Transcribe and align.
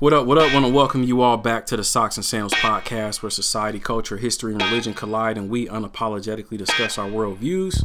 What 0.00 0.12
up, 0.12 0.26
what 0.26 0.38
up? 0.38 0.52
Want 0.54 0.64
to 0.64 0.70
welcome 0.70 1.02
you 1.02 1.22
all 1.22 1.36
back 1.36 1.66
to 1.66 1.76
the 1.76 1.82
Socks 1.82 2.16
and 2.16 2.24
Sandals 2.24 2.52
podcast 2.52 3.20
where 3.20 3.30
society, 3.30 3.80
culture, 3.80 4.16
history, 4.16 4.52
and 4.52 4.62
religion 4.62 4.94
collide 4.94 5.36
and 5.36 5.50
we 5.50 5.66
unapologetically 5.66 6.56
discuss 6.56 6.98
our 6.98 7.08
worldviews. 7.08 7.84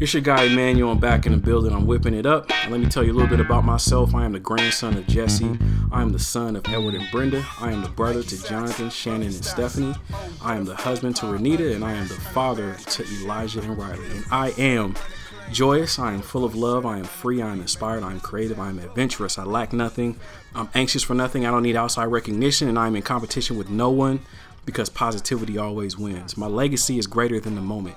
It's 0.00 0.12
your 0.12 0.22
guy 0.22 0.42
Emmanuel. 0.42 0.90
I'm 0.90 0.98
back 0.98 1.24
in 1.24 1.30
the 1.30 1.38
building. 1.38 1.72
I'm 1.72 1.86
whipping 1.86 2.14
it 2.14 2.26
up. 2.26 2.50
And 2.50 2.72
let 2.72 2.80
me 2.80 2.88
tell 2.88 3.04
you 3.04 3.12
a 3.12 3.14
little 3.14 3.28
bit 3.28 3.38
about 3.38 3.64
myself. 3.64 4.12
I 4.12 4.24
am 4.24 4.32
the 4.32 4.40
grandson 4.40 4.96
of 4.96 5.06
Jesse. 5.06 5.56
I 5.92 6.02
am 6.02 6.10
the 6.10 6.18
son 6.18 6.56
of 6.56 6.66
Edward 6.66 6.94
and 6.94 7.08
Brenda. 7.12 7.46
I 7.60 7.70
am 7.70 7.82
the 7.82 7.90
brother 7.90 8.24
to 8.24 8.42
Jonathan, 8.42 8.90
Shannon, 8.90 9.28
and 9.28 9.44
Stephanie. 9.44 9.94
I 10.42 10.56
am 10.56 10.64
the 10.64 10.74
husband 10.74 11.14
to 11.16 11.26
Renita, 11.26 11.76
and 11.76 11.84
I 11.84 11.92
am 11.92 12.08
the 12.08 12.14
father 12.14 12.74
to 12.74 13.04
Elijah 13.20 13.60
and 13.60 13.78
Riley. 13.78 14.10
And 14.10 14.24
I 14.32 14.48
am 14.58 14.96
joyous. 15.50 15.98
I 15.98 16.12
am 16.12 16.22
full 16.22 16.44
of 16.44 16.54
love. 16.54 16.86
I 16.86 16.98
am 16.98 17.04
free. 17.04 17.42
I 17.42 17.50
am 17.50 17.60
inspired. 17.60 18.02
I 18.02 18.12
am 18.12 18.20
creative. 18.20 18.60
I 18.60 18.68
am 18.68 18.78
adventurous. 18.78 19.38
I 19.38 19.44
lack 19.44 19.72
nothing. 19.72 20.18
I'm 20.54 20.68
anxious 20.74 21.02
for 21.02 21.14
nothing. 21.14 21.46
I 21.46 21.50
don't 21.50 21.62
need 21.62 21.76
outside 21.76 22.06
recognition, 22.06 22.68
and 22.68 22.78
I'm 22.78 22.96
in 22.96 23.02
competition 23.02 23.56
with 23.56 23.70
no 23.70 23.90
one 23.90 24.20
because 24.64 24.88
positivity 24.88 25.58
always 25.58 25.98
wins. 25.98 26.36
My 26.36 26.46
legacy 26.46 26.98
is 26.98 27.06
greater 27.06 27.40
than 27.40 27.54
the 27.54 27.60
moment. 27.60 27.96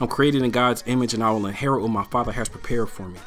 I'm 0.00 0.08
created 0.08 0.42
in 0.42 0.50
God's 0.50 0.84
image, 0.86 1.14
and 1.14 1.22
I 1.22 1.30
will 1.30 1.46
inherit 1.46 1.82
what 1.82 1.90
my 1.90 2.04
Father 2.04 2.32
has 2.32 2.48
prepared 2.48 2.88
for 2.88 3.08
me. 3.08 3.18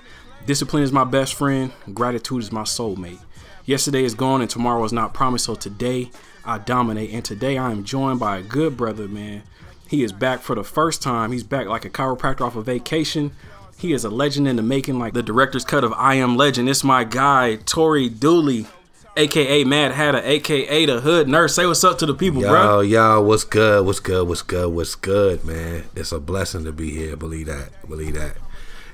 Discipline 0.45 0.83
is 0.83 0.91
my 0.91 1.03
best 1.03 1.33
friend. 1.33 1.71
Gratitude 1.93 2.41
is 2.41 2.51
my 2.51 2.63
soulmate. 2.63 3.19
Yesterday 3.65 4.03
is 4.03 4.15
gone, 4.15 4.41
and 4.41 4.49
tomorrow 4.49 4.83
is 4.83 4.93
not 4.93 5.13
promised. 5.13 5.45
So 5.45 5.55
today, 5.55 6.11
I 6.45 6.57
dominate. 6.57 7.11
And 7.11 7.23
today, 7.23 7.57
I 7.57 7.71
am 7.71 7.83
joined 7.83 8.19
by 8.19 8.37
a 8.37 8.41
good 8.41 8.77
brother, 8.77 9.07
man. 9.07 9.43
He 9.87 10.03
is 10.03 10.11
back 10.11 10.41
for 10.41 10.55
the 10.55 10.63
first 10.63 11.01
time. 11.01 11.31
He's 11.31 11.43
back 11.43 11.67
like 11.67 11.85
a 11.85 11.89
chiropractor 11.89 12.41
off 12.41 12.55
a 12.55 12.61
vacation. 12.61 13.31
He 13.79 13.93
is 13.93 14.03
a 14.03 14.09
legend 14.09 14.45
in 14.45 14.57
the 14.57 14.61
making, 14.61 14.99
like 14.99 15.13
the 15.13 15.23
director's 15.23 15.63
cut 15.63 15.85
of 15.85 15.93
I 15.93 16.15
Am 16.15 16.35
Legend. 16.35 16.67
It's 16.67 16.83
my 16.83 17.05
guy, 17.05 17.55
Tori 17.63 18.09
Dooley, 18.09 18.65
aka 19.15 19.63
Mad 19.63 19.93
Hatter, 19.93 20.21
aka 20.21 20.85
the 20.85 20.99
Hood 20.99 21.29
Nurse. 21.29 21.55
Say 21.55 21.65
what's 21.65 21.81
up 21.85 21.97
to 21.99 22.05
the 22.05 22.13
people, 22.13 22.41
bro. 22.41 22.49
yo, 22.51 22.67
bro. 22.67 22.79
Yo, 22.81 23.21
what's 23.21 23.45
good? 23.45 23.85
What's 23.85 24.01
good? 24.01 24.27
What's 24.27 24.41
good? 24.41 24.73
What's 24.73 24.95
good, 24.95 25.45
man? 25.45 25.85
It's 25.95 26.11
a 26.11 26.19
blessing 26.19 26.65
to 26.65 26.73
be 26.73 26.91
here. 26.91 27.15
Believe 27.15 27.45
that. 27.45 27.69
Believe 27.87 28.15
that. 28.15 28.35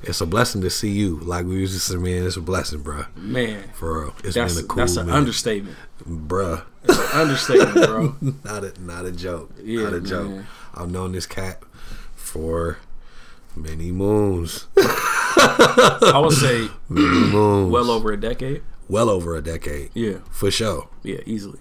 It's 0.04 0.22
a 0.22 0.28
blessing 0.28 0.62
to 0.62 0.70
see 0.70 0.92
you. 0.92 1.18
Like 1.18 1.48
we 1.48 1.56
used 1.56 1.74
to 1.74 1.80
say, 1.80 1.96
man, 1.96 2.28
it's 2.28 2.38
a 2.38 2.42
blessing, 2.42 2.84
bro. 2.84 3.06
Man, 3.16 3.64
for 3.74 4.02
real. 4.02 4.16
It's 4.24 4.36
that's, 4.36 4.54
been 4.54 4.66
a 4.66 4.68
cool 4.68 4.78
That's 4.78 4.98
an 4.98 5.08
minute. 5.08 5.18
understatement, 5.18 5.78
bruh. 6.08 6.62
It's 6.84 7.00
an 7.00 7.22
understatement, 7.22 7.88
bro. 7.88 8.16
not 8.44 8.64
a 8.64 8.80
not 8.80 9.06
a 9.06 9.12
joke. 9.12 9.52
Yeah, 9.64 9.86
not 9.86 9.94
a 9.94 10.02
joke. 10.02 10.30
man. 10.30 10.48
I've 10.76 10.92
known 10.92 11.14
this 11.14 11.26
cat 11.26 11.64
for 12.16 12.78
many 13.56 13.92
moons. 13.92 14.68
I 14.78 16.20
would 16.24 16.34
say 16.34 16.68
many 16.90 17.32
moons. 17.32 17.72
well 17.72 17.90
over 17.92 18.12
a 18.12 18.18
decade. 18.20 18.62
well 18.88 19.10
over 19.10 19.36
a 19.36 19.42
decade. 19.42 19.92
Yeah, 19.94 20.20
For 20.32 20.52
sure. 20.52 20.88
yeah, 21.04 21.20
easily. 21.26 21.60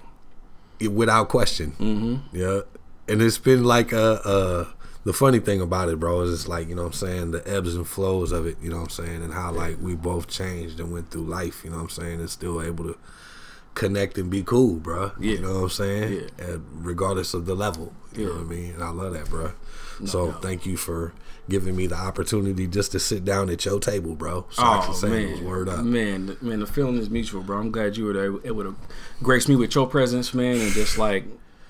without 0.90 1.28
question. 1.28 1.72
Mm-hmm. 1.78 2.36
Yeah, 2.36 2.60
and 3.08 3.22
it's 3.22 3.38
been 3.38 3.64
like 3.64 3.92
a, 3.92 4.20
uh 4.26 4.64
the 5.04 5.12
funny 5.12 5.38
thing 5.38 5.60
about 5.60 5.90
it, 5.90 6.00
bro, 6.00 6.22
is 6.22 6.32
it's 6.32 6.48
like 6.48 6.68
you 6.68 6.74
know 6.74 6.82
what 6.84 6.88
I'm 6.88 7.08
saying 7.08 7.30
the 7.32 7.46
ebbs 7.48 7.74
and 7.74 7.86
flows 7.86 8.32
of 8.32 8.46
it. 8.46 8.56
You 8.62 8.70
know 8.70 8.76
what 8.76 8.84
I'm 8.84 8.90
saying, 9.06 9.22
and 9.22 9.32
how 9.34 9.52
like 9.52 9.76
we 9.80 9.94
both 9.94 10.28
changed 10.28 10.80
and 10.80 10.90
went 10.92 11.10
through 11.10 11.24
life. 11.24 11.62
You 11.64 11.70
know 11.70 11.76
what 11.76 11.82
I'm 11.84 11.90
saying, 11.90 12.20
and 12.20 12.30
still 12.30 12.62
able 12.62 12.84
to 12.84 12.96
connect 13.74 14.16
and 14.18 14.30
be 14.30 14.42
cool, 14.42 14.76
bro. 14.76 15.12
Yeah. 15.20 15.32
You 15.32 15.38
know 15.40 15.54
what 15.54 15.62
I'm 15.64 15.68
saying, 15.70 16.12
Yeah. 16.38 16.44
and 16.46 16.64
regardless 16.86 17.34
of 17.34 17.44
the 17.46 17.54
level. 17.54 17.92
You 18.16 18.26
know 18.26 18.32
what 18.34 18.40
I 18.42 18.44
mean, 18.44 18.74
and 18.74 18.82
I 18.84 18.90
love 18.90 19.12
that, 19.14 19.28
bro. 19.28 19.52
so 20.06 20.30
doubt. 20.30 20.40
thank 20.42 20.64
you 20.64 20.76
for 20.76 21.12
giving 21.48 21.76
me 21.76 21.86
the 21.86 21.94
opportunity 21.96 22.66
just 22.66 22.92
to 22.92 22.98
sit 22.98 23.24
down 23.24 23.50
at 23.50 23.64
your 23.64 23.78
table, 23.80 24.14
bro. 24.14 24.46
So 24.50 24.62
I 24.62 24.80
can 24.80 24.90
Oh 24.90 24.94
say 24.94 25.08
man, 25.08 25.44
word 25.44 25.68
up. 25.68 25.84
man, 25.84 26.36
man. 26.40 26.60
The 26.60 26.66
feeling 26.66 26.96
is 26.96 27.10
mutual, 27.10 27.42
bro. 27.42 27.58
I'm 27.58 27.70
glad 27.70 27.96
you 27.96 28.06
were 28.06 28.12
there. 28.12 28.34
It 28.42 28.54
would 28.56 28.66
have 28.66 28.76
graced 29.22 29.48
me 29.48 29.56
with 29.56 29.74
your 29.74 29.86
presence, 29.86 30.32
man, 30.34 30.58
and 30.58 30.72
just 30.72 30.96
like 30.98 31.24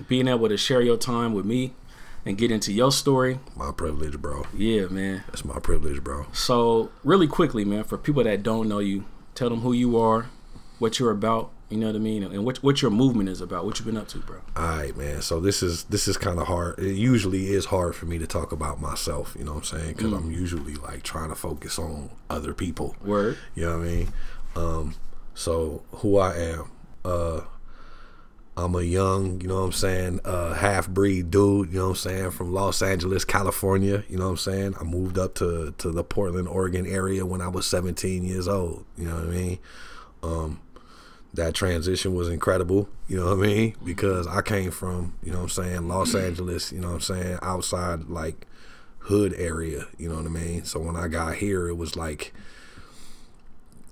being 0.07 0.27
able 0.27 0.49
to 0.49 0.57
share 0.57 0.81
your 0.81 0.97
time 0.97 1.33
with 1.33 1.45
me 1.45 1.73
and 2.25 2.37
get 2.37 2.51
into 2.51 2.71
your 2.73 2.91
story. 2.91 3.39
My 3.55 3.71
privilege, 3.71 4.17
bro. 4.19 4.45
Yeah, 4.55 4.85
man. 4.87 5.23
That's 5.27 5.45
my 5.45 5.59
privilege, 5.59 6.03
bro. 6.03 6.25
So 6.33 6.91
really 7.03 7.27
quickly, 7.27 7.65
man, 7.65 7.83
for 7.83 7.97
people 7.97 8.23
that 8.23 8.43
don't 8.43 8.67
know 8.67 8.79
you, 8.79 9.05
tell 9.35 9.49
them 9.49 9.59
who 9.61 9.73
you 9.73 9.97
are, 9.97 10.29
what 10.79 10.99
you're 10.99 11.11
about. 11.11 11.51
You 11.69 11.77
know 11.77 11.87
what 11.87 11.95
I 11.95 11.99
mean, 11.99 12.23
and 12.23 12.45
what 12.45 12.57
what 12.57 12.81
your 12.83 12.91
movement 12.91 13.27
is 13.27 13.41
about. 13.41 13.65
What 13.65 13.79
you've 13.79 13.87
been 13.87 13.97
up 13.97 14.07
to, 14.09 14.19
bro. 14.19 14.39
All 14.55 14.63
right, 14.77 14.95
man. 14.95 15.23
So 15.23 15.39
this 15.39 15.63
is 15.63 15.85
this 15.85 16.07
is 16.07 16.15
kind 16.15 16.39
of 16.39 16.45
hard. 16.45 16.77
It 16.77 16.93
usually 16.93 17.47
is 17.47 17.65
hard 17.65 17.95
for 17.95 18.05
me 18.05 18.19
to 18.19 18.27
talk 18.27 18.51
about 18.51 18.79
myself. 18.79 19.35
You 19.37 19.45
know 19.45 19.53
what 19.53 19.71
I'm 19.71 19.79
saying? 19.79 19.93
Because 19.95 20.13
I'm 20.13 20.31
usually 20.31 20.75
like 20.75 21.01
trying 21.01 21.29
to 21.29 21.35
focus 21.35 21.79
on 21.79 22.11
other 22.29 22.53
people. 22.53 22.95
Word. 23.03 23.39
You 23.55 23.65
know 23.65 23.79
what 23.79 23.87
I 23.87 23.89
mean? 23.89 24.13
Um, 24.55 24.95
so 25.33 25.83
who 25.91 26.19
I 26.19 26.35
am? 26.35 26.71
Uh, 27.03 27.41
I'm 28.57 28.73
a 28.75 28.83
young, 28.83 29.41
you 29.41 29.47
know 29.49 29.55
what 29.55 29.65
I'm 29.65 29.71
saying, 29.73 30.19
uh, 30.23 30.53
half 30.53 30.87
breed 30.87 31.29
dude. 31.29 31.73
You 31.73 31.79
know 31.79 31.83
what 31.85 31.89
I'm 31.89 31.95
saying? 31.95 32.31
From 32.31 32.53
Los 32.53 32.81
Angeles, 32.81 33.25
California. 33.25 34.03
You 34.07 34.17
know 34.17 34.25
what 34.25 34.31
I'm 34.31 34.37
saying? 34.37 34.75
I 34.79 34.83
moved 34.83 35.17
up 35.17 35.35
to 35.35 35.73
to 35.79 35.91
the 35.91 36.03
Portland, 36.03 36.47
Oregon 36.47 36.85
area 36.85 37.25
when 37.25 37.41
I 37.41 37.47
was 37.47 37.65
17 37.65 38.23
years 38.23 38.47
old. 38.47 38.85
You 38.97 39.09
know 39.09 39.15
what 39.15 39.23
I 39.25 39.27
mean? 39.27 39.59
Um, 40.23 40.61
that 41.35 41.53
transition 41.53 42.13
was 42.15 42.29
incredible, 42.29 42.89
you 43.07 43.17
know 43.17 43.25
what 43.25 43.45
I 43.45 43.47
mean? 43.47 43.75
Because 43.83 44.27
I 44.27 44.41
came 44.41 44.71
from, 44.71 45.13
you 45.23 45.31
know 45.31 45.39
what 45.39 45.43
I'm 45.43 45.49
saying, 45.49 45.87
Los 45.87 46.09
mm-hmm. 46.09 46.25
Angeles, 46.25 46.71
you 46.71 46.79
know 46.79 46.89
what 46.89 46.95
I'm 46.95 47.01
saying, 47.01 47.39
outside 47.41 48.05
like 48.05 48.47
hood 48.99 49.33
area, 49.37 49.85
you 49.97 50.09
know 50.09 50.15
what 50.15 50.25
I 50.25 50.29
mean? 50.29 50.65
So 50.65 50.79
when 50.79 50.95
I 50.95 51.07
got 51.07 51.35
here, 51.35 51.67
it 51.67 51.75
was 51.75 51.95
like 51.95 52.33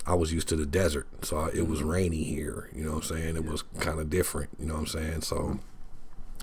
I 0.06 0.16
was 0.16 0.34
used 0.34 0.50
to 0.50 0.56
the 0.56 0.66
desert. 0.66 1.08
So 1.24 1.38
I- 1.38 1.52
it 1.54 1.68
was 1.68 1.80
mm-hmm. 1.80 1.90
rainy 1.90 2.24
here, 2.24 2.70
you 2.74 2.84
know 2.84 2.94
what 2.94 3.10
I'm 3.12 3.18
saying? 3.18 3.36
It 3.36 3.46
was 3.46 3.64
kind 3.80 4.00
of 4.00 4.10
different, 4.10 4.50
you 4.60 4.66
know 4.66 4.74
what 4.74 4.82
I'm 4.82 4.88
saying? 4.88 5.22
So 5.22 5.60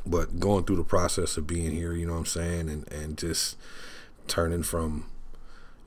but 0.06 0.40
going 0.40 0.64
through 0.64 0.76
the 0.76 0.84
process 0.84 1.36
of 1.36 1.46
being 1.46 1.72
here, 1.72 1.92
you 1.92 2.06
know 2.06 2.12
what 2.12 2.20
I'm 2.20 2.26
saying, 2.26 2.68
and 2.68 2.90
and 2.92 3.18
just 3.18 3.56
turning 4.26 4.62
from 4.62 5.06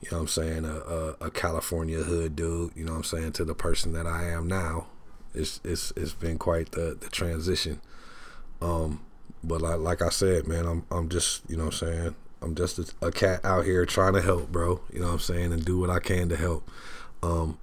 you 0.00 0.10
know 0.10 0.18
what 0.18 0.22
I'm 0.22 0.28
saying, 0.28 0.64
a, 0.66 0.76
a, 0.76 1.16
a 1.26 1.30
California 1.30 1.98
hood 1.98 2.36
dude, 2.36 2.72
you 2.76 2.84
know 2.84 2.92
what 2.92 2.98
I'm 2.98 3.04
saying, 3.04 3.32
to 3.32 3.44
the 3.44 3.54
person 3.54 3.92
that 3.94 4.06
I 4.06 4.28
am 4.28 4.46
now. 4.46 4.88
It's 5.34 5.60
it's 5.64 5.92
it's 5.96 6.12
been 6.12 6.38
quite 6.38 6.72
the, 6.72 6.96
the 6.98 7.08
transition. 7.08 7.80
Um 8.60 9.00
but 9.42 9.60
like 9.60 9.80
like 9.80 10.02
I 10.02 10.08
said, 10.08 10.46
man, 10.46 10.66
I'm 10.66 10.84
I'm 10.90 11.08
just, 11.08 11.42
you 11.48 11.56
know 11.56 11.66
what 11.66 11.82
I'm 11.82 11.88
saying, 11.88 12.14
I'm 12.42 12.54
just 12.54 12.78
a, 12.78 13.06
a 13.06 13.12
cat 13.12 13.44
out 13.44 13.64
here 13.64 13.84
trying 13.84 14.14
to 14.14 14.22
help, 14.22 14.50
bro. 14.50 14.80
You 14.92 15.00
know 15.00 15.06
what 15.06 15.14
I'm 15.14 15.18
saying, 15.18 15.52
and 15.52 15.64
do 15.64 15.78
what 15.78 15.90
I 15.90 15.98
can 15.98 16.28
to 16.28 16.36
help. 16.36 16.70
Um 17.22 17.58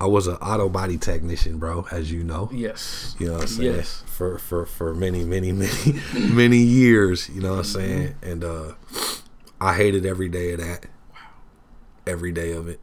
I 0.00 0.06
was 0.06 0.26
an 0.26 0.36
auto 0.36 0.70
body 0.70 0.96
technician, 0.96 1.58
bro, 1.58 1.86
as 1.90 2.10
you 2.10 2.24
know. 2.24 2.48
Yes. 2.52 3.14
You 3.18 3.26
know 3.26 3.34
what 3.34 3.42
I'm 3.42 3.48
saying? 3.48 3.74
Yes. 3.74 4.02
For 4.06 4.38
for 4.38 4.64
for 4.64 4.94
many, 4.94 5.24
many, 5.24 5.52
many, 5.52 6.00
many 6.14 6.58
years. 6.58 7.28
You 7.28 7.42
know 7.42 7.50
what 7.50 7.58
I'm 7.58 7.64
saying? 7.64 8.14
And 8.22 8.44
uh 8.44 8.72
I 9.60 9.74
hated 9.74 10.06
every 10.06 10.28
day 10.30 10.52
of 10.52 10.60
that. 10.60 10.86
Wow. 11.12 11.18
Every 12.06 12.32
day 12.32 12.52
of 12.52 12.66
it. 12.66 12.80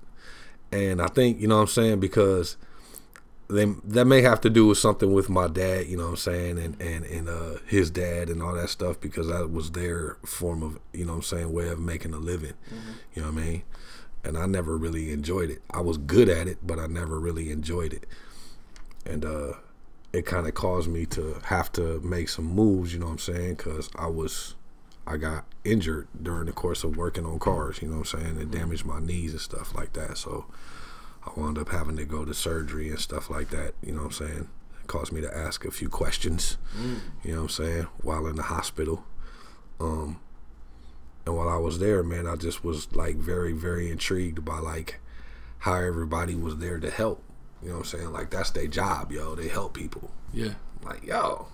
And 0.72 1.02
I 1.02 1.08
think, 1.08 1.40
you 1.40 1.48
know 1.48 1.56
what 1.56 1.62
I'm 1.62 1.68
saying, 1.68 2.00
because 2.00 2.58
they 3.50 3.66
that 3.66 4.06
may 4.06 4.22
have 4.22 4.42
to 4.42 4.50
do 4.50 4.68
with 4.68 4.78
something 4.78 5.14
with 5.14 5.30
my 5.30 5.48
dad, 5.48 5.88
you 5.88 5.98
know 5.98 6.04
what 6.04 6.10
I'm 6.12 6.16
saying, 6.18 6.60
and 6.60 6.82
and 6.82 7.06
and 7.06 7.30
uh 7.30 7.58
his 7.66 7.90
dad 7.90 8.30
and 8.30 8.44
all 8.44 8.54
that 8.54 8.70
stuff 8.70 9.00
because 9.00 9.28
that 9.28 9.52
was 9.52 9.72
their 9.72 10.18
form 10.26 10.64
of, 10.64 10.80
you 10.94 11.06
know 11.06 11.14
what 11.14 11.18
I'm 11.18 11.24
saying, 11.24 11.54
way 11.54 11.70
of 11.70 11.80
making 11.80 12.14
a 12.14 12.18
living. 12.18 12.54
You 13.14 13.22
know 13.22 13.32
what 13.32 13.42
I 13.42 13.46
mean? 13.46 13.64
And 14.24 14.38
I 14.38 14.46
never 14.46 14.78
really 14.78 15.12
enjoyed 15.14 15.50
it. 15.50 15.62
I 15.72 15.80
was 15.80 15.98
good 15.98 16.28
at 16.28 16.48
it, 16.48 16.58
but 16.66 16.78
I 16.80 16.88
never 16.88 17.20
really 17.20 17.52
enjoyed 17.52 17.94
it. 17.94 18.06
And 19.06 19.24
uh 19.24 19.54
it 20.14 20.26
kind 20.26 20.48
of 20.48 20.54
caused 20.54 20.90
me 20.90 21.06
to 21.06 21.38
have 21.46 21.72
to 21.74 22.00
make 22.02 22.30
some 22.30 22.46
moves 22.46 22.94
you 22.94 23.00
know 23.00 23.08
what 23.08 23.12
i'm 23.14 23.18
saying? 23.20 23.56
Because 23.56 23.90
i 23.96 24.08
was 24.08 24.56
i 25.06 25.18
got 25.18 25.46
injured 25.64 26.08
during 26.22 26.46
the 26.46 26.52
course 26.54 26.84
of 26.84 26.96
working 26.98 27.26
on 27.26 27.40
cars 27.40 27.82
you 27.82 27.88
know 27.90 28.00
what 28.00 28.14
i'm 28.14 28.22
saying? 28.22 28.42
It 28.42 28.52
damaged 28.52 28.86
my 28.86 29.00
knees 29.00 29.32
and 29.32 29.42
stuff 29.42 29.76
like 29.76 29.94
that. 29.94 30.18
So 30.18 30.46
i 31.28 31.40
wound 31.40 31.58
up 31.58 31.70
having 31.70 31.98
to 31.98 32.06
go 32.06 32.26
to 32.26 32.34
surgery 32.34 32.90
and 32.90 33.00
stuff 33.00 33.30
like 33.30 33.50
that 33.50 33.74
you 33.84 33.92
know 33.92 34.04
what 34.04 34.20
i'm 34.20 34.28
saying 34.28 34.50
it 34.82 34.88
caused 34.88 35.12
me 35.12 35.22
to 35.22 35.38
ask 35.38 35.66
a 35.66 35.72
few 35.72 35.90
questions 35.90 36.58
you 37.24 37.32
know 37.32 37.44
what 37.44 37.44
i'm 37.44 37.50
saying 37.50 37.88
while 38.02 38.26
in 38.28 38.36
the 38.36 38.44
hospital 38.44 39.04
um 39.80 40.20
and 41.26 41.36
while 41.36 41.50
i 41.50 41.58
was 41.58 41.80
there 41.80 42.02
man 42.04 42.26
i 42.26 42.36
just 42.36 42.64
was 42.64 42.94
like 42.96 43.16
very 43.18 43.52
very 43.52 43.92
intrigued 43.92 44.44
by 44.46 44.60
like 44.60 45.00
how 45.60 45.76
everybody 45.76 46.36
was 46.36 46.58
there 46.58 46.80
to 46.80 46.90
help 46.90 47.24
you 47.62 47.70
know 47.70 47.76
what 47.76 47.94
I'm 47.94 48.00
saying? 48.00 48.12
Like 48.12 48.30
that's 48.30 48.52
their 48.52 48.68
job, 48.68 49.12
yo. 49.12 49.36
They 49.36 49.48
help 49.48 49.74
people. 49.74 50.12
Yeah. 50.34 50.54
Like, 50.84 51.06
yo, 51.06 51.48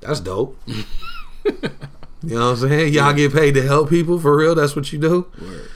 that's 0.00 0.20
dope. 0.20 0.58
you 0.66 0.74
know 2.22 2.52
what 2.52 2.62
I'm 2.62 2.68
saying? 2.68 2.94
Y'all 2.94 3.12
get 3.12 3.32
paid 3.32 3.54
to 3.54 3.62
help 3.62 3.90
people 3.90 4.18
for 4.18 4.36
real? 4.36 4.54
That's 4.54 4.76
what 4.76 4.92
you 4.92 4.98
do? 4.98 5.30
Word. 5.40 5.70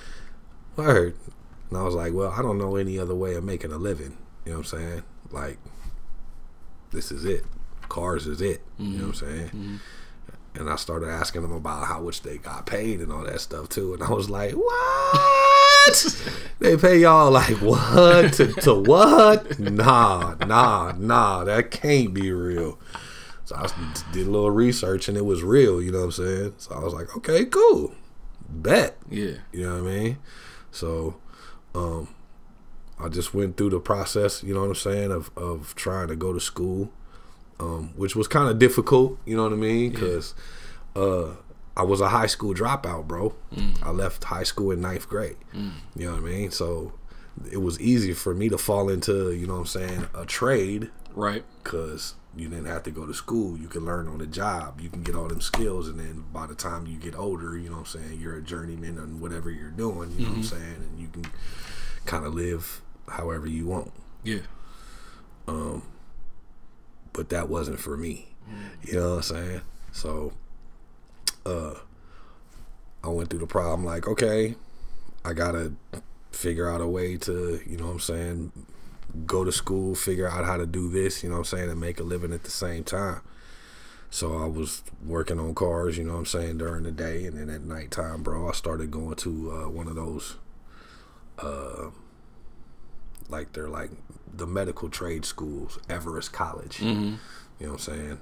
Word. 0.77 1.17
And 1.73 1.81
I 1.81 1.85
was 1.85 1.95
like, 1.95 2.13
well, 2.13 2.31
I 2.31 2.43
don't 2.43 2.59
know 2.59 2.77
any 2.77 2.99
other 2.99 3.15
way 3.15 3.35
of 3.35 3.45
making 3.45 3.73
a 3.73 3.79
living. 3.79 4.19
You 4.45 4.53
know 4.53 4.59
what 4.59 4.73
I'm 4.73 4.79
saying? 4.79 5.03
Like, 5.31 5.59
this 6.91 7.11
is 7.11 7.25
it. 7.25 7.45
Cars 7.89 8.27
is 8.27 8.43
it. 8.43 8.61
You 8.79 8.99
know 8.99 9.07
what 9.07 9.23
I'm 9.23 9.29
saying? 9.29 9.49
Mm-hmm. 9.49 9.77
And 10.55 10.69
I 10.69 10.77
started 10.77 11.09
asking 11.09 11.41
them 11.41 11.53
about 11.53 11.87
how 11.87 12.01
much 12.01 12.21
they 12.21 12.37
got 12.37 12.67
paid 12.67 13.01
and 13.01 13.11
all 13.11 13.25
that 13.25 13.41
stuff 13.41 13.71
too. 13.71 13.95
And 13.95 14.03
I 14.03 14.11
was 14.11 14.29
like, 14.29 14.53
what? 14.53 15.63
what? 15.87 16.29
They 16.61 16.77
pay 16.77 16.99
y'all 16.99 17.31
like 17.33 17.61
what 17.61 18.35
to, 18.35 18.53
to 18.53 18.75
what? 18.75 19.59
Nah, 19.59 20.37
nah, 20.47 20.93
nah. 20.97 21.43
That 21.43 21.73
can't 21.73 22.15
be 22.15 22.31
real. 22.31 22.79
So 23.47 23.57
I 23.57 23.69
did 24.13 24.29
a 24.29 24.31
little 24.31 24.51
research 24.51 25.09
and 25.09 25.17
it 25.17 25.25
was 25.25 25.43
real. 25.43 25.83
You 25.83 25.91
know 25.91 25.99
what 25.99 26.05
I'm 26.05 26.13
saying? 26.13 26.55
So 26.59 26.75
I 26.75 26.85
was 26.85 26.95
like, 26.95 27.17
okay, 27.17 27.47
cool, 27.47 27.95
bet. 28.49 28.97
Yeah. 29.11 29.39
You 29.53 29.67
know 29.67 29.83
what 29.83 29.91
I 29.91 29.95
mean? 29.95 30.19
So, 30.71 31.17
um, 31.75 32.09
I 32.99 33.09
just 33.09 33.35
went 33.35 33.57
through 33.57 33.71
the 33.71 33.81
process. 33.81 34.43
You 34.43 34.55
know 34.55 34.61
what 34.61 34.69
I'm 34.71 34.75
saying 34.75 35.11
of 35.13 35.31
of 35.37 35.75
trying 35.75 36.09
to 36.09 36.17
go 36.17 36.33
to 36.33 36.41
school, 36.41 36.91
um, 37.61 37.93
which 37.97 38.15
was 38.17 38.29
kind 38.29 38.49
of 38.49 38.59
difficult. 38.59 39.19
You 39.27 39.37
know 39.37 39.45
what 39.45 39.53
I 39.53 39.57
mean? 39.57 39.91
Because 39.91 40.35
uh, 40.95 41.31
I 41.77 41.83
was 41.83 42.01
a 42.01 42.09
high 42.11 42.27
school 42.27 42.55
dropout, 42.55 43.07
bro. 43.09 43.35
I 43.83 43.91
left 43.91 44.25
high 44.25 44.43
school 44.45 44.71
in 44.71 44.81
ninth 44.81 45.09
grade. 45.09 45.37
You 45.53 46.07
know 46.07 46.13
what 46.13 46.21
I 46.23 46.25
mean? 46.25 46.51
So 46.51 46.93
it 47.51 47.59
was 47.63 47.81
easy 47.81 48.13
for 48.13 48.35
me 48.35 48.49
to 48.51 48.59
fall 48.59 48.89
into, 48.91 49.33
you 49.33 49.47
know 49.47 49.55
what 49.55 49.61
I'm 49.61 49.67
saying, 49.67 50.07
a 50.15 50.27
trade 50.27 50.91
Right. 51.15 51.45
because 51.63 52.15
you 52.37 52.49
didn't 52.49 52.67
have 52.67 52.83
to 52.85 52.91
go 52.91 53.07
to 53.07 53.15
school. 53.15 53.57
You 53.57 53.69
can 53.69 53.85
learn 53.85 54.09
on 54.09 54.19
the 54.19 54.27
job. 54.27 54.81
You 54.81 54.89
can 54.89 55.03
get 55.03 55.15
all 55.15 55.29
them 55.29 55.41
skills, 55.41 55.89
and 55.89 55.99
then 55.99 56.25
by 56.33 56.47
the 56.47 56.55
time 56.55 56.87
you 56.87 56.97
get 56.97 57.15
older, 57.15 57.57
you 57.59 57.69
know 57.69 57.77
what 57.77 57.95
I'm 57.95 58.01
saying, 58.01 58.21
you're 58.21 58.37
a 58.37 58.43
journeyman 58.43 58.99
on 58.99 59.21
whatever 59.21 59.51
you're 59.51 59.71
doing. 59.71 60.11
You 60.13 60.25
know 60.25 60.31
what 60.31 60.37
I'm 60.39 60.45
saying, 60.45 60.77
and 60.77 60.99
you 60.99 61.09
can 61.09 61.25
kind 62.07 62.25
of 62.25 62.35
live 62.35 62.81
however 63.09 63.47
you 63.47 63.67
want. 63.67 63.93
Yeah. 64.25 64.41
Um. 65.47 65.83
But 67.13 67.29
that 67.29 67.49
wasn't 67.49 67.79
for 67.79 67.97
me. 67.97 68.29
You 68.83 68.95
know 68.95 69.11
what 69.11 69.17
I'm 69.17 69.23
saying? 69.23 69.61
So, 69.93 70.33
uh, 71.45 71.75
I 73.05 73.09
went 73.09 73.31
through 73.31 73.41
the 73.41 73.47
problem. 73.47 73.85
Like, 73.85 74.09
okay, 74.09 74.55
I 75.25 75.33
gotta 75.33 75.73
figure 76.31 76.71
out 76.71 76.81
a 76.81 76.87
way 76.87 77.17
to, 77.19 77.61
you 77.67 77.77
know 77.77 77.87
what 77.87 77.93
I'm 77.93 78.01
saying, 78.01 78.53
go 79.27 79.45
to 79.45 79.53
school, 79.53 79.95
figure 79.95 80.29
out 80.29 80.45
how 80.45 80.57
to 80.57 80.67
do 80.67 80.89
this, 80.89 81.23
you 81.23 81.29
know 81.29 81.37
what 81.37 81.53
I'm 81.53 81.59
saying, 81.59 81.71
and 81.71 81.81
make 81.81 82.01
a 82.01 82.03
living 82.03 82.33
at 82.33 82.45
the 82.45 82.51
same 82.51 82.85
time. 82.85 83.21
So 84.11 84.37
I 84.37 84.47
was 84.47 84.83
working 85.07 85.39
on 85.39 85.55
cars, 85.55 85.97
you 85.97 86.05
know 86.05 86.13
what 86.13 86.19
I'm 86.19 86.27
saying, 86.27 86.59
during 86.59 86.85
the 86.85 86.93
day, 86.93 87.25
and 87.25 87.39
then 87.39 87.49
at 87.49 87.63
nighttime, 87.63 88.23
bro, 88.23 88.49
I 88.49 88.53
started 88.53 88.91
going 88.91 89.17
to 89.17 89.51
uh, 89.51 89.69
one 89.71 89.89
of 89.89 89.97
those, 89.97 90.37
uh, 91.39 91.91
like 93.29 93.53
they're 93.55 93.69
like 93.69 93.91
the 94.35 94.47
medical 94.47 94.89
trade 94.89 95.25
schools, 95.25 95.79
Everest 95.89 96.33
College. 96.33 96.79
Mm-hmm. 96.79 97.15
You 97.59 97.67
know 97.67 97.73
what 97.73 97.89
I'm 97.89 97.95
saying? 97.95 98.21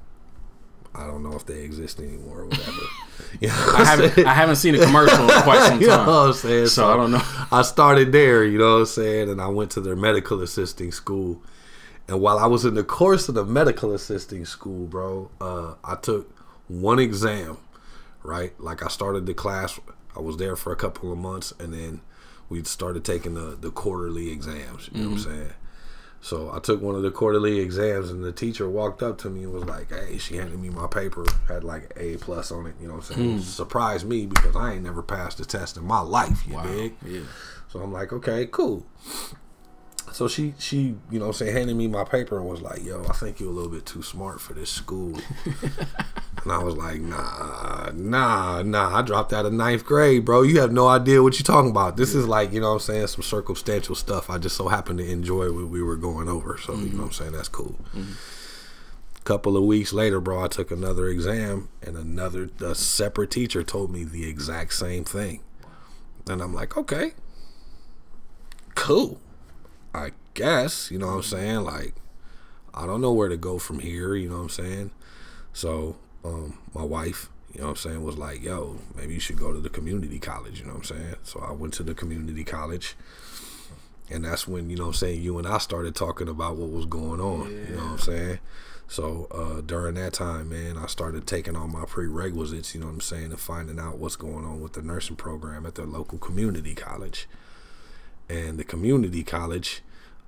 I 0.94 1.06
don't 1.06 1.22
know 1.22 1.34
if 1.34 1.46
they 1.46 1.60
exist 1.62 2.00
anymore 2.00 2.40
or 2.40 2.46
whatever. 2.46 2.80
you 3.40 3.48
know 3.48 3.54
I 3.54 3.66
what 3.66 3.74
I'm 3.80 3.86
haven't 3.86 4.14
saying? 4.14 4.26
I 4.26 4.34
haven't 4.34 4.56
seen 4.56 4.74
a 4.74 4.84
commercial 4.84 5.22
in 5.30 5.42
quite 5.42 5.68
some 5.68 5.80
you 5.80 5.86
know 5.86 5.96
time. 5.96 6.06
what 6.06 6.12
I'm 6.14 6.32
saying? 6.32 6.66
So 6.66 6.92
I 6.92 6.96
don't 6.96 7.12
know. 7.12 7.22
I 7.52 7.62
started 7.62 8.12
there, 8.12 8.44
you 8.44 8.58
know 8.58 8.74
what 8.74 8.80
I'm 8.80 8.86
saying, 8.86 9.28
and 9.30 9.40
I 9.40 9.46
went 9.48 9.70
to 9.72 9.80
their 9.80 9.96
medical 9.96 10.42
assisting 10.42 10.90
school. 10.92 11.42
And 12.08 12.20
while 12.20 12.38
I 12.38 12.46
was 12.46 12.64
in 12.64 12.74
the 12.74 12.82
course 12.82 13.28
of 13.28 13.36
the 13.36 13.44
medical 13.44 13.94
assisting 13.94 14.44
school, 14.44 14.86
bro, 14.86 15.30
uh, 15.40 15.74
I 15.84 15.94
took 15.94 16.28
one 16.66 16.98
exam, 16.98 17.58
right? 18.24 18.52
Like 18.60 18.84
I 18.84 18.88
started 18.88 19.26
the 19.26 19.34
class, 19.34 19.78
I 20.16 20.20
was 20.20 20.36
there 20.38 20.56
for 20.56 20.72
a 20.72 20.76
couple 20.76 21.12
of 21.12 21.18
months, 21.18 21.52
and 21.60 21.72
then 21.72 22.00
we 22.48 22.64
started 22.64 23.04
taking 23.04 23.34
the, 23.34 23.56
the 23.60 23.70
quarterly 23.70 24.30
exams. 24.32 24.90
You 24.92 25.02
know 25.04 25.10
what 25.10 25.14
I'm 25.18 25.22
saying? 25.22 25.50
So 26.22 26.50
I 26.52 26.58
took 26.58 26.82
one 26.82 26.94
of 26.94 27.02
the 27.02 27.10
quarterly 27.10 27.60
exams, 27.60 28.10
and 28.10 28.22
the 28.22 28.30
teacher 28.32 28.68
walked 28.68 29.02
up 29.02 29.16
to 29.18 29.30
me 29.30 29.44
and 29.44 29.52
was 29.52 29.64
like, 29.64 29.88
"Hey," 29.90 30.18
she 30.18 30.36
handed 30.36 30.60
me 30.60 30.68
my 30.68 30.86
paper, 30.86 31.24
had 31.48 31.64
like 31.64 31.92
A 31.96 32.18
plus 32.18 32.52
on 32.52 32.66
it. 32.66 32.74
You 32.80 32.88
know 32.88 32.94
what 32.96 33.10
I'm 33.10 33.16
saying? 33.16 33.38
It 33.38 33.42
surprised 33.42 34.06
me 34.06 34.26
because 34.26 34.54
I 34.54 34.74
ain't 34.74 34.82
never 34.84 35.02
passed 35.02 35.40
a 35.40 35.46
test 35.46 35.76
in 35.78 35.84
my 35.84 36.00
life. 36.00 36.46
You 36.46 36.54
Wow. 36.56 36.62
dig? 36.64 36.94
Yeah. 37.06 37.20
So 37.68 37.80
I'm 37.80 37.92
like, 37.92 38.12
okay, 38.12 38.46
cool. 38.46 38.84
So 40.12 40.28
she 40.28 40.54
she, 40.58 40.96
you 41.10 41.18
know, 41.18 41.32
saying 41.32 41.54
handed 41.54 41.76
me 41.76 41.86
my 41.86 42.04
paper 42.04 42.38
and 42.38 42.48
was 42.48 42.62
like, 42.62 42.84
yo, 42.84 43.04
I 43.08 43.12
think 43.12 43.40
you're 43.40 43.48
a 43.48 43.52
little 43.52 43.70
bit 43.70 43.86
too 43.86 44.02
smart 44.02 44.40
for 44.40 44.54
this 44.54 44.70
school. 44.70 45.18
and 46.42 46.52
I 46.52 46.58
was 46.58 46.76
like, 46.76 47.00
nah, 47.00 47.90
nah, 47.94 48.62
nah. 48.62 48.96
I 48.96 49.02
dropped 49.02 49.32
out 49.32 49.46
of 49.46 49.52
ninth 49.52 49.84
grade, 49.84 50.24
bro. 50.24 50.42
You 50.42 50.60
have 50.60 50.72
no 50.72 50.88
idea 50.88 51.22
what 51.22 51.38
you're 51.38 51.44
talking 51.44 51.70
about. 51.70 51.96
This 51.96 52.14
is 52.14 52.26
like, 52.26 52.52
you 52.52 52.60
know 52.60 52.68
what 52.68 52.74
I'm 52.74 52.80
saying, 52.80 53.06
some 53.08 53.22
circumstantial 53.22 53.94
stuff. 53.94 54.28
I 54.28 54.38
just 54.38 54.56
so 54.56 54.68
happened 54.68 54.98
to 54.98 55.08
enjoy 55.08 55.52
what 55.52 55.68
we 55.68 55.82
were 55.82 55.96
going 55.96 56.28
over. 56.28 56.58
So, 56.58 56.72
you 56.72 56.78
know 56.78 56.84
mm-hmm. 56.86 56.98
what 56.98 57.04
I'm 57.06 57.12
saying? 57.12 57.32
That's 57.32 57.48
cool. 57.48 57.76
Mm-hmm. 57.94 58.12
couple 59.24 59.56
of 59.56 59.64
weeks 59.64 59.92
later, 59.92 60.20
bro, 60.20 60.44
I 60.44 60.48
took 60.48 60.70
another 60.70 61.06
exam 61.08 61.68
and 61.82 61.96
another 61.96 62.50
a 62.60 62.74
separate 62.74 63.30
teacher 63.30 63.62
told 63.62 63.90
me 63.90 64.04
the 64.04 64.28
exact 64.28 64.74
same 64.74 65.04
thing. 65.04 65.40
And 66.28 66.42
I'm 66.42 66.54
like, 66.54 66.76
okay, 66.76 67.12
cool. 68.74 69.20
I 69.94 70.12
guess, 70.34 70.90
you 70.90 70.98
know 70.98 71.08
what 71.08 71.14
I'm 71.14 71.22
saying? 71.22 71.60
Like, 71.60 71.94
I 72.72 72.86
don't 72.86 73.00
know 73.00 73.12
where 73.12 73.28
to 73.28 73.36
go 73.36 73.58
from 73.58 73.80
here, 73.80 74.14
you 74.14 74.28
know 74.28 74.36
what 74.36 74.42
I'm 74.42 74.48
saying? 74.50 74.90
So, 75.52 75.96
um, 76.24 76.58
my 76.74 76.84
wife, 76.84 77.28
you 77.52 77.60
know 77.60 77.66
what 77.66 77.70
I'm 77.70 77.76
saying, 77.76 78.04
was 78.04 78.16
like, 78.16 78.42
yo, 78.42 78.78
maybe 78.94 79.14
you 79.14 79.20
should 79.20 79.38
go 79.38 79.52
to 79.52 79.58
the 79.58 79.68
community 79.68 80.18
college, 80.18 80.60
you 80.60 80.66
know 80.66 80.74
what 80.74 80.90
I'm 80.90 80.96
saying? 80.98 81.14
So 81.24 81.40
I 81.40 81.52
went 81.52 81.74
to 81.74 81.82
the 81.82 81.94
community 81.94 82.44
college. 82.44 82.96
And 84.12 84.24
that's 84.24 84.46
when, 84.46 84.70
you 84.70 84.76
know 84.76 84.84
what 84.84 84.88
I'm 84.88 84.94
saying, 84.94 85.22
you 85.22 85.38
and 85.38 85.46
I 85.46 85.58
started 85.58 85.94
talking 85.94 86.28
about 86.28 86.56
what 86.56 86.70
was 86.70 86.86
going 86.86 87.20
on, 87.20 87.50
you 87.50 87.76
know 87.76 87.84
what 87.84 87.92
I'm 87.92 87.98
saying? 87.98 88.38
So 88.88 89.28
uh, 89.30 89.60
during 89.60 89.94
that 89.94 90.12
time, 90.14 90.48
man, 90.48 90.76
I 90.76 90.86
started 90.86 91.24
taking 91.24 91.54
all 91.54 91.68
my 91.68 91.84
prerequisites, 91.84 92.74
you 92.74 92.80
know 92.80 92.88
what 92.88 92.94
I'm 92.94 93.00
saying, 93.00 93.26
and 93.26 93.38
finding 93.38 93.78
out 93.78 93.98
what's 93.98 94.16
going 94.16 94.44
on 94.44 94.60
with 94.60 94.72
the 94.72 94.82
nursing 94.82 95.14
program 95.14 95.64
at 95.64 95.76
the 95.76 95.84
local 95.84 96.18
community 96.18 96.74
college. 96.74 97.28
And 98.30 98.58
the 98.58 98.64
community 98.64 99.22
college 99.24 99.82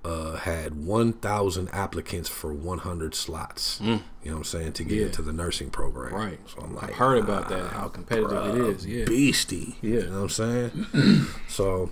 uh, 0.04 0.34
had 0.38 0.74
1,000 0.84 1.68
applicants 1.72 2.28
for 2.28 2.52
100 2.52 3.14
slots, 3.14 3.78
you 3.80 3.86
know 3.94 4.00
what 4.24 4.36
I'm 4.38 4.44
saying, 4.44 4.72
to 4.72 4.84
get 4.84 4.98
Yeah. 4.98 5.06
into 5.06 5.22
the 5.22 5.32
nursing 5.32 5.70
program. 5.70 6.12
Right. 6.12 6.40
So 6.48 6.60
I'm 6.62 6.74
like, 6.74 6.90
I've 6.90 6.94
heard 6.96 7.18
about 7.18 7.48
that, 7.50 7.70
how 7.72 7.86
competitive 7.86 8.32
it 8.32 8.54
bruh, 8.54 8.74
is. 8.74 8.84
Yeah. 8.86 9.04
beastie. 9.04 9.76
Yeah. 9.80 9.90
You 10.00 10.06
know 10.10 10.22
what 10.22 10.38
I'm 10.40 10.72
saying? 10.92 11.26
so 11.48 11.90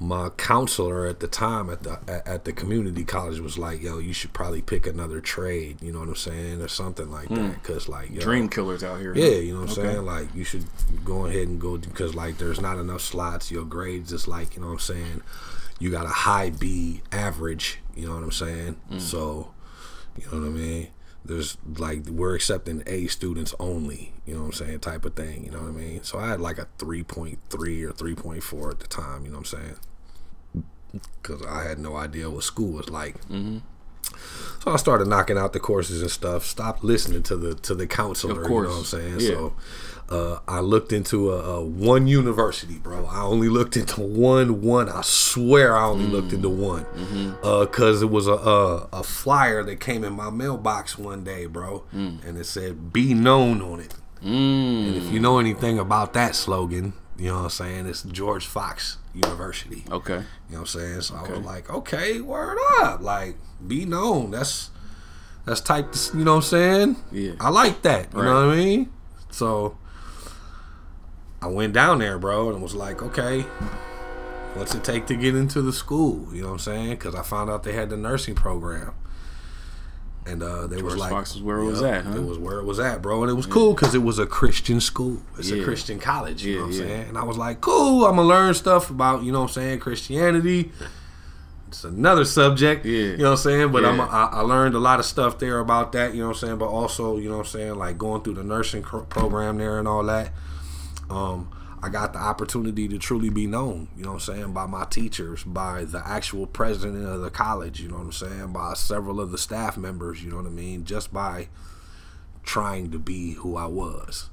my 0.00 0.28
counselor 0.30 1.06
at 1.06 1.18
the 1.18 1.26
time 1.26 1.68
at 1.70 1.82
the 1.82 1.98
at, 2.26 2.44
the 2.44 2.52
community 2.52 3.04
college 3.04 3.40
was 3.40 3.58
like, 3.58 3.82
"Yo, 3.82 3.98
you 3.98 4.12
should 4.12 4.32
probably 4.32 4.62
pick 4.62 4.86
another 4.86 5.20
trade." 5.20 5.82
You 5.82 5.92
know 5.92 5.98
what 5.98 6.08
I'm 6.08 6.14
saying, 6.14 6.62
or 6.62 6.68
something 6.68 7.10
like 7.10 7.28
that, 7.30 7.54
because 7.54 7.88
like 7.88 8.10
yo, 8.10 8.16
Hmm. 8.16 8.20
Dream 8.20 8.48
killers 8.48 8.84
out 8.84 9.00
here. 9.00 9.12
yeah, 9.14 9.36
you 9.38 9.54
know 9.54 9.62
what 9.62 9.70
I'm 9.70 9.74
saying? 9.74 10.04
Like 10.04 10.32
you 10.34 10.44
should 10.44 10.66
go 11.04 11.26
ahead 11.26 11.48
and 11.48 11.60
go 11.60 11.76
because 11.78 12.14
like 12.14 12.38
there's 12.38 12.60
not 12.60 12.78
enough 12.78 13.00
slots. 13.00 13.50
Your 13.50 13.64
grades 13.64 14.12
is 14.12 14.28
like 14.28 14.54
you 14.54 14.60
know 14.62 14.68
what 14.68 14.74
I'm 14.74 14.78
saying. 14.78 15.22
You 15.80 15.90
got 15.90 16.06
a 16.06 16.10
high 16.10 16.50
B 16.50 17.02
average. 17.12 17.78
You 17.96 18.06
know 18.06 18.14
what 18.14 18.22
I'm 18.22 18.32
saying? 18.32 18.76
Mm. 18.92 19.00
So 19.00 19.52
you 20.16 20.24
know 20.30 20.38
what 20.38 20.46
I 20.46 20.50
mean. 20.50 20.88
There's 21.24 21.58
like 21.76 22.06
we're 22.06 22.34
accepting 22.34 22.82
A 22.86 23.06
students 23.06 23.54
only. 23.60 24.12
You 24.24 24.34
know 24.34 24.40
what 24.40 24.46
I'm 24.46 24.52
saying? 24.52 24.80
Type 24.80 25.04
of 25.04 25.14
thing. 25.14 25.44
You 25.44 25.50
know 25.50 25.60
what 25.60 25.68
I 25.68 25.72
mean? 25.72 26.02
So 26.02 26.18
I 26.18 26.28
had 26.28 26.40
like 26.40 26.58
a 26.58 26.66
3.3 26.78 27.36
or 27.52 27.92
3.4 27.92 28.70
at 28.70 28.80
the 28.80 28.86
time. 28.86 29.24
You 29.24 29.30
know 29.30 29.38
what 29.38 29.52
I'm 29.52 29.58
saying? 29.58 29.76
Because 31.20 31.42
I 31.46 31.64
had 31.64 31.78
no 31.78 31.96
idea 31.96 32.30
what 32.30 32.44
school 32.44 32.72
was 32.72 32.88
like. 32.88 33.20
Mm-hmm. 33.28 33.58
So 34.62 34.72
I 34.72 34.76
started 34.76 35.06
knocking 35.08 35.36
out 35.36 35.52
the 35.52 35.60
courses 35.60 36.00
and 36.02 36.10
stuff. 36.10 36.46
Stopped 36.46 36.82
listening 36.82 37.22
to 37.24 37.36
the 37.36 37.54
to 37.54 37.74
the 37.74 37.86
counselor. 37.86 38.42
You 38.42 38.48
know 38.48 38.68
what 38.68 38.78
I'm 38.78 38.84
saying? 38.84 39.20
Yeah. 39.20 39.28
So 39.28 39.54
uh, 40.10 40.38
I 40.48 40.60
looked 40.60 40.92
into 40.92 41.32
a, 41.32 41.56
a 41.56 41.64
one 41.64 42.06
university, 42.06 42.78
bro. 42.78 43.06
I 43.06 43.20
only 43.20 43.48
looked 43.48 43.76
into 43.76 44.00
one. 44.00 44.62
One. 44.62 44.88
I 44.88 45.02
swear, 45.02 45.76
I 45.76 45.84
only 45.84 46.06
looked 46.06 46.32
into 46.32 46.48
mm-hmm. 46.48 46.62
one. 46.62 46.84
Mm-hmm. 46.84 47.46
Uh, 47.46 47.66
because 47.66 48.02
it 48.02 48.10
was 48.10 48.26
a, 48.26 48.32
a 48.32 48.88
a 48.92 49.02
flyer 49.02 49.62
that 49.64 49.80
came 49.80 50.04
in 50.04 50.14
my 50.14 50.30
mailbox 50.30 50.98
one 50.98 51.24
day, 51.24 51.46
bro, 51.46 51.84
mm. 51.94 52.24
and 52.26 52.38
it 52.38 52.44
said 52.44 52.92
"Be 52.92 53.12
known" 53.12 53.60
on 53.60 53.80
it. 53.80 53.94
Mm. 54.22 54.88
And 54.88 54.96
if 54.96 55.12
you 55.12 55.20
know 55.20 55.38
anything 55.38 55.78
about 55.78 56.12
that 56.14 56.34
slogan, 56.34 56.94
you 57.18 57.28
know 57.28 57.36
what 57.36 57.44
I'm 57.44 57.50
saying, 57.50 57.86
it's 57.86 58.02
George 58.02 58.46
Fox 58.46 58.98
University. 59.14 59.84
Okay. 59.90 60.14
You 60.14 60.18
know 60.18 60.24
what 60.50 60.60
I'm 60.60 60.66
saying? 60.66 61.00
So 61.02 61.16
I 61.16 61.30
was 61.30 61.44
like, 61.44 61.70
okay, 61.70 62.20
word 62.20 62.58
up. 62.80 63.00
Like, 63.00 63.36
be 63.66 63.84
known. 63.84 64.30
That's 64.30 64.70
that's 65.44 65.60
type 65.60 65.94
you 66.14 66.24
know 66.24 66.36
what 66.36 66.44
I'm 66.44 66.48
saying? 66.50 66.96
Yeah. 67.12 67.32
I 67.40 67.50
like 67.50 67.82
that. 67.82 68.12
You 68.12 68.22
know 68.22 68.46
what 68.46 68.54
I 68.54 68.56
mean? 68.56 68.92
So 69.30 69.76
I 71.40 71.46
went 71.46 71.72
down 71.72 71.98
there, 72.00 72.18
bro, 72.18 72.50
and 72.50 72.60
was 72.62 72.74
like, 72.74 73.02
okay, 73.02 73.42
what's 74.54 74.74
it 74.74 74.82
take 74.84 75.06
to 75.06 75.16
get 75.16 75.36
into 75.36 75.62
the 75.62 75.72
school? 75.72 76.26
You 76.34 76.40
know 76.42 76.48
what 76.48 76.52
I'm 76.54 76.58
saying? 76.58 76.90
Because 76.90 77.14
I 77.14 77.22
found 77.22 77.48
out 77.50 77.62
they 77.62 77.72
had 77.74 77.90
the 77.90 77.96
nursing 77.96 78.34
program. 78.34 78.92
And 80.26 80.42
uh, 80.42 80.66
they 80.66 80.82
was 80.82 80.92
George 80.94 80.98
like, 81.00 81.10
Fox 81.10 81.34
is 81.36 81.40
where 81.40 81.58
it 81.58 81.64
was 81.64 81.80
at, 81.80 82.04
huh? 82.04 82.16
It 82.16 82.22
was 82.22 82.36
where 82.38 82.58
it 82.58 82.64
was 82.64 82.78
at, 82.78 83.00
bro. 83.00 83.22
And 83.22 83.30
it 83.30 83.34
was 83.34 83.46
cool 83.46 83.72
because 83.72 83.94
it 83.94 84.02
was 84.02 84.18
a 84.18 84.26
Christian 84.26 84.78
school. 84.78 85.22
It's 85.38 85.50
a 85.50 85.64
Christian 85.64 85.98
college, 85.98 86.44
you 86.44 86.52
Yeah, 86.52 86.58
know 86.58 86.64
what 86.66 86.72
I'm 86.74 86.78
saying? 86.78 87.08
And 87.08 87.16
I 87.18 87.24
was 87.24 87.38
like, 87.38 87.62
cool, 87.62 88.04
I'm 88.04 88.16
going 88.16 88.28
to 88.28 88.34
learn 88.34 88.52
stuff 88.52 88.90
about, 88.90 89.22
you 89.22 89.32
know 89.32 89.40
what 89.40 89.48
I'm 89.50 89.54
saying, 89.54 89.78
Christianity. 89.78 90.70
It's 91.68 91.84
another 91.84 92.26
subject, 92.26 92.84
Yeah. 92.84 92.92
you 92.92 93.16
know 93.18 93.24
what 93.24 93.30
I'm 93.30 93.36
saying? 93.38 93.72
But 93.72 93.84
I'm, 93.86 94.00
I, 94.02 94.28
I 94.32 94.40
learned 94.40 94.74
a 94.74 94.78
lot 94.78 94.98
of 94.98 95.06
stuff 95.06 95.38
there 95.38 95.60
about 95.60 95.92
that, 95.92 96.12
you 96.14 96.20
know 96.20 96.28
what 96.28 96.36
I'm 96.42 96.46
saying? 96.48 96.58
But 96.58 96.68
also, 96.68 97.16
you 97.16 97.30
know 97.30 97.38
what 97.38 97.46
I'm 97.46 97.50
saying, 97.52 97.74
like 97.76 97.96
going 97.96 98.22
through 98.22 98.34
the 98.34 98.44
nursing 98.44 98.82
program 98.82 99.56
there 99.56 99.78
and 99.78 99.88
all 99.88 100.02
that. 100.04 100.30
Um, 101.10 101.50
I 101.82 101.88
got 101.88 102.12
the 102.12 102.18
opportunity 102.18 102.88
to 102.88 102.98
truly 102.98 103.30
be 103.30 103.46
known, 103.46 103.88
you 103.96 104.02
know 104.02 104.14
what 104.14 104.28
I'm 104.28 104.34
saying, 104.34 104.52
by 104.52 104.66
my 104.66 104.84
teachers, 104.84 105.44
by 105.44 105.84
the 105.84 106.02
actual 106.04 106.46
president 106.46 107.06
of 107.06 107.20
the 107.20 107.30
college, 107.30 107.80
you 107.80 107.88
know 107.88 107.98
what 107.98 108.04
I'm 108.04 108.12
saying, 108.12 108.52
by 108.52 108.74
several 108.74 109.20
of 109.20 109.30
the 109.30 109.38
staff 109.38 109.76
members, 109.76 110.22
you 110.24 110.30
know 110.30 110.38
what 110.38 110.46
I 110.46 110.50
mean, 110.50 110.84
just 110.84 111.12
by 111.12 111.48
trying 112.42 112.90
to 112.90 112.98
be 112.98 113.34
who 113.34 113.56
I 113.56 113.66
was. 113.66 114.30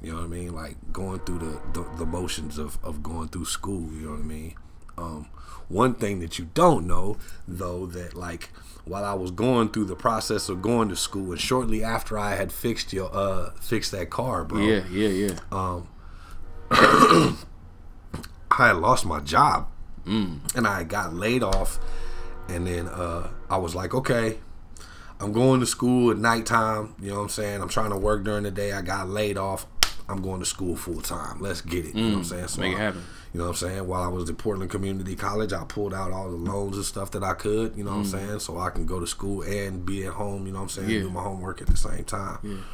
You 0.00 0.12
know 0.12 0.18
what 0.18 0.24
I 0.24 0.28
mean? 0.28 0.54
Like 0.54 0.76
going 0.92 1.20
through 1.20 1.38
the, 1.38 1.60
the, 1.72 1.86
the 1.96 2.06
motions 2.06 2.58
of, 2.58 2.78
of 2.84 3.02
going 3.02 3.28
through 3.28 3.46
school, 3.46 3.90
you 3.92 4.06
know 4.06 4.10
what 4.10 4.20
I 4.20 4.24
mean? 4.24 4.54
Um, 4.98 5.28
one 5.68 5.94
thing 5.94 6.20
that 6.20 6.38
you 6.38 6.50
don't 6.54 6.86
know, 6.86 7.16
though, 7.48 7.86
that 7.86 8.14
like 8.14 8.50
while 8.84 9.04
I 9.04 9.14
was 9.14 9.30
going 9.30 9.70
through 9.70 9.86
the 9.86 9.96
process 9.96 10.48
of 10.48 10.60
going 10.60 10.90
to 10.90 10.96
school, 10.96 11.32
and 11.32 11.40
shortly 11.40 11.82
after 11.82 12.18
I 12.18 12.34
had 12.36 12.52
fixed 12.52 12.92
your 12.92 13.10
uh 13.12 13.50
fixed 13.60 13.92
that 13.92 14.10
car, 14.10 14.44
bro. 14.44 14.60
Yeah, 14.60 14.84
yeah, 14.90 15.08
yeah. 15.08 15.38
Um, 15.50 15.88
I 18.50 18.68
had 18.68 18.76
lost 18.76 19.04
my 19.06 19.20
job, 19.20 19.68
Mm. 20.06 20.54
and 20.56 20.66
I 20.66 20.84
got 20.84 21.14
laid 21.14 21.42
off, 21.42 21.78
and 22.48 22.66
then 22.66 22.88
uh, 22.88 23.30
I 23.50 23.56
was 23.56 23.74
like, 23.74 23.94
okay. 23.94 24.38
I'm 25.20 25.32
going 25.32 25.60
to 25.60 25.66
school 25.66 26.10
at 26.10 26.18
nighttime. 26.18 26.94
You 27.00 27.10
know 27.10 27.16
what 27.18 27.22
I'm 27.22 27.28
saying? 27.28 27.62
I'm 27.62 27.68
trying 27.68 27.90
to 27.90 27.96
work 27.96 28.24
during 28.24 28.42
the 28.42 28.50
day. 28.50 28.72
I 28.72 28.82
got 28.82 29.08
laid 29.08 29.38
off. 29.38 29.64
I'm 30.08 30.20
going 30.20 30.40
to 30.40 30.44
school 30.46 30.74
full 30.76 31.00
time. 31.00 31.40
Let's 31.40 31.60
get 31.60 31.86
it. 31.86 31.94
You 31.94 32.02
know 32.02 32.08
what 32.10 32.16
I'm 32.18 32.24
saying? 32.24 32.48
So 32.48 32.58
Mm. 32.58 32.62
Make 32.64 32.72
it 32.74 32.78
happen. 32.78 33.04
you 33.32 33.38
know 33.38 33.44
what 33.44 33.50
I'm 33.50 33.56
saying? 33.56 33.86
While 33.86 34.02
I 34.02 34.08
was 34.08 34.28
at 34.28 34.36
Portland 34.38 34.70
Community 34.72 35.14
College, 35.14 35.52
I 35.52 35.62
pulled 35.64 35.94
out 35.94 36.10
all 36.10 36.28
the 36.30 36.36
loans 36.36 36.76
and 36.76 36.84
stuff 36.84 37.12
that 37.12 37.22
I 37.22 37.32
could, 37.34 37.76
you 37.76 37.84
know 37.84 37.92
what 37.92 37.98
I'm 37.98 38.04
saying? 38.04 38.40
So 38.40 38.58
I 38.58 38.70
can 38.70 38.86
go 38.86 38.98
to 39.00 39.06
school 39.06 39.42
and 39.42 39.86
be 39.86 40.04
at 40.04 40.14
home, 40.14 40.46
you 40.46 40.52
know 40.52 40.58
what 40.58 40.62
I'm 40.64 40.68
saying? 40.70 40.88
Mm. 40.88 40.92
Yeah. 40.94 41.00
Do 41.02 41.10
my 41.10 41.22
homework 41.22 41.62
at 41.62 41.68
the 41.68 41.76
same 41.76 42.04
time. 42.04 42.64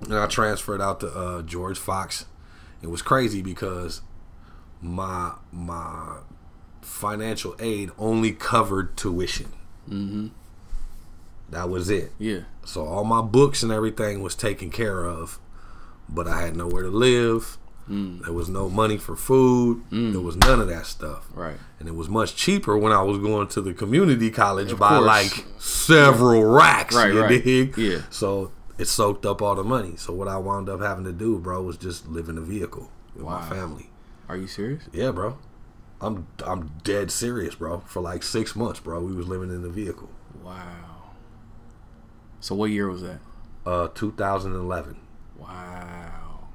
And 0.00 0.14
I 0.14 0.26
transferred 0.26 0.82
out 0.82 1.00
to 1.00 1.08
uh, 1.08 1.42
George 1.42 1.78
Fox. 1.78 2.26
It 2.82 2.90
was 2.90 3.02
crazy 3.02 3.42
because 3.42 4.02
my 4.80 5.32
my 5.52 6.18
financial 6.80 7.54
aid 7.60 7.90
only 7.98 8.32
covered 8.32 8.96
tuition. 8.96 9.52
Mm-hmm. 9.88 10.28
That 11.50 11.68
was 11.68 11.90
it. 11.90 12.12
Yeah. 12.18 12.40
So 12.64 12.84
all 12.86 13.04
my 13.04 13.20
books 13.22 13.62
and 13.62 13.70
everything 13.70 14.22
was 14.22 14.34
taken 14.34 14.70
care 14.70 15.04
of, 15.04 15.38
but 16.08 16.26
I 16.26 16.40
had 16.42 16.56
nowhere 16.56 16.82
to 16.84 16.88
live. 16.88 17.58
Mm. 17.88 18.22
There 18.24 18.32
was 18.32 18.48
no 18.48 18.68
money 18.70 18.96
for 18.96 19.16
food. 19.16 19.82
There 19.90 20.20
was 20.20 20.36
none 20.36 20.60
of 20.60 20.68
that 20.68 20.86
stuff. 20.86 21.26
Right. 21.34 21.56
And 21.80 21.88
it 21.88 21.94
was 21.96 22.08
much 22.08 22.36
cheaper 22.36 22.78
when 22.78 22.92
I 22.92 23.02
was 23.02 23.18
going 23.18 23.48
to 23.48 23.60
the 23.60 23.74
community 23.74 24.30
college 24.30 24.70
Of 24.72 24.78
by 24.78 24.90
course. 24.90 25.04
like 25.06 25.44
several 25.58 26.44
racks. 26.44 26.94
Right, 26.94 27.12
you 27.12 27.20
right. 27.22 27.42
dig? 27.44 27.76
Yeah. 27.76 28.02
So 28.08 28.52
it 28.82 28.88
soaked 28.88 29.24
up 29.24 29.40
all 29.40 29.54
the 29.54 29.62
money. 29.62 29.94
So 29.96 30.12
what 30.12 30.26
I 30.26 30.36
wound 30.36 30.68
up 30.68 30.80
having 30.80 31.04
to 31.04 31.12
do, 31.12 31.38
bro, 31.38 31.62
was 31.62 31.76
just 31.76 32.08
live 32.08 32.28
in 32.28 32.36
a 32.36 32.40
vehicle 32.40 32.90
with 33.14 33.24
my 33.24 33.48
family. 33.48 33.88
Are 34.28 34.36
you 34.36 34.48
serious? 34.48 34.82
Yeah, 34.92 35.12
bro. 35.12 35.38
I'm 36.00 36.26
I'm 36.44 36.72
dead 36.82 37.12
serious, 37.12 37.54
bro. 37.54 37.80
For 37.86 38.02
like 38.02 38.24
six 38.24 38.56
months, 38.56 38.80
bro, 38.80 39.00
we 39.00 39.14
was 39.14 39.28
living 39.28 39.50
in 39.50 39.62
the 39.62 39.68
vehicle. 39.68 40.10
Wow. 40.42 41.12
So 42.40 42.56
what 42.56 42.70
year 42.70 42.88
was 42.88 43.02
that? 43.02 43.20
Uh, 43.64 43.86
2011. 43.94 44.96
Wow. 45.38 46.48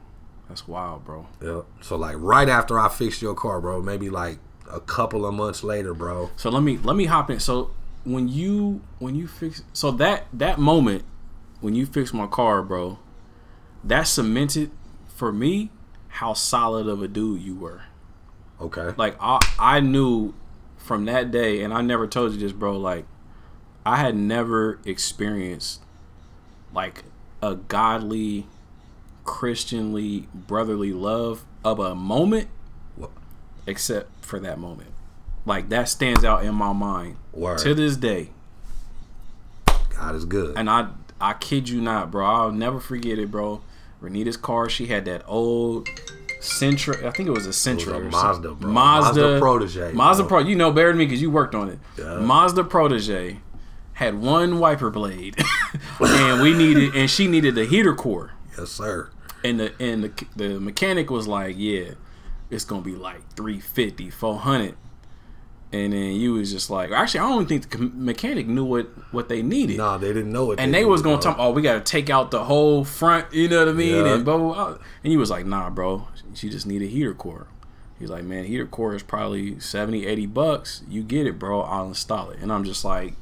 That's 0.50 0.68
wild, 0.68 1.06
bro. 1.06 1.28
Yep. 1.42 1.66
So 1.80 1.96
like 1.96 2.18
right 2.20 2.50
after 2.50 2.78
I 2.78 2.90
fixed 2.90 3.22
your 3.22 3.36
car, 3.36 3.62
bro, 3.62 3.82
maybe 3.82 4.10
like 4.10 4.40
a 4.70 4.82
couple 4.82 5.26
of 5.26 5.34
months 5.34 5.64
later, 5.64 5.94
bro. 5.94 6.30
So 6.36 6.50
let 6.50 6.62
me 6.62 6.78
let 6.78 6.98
me 6.98 7.06
hop 7.06 7.30
in. 7.30 7.40
So 7.40 7.72
when 8.04 8.28
you 8.28 8.82
when 9.00 9.16
you 9.16 9.28
fix 9.28 9.64
so 9.72 9.92
that 9.92 10.26
that 10.34 10.60
moment 10.60 11.06
when 11.62 11.76
you 11.76 11.86
fixed 11.86 12.14
my 12.14 12.28
car, 12.28 12.62
bro, 12.62 13.00
that 13.84 14.04
cemented 14.04 14.72
for 15.08 15.32
me 15.32 15.72
how 16.10 16.34
solid 16.34 16.88
of 16.88 17.02
a 17.02 17.08
dude 17.08 17.42
you 17.42 17.56
were. 17.56 17.82
Okay. 18.62 18.94
Like 18.98 19.16
I 19.20 19.40
I 19.60 19.80
knew 19.80 20.34
from 20.78 21.06
that 21.06 21.32
day, 21.32 21.62
and 21.64 21.74
I 21.74 21.82
never 21.82 22.08
told 22.08 22.34
you 22.34 22.40
this, 22.40 22.52
bro. 22.52 22.78
Like 22.78 23.06
I 23.86 23.98
had 23.98 24.16
never 24.16 24.80
experienced 24.86 25.82
like 26.74 27.04
a 27.42 27.56
godly, 27.56 28.46
Christianly, 29.24 30.28
brotherly 30.34 30.92
love 30.94 31.46
of 31.64 31.80
a 31.80 31.94
moment, 31.96 32.48
What? 32.96 33.12
except 33.66 34.26
for 34.26 34.40
that 34.40 34.58
moment. 34.60 34.90
Like 35.46 35.70
that 35.70 35.88
stands 35.88 36.24
out 36.26 36.44
in 36.44 36.56
my 36.56 36.74
mind 36.74 37.18
Word. 37.32 37.60
to 37.60 37.74
this 37.74 37.96
day, 37.96 38.32
God 39.96 40.16
is 40.16 40.26
good. 40.26 40.58
and 40.58 40.70
I 40.70 40.90
I 41.20 41.34
kid 41.34 41.70
you 41.70 41.82
not, 41.82 42.12
bro. 42.12 42.26
I'll 42.26 42.52
never 42.52 42.80
forget 42.80 43.18
it, 43.20 43.32
bro. 43.32 43.62
Renita's 44.02 44.38
car, 44.38 44.70
she 44.70 44.86
had 44.88 45.06
that 45.06 45.24
old 45.28 45.88
Sentra. 46.40 47.04
I 47.04 47.12
think 47.12 47.28
it 47.28 47.32
was 47.32 47.48
a 47.48 47.50
Sentra. 47.50 47.98
a 47.98 48.00
Mazda, 48.10 48.54
bro. 48.54 48.70
Mazda, 48.72 49.22
Mazda 49.22 49.40
Protege, 49.40 49.92
Mazda 49.94 50.24
bro. 50.24 50.42
Pro. 50.42 50.48
You 50.48 50.56
know 50.56 50.72
better 50.72 50.90
than 50.90 51.00
me 51.00 51.06
because 51.06 51.22
you 51.22 51.32
worked 51.32 51.56
on 51.56 51.70
it. 51.70 51.80
Yeah. 51.98 52.20
Mazda 52.20 52.64
Protege 52.64 53.40
had 53.94 54.22
one 54.22 54.60
wiper 54.60 54.92
blade, 54.92 55.36
and 56.00 56.42
we 56.42 56.54
needed, 56.54 56.94
and 56.96 57.10
she 57.10 57.28
needed 57.28 57.58
a 57.58 57.66
heater 57.66 57.96
core. 57.96 58.34
yes, 58.58 58.70
sir. 58.70 59.10
And 59.44 59.60
the 59.60 59.74
and 59.82 60.04
the 60.04 60.26
the 60.36 60.60
mechanic 60.60 61.10
was 61.10 61.28
like, 61.28 61.56
yeah, 61.58 61.92
it's 62.52 62.66
gonna 62.66 62.82
be 62.82 62.96
like 62.96 63.28
350, 63.36 64.10
400. 64.12 64.76
And 65.74 65.92
then 65.92 66.14
you 66.14 66.34
was 66.34 66.52
just 66.52 66.70
like, 66.70 66.92
actually, 66.92 67.20
I 67.20 67.30
don't 67.30 67.46
think 67.46 67.70
the 67.70 67.78
mechanic 67.94 68.48
knew 68.48 68.64
what 68.64 68.86
what 69.12 69.28
they 69.28 69.42
needed 69.42 69.78
Nah, 69.78 69.98
they 69.98 70.08
didn't 70.08 70.32
know 70.32 70.46
what. 70.46 70.60
and 70.62 70.74
they 70.74 70.86
was 70.86 71.02
gonna 71.02 71.22
talk, 71.22 71.36
oh, 71.40 71.52
we 71.52 71.62
gotta 71.62 71.82
take 71.82 72.10
out 72.10 72.32
the 72.32 72.46
whole 72.46 72.86
front, 72.86 73.34
you 73.34 73.50
know 73.50 73.60
what 73.60 73.70
I 73.70 73.74
mean? 73.74 74.06
Yeah. 74.06 74.14
And 74.14 74.24
blah, 74.26 74.38
blah, 74.38 74.54
blah. 74.54 74.78
And 75.04 75.12
he 75.12 75.18
was 75.18 75.30
like, 75.30 75.46
nah, 75.46 75.70
bro, 75.70 76.08
she 76.34 76.50
just 76.50 76.66
need 76.66 76.82
a 76.82 76.86
heater 76.86 77.14
core. 77.14 77.48
He's 78.00 78.10
like, 78.10 78.24
man, 78.24 78.46
heater 78.46 78.66
core 78.66 78.96
is 78.96 79.04
probably 79.04 79.60
70, 79.60 80.06
80 80.06 80.26
bucks. 80.28 80.84
You 80.88 81.04
get 81.04 81.26
it, 81.28 81.38
bro. 81.40 81.62
I'll 81.62 81.88
install 81.88 82.30
it. 82.30 82.40
And 82.40 82.54
I'm 82.54 82.64
just 82.64 82.86
like, 82.86 83.16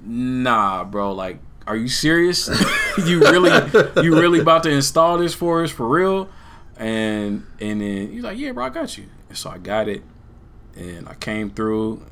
nah, 0.00 0.84
bro. 0.84 1.12
Like, 1.12 1.38
are 1.66 1.76
you 1.76 1.88
serious? 1.88 2.48
you 3.06 3.20
really, 3.20 3.50
you 4.02 4.18
really 4.18 4.40
about 4.46 4.64
to 4.64 4.70
install 4.70 5.16
this 5.18 5.32
for 5.32 5.62
us 5.62 5.70
for 5.70 5.88
real? 5.88 6.28
And 6.76 7.46
and 7.60 7.80
then 7.80 8.10
he's 8.10 8.22
like, 8.22 8.36
yeah, 8.38 8.52
bro, 8.52 8.64
I 8.64 8.68
got 8.70 8.98
you. 8.98 9.04
And 9.28 9.38
so 9.38 9.48
I 9.50 9.58
got 9.58 9.86
it, 9.88 10.02
and 10.76 11.08
I 11.08 11.14
came 11.14 11.50
through. 11.50 12.04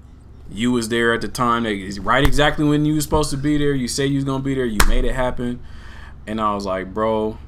You 0.51 0.73
was 0.73 0.89
there 0.89 1.13
at 1.13 1.21
the 1.21 1.29
time. 1.29 1.65
Right 1.65 2.25
exactly 2.25 2.65
when 2.65 2.87
you 2.87 2.95
was 2.95 3.05
supposed 3.05 3.31
to 3.31 3.37
be 3.37 3.59
there. 3.59 3.75
You 3.75 3.87
say 3.87 4.07
you 4.07 4.17
was 4.17 4.25
gonna 4.25 4.43
be 4.43 4.55
there. 4.55 4.65
You 4.65 4.79
made 4.89 5.05
it 5.05 5.15
happen. 5.15 5.61
And 6.27 6.41
I 6.41 6.55
was 6.55 6.65
like, 6.65 6.95
bro, 6.95 7.39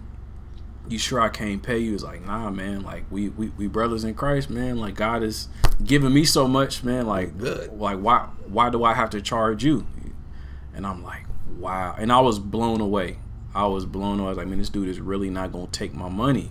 you 0.88 0.98
sure 0.98 1.20
I 1.20 1.28
can't 1.28 1.62
pay 1.62 1.78
you? 1.78 1.92
Was 1.92 2.04
like, 2.04 2.26
nah, 2.26 2.50
man. 2.50 2.82
Like 2.82 3.04
we, 3.10 3.28
we 3.30 3.48
we 3.50 3.68
brothers 3.68 4.04
in 4.04 4.14
Christ, 4.14 4.50
man. 4.50 4.78
Like 4.78 4.94
God 4.96 5.22
is 5.22 5.48
giving 5.84 6.12
me 6.12 6.24
so 6.24 6.46
much, 6.48 6.82
man. 6.84 7.06
Like 7.06 7.38
Good. 7.38 7.72
like 7.78 7.98
why 7.98 8.28
why 8.46 8.70
do 8.70 8.84
I 8.84 8.94
have 8.94 9.10
to 9.10 9.22
charge 9.22 9.64
you? 9.64 9.86
And 10.74 10.86
I'm 10.86 11.02
like, 11.02 11.24
wow. 11.58 11.94
And 11.98 12.12
I 12.12 12.20
was 12.20 12.38
blown 12.38 12.80
away. 12.80 13.18
I 13.54 13.66
was 13.66 13.86
blown 13.86 14.18
away. 14.18 14.26
I 14.26 14.30
was 14.30 14.38
like, 14.38 14.46
man, 14.46 14.58
this 14.58 14.68
dude 14.68 14.88
is 14.88 15.00
really 15.00 15.30
not 15.30 15.52
gonna 15.52 15.68
take 15.68 15.94
my 15.94 16.08
money. 16.08 16.50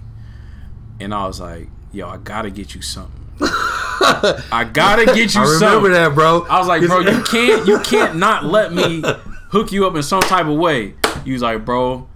And 0.99 1.13
I 1.13 1.27
was 1.27 1.39
like, 1.39 1.69
yo, 1.91 2.07
I 2.07 2.17
gotta 2.17 2.49
get 2.49 2.75
you 2.75 2.81
something. 2.81 3.18
I 4.51 4.69
gotta 4.71 5.05
get 5.05 5.33
you 5.35 5.41
I 5.41 5.43
remember 5.45 5.59
something. 5.59 5.91
that, 5.91 6.15
bro. 6.15 6.45
I 6.49 6.59
was 6.59 6.67
like, 6.67 6.85
bro, 6.85 6.99
you 6.99 7.21
can't 7.29 7.67
you 7.67 7.79
can't 7.79 8.15
not 8.17 8.43
let 8.45 8.73
me 8.73 9.03
hook 9.49 9.71
you 9.71 9.85
up 9.87 9.95
in 9.95 10.03
some 10.03 10.21
type 10.21 10.45
of 10.47 10.57
way. 10.57 10.93
He 11.25 11.31
was 11.33 11.41
like, 11.41 11.63
bro, 11.65 12.07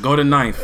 go 0.00 0.16
to 0.16 0.24
knife. 0.24 0.60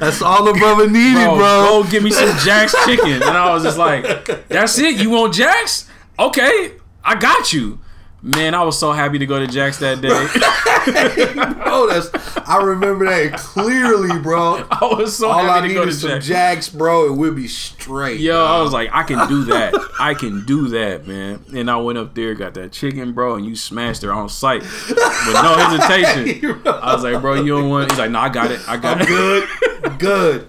That's 0.00 0.22
all 0.22 0.44
the 0.44 0.52
brother 0.52 0.88
needed, 0.88 1.14
Bro, 1.24 1.36
bro. 1.36 1.82
go 1.82 1.90
give 1.90 2.02
me 2.02 2.10
some 2.10 2.36
Jack's 2.38 2.74
chicken. 2.84 3.14
And 3.14 3.24
I 3.24 3.52
was 3.52 3.62
just 3.64 3.78
like, 3.78 4.04
that's 4.48 4.78
it? 4.78 4.96
You 4.96 5.10
want 5.10 5.34
Jack's? 5.34 5.88
Okay, 6.18 6.72
I 7.04 7.16
got 7.16 7.52
you. 7.52 7.80
Man, 8.20 8.52
I 8.54 8.64
was 8.64 8.76
so 8.76 8.90
happy 8.90 9.18
to 9.20 9.26
go 9.26 9.38
to 9.38 9.46
Jack's 9.46 9.78
that 9.78 10.00
day. 10.00 10.08
Bro, 10.08 11.62
oh, 11.66 11.86
that's. 11.88 12.10
I 12.48 12.60
remember 12.62 13.04
that 13.04 13.34
clearly, 13.38 14.18
bro. 14.20 14.66
I 14.72 14.86
was 14.86 15.16
so 15.16 15.28
All 15.28 15.38
I 15.38 15.44
happy 15.44 15.68
to 15.68 15.68
need 15.68 15.74
go 15.74 15.84
to 15.84 15.92
some 15.92 16.10
Jack's. 16.10 16.26
jacks, 16.26 16.68
bro. 16.68 17.06
It 17.06 17.12
would 17.12 17.36
be 17.36 17.46
straight. 17.46 18.18
Yo, 18.18 18.32
dog. 18.32 18.50
I 18.50 18.62
was 18.62 18.72
like, 18.72 18.90
I 18.92 19.04
can 19.04 19.28
do 19.28 19.44
that. 19.44 19.72
I 20.00 20.14
can 20.14 20.44
do 20.46 20.66
that, 20.70 21.06
man. 21.06 21.44
And 21.54 21.70
I 21.70 21.76
went 21.76 21.96
up 21.98 22.14
there, 22.16 22.34
got 22.34 22.54
that 22.54 22.72
chicken, 22.72 23.12
bro, 23.12 23.36
and 23.36 23.46
you 23.46 23.54
smashed 23.54 24.02
her 24.02 24.12
on 24.12 24.28
sight 24.28 24.62
with 24.62 24.96
no 24.98 25.54
hesitation. 25.56 26.60
I 26.66 26.94
was 26.94 27.04
like, 27.04 27.20
bro, 27.20 27.34
you 27.34 27.56
don't 27.56 27.68
want? 27.68 27.90
He's 27.90 28.00
like, 28.00 28.10
no, 28.10 28.18
I 28.18 28.30
got 28.30 28.50
it. 28.50 28.60
I 28.68 28.76
got 28.78 28.96
I'm 28.96 29.02
it. 29.02 29.06
good. 29.08 29.98
good. 30.00 30.48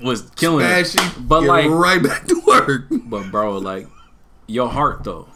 Was 0.00 0.22
killing 0.36 0.66
it. 0.68 0.96
But 1.18 1.40
Get 1.40 1.48
like, 1.48 1.68
right 1.70 2.00
back 2.02 2.26
to 2.26 2.40
work. 2.46 2.84
but 2.90 3.30
bro, 3.32 3.58
like, 3.58 3.88
your 4.46 4.68
heart 4.68 5.02
though, 5.04 5.28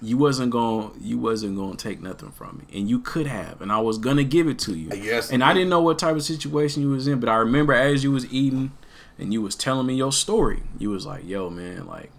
you 0.00 0.16
wasn't 0.16 0.50
going, 0.50 0.92
you 1.00 1.18
wasn't 1.18 1.56
going 1.56 1.76
to 1.76 1.88
take 1.88 2.00
nothing 2.00 2.30
from 2.30 2.58
me, 2.58 2.78
and 2.78 2.88
you 2.88 3.00
could 3.00 3.26
have, 3.26 3.60
and 3.60 3.72
I 3.72 3.78
was 3.80 3.98
gonna 3.98 4.24
give 4.24 4.46
it 4.48 4.58
to 4.60 4.74
you. 4.74 4.90
Yes. 4.94 5.30
And 5.30 5.42
I 5.42 5.52
didn't 5.54 5.68
know 5.68 5.82
what 5.82 5.98
type 5.98 6.16
of 6.16 6.22
situation 6.22 6.82
you 6.82 6.90
was 6.90 7.08
in, 7.08 7.20
but 7.20 7.28
I 7.28 7.36
remember 7.36 7.72
as 7.72 8.04
you 8.04 8.12
was 8.12 8.32
eating, 8.32 8.72
and 9.18 9.32
you 9.32 9.42
was 9.42 9.56
telling 9.56 9.86
me 9.86 9.94
your 9.94 10.12
story. 10.12 10.62
You 10.78 10.90
was 10.90 11.06
like, 11.06 11.26
yo, 11.26 11.50
man, 11.50 11.86
like. 11.86 12.10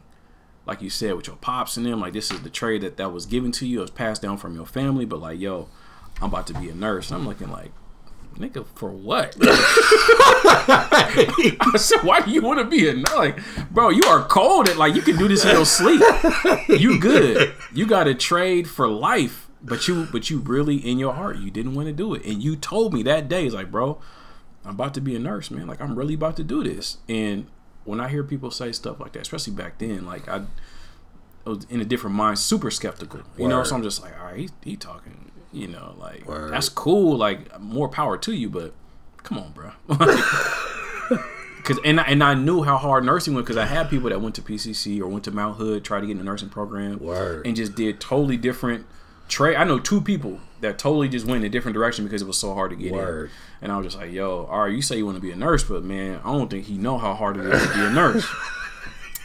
Like 0.65 0.83
you 0.83 0.91
said 0.91 1.15
with 1.15 1.25
your 1.25 1.37
pops 1.37 1.77
and 1.77 1.85
them, 1.87 1.99
like 1.99 2.13
this 2.13 2.29
is 2.29 2.43
the 2.43 2.49
trade 2.49 2.81
that 2.81 2.97
that 2.97 3.11
was 3.11 3.25
given 3.25 3.51
to 3.53 3.65
you. 3.65 3.79
It 3.79 3.81
was 3.81 3.89
passed 3.89 4.21
down 4.21 4.37
from 4.37 4.53
your 4.53 4.67
family, 4.67 5.03
but 5.03 5.19
like, 5.19 5.39
yo, 5.39 5.67
I'm 6.21 6.29
about 6.29 6.45
to 6.45 6.53
be 6.53 6.69
a 6.69 6.75
nurse. 6.75 7.09
And 7.09 7.19
I'm 7.19 7.27
looking 7.27 7.49
like, 7.49 7.71
nigga, 8.37 8.65
for 8.75 8.91
what? 8.91 9.35
I 11.61 11.73
said, 11.77 12.03
why 12.03 12.21
do 12.21 12.31
you 12.31 12.41
want 12.41 12.59
to 12.59 12.65
be 12.65 12.89
a 12.89 12.93
nurse? 12.93 13.15
Like, 13.15 13.39
bro, 13.71 13.89
you 13.89 14.03
are 14.05 14.23
cold. 14.25 14.69
At, 14.69 14.77
like, 14.77 14.95
you 14.95 15.01
can 15.01 15.17
do 15.17 15.27
this 15.27 15.45
in 15.45 15.51
your 15.51 15.65
sleep. 15.65 16.01
You 16.67 16.99
good. 16.99 17.53
You 17.73 17.85
got 17.85 18.05
to 18.05 18.15
trade 18.15 18.69
for 18.69 18.87
life. 18.87 19.47
But 19.61 19.89
you, 19.89 20.07
but 20.09 20.29
you 20.29 20.39
really 20.39 20.77
in 20.77 20.97
your 20.99 21.13
heart, 21.13 21.37
you 21.37 21.51
didn't 21.51 21.75
want 21.75 21.87
to 21.87 21.93
do 21.93 22.13
it, 22.13 22.23
and 22.23 22.41
you 22.41 22.55
told 22.55 22.93
me 22.93 23.03
that 23.03 23.27
day, 23.27 23.45
it's 23.45 23.53
like, 23.53 23.69
bro, 23.69 23.99
I'm 24.63 24.71
about 24.71 24.93
to 24.93 25.01
be 25.01 25.17
a 25.17 25.19
nurse, 25.19 25.51
man. 25.51 25.67
Like, 25.67 25.81
I'm 25.81 25.95
really 25.97 26.13
about 26.13 26.37
to 26.37 26.45
do 26.45 26.63
this. 26.63 26.95
And 27.09 27.47
when 27.83 27.99
I 27.99 28.07
hear 28.07 28.23
people 28.23 28.51
say 28.51 28.71
stuff 28.71 28.99
like 28.99 29.13
that, 29.13 29.23
especially 29.23 29.53
back 29.53 29.79
then, 29.79 30.05
like 30.05 30.29
I, 30.29 30.43
I 31.45 31.49
was 31.49 31.65
in 31.69 31.81
a 31.81 31.85
different 31.85 32.15
mind, 32.15 32.39
super 32.39 32.71
skeptical. 32.71 33.21
You 33.37 33.47
know, 33.47 33.63
so 33.63 33.75
I'm 33.75 33.83
just 33.83 34.01
like, 34.01 34.17
all 34.19 34.27
right, 34.27 34.39
he, 34.39 34.49
he 34.63 34.75
talking. 34.77 35.31
You 35.51 35.67
know, 35.67 35.95
like 35.97 36.25
Word. 36.27 36.51
that's 36.53 36.69
cool. 36.69 37.17
Like 37.17 37.59
more 37.59 37.89
power 37.89 38.17
to 38.17 38.31
you, 38.33 38.49
but 38.49 38.73
come 39.23 39.37
on, 39.39 39.51
bro. 39.51 39.71
Cause 41.63 41.77
and 41.85 41.99
I, 41.99 42.03
and 42.03 42.23
I 42.23 42.33
knew 42.33 42.63
how 42.63 42.77
hard 42.77 43.03
nursing 43.03 43.33
was 43.35 43.43
because 43.43 43.57
I 43.57 43.65
had 43.65 43.89
people 43.89 44.09
that 44.09 44.21
went 44.21 44.33
to 44.35 44.41
PCC 44.41 44.99
or 45.01 45.07
went 45.07 45.23
to 45.25 45.31
Mount 45.31 45.57
Hood, 45.57 45.83
tried 45.83 45.99
to 46.01 46.07
get 46.07 46.13
in 46.13 46.17
the 46.17 46.23
nursing 46.23 46.49
program, 46.49 46.99
Word. 46.99 47.45
and 47.45 47.55
just 47.55 47.75
did 47.75 47.99
totally 47.99 48.37
different 48.37 48.87
trade. 49.27 49.55
I 49.55 49.65
know 49.65 49.77
two 49.77 50.01
people 50.01 50.39
that 50.61 50.79
totally 50.79 51.07
just 51.09 51.25
went 51.27 51.43
in 51.43 51.45
a 51.45 51.49
different 51.49 51.75
direction 51.75 52.05
because 52.05 52.21
it 52.23 52.27
was 52.27 52.37
so 52.37 52.53
hard 52.55 52.71
to 52.71 52.75
get 52.75 52.91
Word. 52.91 53.25
in. 53.25 53.31
And 53.63 53.71
I 53.71 53.77
was 53.77 53.85
just 53.87 53.97
like, 53.97 54.11
yo, 54.11 54.45
all 54.45 54.61
right, 54.63 54.71
you 54.73 54.81
say 54.81 54.97
you 54.97 55.05
want 55.05 55.17
to 55.17 55.21
be 55.21 55.31
a 55.31 55.35
nurse, 55.35 55.63
but 55.63 55.83
man, 55.83 56.19
I 56.23 56.31
don't 56.31 56.49
think 56.49 56.65
he 56.65 56.77
know 56.77 56.97
how 56.97 57.13
hard 57.13 57.37
it 57.37 57.45
is 57.45 57.61
to 57.61 57.73
be 57.73 57.81
a 57.81 57.89
nurse. 57.91 58.25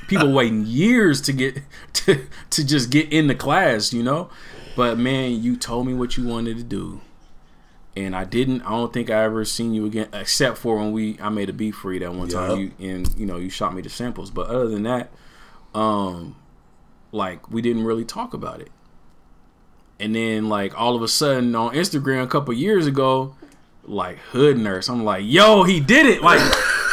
people 0.08 0.30
waiting 0.32 0.66
years 0.66 1.22
to 1.22 1.32
get 1.32 1.60
to 1.94 2.26
to 2.50 2.66
just 2.66 2.90
get 2.90 3.10
in 3.12 3.26
the 3.28 3.34
class, 3.34 3.92
you 3.92 4.02
know. 4.02 4.28
But 4.76 4.98
man, 4.98 5.42
you 5.42 5.56
told 5.56 5.86
me 5.86 5.94
what 5.94 6.16
you 6.16 6.26
wanted 6.26 6.56
to 6.56 6.64
do, 6.64 7.00
and 7.96 8.14
I 8.14 8.24
didn't. 8.24 8.62
I 8.62 8.70
don't 8.70 8.92
think 8.92 9.10
I 9.10 9.22
ever 9.22 9.44
seen 9.44 9.72
you 9.72 9.86
again, 9.86 10.08
except 10.12 10.58
for 10.58 10.76
when 10.76 10.92
we 10.92 11.18
I 11.20 11.28
made 11.28 11.48
a 11.48 11.52
beat 11.52 11.72
for 11.72 11.92
you 11.92 12.00
that 12.00 12.12
one 12.12 12.28
time. 12.28 12.58
You 12.58 12.72
and 12.80 13.08
you 13.16 13.26
know 13.26 13.36
you 13.36 13.50
shot 13.50 13.74
me 13.74 13.82
the 13.82 13.88
samples, 13.90 14.30
but 14.30 14.48
other 14.48 14.68
than 14.68 14.82
that, 14.82 15.12
um, 15.74 16.36
like 17.12 17.50
we 17.50 17.62
didn't 17.62 17.84
really 17.84 18.04
talk 18.04 18.34
about 18.34 18.60
it. 18.60 18.70
And 20.00 20.14
then 20.14 20.48
like 20.48 20.78
all 20.78 20.96
of 20.96 21.02
a 21.02 21.08
sudden 21.08 21.54
on 21.54 21.74
Instagram 21.74 22.24
a 22.24 22.26
couple 22.26 22.52
years 22.52 22.86
ago, 22.86 23.36
like 23.84 24.18
hood 24.18 24.58
nurse, 24.58 24.88
I'm 24.88 25.04
like, 25.04 25.24
yo, 25.24 25.62
he 25.62 25.78
did 25.78 26.06
it! 26.06 26.20
Like 26.20 26.40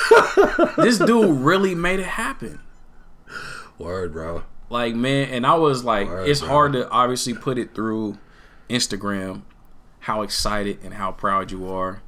this 0.77 1.00
dude 1.00 1.39
really 1.39 1.73
made 1.73 2.00
it 2.00 2.05
happen. 2.05 2.59
Word, 3.79 4.13
bro. 4.13 4.43
Like 4.71 4.95
man, 4.95 5.29
and 5.29 5.45
I 5.45 5.55
was 5.55 5.83
like, 5.83 6.07
Word, 6.07 6.27
it's 6.29 6.39
bro. 6.39 6.49
hard 6.49 6.73
to 6.73 6.89
obviously 6.89 7.33
put 7.33 7.57
it 7.57 7.75
through 7.75 8.17
Instagram 8.69 9.43
how 9.99 10.23
excited 10.23 10.79
and 10.83 10.93
how 10.95 11.11
proud 11.11 11.51
you 11.51 11.69
are. 11.69 12.01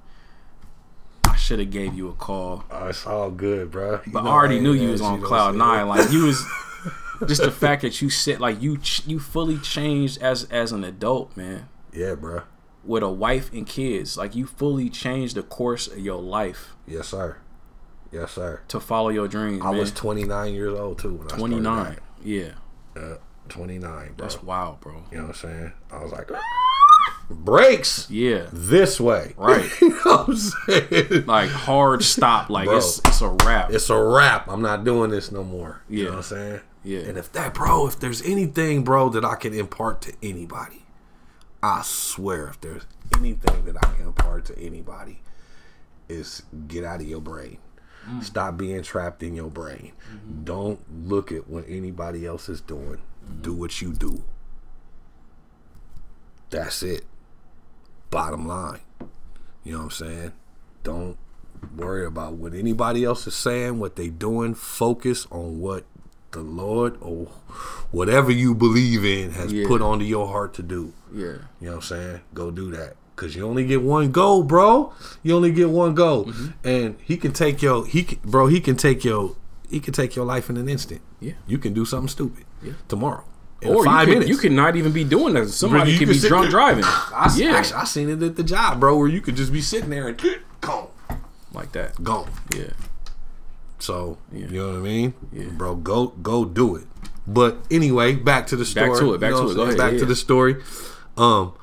I 1.25 1.35
should 1.35 1.59
have 1.59 1.69
gave 1.71 1.93
you 1.93 2.09
a 2.09 2.13
call, 2.13 2.63
Oh, 2.71 2.87
it's 2.87 3.05
all 3.05 3.29
good, 3.31 3.71
bro. 3.71 3.99
You 4.05 4.11
but 4.13 4.23
I 4.23 4.27
already 4.27 4.55
ain't 4.55 4.63
knew 4.63 4.73
you 4.73 4.89
was 4.89 5.01
on 5.01 5.21
no 5.21 5.27
cloud 5.27 5.55
nine. 5.55 5.87
Like 5.87 6.11
you 6.11 6.25
was 6.25 6.43
just 7.27 7.41
the 7.43 7.51
fact 7.51 7.81
that 7.81 8.01
you 8.01 8.09
sit 8.09 8.39
like 8.39 8.61
you 8.61 8.79
you 9.05 9.19
fully 9.19 9.57
changed 9.57 10.21
as 10.21 10.45
as 10.45 10.71
an 10.71 10.83
adult, 10.83 11.35
man, 11.37 11.67
Yeah, 11.91 12.15
bro. 12.15 12.43
with 12.83 13.03
a 13.03 13.09
wife 13.09 13.51
and 13.53 13.65
kids. 13.67 14.17
Like 14.17 14.35
you 14.35 14.45
fully 14.45 14.89
changed 14.89 15.35
the 15.35 15.43
course 15.43 15.87
of 15.87 15.99
your 15.99 16.21
life 16.21 16.75
Yes, 16.87 17.09
sir. 17.09 17.37
Yes, 18.11 18.31
sir. 18.33 18.61
to 18.67 18.79
follow 18.79 19.09
your 19.09 19.27
dreams. 19.27 19.61
I 19.63 19.71
man. 19.71 19.79
was 19.79 19.91
29 19.91 20.53
years 20.53 20.77
old 20.79 20.99
too 20.99 21.13
when 21.15 21.31
I 21.31 21.37
twenty 21.37 21.59
nine. 21.59 21.83
started 21.85 22.03
Yeah. 22.23 22.51
Uh, 22.95 23.15
29, 23.49 24.13
bro. 24.13 24.13
that's 24.17 24.41
wild, 24.41 24.79
bro. 24.79 25.03
You 25.11 25.17
know 25.17 25.23
what 25.23 25.29
I'm 25.29 25.35
saying? 25.35 25.73
I 25.91 26.03
was 26.03 26.11
like, 26.11 26.29
brakes 27.29 28.09
Yeah, 28.09 28.47
this 28.51 28.99
way. 28.99 29.33
Right. 29.37 29.69
you 29.81 29.89
know 29.89 29.95
what 30.03 30.29
I'm 30.29 30.35
saying? 30.35 31.25
like 31.25 31.49
hard 31.49 32.03
stop. 32.03 32.49
Like 32.49 32.65
Bro. 32.65 32.77
it's 32.77 32.99
it's 33.05 33.21
a 33.21 33.29
wrap. 33.29 33.71
It's 33.71 33.89
a 33.89 34.01
wrap. 34.01 34.47
I'm 34.47 34.61
not 34.61 34.83
doing 34.83 35.09
this 35.11 35.31
no 35.31 35.43
more. 35.43 35.81
You 35.89 36.05
know 36.05 36.09
what 36.11 36.17
I'm 36.17 36.23
saying? 36.23 36.59
Yeah. 36.83 36.99
And 36.99 37.17
if 37.17 37.31
that, 37.33 37.53
bro, 37.53 37.87
if 37.87 37.99
there's 37.99 38.21
anything, 38.23 38.83
bro, 38.83 39.09
that 39.09 39.23
I 39.23 39.35
can 39.35 39.53
impart 39.53 40.01
to 40.01 40.13
anybody, 40.21 40.83
I 41.61 41.81
swear, 41.83 42.47
if 42.47 42.59
there's 42.61 42.83
anything 43.17 43.65
that 43.65 43.77
I 43.77 43.93
can 43.93 44.07
impart 44.07 44.45
to 44.45 44.59
anybody, 44.59 45.21
is 46.09 46.43
get 46.67 46.83
out 46.83 46.99
of 46.99 47.07
your 47.07 47.21
brain. 47.21 47.57
Mm. 48.09 48.23
Stop 48.23 48.57
being 48.57 48.81
trapped 48.83 49.23
in 49.23 49.35
your 49.35 49.49
brain. 49.49 49.93
Mm-hmm. 50.11 50.43
Don't 50.43 50.79
look 51.07 51.31
at 51.31 51.47
what 51.47 51.65
anybody 51.67 52.25
else 52.25 52.49
is 52.49 52.59
doing. 52.61 52.99
Mm-hmm. 53.25 53.41
Do 53.41 53.53
what 53.53 53.81
you 53.81 53.93
do. 53.93 54.23
That's 56.49 56.83
it. 56.83 57.05
Bottom 58.09 58.47
line. 58.47 58.81
You 59.63 59.73
know 59.73 59.77
what 59.79 59.83
I'm 59.85 59.91
saying? 59.91 60.31
Don't 60.83 61.17
worry 61.75 62.05
about 62.05 62.33
what 62.33 62.53
anybody 62.53 63.03
else 63.05 63.25
is 63.25 63.33
saying, 63.35 63.79
what 63.79 63.95
they 63.95 64.09
doing. 64.09 64.53
Focus 64.53 65.25
on 65.31 65.59
what 65.59 65.85
the 66.31 66.41
Lord 66.41 66.97
or 66.99 67.27
whatever 67.91 68.31
you 68.31 68.53
believe 68.53 69.05
in 69.05 69.31
has 69.31 69.53
Yeah. 69.53 69.67
put 69.67 69.81
onto 69.81 70.03
your 70.05 70.27
heart 70.27 70.53
to 70.55 70.63
do. 70.63 70.93
yeah, 71.13 71.23
You 71.25 71.37
know 71.61 71.69
what 71.69 71.75
I'm 71.75 71.81
saying? 71.81 72.21
Go 72.33 72.51
do 72.51 72.71
that. 72.71 72.95
Cause 73.15 73.35
you 73.35 73.45
only 73.47 73.65
get 73.65 73.83
one 73.83 74.11
go, 74.11 74.41
bro. 74.41 74.91
You 75.21 75.35
only 75.35 75.51
get 75.51 75.69
one 75.69 75.93
go, 75.93 76.25
Mm-hmm. 76.25 76.67
and 76.67 76.95
he 77.03 77.15
can 77.17 77.31
take 77.31 77.61
your 77.61 77.85
he, 77.85 78.03
can, 78.03 78.19
bro. 78.25 78.47
He 78.47 78.59
can 78.59 78.75
take 78.75 79.03
your 79.05 79.35
he 79.69 79.79
can 79.79 79.93
take 79.93 80.15
your 80.15 80.25
life 80.25 80.49
in 80.49 80.57
an 80.57 80.67
instant. 80.67 81.01
Yeah. 81.19 81.33
you 81.47 81.57
can 81.57 81.73
do 81.73 81.85
something 81.85 82.07
stupid 82.09 82.45
Yeah. 82.61 82.73
tomorrow. 82.87 83.23
In 83.61 83.69
or 83.69 83.85
five 83.85 84.07
you 84.07 84.13
could, 84.15 84.19
minutes. 84.19 84.29
you 84.29 84.37
could 84.37 84.51
not 84.51 84.75
even 84.75 84.91
be 84.91 85.03
doing 85.05 85.35
that. 85.35 85.47
Somebody 85.49 85.91
you 85.93 85.99
could 85.99 86.09
could 86.09 86.21
be 86.21 86.27
drunk 86.27 86.43
there- 86.45 86.51
driving. 86.51 86.83
I, 86.83 87.25
s- 87.27 87.37
yeah, 87.39 87.51
actually, 87.55 87.75
I 87.75 87.83
seen 87.85 88.09
it 88.09 88.21
at 88.21 88.35
the 88.35 88.43
job, 88.43 88.79
bro, 88.81 88.97
where 88.97 89.07
you 89.07 89.21
could 89.21 89.35
just 89.37 89.53
be 89.53 89.61
sitting 89.61 89.89
there 89.89 90.07
and 90.09 90.19
gone, 90.61 90.87
like 91.53 91.71
that. 91.73 92.03
gone. 92.03 92.29
Yeah, 92.53 92.71
So 93.79 94.17
Yeah. 94.31 94.47
you 94.47 94.59
know 94.59 94.67
what 94.71 94.75
I 94.79 94.81
mean, 94.81 95.13
Yeah. 95.31 95.45
bro. 95.51 95.75
Go 95.75 96.07
go 96.07 96.45
do 96.45 96.75
it. 96.75 96.85
But 97.25 97.57
anyway, 97.71 98.15
back 98.15 98.47
to 98.47 98.55
the 98.57 98.65
story. 98.65 98.89
Back 98.89 98.99
to 98.99 99.13
it, 99.13 99.19
back 99.21 99.29
you 99.31 99.35
know 99.37 99.45
to 99.45 99.51
it. 99.51 99.55
Go 99.55 99.61
ahead, 99.63 99.77
Back 99.77 99.91
yeah, 99.93 99.99
to 99.99 100.03
yeah. 100.05 100.09
the 100.09 100.15
story. 100.15 100.55
Um, 101.15 101.53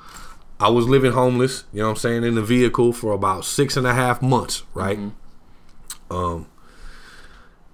I 0.61 0.69
was 0.69 0.87
living 0.87 1.13
homeless. 1.13 1.65
You 1.73 1.81
know 1.81 1.87
what 1.87 1.91
I'm 1.93 1.97
saying 1.97 2.25
in 2.25 2.35
the 2.35 2.43
vehicle 2.43 2.93
for 2.93 3.13
about 3.13 3.45
six 3.45 3.77
and 3.77 3.87
a 3.87 3.95
half 3.95 4.21
months, 4.21 4.63
right? 4.75 4.99
Mm-hmm. 4.99 6.15
Um, 6.15 6.47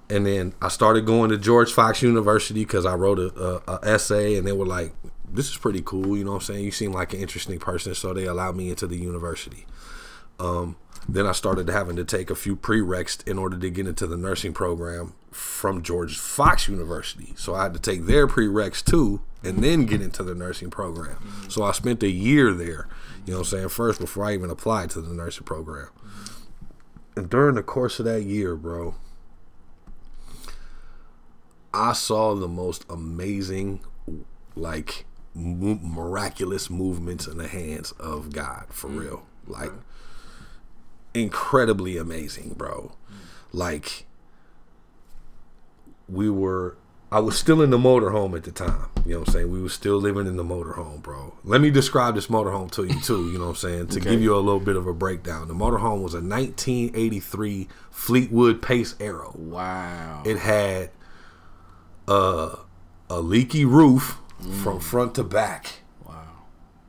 and 0.08 0.24
then 0.24 0.54
I 0.62 0.68
started 0.68 1.04
going 1.04 1.30
to 1.30 1.36
George 1.36 1.72
Fox 1.72 2.00
University 2.00 2.64
because 2.64 2.86
I 2.86 2.94
wrote 2.94 3.18
a, 3.18 3.34
a, 3.42 3.62
a 3.74 3.80
essay, 3.82 4.36
and 4.36 4.46
they 4.46 4.52
were 4.52 4.66
like, 4.66 4.94
"This 5.28 5.50
is 5.50 5.56
pretty 5.56 5.82
cool." 5.84 6.16
You 6.16 6.24
know 6.24 6.30
what 6.30 6.36
I'm 6.36 6.42
saying? 6.42 6.64
You 6.64 6.70
seem 6.70 6.92
like 6.92 7.12
an 7.12 7.20
interesting 7.20 7.58
person, 7.58 7.94
so 7.94 8.14
they 8.14 8.24
allowed 8.24 8.56
me 8.56 8.70
into 8.70 8.86
the 8.86 8.96
university. 8.96 9.66
Um, 10.38 10.76
then 11.08 11.26
I 11.26 11.32
started 11.32 11.68
having 11.68 11.96
to 11.96 12.04
take 12.04 12.30
a 12.30 12.34
few 12.34 12.56
prereqs 12.56 13.26
in 13.26 13.38
order 13.38 13.56
to 13.56 13.70
get 13.70 13.86
into 13.86 14.06
the 14.06 14.16
nursing 14.16 14.52
program 14.52 15.14
from 15.30 15.82
George 15.82 16.18
Fox 16.18 16.68
University. 16.68 17.34
So 17.36 17.54
I 17.54 17.64
had 17.64 17.74
to 17.74 17.80
take 17.80 18.06
their 18.06 18.26
prereqs 18.26 18.84
too 18.84 19.20
and 19.46 19.62
then 19.62 19.86
get 19.86 20.02
into 20.02 20.22
the 20.22 20.34
nursing 20.34 20.70
program. 20.70 21.16
Mm-hmm. 21.16 21.48
So 21.48 21.62
I 21.62 21.72
spent 21.72 22.02
a 22.02 22.10
year 22.10 22.52
there, 22.52 22.88
you 23.24 23.32
know 23.32 23.38
what 23.38 23.52
I'm 23.52 23.58
saying, 23.58 23.68
first 23.70 24.00
before 24.00 24.24
I 24.24 24.34
even 24.34 24.50
applied 24.50 24.90
to 24.90 25.00
the 25.00 25.14
nursing 25.14 25.44
program. 25.44 25.86
Mm-hmm. 25.86 27.18
And 27.20 27.30
during 27.30 27.54
the 27.54 27.62
course 27.62 27.98
of 27.98 28.04
that 28.04 28.22
year, 28.22 28.56
bro, 28.56 28.94
I 31.72 31.92
saw 31.92 32.34
the 32.34 32.48
most 32.48 32.84
amazing, 32.90 33.80
like, 34.54 35.06
mo- 35.34 35.78
miraculous 35.82 36.68
movements 36.68 37.26
in 37.26 37.38
the 37.38 37.48
hands 37.48 37.92
of 37.92 38.32
God, 38.32 38.66
for 38.70 38.88
mm-hmm. 38.88 38.98
real. 38.98 39.26
Like, 39.46 39.72
incredibly 41.16 41.96
amazing, 41.96 42.54
bro. 42.56 42.92
Like 43.52 44.06
we 46.08 46.30
were 46.30 46.76
I 47.12 47.20
was 47.20 47.38
still 47.38 47.62
in 47.62 47.70
the 47.70 47.78
motorhome 47.78 48.36
at 48.36 48.42
the 48.44 48.50
time. 48.50 48.86
You 49.04 49.12
know 49.12 49.18
what 49.20 49.28
I'm 49.28 49.32
saying? 49.34 49.50
We 49.52 49.62
were 49.62 49.68
still 49.68 49.96
living 49.98 50.26
in 50.26 50.36
the 50.36 50.42
motorhome, 50.44 51.00
bro. 51.02 51.34
Let 51.44 51.60
me 51.60 51.70
describe 51.70 52.16
this 52.16 52.26
motorhome 52.26 52.70
to 52.72 52.84
you 52.84 53.00
too, 53.00 53.30
you 53.30 53.38
know 53.38 53.44
what 53.44 53.50
I'm 53.50 53.56
saying? 53.56 53.86
To 53.88 54.00
Okay. 54.00 54.10
give 54.10 54.20
you 54.22 54.34
a 54.34 54.38
little 54.40 54.58
bit 54.60 54.74
of 54.76 54.88
a 54.88 54.92
breakdown. 54.92 55.46
The 55.46 55.54
motorhome 55.54 56.02
was 56.02 56.14
a 56.14 56.20
1983 56.20 57.68
Fleetwood 57.90 58.60
Pace 58.60 58.96
Arrow. 58.98 59.32
wow. 59.36 60.22
It 60.26 60.38
had 60.38 60.90
uh, 62.08 62.56
a 63.08 63.20
leaky 63.20 63.64
roof 63.64 64.18
from 64.62 64.80
front 64.80 65.14
to 65.14 65.22
back. 65.24 65.80
wow. 66.04 66.24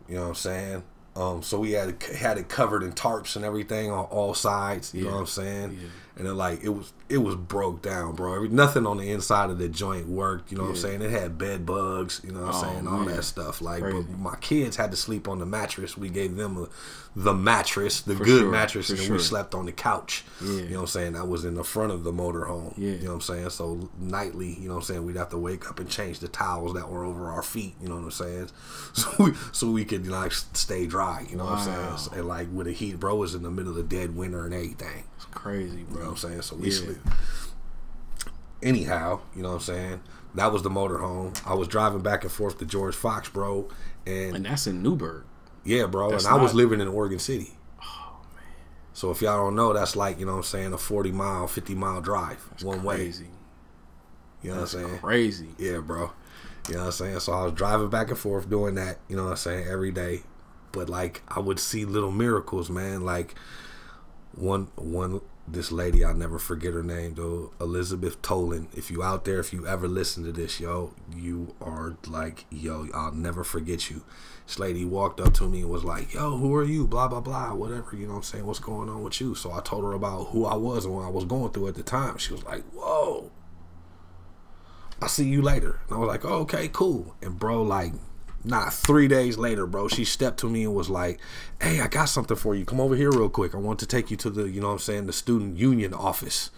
You 0.09 0.15
know 0.15 0.21
what 0.23 0.27
I'm 0.29 0.35
saying? 0.35 0.83
Um, 1.15 1.41
so 1.43 1.59
we 1.59 1.71
had 1.71 2.01
had 2.03 2.37
it 2.37 2.47
covered 2.49 2.83
in 2.83 2.93
tarps 2.93 3.35
and 3.35 3.43
everything 3.45 3.89
on 3.91 4.05
all 4.05 4.33
sides. 4.33 4.93
You 4.93 5.05
know 5.05 5.11
what 5.13 5.19
I'm 5.21 5.25
saying? 5.27 5.79
And 6.17 6.25
then 6.27 6.35
like 6.35 6.63
it 6.63 6.69
was 6.69 6.91
it 7.09 7.19
was 7.19 7.35
broke 7.35 7.81
down, 7.81 8.15
bro. 8.15 8.33
Every, 8.35 8.49
nothing 8.49 8.85
on 8.85 8.97
the 8.97 9.09
inside 9.11 9.49
of 9.49 9.59
the 9.59 9.69
joint 9.69 10.07
worked. 10.09 10.51
You 10.51 10.57
know 10.57 10.63
what 10.63 10.71
I'm 10.71 10.75
saying? 10.75 11.01
It 11.01 11.11
had 11.11 11.37
bed 11.37 11.65
bugs. 11.65 12.19
You 12.23 12.31
know 12.31 12.41
what 12.41 12.55
I'm 12.55 12.55
Oh, 12.55 12.61
saying? 12.73 12.87
All 12.87 12.97
man. 12.99 13.15
that 13.15 13.23
stuff. 13.23 13.61
Like, 13.61 13.81
Crazy. 13.81 14.01
but 14.09 14.17
my 14.19 14.35
kids 14.37 14.75
had 14.75 14.91
to 14.91 14.97
sleep 14.97 15.27
on 15.29 15.39
the 15.39 15.45
mattress. 15.45 15.97
We 15.97 16.09
gave 16.09 16.35
them 16.35 16.57
a, 16.57 16.67
the 17.15 17.33
mattress, 17.33 18.01
the 18.01 18.15
For 18.15 18.25
good 18.25 18.41
sure, 18.41 18.51
mattress, 18.51 18.87
for 18.87 18.93
and 18.95 19.01
sure. 19.01 19.15
we 19.15 19.21
slept 19.21 19.55
on 19.55 19.65
the 19.65 19.71
couch. 19.71 20.25
Yeah. 20.43 20.49
You 20.51 20.61
know 20.69 20.75
what 20.75 20.81
I'm 20.81 20.87
saying? 20.87 21.13
That 21.13 21.27
was 21.29 21.45
in 21.45 21.53
the 21.55 21.63
front 21.63 21.91
of 21.93 22.03
the 22.03 22.11
motorhome. 22.11 22.73
Yeah. 22.77 22.91
You 22.91 22.97
know 23.03 23.07
what 23.09 23.13
I'm 23.15 23.21
saying? 23.21 23.49
So 23.51 23.89
nightly, 23.97 24.53
you 24.59 24.67
know 24.67 24.75
what 24.75 24.81
I'm 24.81 24.85
saying? 24.85 25.05
We'd 25.05 25.15
have 25.15 25.29
to 25.29 25.37
wake 25.37 25.69
up 25.69 25.79
and 25.79 25.89
change 25.89 26.19
the 26.19 26.27
towels 26.27 26.73
that 26.73 26.89
were 26.89 27.05
over 27.05 27.29
our 27.31 27.41
feet. 27.43 27.75
You 27.81 27.87
know 27.87 27.95
what 27.95 28.03
I'm 28.03 28.11
saying? 28.11 28.49
So 28.97 29.07
we 29.19 29.31
so 29.51 29.71
we 29.71 29.85
could 29.85 30.07
like 30.07 30.31
stay 30.31 30.87
dry. 30.87 31.25
You 31.29 31.37
know 31.37 31.45
what 31.45 31.59
I'm 31.59 31.97
saying? 31.99 32.19
And 32.19 32.27
like 32.27 32.47
with 32.51 32.65
the 32.67 32.73
heat, 32.73 32.99
bro, 32.99 33.15
it 33.15 33.19
was 33.19 33.35
in 33.35 33.43
the 33.43 33.51
middle 33.51 33.69
of 33.71 33.77
the 33.77 33.83
dead 33.83 34.15
winter 34.15 34.43
and 34.45 34.53
everything. 34.53 35.03
Crazy, 35.31 35.79
You 35.79 35.83
know 35.85 35.93
bro. 35.93 36.03
what 36.03 36.09
I'm 36.11 36.17
saying? 36.17 36.41
So 36.41 36.55
we 36.55 36.69
Yeah. 36.69 36.75
sleep. 36.77 36.97
Anyhow, 38.63 39.19
you 39.35 39.43
know 39.43 39.49
what 39.49 39.55
I'm 39.55 39.61
saying? 39.61 39.99
That 40.35 40.51
was 40.51 40.63
the 40.63 40.69
motorhome. 40.69 41.39
I 41.45 41.53
was 41.53 41.67
driving 41.67 41.99
back 42.01 42.23
and 42.23 42.31
forth 42.31 42.57
to 42.59 42.65
George 42.65 42.95
Fox, 42.95 43.29
bro. 43.29 43.67
And 44.05 44.35
And 44.35 44.45
that's 44.45 44.65
in 44.67 44.81
Newberg. 44.81 45.23
yeah, 45.63 45.85
bro. 45.85 46.11
That's 46.11 46.25
and 46.25 46.33
I 46.33 46.41
was 46.41 46.53
living 46.53 46.81
in 46.81 46.87
Oregon 46.87 47.19
City. 47.19 47.57
Oh 47.81 48.17
man. 48.35 48.43
So 48.93 49.11
if 49.11 49.21
y'all 49.21 49.37
don't 49.37 49.55
know, 49.55 49.73
that's 49.73 49.95
like, 49.95 50.19
you 50.19 50.25
know 50.25 50.31
what 50.33 50.37
I'm 50.39 50.43
saying, 50.43 50.73
a 50.73 50.77
40 50.77 51.11
mile, 51.11 51.47
50 51.47 51.75
mile 51.75 52.01
drive 52.01 52.49
one 52.63 52.83
way. 52.83 52.95
Crazy. 52.97 53.27
You 54.41 54.51
know 54.51 54.61
what 54.61 54.73
I'm 54.73 54.83
saying? 54.85 54.99
Crazy. 54.99 55.49
Yeah, 55.59 55.79
bro. 55.79 56.11
You 56.67 56.75
know 56.75 56.79
what 56.81 56.85
I'm 56.87 56.91
saying? 56.93 57.19
So 57.19 57.33
I 57.33 57.43
was 57.43 57.53
driving 57.53 57.89
back 57.89 58.09
and 58.09 58.17
forth 58.17 58.49
doing 58.49 58.75
that, 58.75 58.97
you 59.07 59.15
know 59.15 59.25
what 59.25 59.31
I'm 59.31 59.37
saying, 59.37 59.67
every 59.67 59.91
day. 59.91 60.23
But 60.71 60.89
like 60.89 61.21
I 61.27 61.39
would 61.39 61.59
see 61.59 61.85
little 61.85 62.11
miracles, 62.11 62.69
man. 62.69 63.01
Like 63.05 63.35
one 64.37 64.67
one 64.75 65.21
this 65.49 65.71
lady, 65.71 66.03
I'll 66.03 66.13
never 66.13 66.39
forget 66.39 66.73
her 66.73 66.83
name 66.83 67.15
though, 67.15 67.51
Elizabeth 67.61 68.21
Tolan. 68.21 68.67
If 68.77 68.91
you 68.91 69.01
out 69.01 69.23
there, 69.23 69.39
if 69.39 69.53
you 69.53 69.65
ever 69.65 69.87
listen 69.87 70.25
to 70.25 70.33
this, 70.33 70.59
yo, 70.59 70.93
you 71.15 71.55
are 71.61 71.95
like, 72.05 72.45
yo, 72.49 72.87
I'll 72.93 73.13
never 73.13 73.45
forget 73.45 73.89
you. 73.89 74.03
This 74.45 74.59
lady 74.59 74.83
walked 74.83 75.21
up 75.21 75.33
to 75.35 75.47
me 75.47 75.61
and 75.61 75.69
was 75.69 75.85
like, 75.85 76.13
Yo, 76.13 76.37
who 76.37 76.53
are 76.55 76.63
you? 76.63 76.85
Blah 76.85 77.07
blah 77.07 77.21
blah, 77.21 77.53
whatever, 77.53 77.95
you 77.95 78.07
know 78.07 78.13
what 78.13 78.17
I'm 78.17 78.23
saying? 78.23 78.45
What's 78.45 78.59
going 78.59 78.89
on 78.89 79.03
with 79.03 79.19
you? 79.21 79.35
So 79.35 79.51
I 79.51 79.61
told 79.61 79.83
her 79.83 79.93
about 79.93 80.25
who 80.25 80.45
I 80.45 80.55
was 80.55 80.85
and 80.85 80.93
what 80.93 81.05
I 81.05 81.09
was 81.09 81.25
going 81.25 81.51
through 81.51 81.69
at 81.69 81.75
the 81.75 81.83
time. 81.83 82.17
She 82.17 82.33
was 82.33 82.43
like, 82.43 82.63
Whoa. 82.73 83.31
I'll 85.01 85.09
see 85.09 85.27
you 85.27 85.41
later. 85.41 85.79
And 85.87 85.97
I 85.97 85.99
was 85.99 86.07
like, 86.07 86.25
oh, 86.25 86.39
okay, 86.39 86.69
cool. 86.69 87.15
And 87.21 87.37
bro, 87.37 87.61
like, 87.61 87.93
not 88.47 88.73
three 88.73 89.07
days 89.07 89.37
later, 89.37 89.65
bro, 89.67 89.87
she 89.87 90.05
stepped 90.05 90.39
to 90.39 90.49
me 90.49 90.63
and 90.63 90.73
was 90.73 90.89
like, 90.89 91.19
hey, 91.61 91.79
I 91.81 91.87
got 91.87 92.05
something 92.05 92.37
for 92.37 92.55
you. 92.55 92.65
Come 92.65 92.79
over 92.79 92.95
here 92.95 93.11
real 93.11 93.29
quick. 93.29 93.53
I 93.53 93.57
want 93.57 93.79
to 93.79 93.85
take 93.85 94.09
you 94.09 94.17
to 94.17 94.29
the, 94.29 94.49
you 94.49 94.59
know 94.61 94.67
what 94.67 94.73
I'm 94.73 94.79
saying, 94.79 95.05
the 95.07 95.13
student 95.13 95.57
union 95.57 95.93
office. 95.93 96.49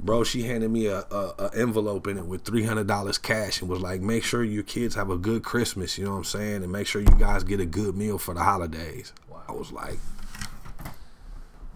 Bro, 0.00 0.24
she 0.24 0.42
handed 0.42 0.70
me 0.70 0.86
a, 0.86 0.98
a, 1.10 1.34
a 1.38 1.50
envelope 1.56 2.08
in 2.08 2.18
it 2.18 2.26
with 2.26 2.42
three 2.42 2.64
hundred 2.64 2.88
dollars 2.88 3.16
cash 3.16 3.60
and 3.60 3.70
was 3.70 3.80
like, 3.80 4.00
"Make 4.00 4.24
sure 4.24 4.42
your 4.42 4.64
kids 4.64 4.96
have 4.96 5.08
a 5.08 5.16
good 5.16 5.44
Christmas." 5.44 5.96
You 5.96 6.04
know 6.04 6.10
what 6.10 6.16
I'm 6.18 6.24
saying, 6.24 6.62
and 6.64 6.72
make 6.72 6.88
sure 6.88 7.00
you 7.00 7.14
guys 7.16 7.44
get 7.44 7.60
a 7.60 7.64
good 7.64 7.96
meal 7.96 8.18
for 8.18 8.34
the 8.34 8.42
holidays. 8.42 9.12
I 9.48 9.52
was 9.52 9.70
like, 9.70 10.00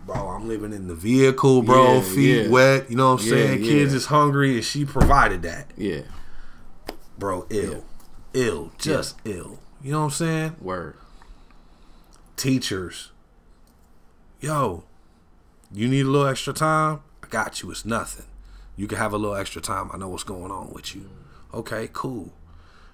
"Bro, 0.04 0.16
I'm 0.30 0.48
living 0.48 0.72
in 0.72 0.88
the 0.88 0.94
vehicle, 0.96 1.62
bro, 1.62 1.94
Yeah, 1.96 2.00
feet 2.00 2.42
yeah. 2.44 2.48
wet." 2.50 2.90
You 2.90 2.96
know 2.96 3.12
what 3.14 3.20
I'm 3.20 3.26
Yeah, 3.26 3.30
saying? 3.30 3.62
Kids 3.62 3.94
is 3.94 4.06
hungry, 4.06 4.56
and 4.56 4.64
she 4.64 4.84
provided 4.84 5.42
that 5.42 5.70
Yeah. 5.76 6.02
bro, 7.18 7.46
ill, 7.50 7.84
ill, 8.38 8.72
just 8.78 9.16
ill. 9.24 9.58
You 9.82 9.92
know 9.92 9.98
what 10.00 10.04
I'm 10.04 10.10
saying? 10.10 10.56
Word. 10.60 10.96
Teachers, 12.36 13.10
yo, 14.40 14.84
you 15.72 15.88
need 15.88 16.06
a 16.06 16.08
little 16.08 16.28
extra 16.28 16.52
time? 16.52 17.00
I 17.22 17.26
got 17.26 17.62
you. 17.62 17.70
It's 17.70 17.84
nothing. 17.84 18.26
You 18.76 18.86
can 18.86 18.98
have 18.98 19.12
a 19.12 19.18
little 19.18 19.36
extra 19.36 19.60
time. 19.60 19.90
I 19.92 19.98
know 19.98 20.08
what's 20.08 20.22
going 20.22 20.52
on 20.52 20.72
with 20.72 20.94
you. 20.94 21.10
Okay, 21.52 21.88
cool. 21.92 22.32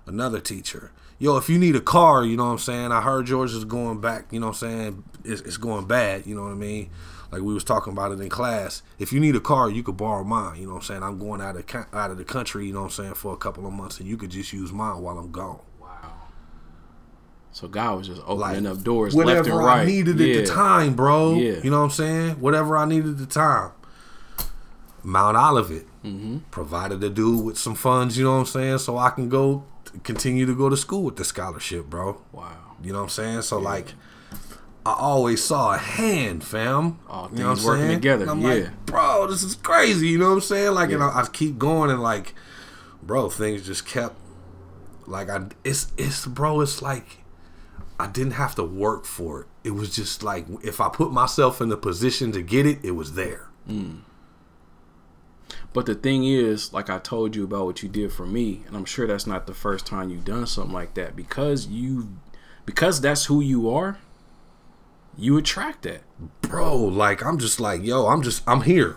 Another 0.07 0.41
teacher, 0.41 0.93
yo, 1.19 1.37
if 1.37 1.49
you 1.49 1.59
need 1.59 1.77
a 1.77 1.81
car, 1.81 2.25
you 2.25 2.37
know 2.37 2.47
what 2.47 2.53
I'm 2.53 2.59
saying? 2.59 2.93
I 2.93 3.03
heard 3.03 3.29
yours 3.29 3.55
is 3.55 3.65
going 3.65 4.01
back. 4.01 4.27
You 4.31 4.41
know 4.41 4.49
what 4.49 4.63
I'm 4.63 4.71
saying? 4.71 5.05
It's, 5.25 5.43
it's 5.43 5.57
going 5.59 5.87
bad. 5.87 6.27
You 6.27 6.35
know 6.35 6.45
what 6.45 6.53
I 6.53 6.55
mean? 6.55 6.91
Like 7.35 7.43
we 7.43 7.53
was 7.53 7.65
talking 7.65 7.93
about 7.93 8.13
it 8.13 8.21
in 8.21 8.29
class. 8.29 8.85
If 8.97 9.13
you 9.13 9.19
need 9.19 9.35
a 9.35 9.41
car, 9.41 9.69
you 9.69 9.83
could 9.83 9.97
borrow 9.97 10.23
mine. 10.23 10.61
You 10.61 10.69
know 10.69 10.75
what 10.75 10.83
I'm 10.83 10.87
saying? 10.87 11.03
I'm 11.03 11.19
going 11.19 11.41
out 11.41 11.57
of 11.57 11.65
out 11.93 12.13
of 12.13 12.17
the 12.17 12.25
country. 12.25 12.65
You 12.67 12.73
know 12.73 12.83
what 12.83 12.85
I'm 12.87 12.91
saying 12.93 13.15
for 13.15 13.35
a 13.35 13.37
couple 13.37 13.67
of 13.67 13.73
months, 13.73 13.99
and 13.99 14.09
you 14.09 14.17
could 14.17 14.31
just 14.31 14.53
use 14.53 14.73
mine 14.73 15.03
while 15.03 15.19
I'm 15.19 15.33
gone. 15.33 15.59
Wow. 15.81 16.13
So 17.51 17.67
God 17.67 17.99
was 17.99 18.07
just 18.07 18.23
opening 18.25 18.65
Like, 18.65 18.73
up 18.79 18.85
doors 18.85 19.17
left 19.17 19.49
and 19.49 19.59
right. 19.59 19.81
I 19.81 19.85
needed 19.85 20.21
yeah. 20.21 20.37
at 20.37 20.47
the 20.47 20.53
time, 20.53 20.95
bro. 20.95 21.35
Yeah. 21.35 21.59
You 21.65 21.71
know 21.71 21.79
what 21.79 21.87
I'm 21.87 21.91
saying? 21.91 22.41
Whatever 22.41 22.77
I 22.77 22.85
needed 22.85 23.11
at 23.11 23.19
the 23.19 23.27
time. 23.27 23.73
Mount 25.03 25.37
Olivet 25.37 25.87
Mm-hmm. 26.05 26.39
provided 26.51 27.03
a 27.03 27.09
dude 27.09 27.45
with 27.47 27.57
some 27.59 27.75
funds, 27.75 28.19
you 28.19 28.25
know 28.25 28.35
what 28.35 28.41
I'm 28.41 28.47
saying, 28.47 28.79
so 28.79 28.99
I 28.99 29.09
can 29.09 29.31
go 29.31 29.65
continue 30.03 30.45
to 30.45 30.55
go 30.55 30.69
to 30.69 30.77
school 30.77 31.03
with 31.03 31.17
the 31.17 31.25
scholarship, 31.25 31.87
bro. 31.87 32.21
Wow. 32.31 32.77
You 32.83 32.93
know 32.93 32.99
what 32.99 33.05
I'm 33.05 33.09
saying? 33.11 33.43
So 33.43 33.59
like 33.59 33.95
I 34.87 34.93
always 34.93 35.43
saw 35.43 35.75
a 35.75 35.79
hand, 35.79 36.45
fam. 36.45 36.99
All 37.09 37.31
you 37.33 37.39
know 37.39 37.49
what 37.49 37.55
things 37.57 37.61
I'm 37.61 37.67
working 37.67 37.87
saying? 37.87 38.01
together, 38.01 38.29
I'm 38.29 38.41
yeah. 38.43 38.49
like, 38.49 38.87
bro, 38.87 39.27
this 39.29 39.43
is 39.43 39.55
crazy. 39.55 40.09
You 40.09 40.19
know 40.19 40.29
what 40.29 40.35
I'm 40.35 40.41
saying? 40.43 40.73
Like, 40.73 40.91
and 40.91 41.03
I, 41.03 41.21
I 41.21 41.27
keep 41.33 41.59
going, 41.59 41.91
and 41.91 42.03
like, 42.03 42.35
bro, 43.03 43.31
things 43.31 43.65
just 43.65 43.87
kept 43.87 44.17
like 45.07 45.31
I. 45.31 45.47
It's 45.65 45.93
it's 45.97 46.27
bro. 46.27 46.61
It's 46.61 46.83
like 46.83 47.19
I 47.99 48.09
didn't 48.09 48.33
have 48.33 48.55
to 48.57 48.65
work 48.65 49.05
for 49.07 49.43
it. 49.43 49.47
It 49.65 49.71
was 49.71 49.95
just 49.95 50.23
like 50.23 50.47
if 50.63 50.81
I 50.81 50.89
put 50.89 51.13
myself 51.13 51.61
in 51.61 51.69
the 51.71 51.77
position 51.77 52.33
to 52.33 52.43
get 52.43 52.67
it, 52.67 52.79
it 52.85 52.93
was 52.93 53.15
there. 53.15 53.49
Hmm. 53.67 53.99
But 55.73 55.87
the 55.87 55.95
thing 55.95 56.25
is, 56.25 56.73
like 56.73 56.91
I 56.91 56.99
told 56.99 57.35
you 57.35 57.45
about 57.45 57.67
what 57.67 57.83
you 57.83 57.89
did 57.89 58.13
for 58.13 58.27
me, 58.27 58.63
and 58.67 58.77
I'm 58.77 58.85
sure 58.85 59.07
that's 59.07 59.27
not 59.27 59.47
the 59.47 59.55
first 59.55 59.87
time 59.87 60.11
you've 60.11 60.25
done 60.25 60.47
something 60.47 60.75
like 60.75 60.95
that 60.95 61.17
because 61.17 61.67
you 61.67 62.17
because 62.67 63.01
that's 63.01 63.27
who 63.27 63.41
you 63.41 63.71
are, 63.71 63.99
you 65.17 65.37
attract 65.37 65.83
that. 65.83 66.03
bro 66.43 66.77
like 66.77 67.25
i'm 67.25 67.39
just 67.39 67.61
like 67.61 67.83
yo 67.83 68.07
i'm 68.07 68.23
just 68.23 68.43
i'm 68.47 68.63
here. 68.63 68.97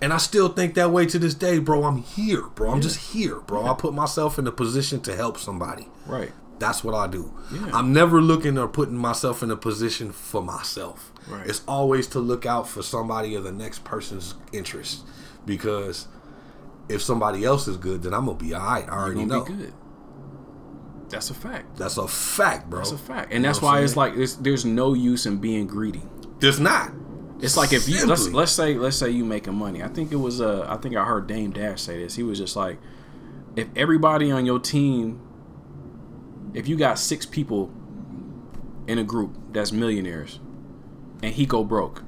And 0.00 0.12
i 0.12 0.18
still 0.18 0.48
think 0.50 0.74
that 0.74 0.90
way 0.90 1.06
to 1.06 1.18
this 1.18 1.34
day 1.34 1.58
bro. 1.58 1.84
I'm 1.84 1.98
here 1.98 2.42
bro. 2.54 2.70
I'm 2.70 2.82
just 2.82 3.12
here 3.12 3.40
bro. 3.40 3.64
I 3.66 3.74
put 3.74 3.94
myself 3.94 4.38
in 4.38 4.46
a 4.46 4.52
position 4.52 5.00
to 5.02 5.16
help 5.16 5.38
somebody. 5.38 5.88
Right. 6.06 6.32
that's 6.58 6.84
what 6.84 6.94
i 6.94 7.06
do. 7.06 7.32
Yeah. 7.52 7.70
i'm 7.72 7.92
never 7.92 8.20
looking 8.20 8.58
or 8.58 8.68
putting 8.68 8.96
myself 8.96 9.42
in 9.42 9.50
a 9.50 9.56
position 9.56 10.12
for 10.12 10.42
myself. 10.42 11.12
Right. 11.28 11.46
it's 11.46 11.62
always 11.66 12.06
to 12.08 12.18
look 12.20 12.44
out 12.46 12.68
for 12.68 12.82
somebody 12.82 13.34
or 13.36 13.40
the 13.40 13.52
next 13.52 13.84
person's 13.84 14.34
interest. 14.52 15.02
Because 15.46 16.06
if 16.88 17.00
somebody 17.02 17.44
else 17.44 17.66
is 17.66 17.76
good 17.78 18.02
then 18.02 18.12
i'm 18.14 18.26
gonna 18.26 18.38
be 18.38 18.52
all 18.54 18.60
right. 18.64 18.84
I 18.88 18.92
already 18.92 19.24
know 19.24 19.44
be 19.44 19.54
good. 19.54 19.72
That's 21.08 21.30
a 21.30 21.34
fact. 21.34 21.76
that's 21.76 21.96
a 21.98 22.08
fact 22.08 22.68
bro 22.68 22.80
That's 22.80 22.92
a 22.92 22.98
fact. 22.98 23.32
And 23.32 23.42
You 23.42 23.48
that's 23.48 23.62
why 23.62 23.80
it's 23.80 23.96
like 23.96 24.14
there's, 24.16 24.36
there's 24.36 24.64
no 24.64 24.94
use 24.94 25.26
in 25.26 25.38
being 25.38 25.66
greedy. 25.66 26.02
there's 26.40 26.58
not 26.60 26.92
It's 27.40 27.56
like 27.56 27.72
if 27.72 27.88
you 27.88 28.06
let's 28.06 28.28
let's 28.28 28.52
say 28.52 28.74
let's 28.74 28.96
say 28.96 29.10
you 29.10 29.24
making 29.24 29.54
money. 29.54 29.82
I 29.82 29.88
think 29.88 30.12
it 30.12 30.16
was 30.16 30.40
uh 30.40 30.66
I 30.68 30.76
think 30.78 30.96
I 30.96 31.04
heard 31.04 31.26
Dame 31.26 31.52
Dash 31.52 31.80
say 31.82 32.02
this. 32.02 32.16
He 32.16 32.22
was 32.22 32.38
just 32.38 32.56
like, 32.56 32.78
if 33.54 33.68
everybody 33.76 34.30
on 34.30 34.44
your 34.46 34.58
team, 34.58 35.20
if 36.54 36.66
you 36.68 36.76
got 36.76 36.98
six 36.98 37.24
people 37.26 37.70
in 38.86 38.98
a 38.98 39.04
group 39.04 39.36
that's 39.52 39.72
millionaires, 39.72 40.40
and 41.22 41.34
he 41.34 41.44
go 41.46 41.62
broke, 41.64 42.04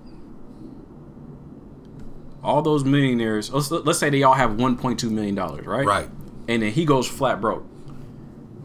all 2.42 2.62
those 2.62 2.84
millionaires, 2.84 3.50
let's 3.52 3.70
let's 3.70 3.98
say 3.98 4.10
they 4.10 4.22
all 4.22 4.34
have 4.34 4.52
1.2 4.52 5.10
million 5.10 5.34
dollars, 5.34 5.66
right? 5.66 5.86
right 5.86 6.08
And 6.48 6.62
then 6.62 6.72
he 6.72 6.84
goes 6.84 7.06
flat 7.06 7.40
broke. 7.40 7.64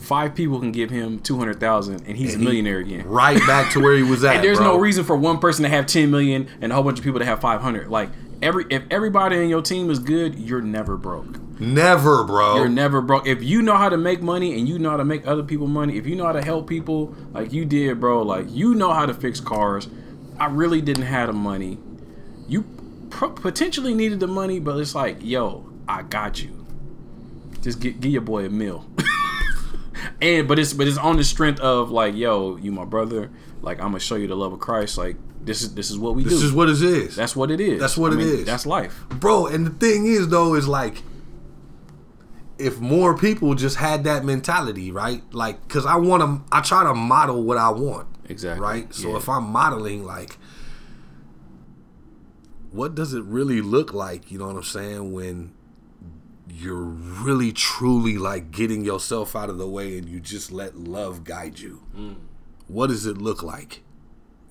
Five 0.04 0.36
people 0.36 0.60
can 0.60 0.72
give 0.72 0.90
him 0.90 1.20
two 1.20 1.38
hundred 1.38 1.60
thousand, 1.60 2.04
and 2.08 2.18
he's 2.18 2.34
And 2.34 2.42
a 2.44 2.46
millionaire 2.46 2.80
again. 2.80 3.08
right 3.08 3.40
back 3.48 3.72
to 3.74 3.80
where 3.80 3.96
he 3.96 4.04
was 4.04 4.24
at 4.26 4.36
And 4.36 4.44
there's 4.44 4.58
bro. 4.58 4.74
no 4.74 4.78
reason 4.80 5.04
for 5.06 5.16
one 5.16 5.40
person 5.40 5.64
to 5.64 5.70
have 5.70 5.86
10 5.86 6.12
million 6.12 6.48
and 6.62 6.72
a 6.72 6.76
whole 6.76 6.84
bunch 6.84 7.00
of 7.00 7.04
people 7.06 7.20
to 7.20 7.26
have 7.26 7.40
500. 7.40 7.88
Like 7.90 8.10
every 8.42 8.66
if 8.70 8.84
everybody 8.92 9.38
in 9.42 9.48
your 9.50 9.62
team 9.62 9.90
is 9.90 10.00
good, 10.00 10.36
you're 10.36 10.62
never 10.62 10.98
broke. 10.98 11.40
never 11.60 12.24
bro 12.26 12.56
You're 12.58 12.68
never 12.68 13.02
broke. 13.02 13.26
If 13.28 13.42
you 13.44 13.62
know 13.62 13.78
how 13.78 13.88
to 13.90 13.98
make 13.98 14.22
money 14.22 14.58
and 14.60 14.68
you 14.68 14.78
know 14.78 14.90
how 14.90 14.98
to 14.98 15.06
make 15.06 15.26
other 15.26 15.44
people 15.44 15.68
money, 15.68 15.98
if 15.98 16.06
you 16.06 16.16
know 16.18 16.26
how 16.26 16.34
to 16.34 16.44
help 16.44 16.68
people 16.68 17.16
like 17.32 17.54
you 17.54 17.64
did, 17.64 18.00
bro, 18.02 18.22
like 18.24 18.46
you 18.50 18.76
know 18.76 18.92
how 18.92 19.06
to 19.06 19.14
fix 19.14 19.40
cars. 19.40 19.88
I 20.40 20.48
really 20.48 20.82
didn't 20.82 21.06
have 21.06 21.28
the 21.28 21.34
money. 21.34 21.78
You 22.50 22.64
pro- 23.10 23.30
potentially 23.32 23.94
needed 23.94 24.20
the 24.20 24.28
money, 24.28 24.60
but 24.60 24.78
it's 24.80 24.96
like, 24.96 25.18
yo, 25.22 25.70
I 25.88 26.02
got 26.02 26.44
you. 26.44 26.66
Just 27.62 27.80
get, 27.80 28.02
give 28.02 28.12
your 28.12 28.22
boy 28.22 28.46
a 28.46 28.50
meal. 28.50 28.86
and 30.22 30.48
but 30.48 30.60
it's 30.60 30.74
but 30.74 30.88
it's 30.88 30.98
on 30.98 31.18
the 31.18 31.24
strength 31.24 31.60
of 31.60 31.92
like, 31.92 32.16
yo, 32.16 32.58
you 32.58 32.72
my 32.72 32.86
brother. 32.86 33.30
Like 33.62 33.80
I'm 33.80 33.88
gonna 33.88 34.00
show 34.00 34.16
you 34.16 34.28
the 34.28 34.36
love 34.36 34.54
of 34.54 34.60
Christ. 34.60 34.98
Like 34.98 35.16
this 35.42 35.62
is 35.62 35.74
this 35.76 35.90
is 35.92 35.98
what 35.98 36.16
we 36.16 36.24
this 36.24 36.34
do. 36.34 36.38
This 36.40 36.46
is 36.46 36.54
what 36.54 36.70
it 36.70 36.80
is 36.82 37.16
that's 37.16 37.36
what 37.36 37.52
it 37.52 37.60
is. 37.62 37.80
That's 37.80 37.98
what 37.98 38.12
I 38.12 38.16
it 38.16 38.18
mean, 38.20 38.28
is. 38.28 38.46
That's 38.46 38.66
life. 38.66 39.04
bro 39.10 39.48
and 39.48 39.66
the 39.68 39.72
thing 39.72 40.06
is 40.06 40.28
though 40.30 40.54
is 40.56 40.68
like 40.68 41.02
if 42.58 42.80
more 42.80 43.18
people 43.18 43.54
just 43.56 43.76
had 43.78 44.04
that 44.06 44.24
mentality 44.24 44.92
right 44.92 45.22
like 45.34 45.62
because 45.68 45.86
i 45.88 45.96
want 45.96 46.22
to 46.22 46.56
i 46.56 46.62
try 46.62 46.84
to 46.84 46.94
model 46.94 47.44
what 47.44 47.58
i 47.58 47.70
want 47.70 48.08
Exactly. 48.30 48.62
right 48.64 48.94
so 48.94 49.10
Yeah. 49.10 49.18
if 49.18 49.28
i'm 49.28 49.46
modeling 49.46 50.06
like 50.06 50.38
what 52.72 52.96
does 52.96 53.14
it 53.14 53.24
really 53.26 53.62
look 53.62 53.94
like, 53.94 54.32
you 54.32 54.40
know 54.40 54.48
what 54.48 54.56
I'm 54.56 54.64
saying, 54.64 55.12
when 55.14 55.54
you're 56.56 56.84
really 56.84 57.52
truly 57.52 58.18
like 58.18 58.52
getting 58.52 58.86
yourself 58.86 59.36
out 59.36 59.50
of 59.50 59.58
the 59.58 59.68
way 59.68 59.98
and 59.98 60.08
you 60.08 60.20
just 60.20 60.52
let 60.52 60.78
love 60.78 61.24
guide 61.24 61.60
you? 61.60 61.84
Mm. 61.96 62.16
What 62.68 62.88
does 62.88 63.06
it 63.06 63.18
look 63.18 63.42
like? 63.42 63.82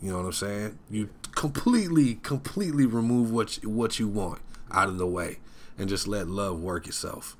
You 0.00 0.10
know 0.10 0.18
what 0.18 0.26
I'm 0.26 0.32
saying? 0.32 0.78
You 0.90 1.10
completely, 1.34 2.16
completely 2.16 2.86
remove 2.86 3.30
what 3.30 3.62
you, 3.62 3.70
what 3.70 3.98
you 3.98 4.08
want 4.08 4.40
out 4.70 4.88
of 4.88 4.98
the 4.98 5.06
way 5.06 5.38
and 5.78 5.88
just 5.88 6.08
let 6.08 6.26
love 6.28 6.60
work 6.60 6.86
itself. 6.88 7.36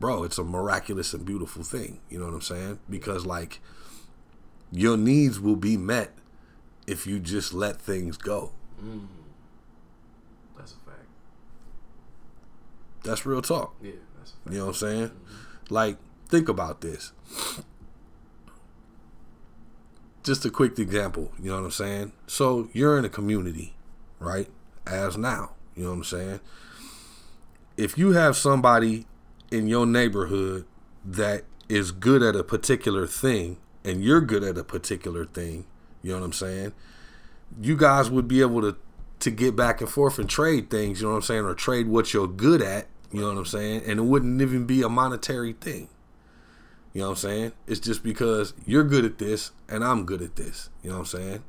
Bro, 0.00 0.24
it's 0.24 0.38
a 0.38 0.44
miraculous 0.44 1.12
and 1.12 1.24
beautiful 1.24 1.62
thing. 1.62 2.00
You 2.08 2.18
know 2.18 2.26
what 2.26 2.34
I'm 2.34 2.40
saying? 2.40 2.78
Because 2.88 3.26
like 3.26 3.60
your 4.72 4.96
needs 4.96 5.38
will 5.38 5.56
be 5.56 5.76
met 5.76 6.12
if 6.86 7.06
you 7.06 7.18
just 7.18 7.52
let 7.52 7.80
things 7.80 8.16
go. 8.16 8.52
That's 10.56 10.72
a 10.72 10.76
fact. 10.90 11.06
That's 13.04 13.24
real 13.24 13.42
talk. 13.42 13.74
Yeah, 13.82 13.92
that's 14.18 14.32
a 14.32 14.34
fact. 14.34 14.52
You 14.52 14.58
know 14.58 14.66
what 14.66 14.70
I'm 14.70 14.74
saying? 14.74 15.10
Like, 15.70 15.98
think 16.28 16.48
about 16.48 16.80
this. 16.80 17.12
Just 20.22 20.44
a 20.44 20.50
quick 20.50 20.78
example, 20.78 21.32
you 21.38 21.50
know 21.50 21.56
what 21.56 21.64
I'm 21.64 21.70
saying? 21.70 22.12
So 22.26 22.68
you're 22.72 22.98
in 22.98 23.04
a 23.04 23.08
community, 23.08 23.74
right? 24.18 24.48
As 24.86 25.16
now, 25.16 25.52
you 25.74 25.84
know 25.84 25.90
what 25.90 25.96
I'm 25.96 26.04
saying? 26.04 26.40
If 27.76 27.96
you 27.96 28.12
have 28.12 28.36
somebody 28.36 29.06
in 29.50 29.68
your 29.68 29.86
neighborhood 29.86 30.66
that 31.04 31.44
is 31.68 31.92
good 31.92 32.22
at 32.22 32.36
a 32.36 32.44
particular 32.44 33.06
thing 33.06 33.58
and 33.84 34.02
you're 34.02 34.20
good 34.20 34.42
at 34.42 34.58
a 34.58 34.64
particular 34.64 35.24
thing, 35.24 35.66
you 36.02 36.12
know 36.12 36.18
what 36.18 36.24
I'm 36.24 36.32
saying? 36.32 36.74
You 37.60 37.76
guys 37.76 38.10
would 38.10 38.28
be 38.28 38.40
able 38.40 38.60
to 38.62 38.76
to 39.20 39.30
get 39.30 39.56
back 39.56 39.80
and 39.80 39.90
forth 39.90 40.18
and 40.18 40.28
trade 40.28 40.70
things, 40.70 41.00
you 41.00 41.06
know 41.06 41.12
what 41.12 41.18
I'm 41.18 41.22
saying, 41.22 41.44
or 41.44 41.54
trade 41.54 41.88
what 41.88 42.12
you're 42.12 42.28
good 42.28 42.62
at, 42.62 42.86
you 43.12 43.20
know 43.20 43.28
what 43.28 43.38
I'm 43.38 43.46
saying? 43.46 43.82
And 43.86 43.98
it 43.98 44.04
wouldn't 44.04 44.40
even 44.40 44.66
be 44.66 44.82
a 44.82 44.88
monetary 44.88 45.54
thing. 45.54 45.88
You 46.92 47.02
know 47.02 47.10
what 47.10 47.24
I'm 47.24 47.30
saying? 47.30 47.52
It's 47.66 47.80
just 47.80 48.02
because 48.02 48.54
you're 48.66 48.84
good 48.84 49.04
at 49.04 49.18
this 49.18 49.52
and 49.68 49.84
I'm 49.84 50.04
good 50.04 50.22
at 50.22 50.36
this. 50.36 50.70
You 50.82 50.90
know 50.90 50.96
what 50.96 51.14
I'm 51.14 51.20
saying? 51.20 51.44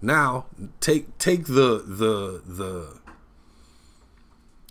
Now 0.00 0.46
take 0.80 1.18
take 1.18 1.46
the 1.46 1.82
the 1.86 2.42
the 2.46 2.98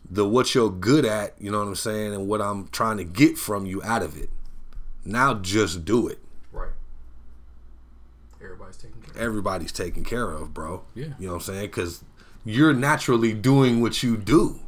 the 0.10 0.28
what 0.28 0.56
you're 0.56 0.70
good 0.70 1.06
at, 1.06 1.34
you 1.40 1.52
know 1.52 1.60
what 1.60 1.68
I'm 1.68 1.76
saying, 1.76 2.14
and 2.14 2.28
what 2.28 2.42
I'm 2.42 2.68
trying 2.70 2.98
to 2.98 3.04
get 3.04 3.38
from 3.38 3.66
you 3.66 3.84
out 3.84 4.04
of 4.04 4.18
it. 4.18 4.30
Now 5.04 5.34
just 5.34 5.86
do 5.86 6.08
it. 6.08 6.20
Right. 6.52 6.72
Everybody's 8.42 8.78
taking 8.78 9.02
care. 9.02 9.12
of 9.12 9.22
Everybody's 9.22 9.72
taken 9.72 10.04
care 10.04 10.32
of, 10.32 10.54
bro. 10.54 10.84
Yeah. 10.94 11.08
You 11.20 11.28
know 11.28 11.34
what 11.34 11.48
I'm 11.48 11.54
saying? 11.54 11.68
Because 11.68 12.04
you're 12.48 12.74
naturally 12.74 13.34
doing 13.34 13.82
what 13.82 14.02
you 14.04 14.18
do. 14.18 14.60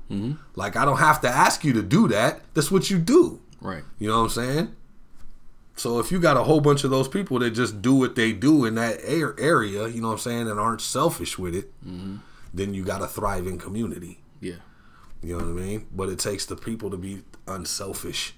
Like 0.56 0.76
I 0.76 0.86
don't 0.86 0.98
have 0.98 1.22
to 1.22 1.30
ask 1.30 1.64
you 1.64 1.72
to 1.74 1.84
do 1.84 2.08
that. 2.08 2.42
That's 2.56 2.72
what 2.72 2.90
you 2.90 2.98
do. 2.98 3.42
Right. 3.62 3.84
You 4.00 4.10
know 4.10 4.18
what 4.18 4.24
I'm 4.24 4.30
saying? 4.30 4.76
So 5.76 6.00
if 6.00 6.12
you 6.12 6.20
got 6.20 6.36
a 6.36 6.44
whole 6.44 6.60
bunch 6.62 6.84
of 6.84 6.90
those 6.90 7.08
people 7.08 7.40
that 7.40 7.52
just 7.52 7.82
do 7.82 7.94
what 7.96 8.16
they 8.16 8.34
do 8.34 8.66
in 8.66 8.76
that 8.76 9.00
air 9.04 9.34
area, 9.40 9.88
you 9.88 10.02
know 10.02 10.08
what 10.08 10.14
I'm 10.16 10.20
saying, 10.20 10.50
and 10.50 10.60
aren't 10.60 10.82
selfish 10.82 11.38
with 11.38 11.56
it, 11.56 11.72
then 12.54 12.74
you 12.74 12.84
got 12.84 13.02
a 13.02 13.08
thriving 13.08 13.58
community. 13.58 14.20
Yeah. 14.42 14.56
You 15.22 15.38
know 15.38 15.46
what 15.46 15.62
I 15.62 15.66
mean? 15.66 15.88
But 15.92 16.10
it 16.10 16.20
takes 16.20 16.46
the 16.46 16.56
people 16.56 16.90
to 16.90 16.98
be 16.98 17.22
unselfish. 17.48 18.34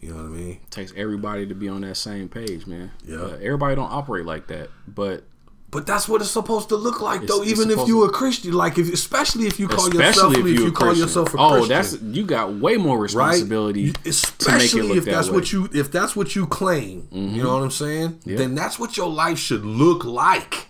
You 0.00 0.10
know 0.14 0.22
what 0.22 0.26
I 0.26 0.28
mean? 0.28 0.60
takes 0.70 0.92
everybody 0.96 1.46
to 1.46 1.54
be 1.54 1.68
on 1.68 1.82
that 1.82 1.96
same 1.96 2.28
page, 2.28 2.66
man. 2.66 2.90
Yeah. 3.04 3.16
Uh, 3.18 3.38
everybody 3.42 3.74
don't 3.74 3.92
operate 3.92 4.24
like 4.24 4.46
that, 4.46 4.70
but 4.88 5.24
But 5.70 5.86
that's 5.86 6.08
what 6.08 6.20
it's 6.20 6.30
supposed 6.30 6.68
to 6.70 6.76
look 6.76 7.00
like, 7.00 7.22
though. 7.28 7.42
it's 7.42 7.52
Even 7.52 7.70
if 7.70 7.86
you're 7.86 8.06
a 8.06 8.10
Christian, 8.10 8.52
like 8.54 8.76
if 8.76 8.92
especially 8.92 9.46
if 9.46 9.60
you 9.60 9.68
call 9.68 9.86
yourself, 9.94 10.32
especially 10.34 10.40
if 10.40 10.46
if 10.46 10.52
you, 10.58 10.64
you 10.64 10.68
a 10.68 10.72
call 10.72 10.86
Christian. 10.88 11.06
yourself 11.06 11.34
a 11.34 11.38
oh, 11.38 11.50
Christian, 11.50 11.68
that's 11.68 12.16
you 12.18 12.24
got 12.24 12.54
way 12.54 12.76
more 12.76 12.96
right? 12.96 13.02
responsibility. 13.02 13.80
You- 13.82 13.92
to 13.92 13.98
make 14.00 14.06
it 14.06 14.10
Especially 14.10 14.82
look 14.82 14.96
if 14.96 15.04
that 15.04 15.10
that's 15.12 15.28
way. 15.28 15.34
what 15.34 15.52
you 15.52 15.68
if 15.72 15.92
that's 15.92 16.16
what 16.16 16.34
you 16.34 16.46
claim. 16.48 17.06
You 17.12 17.20
mm-hmm. 17.20 17.38
know 17.42 17.54
what 17.54 17.62
I'm 17.62 17.70
saying? 17.70 18.20
Yeah. 18.24 18.36
Then 18.38 18.54
that's 18.56 18.78
what 18.80 18.96
your 18.96 19.08
life 19.08 19.38
should 19.38 19.64
look 19.64 20.04
like. 20.04 20.66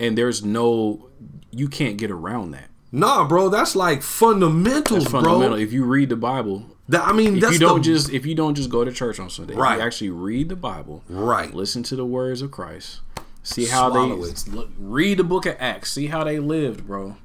and 0.00 0.16
there's 0.18 0.44
no, 0.44 1.08
you 1.50 1.68
can't 1.68 1.96
get 1.98 2.10
around 2.10 2.50
that. 2.52 2.68
Nah, 2.92 3.26
bro, 3.26 3.48
that's 3.48 3.76
like 3.76 4.02
fundamentals, 4.02 5.02
It's 5.04 5.12
fundamental. 5.12 5.50
bro. 5.50 5.58
If 5.58 5.72
you 5.72 5.84
read 5.84 6.08
the 6.08 6.16
Bible, 6.16 6.66
That, 6.88 7.02
I 7.06 7.12
mean, 7.12 7.36
if 7.36 7.40
that's 7.42 7.52
you 7.54 7.58
don't 7.58 7.78
the, 7.78 7.84
just 7.84 8.10
if 8.10 8.24
you 8.24 8.34
don't 8.34 8.54
just 8.54 8.70
go 8.70 8.84
to 8.84 8.92
church 8.92 9.18
on 9.18 9.30
Sunday, 9.30 9.52
if 9.54 9.58
Right. 9.58 9.76
you 9.76 9.82
actually 9.82 10.10
read 10.10 10.48
the 10.48 10.56
Bible, 10.56 11.02
right. 11.08 11.52
listen 11.54 11.82
to 11.84 11.96
the 11.96 12.06
words 12.06 12.40
of 12.42 12.50
Christ, 12.50 13.00
see 13.44 13.66
how 13.66 13.90
Swallow 13.90 14.16
they 14.16 14.30
it. 14.30 14.48
look, 14.48 14.70
read 14.78 15.18
the 15.18 15.24
book 15.24 15.46
of 15.46 15.56
Acts, 15.60 15.92
see 15.92 16.08
how 16.08 16.24
they 16.24 16.40
lived, 16.40 16.86
bro. 16.86 17.16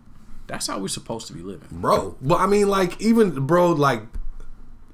That's 0.46 0.68
how 0.68 0.80
we're 0.80 0.88
supposed 0.88 1.28
to 1.28 1.34
be 1.34 1.42
living. 1.42 1.68
bro. 1.72 2.16
But 2.22 2.40
I 2.40 2.48
mean, 2.48 2.68
like, 2.68 3.00
even 3.02 3.46
bro, 3.48 3.72
like, 3.72 4.04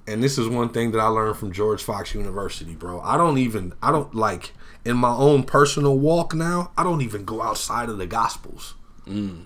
and 0.08 0.22
this 0.24 0.38
is 0.38 0.48
one 0.48 0.70
thing 0.70 0.92
that 0.92 1.00
I 1.00 1.08
learned 1.08 1.38
from 1.38 1.52
George 1.52 1.82
Fox 1.84 2.14
University, 2.14 2.76
bro. 2.76 3.02
I 3.02 3.18
don't 3.18 3.38
even, 3.38 3.74
I 3.82 3.92
don't 3.92 4.14
like 4.14 4.54
in 4.84 4.98
my 4.98 5.14
own 5.16 5.44
personal 5.44 5.98
walk 5.98 6.34
now. 6.34 6.72
I 6.78 6.84
don't 6.84 7.02
even 7.02 7.26
go 7.26 7.42
outside 7.42 7.90
of 7.90 7.98
the 7.98 8.06
Gospels. 8.06 8.76
Mm. 9.08 9.46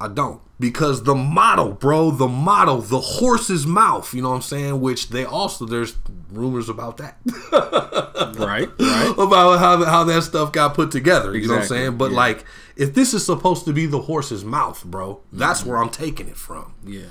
I 0.00 0.08
don't 0.08 0.40
because 0.60 1.04
the 1.04 1.14
model, 1.14 1.72
bro, 1.72 2.10
the 2.10 2.28
model, 2.28 2.80
the 2.80 3.00
horse's 3.00 3.66
mouth. 3.66 4.12
You 4.12 4.22
know 4.22 4.30
what 4.30 4.36
I'm 4.36 4.42
saying? 4.42 4.80
Which 4.80 5.08
they 5.08 5.24
also 5.24 5.64
there's 5.66 5.96
rumors 6.30 6.68
about 6.68 6.98
that. 6.98 7.18
Right, 8.38 8.68
right. 8.78 9.14
about 9.16 9.58
how 9.58 9.84
how 9.84 10.04
that 10.04 10.22
stuff 10.22 10.52
got 10.52 10.74
put 10.74 10.90
together. 10.90 11.36
You 11.36 11.48
know 11.48 11.54
what 11.54 11.62
I'm 11.62 11.68
saying? 11.68 11.96
But 11.96 12.10
yeah. 12.10 12.16
like, 12.16 12.44
if 12.76 12.92
this 12.94 13.14
is 13.14 13.24
supposed 13.24 13.64
to 13.64 13.72
be 13.72 13.86
the 13.86 14.02
horse's 14.02 14.44
mouth, 14.44 14.84
bro, 14.84 15.20
that's 15.32 15.64
where 15.64 15.78
I'm 15.78 15.88
taking 15.88 16.28
it 16.28 16.36
from. 16.36 16.74
Yeah, 16.84 17.06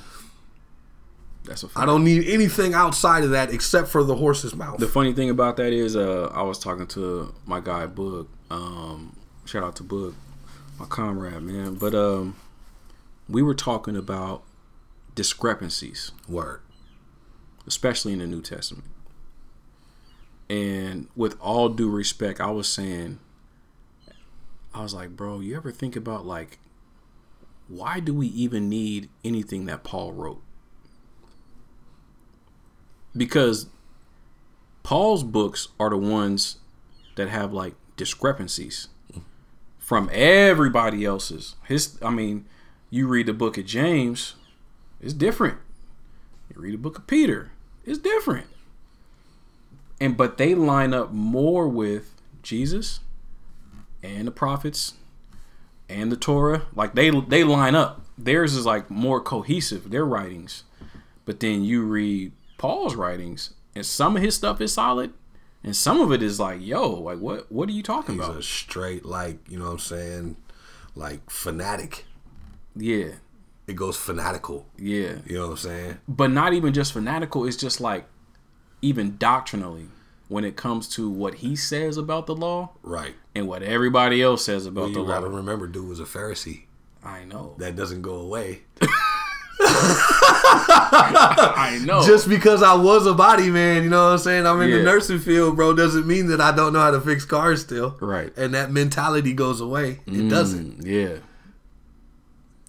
that's 1.44 1.64
a 1.64 1.70
I 1.76 1.86
don't 1.86 2.04
need 2.04 2.28
anything 2.28 2.74
outside 2.74 3.24
of 3.24 3.32
that 3.32 3.52
except 3.52 3.88
for 3.88 4.04
the 4.04 4.16
horse's 4.16 4.56
mouth. 4.56 4.80
The 4.80 4.88
funny 4.88 5.14
thing 5.14 5.30
about 5.30 5.58
that 5.58 5.74
is, 5.74 5.96
uh, 5.96 6.32
I 6.34 6.44
was 6.44 6.60
talking 6.60 6.88
to 6.88 7.34
my 7.46 7.60
guy 7.60 7.88
Boog. 7.88 8.28
Um, 8.52 9.16
shout 9.46 9.64
out 9.64 9.76
to 9.78 9.84
Boog, 9.84 10.14
my 10.78 10.86
comrade, 10.86 11.42
man. 11.42 11.76
But 11.76 11.96
um, 11.96 12.36
we 13.30 13.42
were 13.42 13.56
talking 13.56 13.96
about 13.96 14.44
discrepancies, 15.16 16.12
Word. 16.28 16.62
especially 17.66 18.14
in 18.14 18.20
the 18.20 18.28
New 18.28 18.42
Testament. 18.42 18.88
And 20.50 21.08
with 21.16 21.36
all 21.42 21.70
due 21.70 21.90
respect, 21.90 22.40
I 22.40 22.52
was 22.52 22.70
saying, 22.70 23.20
I 24.74 24.82
was 24.82 24.94
like, 24.94 25.10
bro, 25.16 25.40
you 25.42 25.58
ever 25.58 25.72
think 25.72 25.96
about 25.96 26.26
like, 26.26 26.60
why 27.68 28.00
do 28.00 28.14
we 28.14 28.28
even 28.28 28.70
need 28.70 29.10
anything 29.26 29.66
that 29.66 29.84
Paul 29.84 30.14
wrote? 30.14 30.42
Because 33.16 33.68
Paul's 34.84 35.24
books 35.24 35.68
are 35.80 35.90
the 35.90 35.98
ones 35.98 36.60
that 37.18 37.28
have 37.28 37.52
like 37.52 37.74
discrepancies 37.98 38.88
from 39.80 40.10
everybody 40.14 41.04
else's. 41.04 41.56
His, 41.66 41.98
I 42.02 42.12
mean, 42.12 42.46
you 42.90 43.08
read 43.08 43.26
the 43.26 43.34
book 43.34 43.58
of 43.58 43.66
James, 43.66 44.36
it's 45.02 45.14
different. 45.14 45.58
You 46.54 46.62
read 46.62 46.74
the 46.74 46.78
book 46.78 46.98
of 46.98 47.08
Peter, 47.08 47.52
it's 47.86 47.98
different. 48.00 48.48
And 50.00 50.16
but 50.16 50.38
they 50.38 50.54
line 50.56 50.94
up 50.94 51.12
more 51.12 51.68
with 51.68 52.14
Jesus 52.44 53.00
and 54.04 54.28
the 54.28 54.32
prophets 54.32 54.94
and 55.90 56.12
the 56.12 56.16
Torah. 56.18 56.64
Like 56.76 56.94
they 56.96 57.10
they 57.10 57.44
line 57.44 57.76
up. 57.76 58.02
Theirs 58.18 58.56
is 58.56 58.66
like 58.66 58.90
more 58.90 59.20
cohesive, 59.22 59.90
their 59.90 60.06
writings. 60.06 60.64
But 61.26 61.40
then 61.40 61.64
you 61.64 61.84
read 61.84 62.32
Paul's 62.58 62.96
writings 62.96 63.52
and 63.76 63.86
some 63.86 64.16
of 64.16 64.22
his 64.24 64.36
stuff 64.36 64.62
is 64.62 64.74
solid 64.74 65.14
and 65.64 65.76
some 65.76 66.00
of 66.00 66.12
it 66.12 66.22
is 66.24 66.40
like, 66.40 66.60
yo, 66.62 66.90
like 66.90 67.20
what 67.20 67.52
what 67.52 67.68
are 67.68 67.74
you 67.74 67.84
talking 67.84 68.16
He's 68.16 68.24
about? 68.24 68.38
a 68.38 68.44
straight, 68.44 69.04
like, 69.06 69.40
you 69.50 69.58
know 69.58 69.66
what 69.66 69.72
I'm 69.72 69.80
saying? 69.80 70.38
Like, 70.96 71.30
fanatic. 71.30 72.06
Yeah. 72.78 73.12
It 73.68 73.76
goes 73.76 73.98
fanatical. 73.98 74.66
Yeah. 74.78 75.16
You 75.26 75.36
know 75.36 75.46
what 75.48 75.52
I'm 75.52 75.58
saying? 75.58 75.98
but 76.08 76.32
not 76.32 76.54
even 76.54 76.74
just 76.74 76.94
fanatical 76.94 77.46
it's 77.46 77.58
just 77.58 77.82
like 77.82 78.06
even 78.82 79.18
doctrinally 79.18 79.88
when 80.30 80.44
it 80.46 80.56
comes 80.56 80.88
to 80.90 81.10
what 81.10 81.36
he 81.36 81.56
says 81.56 81.98
about 81.98 82.26
the 82.28 82.36
law 82.36 82.70
Right. 82.84 83.16
and 83.36 83.48
what 83.48 83.64
everybody 83.64 84.22
else 84.22 84.46
says 84.46 84.66
about 84.66 84.82
Well, 84.82 84.90
the 84.94 85.00
you 85.00 85.06
law 85.06 85.16
gotta 85.20 85.30
remember, 85.30 85.68
dude 85.68 85.88
was 85.88 86.00
a 86.00 86.04
Pharisee. 86.04 86.64
i 87.04 87.24
know 87.26 87.56
That 87.58 87.76
doesn't 87.76 88.02
go 88.02 88.16
away. 88.16 88.62
i 89.60 91.80
know 91.84 92.04
Just 92.06 92.30
because 92.30 92.62
I 92.64 92.74
was 92.76 93.06
a 93.06 93.14
body 93.14 93.50
man, 93.50 93.84
you 93.84 93.90
know 93.90 94.06
what 94.06 94.12
I'm 94.14 94.18
saying? 94.20 94.46
I'm 94.46 94.62
in 94.62 94.70
Yeah. 94.70 94.78
the 94.78 94.84
nursing 94.84 95.20
field, 95.20 95.56
bro, 95.56 95.74
doesn't 95.74 96.08
mean 96.08 96.28
that 96.28 96.40
I 96.42 96.56
don't 96.56 96.74
know 96.74 96.80
how 96.80 96.92
to 96.92 97.02
fix 97.02 97.26
cars 97.26 97.62
still. 97.62 97.96
right 98.00 98.32
And 98.38 98.54
that 98.54 98.72
mentality 98.72 99.34
goes 99.34 99.62
away. 99.62 100.00
It 100.06 100.30
doesn't. 100.30 100.84
Mm, 100.84 100.86
yeah 100.86 101.18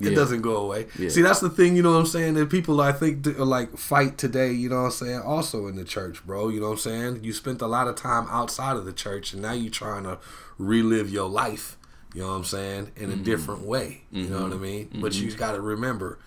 It 0.00 0.11
Yeah. 0.11 0.14
doesn't 0.14 0.42
go 0.42 0.56
away. 0.56 0.87
Yeah. 0.98 1.08
See, 1.08 1.22
that's 1.22 1.40
the 1.40 1.50
thing, 1.50 1.74
you 1.76 1.82
know 1.82 1.92
what 1.92 1.98
I'm 1.98 2.06
saying? 2.06 2.34
That 2.34 2.50
people, 2.50 2.80
I 2.80 2.92
think, 2.92 3.26
like 3.38 3.76
fight 3.76 4.16
today, 4.16 4.52
you 4.52 4.68
know 4.68 4.82
what 4.82 4.87
I'm 4.87 4.90
saying? 4.92 5.20
Also 5.20 5.66
in 5.66 5.74
the 5.76 5.84
church, 5.84 6.24
bro. 6.24 6.48
You 6.48 6.61
know 6.61 6.66
what 6.66 6.72
I'm 6.72 6.78
saying? 6.78 7.24
You 7.24 7.32
spent 7.32 7.61
a 7.62 7.66
lot 7.66 7.88
of 7.88 7.96
time 7.96 8.26
outside 8.30 8.76
of 8.76 8.84
the 8.84 8.92
church, 8.92 9.32
and 9.32 9.42
now 9.42 9.52
you're 9.52 9.70
trying 9.72 10.04
to 10.04 10.18
relive 10.58 11.11
your 11.11 11.28
life 11.28 11.76
You 12.14 12.22
know 12.22 12.28
what 12.28 12.34
I'm 12.37 12.44
saying? 12.44 12.92
In 12.96 13.11
a 13.11 13.14
mm-hmm. 13.14 13.22
different 13.22 13.62
way. 13.62 14.02
You 14.11 14.28
know 14.28 14.42
what 14.42 14.52
I 14.52 14.54
mm-hmm. 14.54 14.62
mean? 14.62 14.88
But 15.00 15.12
mm-hmm. 15.12 15.28
you 15.28 15.34
got 15.37 15.52
to 15.52 15.61
remember, 15.61 16.18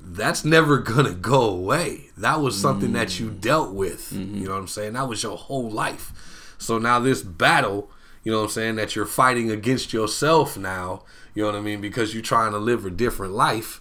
that's 0.00 0.44
never 0.44 0.78
gonna 0.78 1.14
go 1.14 1.48
away. 1.50 2.10
That 2.16 2.40
was 2.40 2.60
something 2.60 2.92
that 2.92 3.18
you 3.18 3.30
mm. 3.30 3.40
dealt 3.40 3.72
with. 3.74 4.12
You 4.12 4.44
know 4.46 4.52
what 4.52 4.60
I'm 4.60 4.68
saying? 4.68 4.92
That 4.94 5.08
was 5.08 5.22
your 5.22 5.36
whole 5.36 5.70
life. 5.70 6.54
So 6.58 6.78
now 6.78 6.98
this 7.00 7.22
battle, 7.22 7.90
you 8.22 8.32
know 8.32 8.38
what 8.38 8.44
I'm 8.44 8.50
saying, 8.50 8.76
that 8.76 8.94
you're 8.94 9.06
fighting 9.06 9.50
against 9.50 9.92
yourself 9.92 10.56
now. 10.56 11.02
You 11.38 11.44
know 11.44 11.52
what 11.52 11.58
I 11.58 11.60
mean? 11.60 11.80
Because 11.80 12.14
you're 12.14 12.22
trying 12.24 12.50
to 12.50 12.58
live 12.58 12.84
a 12.84 12.90
different 12.90 13.32
life. 13.32 13.80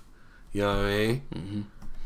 You 0.52 0.62
know 0.62 0.76
what 0.78 0.86
I 0.86 0.90
mean? 0.96 1.22
Mm-hmm. 1.34 1.62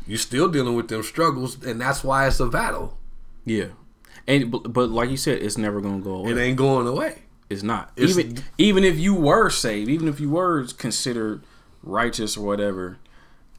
You're 0.06 0.16
still 0.16 0.48
dealing 0.48 0.74
with 0.74 0.88
them 0.88 1.02
struggles, 1.02 1.62
and 1.62 1.78
that's 1.78 2.02
why 2.02 2.26
it's 2.26 2.40
a 2.40 2.46
battle. 2.46 2.96
Yeah, 3.44 3.66
and 4.26 4.50
but, 4.50 4.72
but 4.72 4.88
like 4.88 5.10
you 5.10 5.18
said, 5.18 5.42
it's 5.42 5.58
never 5.58 5.82
gonna 5.82 6.00
go 6.00 6.14
away. 6.14 6.30
It 6.30 6.38
ain't 6.38 6.56
going 6.56 6.86
away. 6.86 7.24
It's 7.50 7.62
not. 7.62 7.92
It's- 7.96 8.16
even 8.16 8.42
even 8.56 8.82
if 8.82 8.98
you 8.98 9.14
were 9.14 9.50
saved, 9.50 9.90
even 9.90 10.08
if 10.08 10.20
you 10.20 10.30
were 10.30 10.64
considered 10.78 11.42
righteous 11.82 12.34
or 12.38 12.46
whatever, 12.46 12.96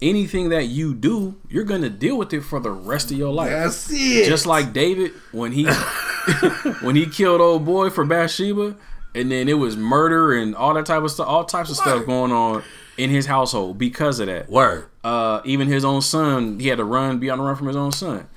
anything 0.02 0.50
that 0.50 0.70
you 0.70 0.96
do, 0.96 1.36
you're 1.48 1.64
gonna 1.64 1.92
deal 1.92 2.18
with 2.18 2.34
it 2.34 2.42
for 2.42 2.60
the 2.60 2.72
rest 2.72 3.12
of 3.12 3.20
your 3.20 3.32
life. 3.32 3.52
That's 3.52 3.92
it. 3.92 4.26
Just 4.26 4.48
like 4.48 4.74
David 4.74 5.12
when 5.32 5.52
he 5.52 5.66
when 6.82 6.96
he 6.96 7.06
killed 7.06 7.40
old 7.40 7.66
boy 7.66 7.92
for 7.92 8.04
Bathsheba, 8.04 8.78
and 9.16 9.32
then 9.32 9.48
it 9.50 9.54
was 9.56 9.76
murder 9.78 10.34
and 10.34 10.56
all 10.56 10.74
that 10.74 10.86
type 10.86 11.04
of 11.04 11.12
stuff, 11.12 11.28
all 11.28 11.46
types 11.46 11.70
of 11.70 11.76
stuff 11.78 12.06
going 12.06 12.32
on 12.32 12.64
in 12.98 13.10
his 13.10 13.26
household 13.26 13.78
because 13.78 14.20
of 14.20 14.28
that. 14.28 14.50
word. 14.50 14.88
Uh, 15.04 15.42
even 15.46 15.68
his 15.68 15.84
own 15.84 16.02
son, 16.02 16.60
he 16.60 16.68
had 16.70 16.78
to 16.78 16.84
run, 16.86 17.20
be 17.20 17.30
on 17.30 17.38
the 17.38 17.44
run 17.44 17.56
from 17.56 17.68
his 17.68 17.76
own 17.76 17.92
son, 17.92 18.28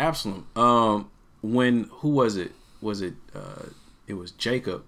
Absalom. 0.00 0.46
Um, 0.56 1.10
when 1.42 1.84
who 1.90 2.08
was 2.10 2.36
it? 2.36 2.52
Was 2.80 3.02
it? 3.02 3.14
Uh, 3.34 3.66
it 4.06 4.14
was 4.14 4.30
Jacob, 4.32 4.84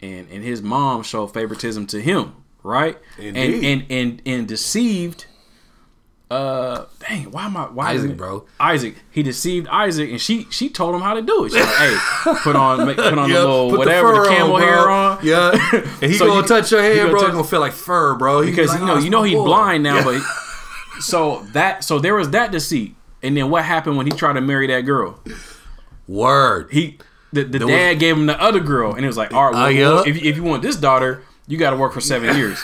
and 0.00 0.28
and 0.30 0.42
his 0.44 0.62
mom 0.62 1.02
showed 1.02 1.28
favoritism 1.28 1.86
to 1.88 2.00
him, 2.00 2.34
right? 2.62 2.98
Indeed. 3.18 3.54
And 3.54 3.64
and 3.64 3.90
and 3.90 4.22
and 4.26 4.48
deceived. 4.48 5.26
Uh, 6.28 6.86
dang, 7.08 7.30
why 7.30 7.44
am 7.44 7.56
I? 7.56 7.62
Why 7.66 7.92
is 7.92 8.00
Isaac, 8.00 8.10
it- 8.10 8.16
bro. 8.16 8.46
Isaac. 8.58 8.96
He 9.12 9.22
deceived 9.22 9.68
Isaac, 9.68 10.10
and 10.10 10.20
she 10.20 10.46
she 10.50 10.68
told 10.68 10.94
him 10.94 11.00
how 11.00 11.14
to 11.14 11.22
do 11.22 11.44
it. 11.44 11.52
She's 11.52 11.60
like, 11.60 11.74
"Hey, 11.76 11.96
put 12.42 12.56
on 12.56 12.84
make, 12.84 12.96
put 12.96 13.16
on 13.16 13.30
Yeah, 13.30 13.36
the 13.36 13.46
little 13.46 13.78
whatever 13.78 14.08
the, 14.08 14.14
fur 14.24 14.28
camel 14.30 14.56
bro. 14.56 14.66
hair 14.66 14.90
on." 14.90 15.18
Yeah, 15.22 15.50
and 16.02 16.10
he 16.10 16.14
So 16.18 16.26
gonna 16.26 16.40
you- 16.40 16.46
touch 16.48 16.72
your 16.72 16.82
you 16.92 17.02
bro. 17.10 17.20
touch- 17.20 17.22
It's 17.28 17.32
gonna 17.36 17.44
feel 17.44 17.60
like 17.60 17.72
fur, 17.72 18.16
bro. 18.16 18.40
He 18.40 18.50
because 18.50 18.74
be 18.74 18.80
like, 18.80 18.80
you 18.80 18.86
know 18.86 18.94
"Oh, 18.94 18.98
you 19.04 19.10
know 19.10 19.22
he's 19.22 19.36
boy." 19.36 19.44
blind 19.44 19.82
now, 19.84 19.96
Yeah. 19.98 20.04
but 20.04 21.00
so 21.02 21.46
that 21.52 21.84
so 21.84 22.00
there 22.00 22.16
was 22.16 22.30
that 22.30 22.50
deceit, 22.50 22.96
and 23.22 23.36
then 23.36 23.48
what 23.48 23.64
happened 23.64 23.96
when 23.96 24.06
he 24.06 24.12
tried 24.12 24.32
to 24.32 24.40
marry 24.40 24.66
that 24.66 24.80
girl? 24.80 25.20
word. 26.08 26.68
He 26.72 26.98
the, 27.32 27.44
the 27.44 27.58
was- 27.60 27.68
dad 27.68 27.94
gave 28.00 28.16
him 28.16 28.26
the 28.26 28.40
other 28.40 28.60
girl, 28.60 28.94
and 28.94 29.04
it 29.04 29.08
was 29.08 29.16
like, 29.16 29.32
all 29.32 29.44
right, 29.46 29.54
well, 29.54 29.64
Uh, 29.64 29.68
yeah. 29.68 29.88
well, 29.88 30.04
if, 30.06 30.16
if 30.16 30.36
you 30.36 30.42
want 30.42 30.62
this 30.62 30.76
daughter, 30.76 31.22
you 31.46 31.58
got 31.58 31.70
to 31.70 31.76
work 31.76 31.92
for 31.92 32.00
seven 32.00 32.36
years. 32.36 32.58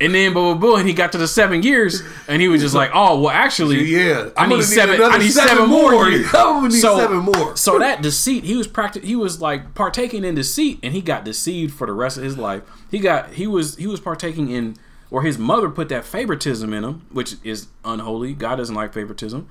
And 0.00 0.14
then, 0.14 0.32
blah, 0.32 0.54
blah, 0.54 0.60
blah, 0.70 0.76
and 0.78 0.86
he 0.88 0.94
got 0.94 1.10
to 1.12 1.18
the 1.18 1.26
seven 1.26 1.62
years, 1.64 2.02
and 2.28 2.40
he 2.40 2.46
was 2.46 2.60
just 2.62 2.74
like, 2.74 2.90
"Oh, 2.94 3.20
well, 3.20 3.30
actually, 3.30 3.82
Yeah, 3.84 4.30
I 4.36 4.46
need 4.46 4.62
seven. 4.62 5.00
I 5.02 5.18
need 5.18 5.30
seven, 5.32 5.68
more. 5.68 6.08
years. 6.08 6.26
I'm 6.28 6.32
gonna 6.32 6.68
need 6.68 6.80
seven 6.80 7.16
more. 7.18 7.56
So 7.56 7.78
that 7.80 8.00
deceit, 8.00 8.44
he 8.44 8.56
was 8.56 8.68
practic- 8.68 9.02
He 9.02 9.16
was 9.16 9.40
like 9.40 9.74
partaking 9.74 10.24
in 10.24 10.36
deceit, 10.36 10.78
and 10.84 10.94
he 10.94 11.00
got 11.00 11.24
deceived 11.24 11.74
for 11.74 11.86
the 11.86 11.92
rest 11.92 12.16
of 12.16 12.22
his 12.22 12.38
life. 12.38 12.62
He 12.90 13.00
got 13.00 13.32
he 13.32 13.48
was 13.48 13.74
he 13.76 13.88
was 13.88 13.98
partaking 13.98 14.50
in, 14.50 14.76
or 15.10 15.22
his 15.22 15.36
mother 15.36 15.68
put 15.68 15.88
that 15.88 16.04
favoritism 16.04 16.72
in 16.72 16.84
him, 16.84 17.02
which 17.10 17.34
is 17.42 17.66
unholy. 17.84 18.34
God 18.34 18.56
doesn't 18.56 18.74
like 18.76 18.92
favoritism. 18.94 19.48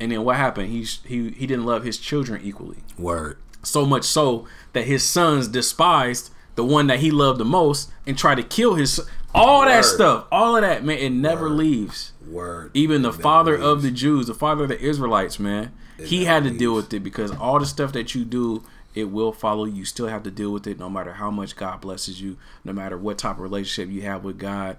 And 0.00 0.10
then 0.10 0.24
what 0.24 0.34
happened? 0.36 0.68
He 0.70 0.82
he 1.04 1.30
he 1.30 1.46
didn't 1.46 1.64
love 1.64 1.84
his 1.84 1.96
children 1.98 2.40
equally 2.42 2.78
Word. 2.98 3.38
so 3.62 3.86
much 3.86 4.02
so 4.04 4.46
that 4.72 4.84
his 4.86 5.04
sons 5.04 5.46
despised 5.48 6.30
the 6.56 6.64
one 6.64 6.86
that 6.88 6.98
he 7.00 7.10
loved 7.10 7.38
the 7.38 7.44
most 7.44 7.90
and 8.06 8.16
tried 8.18 8.34
to 8.36 8.42
kill 8.42 8.74
his 8.74 9.00
all 9.36 9.64
that 9.64 9.84
stuff 9.84 10.26
all 10.32 10.56
of 10.56 10.62
that 10.62 10.84
man 10.84 10.98
it 10.98 11.10
never 11.10 11.48
leaves 11.48 12.12
Word. 12.26 12.70
even 12.74 13.02
the 13.02 13.12
father 13.12 13.54
of 13.54 13.82
the 13.82 13.90
jews 13.90 14.26
the 14.26 14.34
father 14.34 14.64
of 14.64 14.68
the 14.70 14.80
israelites 14.80 15.38
man 15.38 15.72
he 15.98 16.24
had 16.24 16.44
to 16.44 16.50
deal 16.50 16.74
with 16.74 16.92
it 16.92 17.00
because 17.00 17.30
all 17.32 17.58
the 17.58 17.66
stuff 17.66 17.92
that 17.92 18.14
you 18.14 18.24
do 18.24 18.64
it 18.94 19.04
will 19.10 19.32
follow 19.32 19.64
you 19.64 19.84
still 19.84 20.08
have 20.08 20.22
to 20.22 20.30
deal 20.30 20.50
with 20.52 20.66
it 20.66 20.78
no 20.78 20.88
matter 20.90 21.14
how 21.14 21.30
much 21.30 21.54
god 21.56 21.80
blesses 21.80 22.20
you 22.20 22.36
no 22.64 22.72
matter 22.72 22.96
what 22.98 23.18
type 23.18 23.36
of 23.36 23.40
relationship 23.40 23.92
you 23.94 24.02
have 24.02 24.24
with 24.24 24.38
god 24.38 24.76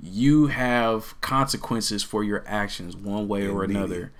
you 0.00 0.48
have 0.48 1.18
consequences 1.20 2.02
for 2.02 2.22
your 2.22 2.44
actions 2.46 2.96
one 2.96 3.28
way 3.28 3.46
or 3.46 3.64
Indeed. 3.64 3.76
another 3.76 4.12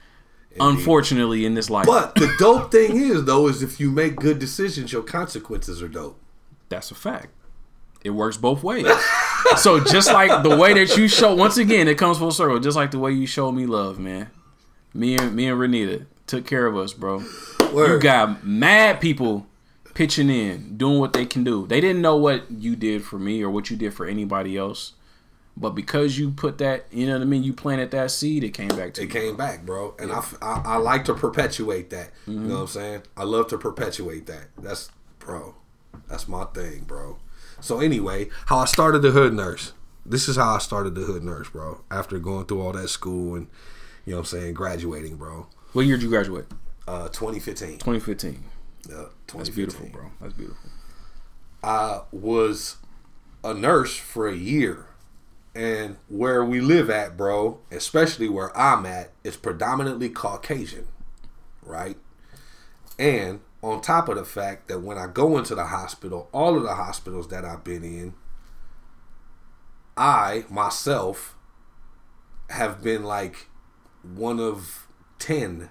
unfortunately 0.60 1.44
in 1.44 1.54
this 1.54 1.68
life 1.70 1.86
But 1.86 2.14
the 2.14 2.32
dope 2.38 2.70
thing 2.72 2.96
is 2.96 3.24
though 3.24 3.46
is 3.48 3.62
if 3.62 3.78
you 3.80 3.90
make 3.90 4.16
good 4.16 4.38
decisions, 4.38 4.92
your 4.92 5.02
consequences 5.02 5.82
are 5.82 5.88
dope. 5.88 6.18
That's 6.68 6.90
a 6.90 6.94
fact. 6.94 7.28
It 8.02 8.10
works 8.10 8.36
both 8.36 8.62
ways. 8.62 8.86
so 9.56 9.80
just 9.82 10.12
like 10.12 10.42
the 10.42 10.56
way 10.56 10.74
that 10.74 10.96
you 10.96 11.08
show, 11.08 11.34
once 11.34 11.56
again, 11.56 11.88
it 11.88 11.96
comes 11.98 12.18
full 12.18 12.30
circle. 12.32 12.58
Just 12.58 12.76
like 12.76 12.90
the 12.90 12.98
way 12.98 13.12
you 13.12 13.26
showed 13.26 13.52
me 13.52 13.66
love, 13.66 13.98
man. 13.98 14.30
Me 14.94 15.16
and 15.16 15.34
me 15.34 15.46
and 15.48 15.58
Renita 15.60 16.06
took 16.26 16.46
care 16.46 16.66
of 16.66 16.76
us, 16.76 16.92
bro. 16.92 17.22
You 17.60 17.98
got 17.98 18.44
mad 18.46 19.00
people 19.00 19.46
pitching 19.94 20.30
in, 20.30 20.76
doing 20.76 20.98
what 20.98 21.12
they 21.12 21.26
can 21.26 21.44
do. 21.44 21.66
They 21.66 21.80
didn't 21.80 22.00
know 22.02 22.16
what 22.16 22.50
you 22.50 22.76
did 22.76 23.04
for 23.04 23.18
me 23.18 23.42
or 23.42 23.50
what 23.50 23.70
you 23.70 23.76
did 23.76 23.92
for 23.94 24.06
anybody 24.06 24.56
else, 24.56 24.92
but 25.56 25.70
because 25.70 26.18
you 26.18 26.30
put 26.30 26.58
that, 26.58 26.86
you 26.90 27.06
know 27.06 27.14
what 27.14 27.22
I 27.22 27.24
mean. 27.26 27.42
You 27.42 27.52
planted 27.52 27.90
that 27.92 28.10
seed, 28.10 28.44
it 28.44 28.50
came 28.50 28.68
back 28.68 28.94
to 28.94 29.02
It 29.02 29.04
you. 29.04 29.08
came 29.10 29.36
back, 29.36 29.64
bro, 29.66 29.94
and 29.98 30.12
I, 30.12 30.22
I 30.40 30.62
I 30.64 30.76
like 30.76 31.04
to 31.06 31.14
perpetuate 31.14 31.90
that. 31.90 32.10
You 32.26 32.34
Mm-hmm. 32.34 32.48
know 32.48 32.54
what 32.54 32.60
I'm 32.62 32.66
saying? 32.68 33.02
I 33.16 33.24
love 33.24 33.48
to 33.48 33.58
perpetuate 33.58 34.26
that. 34.26 34.48
That's 34.58 34.90
bro. 35.18 35.54
That's 36.08 36.28
my 36.28 36.44
thing, 36.44 36.84
bro. 36.84 37.18
So 37.66 37.80
anyway, 37.80 38.28
how 38.46 38.58
I 38.58 38.64
started 38.64 39.02
the 39.02 39.10
hood 39.10 39.34
nurse. 39.34 39.72
This 40.04 40.28
is 40.28 40.36
how 40.36 40.54
I 40.54 40.58
started 40.58 40.94
the 40.94 41.00
hood 41.00 41.24
nurse, 41.24 41.48
bro. 41.48 41.80
After 41.90 42.20
going 42.20 42.46
through 42.46 42.62
all 42.62 42.70
that 42.70 42.86
school 42.86 43.34
and 43.34 43.48
you 44.04 44.12
know 44.12 44.18
what 44.18 44.32
I'm 44.32 44.38
saying, 44.38 44.54
graduating, 44.54 45.16
bro. 45.16 45.48
What 45.72 45.84
year 45.84 45.96
did 45.96 46.04
you 46.04 46.08
graduate? 46.10 46.46
Uh 46.86 47.08
2015. 47.08 47.78
2015. 47.78 48.44
Yeah, 48.88 49.06
2015. 49.26 49.38
That's 49.38 49.48
beautiful, 49.50 49.86
bro. 49.88 50.10
That's 50.20 50.32
beautiful. 50.34 50.70
I 51.64 52.02
was 52.12 52.76
a 53.42 53.52
nurse 53.52 53.96
for 53.96 54.28
a 54.28 54.36
year. 54.36 54.86
And 55.52 55.96
where 56.08 56.44
we 56.44 56.60
live 56.60 56.88
at, 56.88 57.16
bro, 57.16 57.58
especially 57.72 58.28
where 58.28 58.56
I'm 58.56 58.86
at, 58.86 59.10
is 59.24 59.36
predominantly 59.36 60.08
Caucasian, 60.08 60.86
right? 61.62 61.96
And 62.96 63.40
on 63.66 63.80
top 63.80 64.08
of 64.08 64.16
the 64.16 64.24
fact 64.24 64.68
that 64.68 64.80
when 64.80 64.96
I 64.98 65.06
go 65.06 65.36
into 65.38 65.54
the 65.54 65.66
hospital, 65.66 66.28
all 66.32 66.56
of 66.56 66.62
the 66.62 66.74
hospitals 66.74 67.28
that 67.28 67.44
I've 67.44 67.64
been 67.64 67.82
in, 67.84 68.14
I 69.96 70.44
myself 70.50 71.36
have 72.50 72.82
been 72.82 73.02
like 73.04 73.48
one 74.02 74.38
of 74.38 74.86
10 75.18 75.70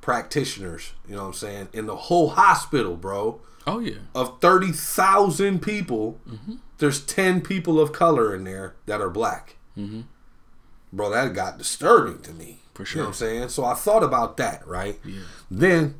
practitioners, 0.00 0.92
you 1.08 1.14
know 1.16 1.22
what 1.22 1.28
I'm 1.28 1.34
saying, 1.34 1.68
in 1.72 1.86
the 1.86 1.96
whole 1.96 2.30
hospital, 2.30 2.96
bro 2.96 3.40
Oh 3.66 3.80
yeah. 3.80 3.96
of 4.14 4.40
30,000 4.40 5.60
people, 5.60 6.20
Mm-hmm. 6.28 6.54
there's 6.78 7.04
10 7.04 7.40
people 7.40 7.80
of 7.80 7.92
color 7.92 8.34
in 8.34 8.44
there 8.44 8.76
that 8.86 9.00
are 9.00 9.10
black. 9.10 9.56
Mm-hmm. 9.76 10.02
Bro, 10.92 11.10
that 11.10 11.34
got 11.34 11.58
disturbing 11.58 12.20
to 12.22 12.32
me. 12.32 12.60
For 12.74 12.84
sure. 12.84 12.98
You 12.98 13.02
know 13.02 13.08
what 13.08 13.16
I'm 13.16 13.18
saying? 13.18 13.48
So 13.48 13.64
I 13.64 13.74
thought 13.74 14.04
about 14.04 14.36
that, 14.36 14.66
right? 14.66 14.98
Yeah. 15.04 15.22
Then 15.50 15.96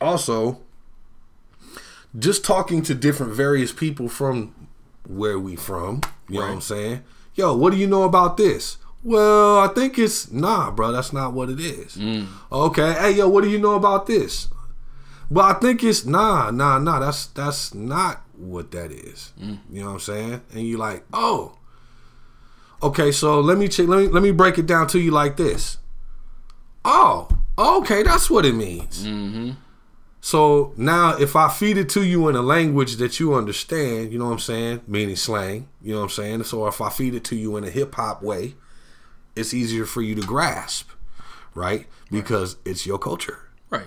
also, 0.00 0.60
just 2.18 2.44
talking 2.44 2.82
to 2.82 2.94
different 2.94 3.32
various 3.32 3.72
people 3.72 4.08
from 4.08 4.54
where 5.06 5.38
we 5.38 5.56
from, 5.56 6.02
you 6.28 6.36
know 6.36 6.46
what 6.46 6.52
I'm 6.52 6.60
saying? 6.60 7.02
Yo, 7.34 7.56
what 7.56 7.72
do 7.72 7.78
you 7.78 7.86
know 7.86 8.02
about 8.04 8.36
this? 8.36 8.78
Well, 9.02 9.58
I 9.58 9.68
think 9.68 9.98
it's 9.98 10.30
nah, 10.30 10.70
bro. 10.70 10.92
That's 10.92 11.12
not 11.12 11.32
what 11.32 11.48
it 11.48 11.58
is. 11.58 11.96
Mm. 11.96 12.26
Okay, 12.52 12.92
hey, 12.94 13.12
yo, 13.12 13.28
what 13.28 13.42
do 13.44 13.50
you 13.50 13.58
know 13.58 13.74
about 13.74 14.06
this? 14.06 14.48
Well, 15.30 15.46
I 15.46 15.54
think 15.54 15.82
it's 15.82 16.04
nah, 16.04 16.50
nah, 16.50 16.78
nah. 16.78 16.98
That's 16.98 17.26
that's 17.26 17.72
not 17.72 18.22
what 18.36 18.72
that 18.72 18.92
is. 18.92 19.32
Mm. 19.40 19.58
You 19.70 19.80
know 19.80 19.86
what 19.86 19.92
I'm 19.94 20.00
saying? 20.00 20.40
And 20.52 20.66
you're 20.66 20.78
like, 20.78 21.04
oh, 21.12 21.56
okay. 22.82 23.10
So 23.10 23.40
let 23.40 23.56
me 23.56 23.68
check. 23.68 23.88
Let 23.88 24.00
me 24.00 24.08
let 24.08 24.22
me 24.22 24.32
break 24.32 24.58
it 24.58 24.66
down 24.66 24.86
to 24.88 24.98
you 24.98 25.12
like 25.12 25.36
this. 25.36 25.78
Oh, 26.84 27.28
okay, 27.58 28.02
that's 28.02 28.30
what 28.30 28.44
it 28.44 28.54
means. 28.54 29.06
Mm-hmm. 29.06 29.52
So 30.20 30.74
now, 30.76 31.16
if 31.16 31.34
I 31.34 31.48
feed 31.48 31.78
it 31.78 31.88
to 31.90 32.04
you 32.04 32.28
in 32.28 32.36
a 32.36 32.42
language 32.42 32.96
that 32.96 33.18
you 33.18 33.34
understand, 33.34 34.12
you 34.12 34.18
know 34.18 34.26
what 34.26 34.32
I'm 34.32 34.38
saying, 34.38 34.82
meaning 34.86 35.16
slang, 35.16 35.68
you 35.82 35.92
know 35.92 36.00
what 36.00 36.04
I'm 36.04 36.10
saying. 36.10 36.44
So 36.44 36.66
if 36.66 36.80
I 36.80 36.90
feed 36.90 37.14
it 37.14 37.24
to 37.24 37.36
you 37.36 37.56
in 37.56 37.64
a 37.64 37.70
hip 37.70 37.94
hop 37.94 38.22
way, 38.22 38.54
it's 39.34 39.54
easier 39.54 39.86
for 39.86 40.02
you 40.02 40.14
to 40.14 40.22
grasp, 40.22 40.90
right? 41.54 41.86
Because 42.10 42.56
it's 42.66 42.86
your 42.86 42.98
culture. 42.98 43.48
Right. 43.70 43.86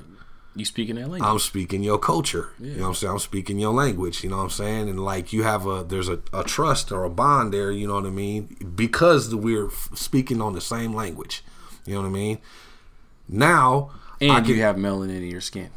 You 0.55 0.65
speaking 0.65 0.95
that 0.95 1.09
language. 1.09 1.23
I'm 1.23 1.39
speaking 1.39 1.83
your 1.83 1.97
culture. 1.97 2.49
You 2.59 2.75
know 2.75 2.81
what 2.83 2.87
I'm 2.89 2.93
saying? 2.95 3.13
I'm 3.13 3.19
speaking 3.19 3.59
your 3.59 3.73
language. 3.73 4.23
You 4.23 4.29
know 4.29 4.37
what 4.37 4.43
I'm 4.43 4.49
saying? 4.51 4.89
And 4.89 5.03
like 5.03 5.33
you 5.33 5.43
have 5.43 5.65
a 5.65 5.83
there's 5.83 6.09
a, 6.09 6.19
a 6.31 6.43
trust 6.43 6.91
or 6.91 7.03
a 7.03 7.09
bond 7.09 7.53
there. 7.53 7.71
You 7.71 7.87
know 7.87 7.95
what 7.95 8.05
I 8.05 8.11
mean? 8.11 8.55
Because 8.75 9.33
we're 9.33 9.69
speaking 9.95 10.41
on 10.41 10.53
the 10.53 10.61
same 10.61 10.93
language. 10.93 11.43
You 11.85 11.95
know 11.95 12.01
what 12.01 12.07
I 12.07 12.11
mean? 12.11 12.37
Now 13.27 13.91
I 14.21 14.25
and 14.25 14.45
can 14.45 14.55
you 14.55 14.61
have 14.61 14.75
melanin 14.75 15.17
in 15.17 15.31
your 15.31 15.41
skin. 15.41 15.69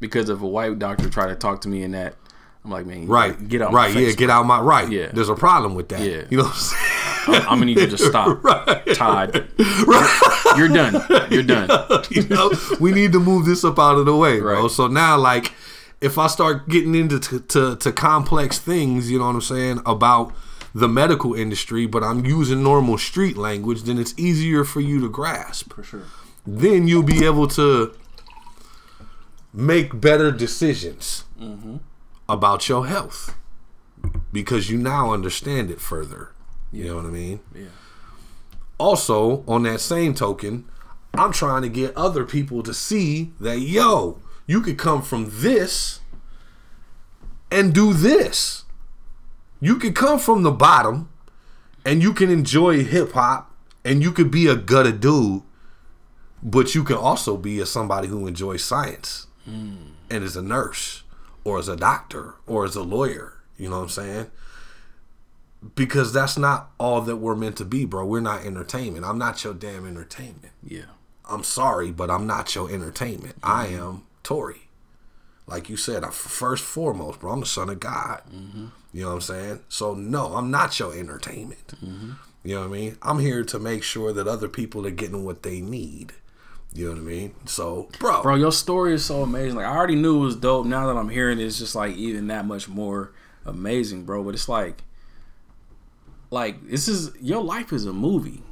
Because 0.00 0.28
if 0.28 0.40
a 0.40 0.46
white 0.46 0.78
doctor 0.78 1.08
tried 1.08 1.28
to 1.28 1.34
talk 1.34 1.62
to 1.62 1.68
me 1.68 1.82
in 1.82 1.92
that 1.92 2.14
I'm 2.64 2.72
like, 2.72 2.84
man, 2.86 3.06
Right. 3.06 3.48
get 3.48 3.62
out, 3.62 3.72
my 3.72 3.86
Right. 3.86 3.94
Yeah. 3.96 4.10
Get 4.12 4.28
out 4.28 4.44
my 4.44 4.58
right. 4.60 4.90
Yeah. 4.90 5.06
There's 5.12 5.28
a 5.28 5.36
problem 5.36 5.76
with 5.76 5.88
that. 5.90 6.00
Yeah. 6.00 6.22
You 6.28 6.38
know 6.38 6.44
what 6.44 6.52
I'm 6.52 6.58
saying? 6.58 6.82
I'm, 7.28 7.34
I'm 7.42 7.58
gonna 7.60 7.64
need 7.66 7.78
you 7.78 7.86
to 7.86 7.98
stop, 7.98 8.42
Todd. 8.94 9.48
Right. 9.86 10.54
You're 10.56 10.68
done. 10.68 10.94
You're 11.30 11.42
done. 11.54 11.68
you 12.10 12.26
know, 12.28 12.50
we 12.80 12.90
need 12.92 13.12
to 13.12 13.20
move 13.20 13.46
this 13.46 13.64
up 13.64 13.78
out 13.78 13.98
of 13.98 14.06
the 14.06 14.16
way, 14.16 14.40
bro. 14.40 14.62
Right. 14.62 14.70
So 14.70 14.86
now, 14.88 15.16
like, 15.18 15.52
if 16.00 16.18
I 16.18 16.26
start 16.26 16.68
getting 16.68 16.94
into 16.94 17.18
to, 17.20 17.40
to, 17.40 17.76
to 17.76 17.92
complex 17.92 18.58
things, 18.58 19.10
you 19.10 19.18
know 19.18 19.26
what 19.26 19.34
I'm 19.36 19.40
saying, 19.42 19.80
about 19.86 20.32
the 20.74 20.88
medical 20.88 21.34
industry, 21.34 21.86
but 21.86 22.02
I'm 22.04 22.24
using 22.24 22.62
normal 22.62 22.98
street 22.98 23.36
language, 23.36 23.82
then 23.84 23.98
it's 23.98 24.14
easier 24.18 24.64
for 24.64 24.80
you 24.80 25.00
to 25.00 25.08
grasp. 25.08 25.72
For 25.72 25.82
sure. 25.84 26.02
Then 26.46 26.86
you'll 26.88 27.02
be 27.02 27.24
able 27.24 27.46
to 27.48 27.92
make 29.56 29.98
better 29.98 30.30
decisions 30.30 31.24
mm-hmm. 31.40 31.78
about 32.28 32.68
your 32.68 32.86
health 32.86 33.34
because 34.30 34.70
you 34.70 34.76
now 34.76 35.12
understand 35.12 35.70
it 35.70 35.80
further. 35.80 36.32
You 36.70 36.84
know 36.84 36.96
what 36.96 37.06
I 37.06 37.08
mean? 37.08 37.40
Yeah. 37.54 37.68
also 38.78 39.42
on 39.48 39.62
that 39.62 39.80
same 39.80 40.12
token 40.12 40.66
i'm 41.14 41.32
trying 41.32 41.62
to 41.62 41.68
get 41.68 41.96
other 41.96 42.26
people 42.26 42.62
to 42.62 42.74
see 42.74 43.32
that 43.40 43.58
yo 43.60 44.20
you 44.46 44.60
could 44.60 44.76
come 44.76 45.00
from 45.00 45.26
this 45.30 46.00
and 47.50 47.72
do 47.72 47.94
this 47.94 48.64
you 49.60 49.76
could 49.76 49.94
come 49.94 50.18
from 50.18 50.42
the 50.42 50.50
bottom 50.50 51.08
and 51.86 52.02
you 52.02 52.12
can 52.12 52.30
enjoy 52.30 52.84
hip-hop 52.84 53.50
and 53.82 54.02
you 54.02 54.12
could 54.12 54.30
be 54.30 54.46
a 54.46 54.56
gutter 54.56 54.92
dude 54.92 55.40
but 56.42 56.74
you 56.74 56.84
can 56.84 56.96
also 56.96 57.38
be 57.38 57.58
a 57.60 57.64
somebody 57.64 58.08
who 58.08 58.26
enjoys 58.26 58.62
science 58.62 59.25
and 59.46 60.24
is 60.24 60.36
a 60.36 60.42
nurse 60.42 61.02
or 61.44 61.58
as 61.58 61.68
a 61.68 61.76
doctor 61.76 62.34
or 62.46 62.64
as 62.64 62.76
a 62.76 62.82
lawyer 62.82 63.34
you 63.56 63.68
know 63.68 63.76
what 63.76 63.82
i'm 63.84 63.88
saying 63.88 64.30
because 65.74 66.12
that's 66.12 66.38
not 66.38 66.70
all 66.78 67.00
that 67.02 67.16
we're 67.16 67.34
meant 67.34 67.56
to 67.56 67.64
be, 67.64 67.84
bro. 67.84 68.06
We're 68.06 68.20
not 68.20 68.44
entertainment. 68.44 69.04
I'm 69.04 69.18
not 69.18 69.42
your 69.42 69.54
damn 69.54 69.86
entertainment. 69.86 70.52
Yeah. 70.62 70.84
I'm 71.28 71.42
sorry, 71.42 71.90
but 71.90 72.10
I'm 72.10 72.26
not 72.26 72.54
your 72.54 72.70
entertainment. 72.70 73.36
I 73.42 73.66
mm-hmm. 73.66 73.82
am 73.82 74.06
Tory. 74.22 74.68
Like 75.46 75.68
you 75.68 75.76
said, 75.76 76.04
I, 76.04 76.10
first 76.10 76.62
foremost, 76.64 77.20
bro, 77.20 77.32
I'm 77.32 77.40
the 77.40 77.46
son 77.46 77.70
of 77.70 77.80
God. 77.80 78.22
Mm-hmm. 78.32 78.66
You 78.92 79.02
know 79.02 79.08
what 79.08 79.14
I'm 79.14 79.20
saying? 79.20 79.60
So 79.68 79.94
no, 79.94 80.34
I'm 80.34 80.50
not 80.50 80.78
your 80.78 80.94
entertainment. 80.94 81.74
Mm-hmm. 81.84 82.12
You 82.44 82.54
know 82.54 82.60
what 82.60 82.68
I 82.68 82.72
mean? 82.72 82.96
I'm 83.02 83.18
here 83.18 83.44
to 83.44 83.58
make 83.58 83.82
sure 83.82 84.12
that 84.12 84.28
other 84.28 84.48
people 84.48 84.86
are 84.86 84.92
getting 84.92 85.24
what 85.24 85.42
they 85.42 85.60
need. 85.60 86.12
You 86.76 86.86
know 86.86 86.92
what 86.92 87.00
I 87.00 87.04
mean? 87.04 87.34
So, 87.46 87.88
bro, 87.98 88.22
Bro, 88.22 88.34
your 88.36 88.52
story 88.52 88.94
is 88.94 89.04
so 89.04 89.22
amazing. 89.22 89.56
Like 89.56 89.66
I 89.66 89.74
already 89.74 89.94
knew 89.94 90.22
it 90.22 90.24
was 90.24 90.36
dope. 90.36 90.66
Now 90.66 90.86
that 90.86 90.98
I'm 90.98 91.08
hearing 91.08 91.38
it, 91.38 91.44
it's 91.44 91.58
just 91.58 91.74
like 91.74 91.96
even 91.96 92.26
that 92.28 92.44
much 92.44 92.68
more 92.68 93.12
amazing, 93.44 94.04
bro. 94.04 94.22
But 94.22 94.34
it's 94.34 94.48
like 94.48 94.82
like 96.30 96.68
this 96.68 96.88
is 96.88 97.10
your 97.20 97.42
life 97.42 97.72
is 97.72 97.86
a 97.86 97.92
movie. 97.92 98.42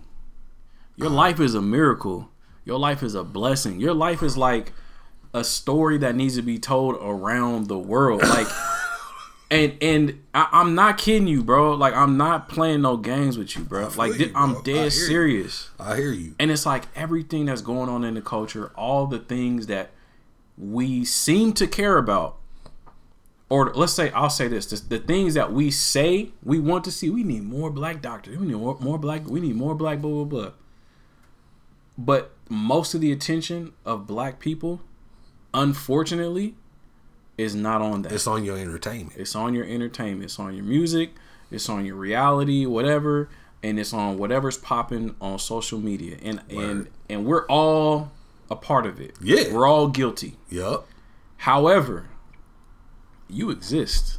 Your 0.96 1.08
uh-huh. 1.08 1.16
life 1.16 1.40
is 1.40 1.54
a 1.54 1.62
miracle. 1.62 2.30
Your 2.64 2.78
life 2.78 3.02
is 3.02 3.14
a 3.14 3.24
blessing. 3.24 3.80
Your 3.80 3.94
life 3.94 4.22
is 4.22 4.36
like 4.38 4.72
a 5.34 5.44
story 5.44 5.98
that 5.98 6.14
needs 6.14 6.36
to 6.36 6.42
be 6.42 6.58
told 6.58 6.96
around 7.00 7.66
the 7.66 7.78
world. 7.78 8.22
Like 8.22 8.46
and 9.54 9.76
and 9.82 10.22
I, 10.34 10.48
I'm 10.52 10.74
not 10.74 10.98
kidding 10.98 11.28
you, 11.28 11.42
bro. 11.42 11.74
Like 11.74 11.94
I'm 11.94 12.16
not 12.16 12.48
playing 12.48 12.82
no 12.82 12.96
games 12.96 13.38
with 13.38 13.56
you, 13.56 13.64
bro. 13.64 13.88
Like 13.96 14.18
you, 14.18 14.26
thi- 14.26 14.32
I'm 14.34 14.52
bro. 14.52 14.60
I 14.60 14.64
dead 14.64 14.84
you. 14.84 14.90
serious. 14.90 15.70
I 15.78 15.96
hear 15.96 16.12
you. 16.12 16.34
And 16.38 16.50
it's 16.50 16.66
like 16.66 16.84
everything 16.94 17.46
that's 17.46 17.62
going 17.62 17.88
on 17.88 18.04
in 18.04 18.14
the 18.14 18.22
culture, 18.22 18.72
all 18.76 19.06
the 19.06 19.18
things 19.18 19.66
that 19.68 19.90
we 20.56 21.04
seem 21.04 21.52
to 21.54 21.66
care 21.66 21.98
about, 21.98 22.36
or 23.48 23.72
let's 23.74 23.92
say, 23.92 24.10
I'll 24.10 24.30
say 24.30 24.48
this: 24.48 24.66
the, 24.66 24.98
the 24.98 24.98
things 24.98 25.34
that 25.34 25.52
we 25.52 25.70
say 25.70 26.30
we 26.42 26.58
want 26.58 26.84
to 26.84 26.90
see. 26.90 27.10
We 27.10 27.22
need 27.22 27.44
more 27.44 27.70
black 27.70 28.02
doctors. 28.02 28.36
We 28.38 28.46
need 28.46 28.56
more, 28.56 28.76
more 28.80 28.98
black. 28.98 29.26
We 29.26 29.40
need 29.40 29.56
more 29.56 29.74
black. 29.74 30.00
Blah 30.00 30.24
blah 30.24 30.24
blah. 30.24 30.52
But 31.96 32.32
most 32.48 32.94
of 32.94 33.00
the 33.00 33.12
attention 33.12 33.72
of 33.84 34.06
black 34.06 34.40
people, 34.40 34.80
unfortunately, 35.52 36.56
is 37.36 37.54
not 37.54 37.82
on 37.82 38.02
that. 38.02 38.12
It's 38.12 38.26
on 38.26 38.44
your 38.44 38.56
entertainment. 38.56 39.18
It's 39.18 39.34
on 39.34 39.54
your 39.54 39.64
entertainment. 39.64 40.24
It's 40.24 40.38
on 40.38 40.54
your 40.54 40.64
music. 40.64 41.10
It's 41.50 41.68
on 41.68 41.84
your 41.84 41.96
reality, 41.96 42.66
whatever, 42.66 43.28
and 43.62 43.78
it's 43.78 43.92
on 43.92 44.18
whatever's 44.18 44.58
popping 44.58 45.14
on 45.20 45.38
social 45.38 45.78
media. 45.78 46.16
And 46.22 46.42
and 46.48 46.56
Word. 46.56 46.90
and 47.08 47.26
we're 47.26 47.46
all 47.46 48.12
a 48.50 48.56
part 48.56 48.86
of 48.86 49.00
it. 49.00 49.14
Yeah. 49.20 49.52
we're 49.52 49.66
all 49.66 49.88
guilty. 49.88 50.36
Yup. 50.48 50.86
However, 51.38 52.08
you 53.28 53.50
exist. 53.50 54.18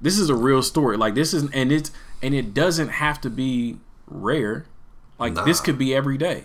This 0.00 0.18
is 0.18 0.30
a 0.30 0.34
real 0.34 0.62
story. 0.62 0.96
Like 0.96 1.14
this 1.14 1.34
is, 1.34 1.50
and 1.52 1.70
it's 1.70 1.90
and 2.22 2.34
it 2.34 2.54
doesn't 2.54 2.88
have 2.88 3.20
to 3.22 3.30
be 3.30 3.78
rare. 4.06 4.66
Like 5.18 5.34
this 5.44 5.60
could 5.60 5.76
be 5.76 5.94
every 5.94 6.16
day. 6.16 6.44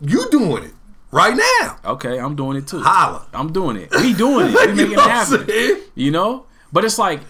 You 0.00 0.28
doing 0.30 0.64
it 0.64 0.72
right 1.10 1.36
now. 1.36 1.78
Okay, 1.92 2.18
I'm 2.18 2.36
doing 2.36 2.56
it 2.56 2.66
too. 2.66 2.80
Holla. 2.80 3.26
I'm 3.32 3.52
doing 3.52 3.76
it. 3.76 3.90
We 3.92 4.14
doing 4.14 4.48
it. 4.48 4.54
We 4.54 4.74
making 4.74 4.92
it 4.92 4.98
happen. 4.98 5.82
You 5.94 6.10
know, 6.10 6.46
but 6.72 6.84
it's 6.84 6.98
like, 6.98 7.20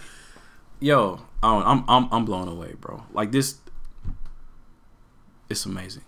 yo, 0.79 1.21
I 1.43 1.53
don't, 1.53 1.67
I'm 1.67 1.85
I'm 1.87 2.13
I'm 2.13 2.25
blown 2.25 2.47
away, 2.47 2.73
bro. 2.79 3.03
Like 3.13 3.31
this, 3.31 3.57
it's 5.49 5.65
amazing. 5.65 6.03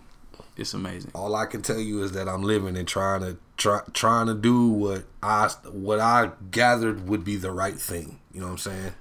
It's 0.56 0.72
amazing. 0.72 1.10
all 1.16 1.34
I 1.34 1.46
can 1.46 1.62
tell 1.62 1.80
you 1.80 2.04
is 2.04 2.12
that 2.12 2.28
I'm 2.28 2.42
living 2.42 2.76
and 2.76 2.86
trying 2.86 3.22
to 3.22 3.38
try 3.56 3.80
trying 3.92 4.28
to 4.28 4.34
do 4.34 4.68
what 4.68 5.04
I 5.20 5.48
what 5.72 5.98
I 5.98 6.30
gathered 6.52 7.08
would 7.08 7.24
be 7.24 7.36
the 7.36 7.50
right 7.50 7.78
thing. 7.78 8.20
You 8.32 8.40
know 8.40 8.46
what 8.46 8.52
I'm 8.52 8.58
saying? 8.58 8.92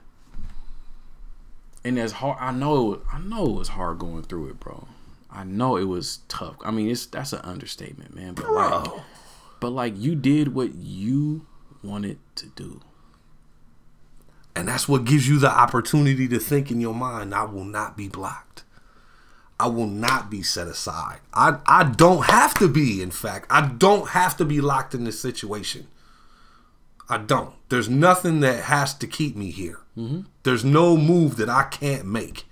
And 1.85 1.99
as 1.99 2.13
hard, 2.13 2.37
I 2.39 2.51
know, 2.51 3.01
I 3.11 3.19
know 3.19 3.59
it's 3.59 3.69
hard 3.69 3.99
going 3.99 4.23
through 4.23 4.49
it, 4.49 4.59
bro. 4.59 4.87
I 5.33 5.43
know 5.43 5.77
it 5.77 5.85
was 5.85 6.19
tough. 6.27 6.55
I 6.63 6.71
mean, 6.71 6.89
it's 6.89 7.05
that's 7.07 7.33
an 7.33 7.41
understatement, 7.43 8.15
man. 8.15 8.35
But 8.35 8.51
like, 8.51 8.91
but 9.59 9.69
like, 9.71 9.93
you 9.97 10.15
did 10.15 10.53
what 10.53 10.75
you 10.75 11.47
wanted 11.83 12.19
to 12.35 12.47
do. 12.47 12.81
And 14.55 14.67
that's 14.67 14.87
what 14.87 15.05
gives 15.05 15.27
you 15.27 15.39
the 15.39 15.49
opportunity 15.49 16.27
to 16.27 16.37
think 16.39 16.69
in 16.69 16.79
your 16.79 16.93
mind, 16.93 17.33
I 17.33 17.45
will 17.45 17.65
not 17.65 17.97
be 17.97 18.07
blocked. 18.07 18.63
I 19.59 19.67
will 19.67 19.87
not 19.87 20.29
be 20.29 20.43
set 20.43 20.67
aside. 20.67 21.19
I, 21.33 21.57
I 21.65 21.83
don't 21.83 22.25
have 22.25 22.53
to 22.55 22.67
be, 22.67 23.01
in 23.01 23.11
fact. 23.11 23.47
I 23.49 23.61
don't 23.67 24.09
have 24.09 24.37
to 24.37 24.45
be 24.45 24.61
locked 24.61 24.93
in 24.93 25.05
this 25.05 25.19
situation. 25.19 25.87
I 27.09 27.17
don't. 27.17 27.53
There's 27.69 27.89
nothing 27.89 28.41
that 28.41 28.65
has 28.65 28.93
to 28.95 29.07
keep 29.07 29.35
me 29.35 29.51
here. 29.51 29.79
Mm-hmm. 29.97 30.21
There's 30.43 30.63
no 30.65 30.97
move 30.97 31.37
that 31.37 31.49
I 31.49 31.63
can't 31.63 32.05
make. 32.05 32.45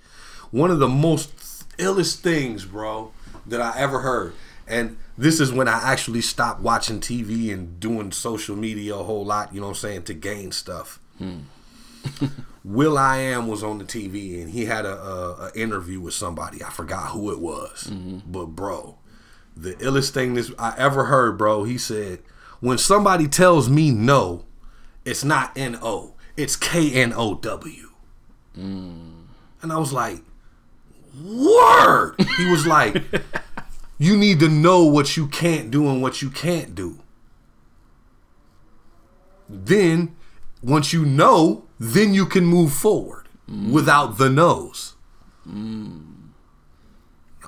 One 0.50 0.70
of 0.70 0.78
the 0.78 0.88
most 0.88 1.38
illest 1.78 2.20
things, 2.20 2.64
bro, 2.64 3.12
that 3.46 3.60
I 3.60 3.78
ever 3.78 4.00
heard. 4.00 4.34
And 4.66 4.96
this 5.18 5.40
is 5.40 5.52
when 5.52 5.68
I 5.68 5.80
actually 5.82 6.20
stopped 6.20 6.60
watching 6.60 7.00
TV 7.00 7.52
and 7.52 7.78
doing 7.80 8.12
social 8.12 8.56
media 8.56 8.94
a 8.94 9.02
whole 9.02 9.24
lot, 9.24 9.54
you 9.54 9.60
know 9.60 9.66
what 9.66 9.76
I'm 9.76 9.80
saying, 9.80 10.02
to 10.04 10.14
gain 10.14 10.52
stuff. 10.52 11.00
Hmm. 11.18 11.40
will.i.am 12.64 13.48
was 13.48 13.62
on 13.62 13.78
the 13.78 13.84
TV 13.84 14.40
and 14.40 14.50
he 14.50 14.64
had 14.66 14.84
a, 14.84 14.96
a, 14.96 15.32
a 15.46 15.52
interview 15.54 16.00
with 16.00 16.14
somebody. 16.14 16.62
I 16.62 16.70
forgot 16.70 17.10
who 17.10 17.32
it 17.32 17.40
was, 17.40 17.88
mm-hmm. 17.90 18.18
but 18.30 18.46
bro, 18.46 18.98
the 19.56 19.74
illest 19.74 20.10
thing 20.10 20.34
this 20.34 20.52
I 20.58 20.74
ever 20.78 21.04
heard, 21.04 21.38
bro. 21.38 21.64
He 21.64 21.78
said, 21.78 22.20
"When 22.60 22.78
somebody 22.78 23.28
tells 23.28 23.68
me 23.68 23.90
no, 23.90 24.44
it's 25.04 25.24
not 25.24 25.56
N 25.56 25.78
O, 25.82 26.14
it's 26.36 26.56
K 26.56 26.92
N 26.92 27.12
O 27.12 27.34
W." 27.34 27.90
Mm. 28.56 29.24
And 29.62 29.72
I 29.72 29.78
was 29.78 29.92
like, 29.92 30.22
"Word!" 31.20 32.14
He 32.36 32.50
was 32.50 32.66
like, 32.66 33.02
"You 33.98 34.16
need 34.16 34.40
to 34.40 34.48
know 34.48 34.84
what 34.84 35.16
you 35.16 35.26
can't 35.26 35.70
do 35.70 35.88
and 35.88 36.02
what 36.02 36.22
you 36.22 36.30
can't 36.30 36.74
do." 36.74 37.00
Then, 39.48 40.14
once 40.62 40.92
you 40.92 41.04
know, 41.04 41.64
then 41.78 42.14
you 42.14 42.26
can 42.26 42.46
move 42.46 42.72
forward 42.72 43.28
without 43.70 44.16
the 44.18 44.30
nose. 44.30 44.94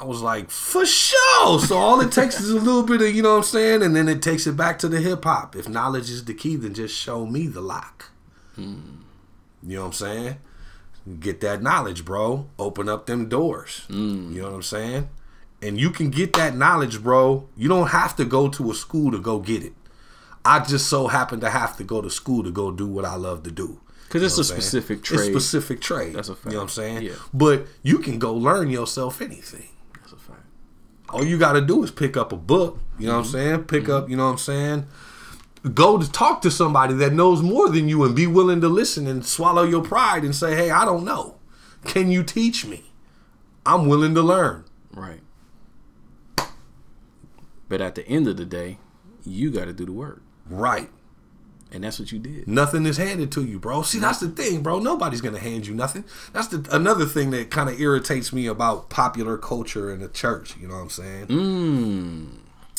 I 0.01 0.05
was 0.05 0.21
like, 0.21 0.51
for 0.51 0.85
sure. 0.85 1.61
So 1.61 1.79
all 1.79 2.01
it 2.01 2.11
takes 2.11 2.41
is 2.41 2.51
a 2.51 2.59
little 2.59 2.83
bit 2.83 3.01
of, 3.01 3.15
you 3.15 3.23
know 3.23 3.31
what 3.31 3.37
I'm 3.39 3.43
saying? 3.45 3.83
And 3.83 3.95
then 3.95 4.09
it 4.09 4.21
takes 4.21 4.47
it 4.47 4.57
back 4.57 4.79
to 4.81 4.89
the 4.89 5.01
hip 5.01 5.25
hop. 5.25 5.55
If 5.57 5.69
knowledge 5.69 6.11
is 6.11 6.25
the 6.25 6.35
key, 6.35 6.57
then 6.57 6.75
just 6.75 6.95
show 6.95 7.25
me 7.25 7.47
the 7.47 7.61
lock. 7.61 8.11
You 8.57 9.77
know 9.77 9.81
what 9.81 9.87
I'm 9.87 9.93
saying? 9.93 10.37
Get 11.21 11.41
that 11.43 11.63
knowledge, 11.63 12.05
bro. 12.05 12.47
Open 12.59 12.89
up 12.89 13.07
them 13.07 13.29
doors. 13.29 13.83
You 13.91 13.97
know 13.97 14.45
what 14.45 14.55
I'm 14.55 14.63
saying? 14.63 15.09
And 15.61 15.79
you 15.79 15.91
can 15.91 16.11
get 16.11 16.33
that 16.35 16.55
knowledge, 16.57 17.03
bro. 17.03 17.49
You 17.57 17.69
don't 17.69 17.89
have 17.89 18.17
to 18.17 18.25
go 18.25 18.49
to 18.49 18.71
a 18.71 18.75
school 18.75 19.11
to 19.13 19.19
go 19.19 19.39
get 19.39 19.63
it. 19.63 19.73
I 20.45 20.61
just 20.61 20.89
so 20.89 21.07
happen 21.09 21.41
to 21.41 21.51
have 21.51 21.77
to 21.79 21.85
go 21.85 22.01
to 22.03 22.11
school 22.11 22.43
to 22.45 22.51
go 22.51 22.71
do 22.71 22.87
what 22.87 23.05
I 23.05 23.15
love 23.17 23.43
to 23.45 23.51
do. 23.51 23.81
Because 24.05 24.23
it's 24.23 24.35
a 24.37 24.41
what 24.41 24.41
I'm 24.41 24.45
saying? 24.49 24.61
specific 24.61 24.99
It's 25.01 25.09
trade. 25.09 25.31
specific 25.31 25.81
trade. 25.81 26.15
That's 26.15 26.29
a 26.29 26.35
fact. 26.35 26.47
You 26.47 26.53
know 26.53 26.59
what 26.59 26.63
I'm 26.65 26.69
saying? 26.71 27.03
Yeah. 27.03 27.13
But 27.33 27.67
you 27.83 27.99
can 27.99 28.19
go 28.19 28.35
learn 28.35 28.71
yourself 28.71 29.21
anything. 29.23 29.69
That's 30.01 30.13
a 30.13 30.17
fact. 30.17 30.41
All 31.09 31.25
you 31.25 31.39
got 31.39 31.53
to 31.53 31.61
do 31.61 31.83
is 31.83 31.91
pick 31.91 32.17
up 32.17 32.33
a 32.33 32.37
book. 32.37 32.79
You 32.99 33.07
know 33.09 33.13
Mm-hmm. 33.15 33.19
what 33.21 33.27
I'm 33.27 33.33
saying? 33.33 33.65
Pick 33.65 33.89
up, 33.89 34.09
you 34.11 34.17
know 34.17 34.27
what 34.27 34.33
I'm 34.33 34.39
saying? 34.39 34.87
Go 35.73 35.99
to 35.99 36.11
talk 36.11 36.43
to 36.43 36.51
somebody 36.51 36.95
that 36.95 37.13
knows 37.13 37.43
more 37.43 37.69
than 37.71 37.89
you 37.89 38.05
and 38.05 38.15
be 38.15 38.27
willing 38.27 38.61
to 38.61 38.69
listen 38.69 39.07
and 39.07 39.25
swallow 39.25 39.63
your 39.63 39.83
pride 39.83 40.25
and 40.25 40.35
say, 40.35 40.55
"Hey, 40.55 40.71
I 40.71 40.85
don't 40.85 41.05
know. 41.05 41.37
Can 41.85 42.11
you 42.11 42.23
teach 42.23 42.67
me? 42.67 42.93
I'm 43.65 43.87
willing 43.87 44.15
to 44.15 44.23
learn." 44.23 44.65
Right. 44.93 45.21
But 47.69 47.81
at 47.81 47.95
the 47.95 48.07
end 48.07 48.29
of 48.29 48.37
the 48.37 48.45
day, 48.45 48.79
you 49.25 49.51
got 49.51 49.65
to 49.65 49.73
do 49.73 49.87
the 49.87 49.93
work, 49.93 50.23
Right. 50.49 50.91
and 51.73 51.83
that's 51.83 51.99
what 51.99 52.13
you 52.13 52.19
did. 52.19 52.47
Nothing 52.47 52.85
is 52.87 52.99
handed 52.99 53.33
to 53.33 53.43
you, 53.45 53.59
bro. 53.59 53.83
See, 53.83 53.99
that's 53.99 54.21
the 54.21 54.29
thing, 54.29 54.63
bro. 54.63 54.79
Nobody's 54.81 55.23
gonna 55.23 55.39
hand 55.39 55.67
you 55.67 55.75
nothing. 55.75 56.05
That's 56.33 56.49
the 56.49 56.65
another 56.71 57.07
thing 57.07 57.31
that 57.31 57.51
kind 57.51 57.69
of 57.71 57.81
irritates 57.81 58.33
me 58.33 58.47
about 58.47 58.91
popular 58.91 59.39
culture 59.39 59.91
in 59.91 60.01
the 60.01 60.09
church. 60.09 60.57
You 60.61 60.69
know 60.69 60.75
what 60.75 60.83
I'm 60.83 60.91
saying? 60.91 61.27
Mm. 61.29 62.27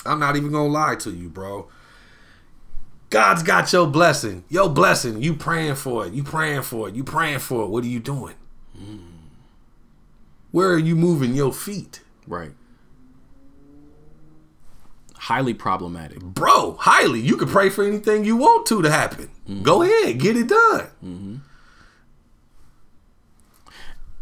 I'm 0.05 0.19
not 0.19 0.35
even 0.37 0.51
gonna 0.51 0.69
lie 0.69 0.95
to 0.97 1.11
you, 1.11 1.29
bro. 1.29 1.67
God's 3.15 3.43
got 3.43 3.71
your 3.71 3.87
blessing. 3.87 4.43
Your 4.49 4.69
blessing. 4.69 5.21
You 5.21 5.35
praying 5.35 5.75
for 5.75 6.05
it. 6.05 6.11
You 6.11 6.21
praying 6.21 6.63
for 6.63 6.89
it. 6.89 6.95
You 6.95 7.05
praying 7.05 7.39
for 7.39 7.63
it. 7.63 7.67
What 7.67 7.85
are 7.85 7.87
you 7.87 8.01
doing? 8.01 8.35
Hmm. 8.77 8.97
Where 10.51 10.71
are 10.71 10.77
you 10.77 10.97
moving 10.97 11.33
your 11.33 11.53
feet? 11.53 12.01
Right. 12.27 12.51
Highly 15.15 15.53
problematic. 15.53 16.19
Bro, 16.19 16.73
highly. 16.81 17.21
You 17.21 17.37
can 17.37 17.47
pray 17.47 17.69
for 17.69 17.85
anything 17.85 18.25
you 18.25 18.35
want 18.35 18.65
to 18.65 18.81
to 18.81 18.91
happen. 18.91 19.29
Mm-hmm. 19.47 19.63
Go 19.63 19.81
ahead, 19.83 20.19
get 20.19 20.35
it 20.35 20.49
done. 20.49 20.87
Mm-hmm. 21.01 21.35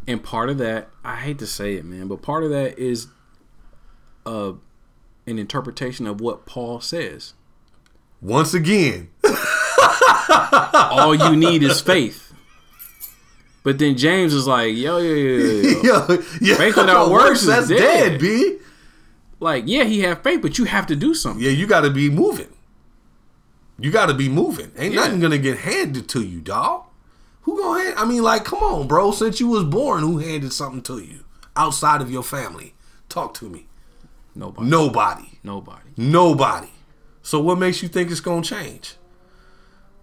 And 0.08 0.24
part 0.24 0.52
of 0.52 0.60
that, 0.60 0.90
I 1.04 1.16
hate 1.16 1.40
to 1.40 1.48
say 1.48 1.74
it, 1.78 1.84
man, 1.84 2.08
but 2.08 2.22
part 2.22 2.44
of 2.44 2.52
that 2.52 2.78
is 2.78 3.08
uh 4.28 4.52
an 5.26 5.40
interpretation 5.40 6.06
of 6.06 6.22
what 6.22 6.46
Paul 6.46 6.80
says. 6.80 7.34
Once 8.24 8.54
again, 8.54 9.10
All 10.74 11.14
you 11.14 11.36
need 11.36 11.62
is 11.64 11.82
faith. 11.94 12.34
But 13.64 13.78
then 13.80 13.98
James 13.98 14.34
is 14.34 14.48
like, 14.48 14.76
yo, 14.76 14.98
yo, 14.98 15.14
yo, 15.14 15.36
yo, 15.38 15.82
yo. 15.82 16.02
Faith 16.56 16.76
without 16.76 17.10
works 17.12 17.42
is 17.42 17.48
that's 17.48 17.68
dead. 17.70 17.78
dead, 17.80 18.20
B. 18.20 18.58
like, 19.40 19.64
yeah, 19.68 19.84
he 19.86 20.02
have 20.02 20.22
faith, 20.22 20.42
but 20.42 20.58
you 20.58 20.66
have 20.66 20.86
to 20.88 20.96
do 20.98 21.14
something. 21.14 21.42
Yeah, 21.44 21.52
you 21.52 21.66
got 21.66 21.82
to 21.82 21.90
be 21.90 22.10
moving. 22.10 22.50
You 23.80 23.90
got 23.92 24.08
to 24.08 24.14
be 24.14 24.28
moving. 24.30 24.72
Ain't 24.78 24.94
Yeah. 24.94 25.02
nothing 25.02 25.20
gonna 25.22 25.38
get 25.38 25.60
handed 25.60 26.08
to 26.10 26.22
you, 26.22 26.42
dog. 26.42 26.84
Who 27.44 27.58
gonna 27.58 27.84
hand? 27.84 27.96
I 27.98 28.06
mean, 28.06 28.22
like, 28.22 28.44
come 28.46 28.60
on, 28.60 28.88
bro. 28.88 29.12
Since 29.12 29.40
you 29.40 29.48
was 29.48 29.64
born, 29.64 30.02
who 30.02 30.18
handed 30.20 30.52
something 30.54 30.82
to 30.84 31.00
you 31.00 31.22
outside 31.56 32.02
of 32.02 32.12
your 32.12 32.24
family? 32.24 32.74
Talk 33.10 33.34
to 33.36 33.50
me. 33.50 33.68
Nobody. 34.36 34.68
Nobody. 34.70 35.30
Nobody. 35.44 35.90
Nobody. 35.98 36.68
So 37.24 37.40
what 37.40 37.58
makes 37.58 37.82
you 37.82 37.90
think 37.90 38.12
it's 38.12 38.20
gonna 38.20 38.44
change? 38.44 38.96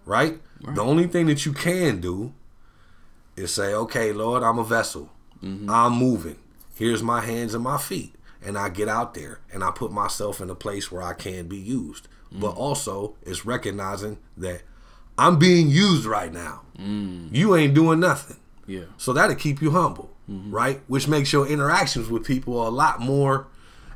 Right? 0.05 0.41
The 0.63 0.83
only 0.83 1.07
thing 1.07 1.27
that 1.27 1.47
you 1.47 1.53
can 1.53 2.01
do 2.01 2.35
is 3.37 3.53
say, 3.53 3.73
okay, 3.73 4.13
Lord, 4.13 4.43
I'm 4.43 4.59
a 4.59 4.65
vessel. 4.65 5.11
Mm-hmm. 5.43 5.71
I'm 5.71 5.93
moving. 5.93 6.37
Here's 6.75 7.03
my 7.03 7.21
hands 7.21 7.55
and 7.55 7.65
my 7.65 7.79
feet. 7.79 8.15
And 8.43 8.59
I 8.59 8.71
get 8.71 8.89
out 8.89 9.15
there 9.15 9.41
and 9.53 9.63
I 9.63 9.71
put 9.71 9.93
myself 9.93 10.41
in 10.41 10.51
a 10.51 10.55
place 10.55 10.91
where 10.91 11.03
I 11.03 11.13
can 11.13 11.47
be 11.47 11.57
used. 11.57 12.09
But 12.33 12.55
mm. 12.55 12.57
also 12.57 13.17
it's 13.23 13.45
recognizing 13.45 14.19
that 14.37 14.63
I'm 15.19 15.39
being 15.39 15.69
used 15.69 16.07
right 16.07 16.33
now. 16.33 16.63
Mm. 16.79 17.35
You 17.35 17.55
ain't 17.55 17.75
doing 17.75 18.01
nothing. 18.01 18.39
Yeah. 18.67 18.85
So 18.97 19.13
that'll 19.13 19.37
keep 19.37 19.61
you 19.61 19.73
humble, 19.73 20.11
mm-hmm. 20.31 20.51
right? 20.51 20.81
Which 20.87 21.09
makes 21.09 21.33
your 21.33 21.47
interactions 21.47 22.09
with 22.09 22.25
people 22.25 22.67
a 22.67 22.71
lot 22.71 23.01
more 23.01 23.49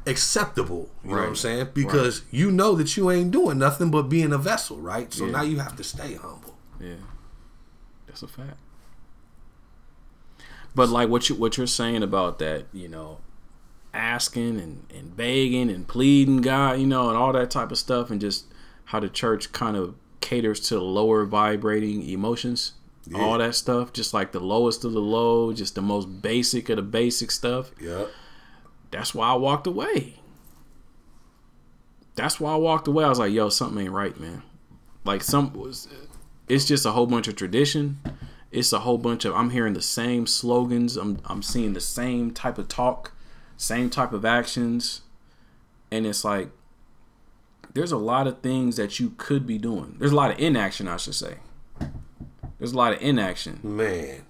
acceptable. 0.07 0.91
You 1.05 1.11
know 1.11 1.17
what 1.17 1.29
I'm 1.29 1.37
saying? 1.37 1.69
Because 1.75 2.23
you 2.31 2.51
know 2.51 2.75
that 2.75 2.97
you 2.97 3.11
ain't 3.11 3.31
doing 3.31 3.59
nothing 3.59 3.91
but 3.91 4.03
being 4.05 4.33
a 4.33 4.39
vessel, 4.39 4.79
right? 4.79 5.13
So 5.13 5.27
Yeah. 5.27 5.33
now 5.33 5.43
you 5.43 5.59
have 5.59 5.77
to 5.77 5.85
stay 5.85 6.15
humble. 6.15 6.57
Yeah, 6.81 6.95
that's 8.07 8.23
a 8.23 8.29
fact. 8.29 8.59
But 10.75 10.89
like 10.89 11.09
what 11.09 11.29
you 11.29 11.37
what 11.37 11.57
you're 11.57 11.67
saying 11.67 12.03
about 12.03 12.39
that, 12.41 12.67
you 12.73 12.89
know, 12.89 13.19
asking 13.93 14.59
and 14.61 14.87
and 14.95 15.17
begging 15.17 15.71
and 15.71 15.87
pleading 15.87 16.39
God, 16.41 16.81
you 16.81 16.87
know, 16.87 17.09
and 17.09 17.17
all 17.17 17.33
that 17.33 17.51
type 17.51 17.71
of 17.71 17.79
stuff, 17.79 18.11
and 18.11 18.21
just 18.21 18.47
how 18.87 19.01
the 19.01 19.09
church 19.09 19.53
kind 19.53 19.77
of 19.77 19.95
caters 20.21 20.59
to 20.69 20.81
lower 20.81 21.25
vibrating 21.25 22.09
emotions, 22.09 22.73
all 23.15 23.39
that 23.39 23.55
stuff, 23.55 23.93
just 23.93 24.13
like 24.13 24.33
the 24.33 24.41
lowest 24.41 24.85
of 24.85 24.93
the 24.93 25.01
low, 25.01 25.53
just 25.53 25.75
the 25.77 25.83
most 25.83 26.23
basic 26.23 26.69
of 26.69 26.77
the 26.77 26.83
basic 26.83 27.31
stuff. 27.31 27.71
Yep. 27.81 28.11
That's 28.95 29.13
why 29.13 29.31
I 29.31 29.35
walked 29.35 29.67
away. 29.67 30.15
That's 32.15 32.39
why 32.39 32.53
I 32.53 32.57
walked 32.57 32.87
away. 32.87 33.05
I 33.05 33.09
was 33.09 33.19
like, 33.19 33.33
yo, 33.33 33.49
something 33.49 33.83
ain't 33.83 33.93
right, 33.93 34.19
man. 34.21 34.45
Like 35.05 35.25
some 35.25 35.53
was 35.53 35.89
it's 36.49 36.65
just 36.65 36.87
a 36.87 36.93
whole 36.93 37.09
bunch 37.09 37.27
of 37.27 37.35
tradition. 37.35 37.99
It's 38.53 38.73
a 38.73 38.79
whole 38.79 38.99
bunch 38.99 39.25
of 39.25 39.35
I'm 39.35 39.51
hearing 39.51 39.73
the 39.73 39.83
same 39.83 40.29
slogans. 40.29 40.97
I'm 40.97 41.19
I'm 41.25 41.43
seeing 41.43 41.73
the 41.73 41.81
same 41.81 42.31
type 42.31 42.57
of 42.57 42.69
talk, 42.69 43.13
same 43.57 43.91
type 43.91 44.13
of 44.13 44.25
actions. 44.25 45.01
And 45.91 46.07
it's 46.07 46.25
like 46.25 46.51
there's 47.75 47.91
a 47.91 47.99
lot 47.99 48.29
of 48.29 48.43
things 48.43 48.77
that 48.77 49.01
you 49.01 49.11
could 49.17 49.45
be 49.45 49.59
doing. 49.59 49.97
There's 49.99 50.13
a 50.13 50.17
lot 50.17 50.31
of 50.31 50.39
inaction, 50.39 50.87
I 50.87 50.99
should 50.99 51.17
say. 51.17 51.39
There's 52.61 52.73
a 52.73 52.77
lot 52.77 52.93
of 52.93 53.03
inaction. 53.03 53.59
Man. 53.65 54.23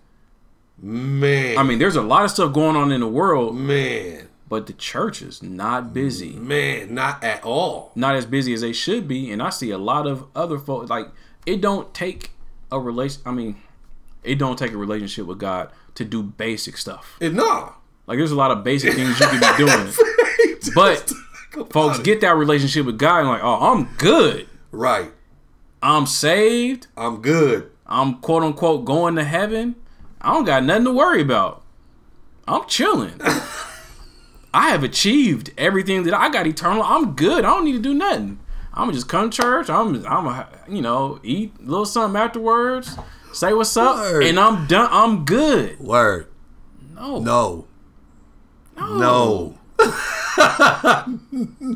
Man. 0.80 1.58
I 1.58 1.62
mean, 1.64 1.78
there's 1.78 1.96
a 1.96 2.02
lot 2.02 2.24
of 2.24 2.30
stuff 2.30 2.54
going 2.54 2.76
on 2.76 2.92
in 2.92 3.00
the 3.00 3.08
world, 3.08 3.54
man. 3.54 4.28
But 4.54 4.68
the 4.68 4.72
church 4.72 5.20
is 5.20 5.42
not 5.42 5.92
busy. 5.92 6.34
Man, 6.34 6.94
not 6.94 7.24
at 7.24 7.42
all. 7.42 7.90
not 7.96 8.14
as 8.14 8.24
busy 8.24 8.52
as 8.54 8.60
they 8.60 8.72
should 8.72 9.08
be 9.08 9.32
and 9.32 9.42
i 9.42 9.50
see 9.50 9.70
a 9.72 9.78
lot 9.78 10.06
of 10.06 10.26
other 10.36 10.58
folks 10.58 10.88
like 10.90 11.08
it 11.44 11.60
don't 11.60 11.92
take 11.92 12.30
a 12.70 12.78
relation 12.78 13.20
i 13.26 13.32
mean 13.32 13.56
it 14.22 14.36
don't 14.36 14.56
take 14.56 14.70
a 14.72 14.76
relationship 14.76 15.26
with 15.26 15.38
god 15.40 15.70
to 15.96 16.04
do 16.04 16.22
basic 16.22 16.76
stuff 16.76 17.16
And 17.20 17.34
nah. 17.34 17.72
like 18.06 18.18
there's 18.18 18.30
a 18.30 18.36
lot 18.36 18.52
of 18.52 18.62
basic 18.62 18.94
things 18.98 19.18
you 19.18 19.26
can 19.26 19.40
be 19.40 19.64
doing 19.64 19.92
but 20.76 21.12
folks 21.72 21.98
get 21.98 22.20
that 22.20 22.36
relationship 22.36 22.86
with 22.86 22.96
god 22.98 23.18
and 23.20 23.28
like 23.28 23.42
oh 23.42 23.72
i'm 23.72 23.88
good 23.98 24.46
Right. 24.70 25.10
i'm 25.82 26.06
saved 26.06 26.86
I'm 26.96 27.20
good. 27.20 27.70
i'm 27.88 28.18
quote 28.20 28.44
unquote 28.44 28.84
going 28.84 29.16
to 29.16 29.24
heaven 29.24 29.74
i 30.20 30.32
don't 30.32 30.44
got 30.44 30.62
nothing 30.62 30.84
to 30.84 30.92
worry 30.92 31.22
about 31.22 31.62
i'm 32.46 32.64
chilling 32.68 33.20
i 34.54 34.68
have 34.70 34.82
achieved 34.84 35.52
everything 35.58 36.04
that 36.04 36.14
i 36.14 36.28
got 36.30 36.46
eternal 36.46 36.82
i'm 36.82 37.14
good 37.14 37.44
i 37.44 37.48
don't 37.48 37.64
need 37.64 37.72
to 37.72 37.78
do 37.80 37.92
nothing 37.92 38.38
i'm 38.72 38.90
just 38.92 39.08
come 39.08 39.28
to 39.30 39.42
church 39.42 39.68
i'm 39.68 40.04
i'm 40.06 40.26
a, 40.26 40.48
you 40.68 40.80
know 40.80 41.18
eat 41.22 41.52
a 41.60 41.62
little 41.62 41.84
something 41.84 42.18
afterwards 42.20 42.96
say 43.32 43.52
what's 43.52 43.76
up 43.76 43.96
Word. 43.96 44.24
and 44.24 44.38
i'm 44.40 44.66
done 44.66 44.88
i'm 44.90 45.24
good 45.24 45.78
Word. 45.80 46.28
no 46.94 47.18
No. 47.20 47.66
No. 48.78 49.58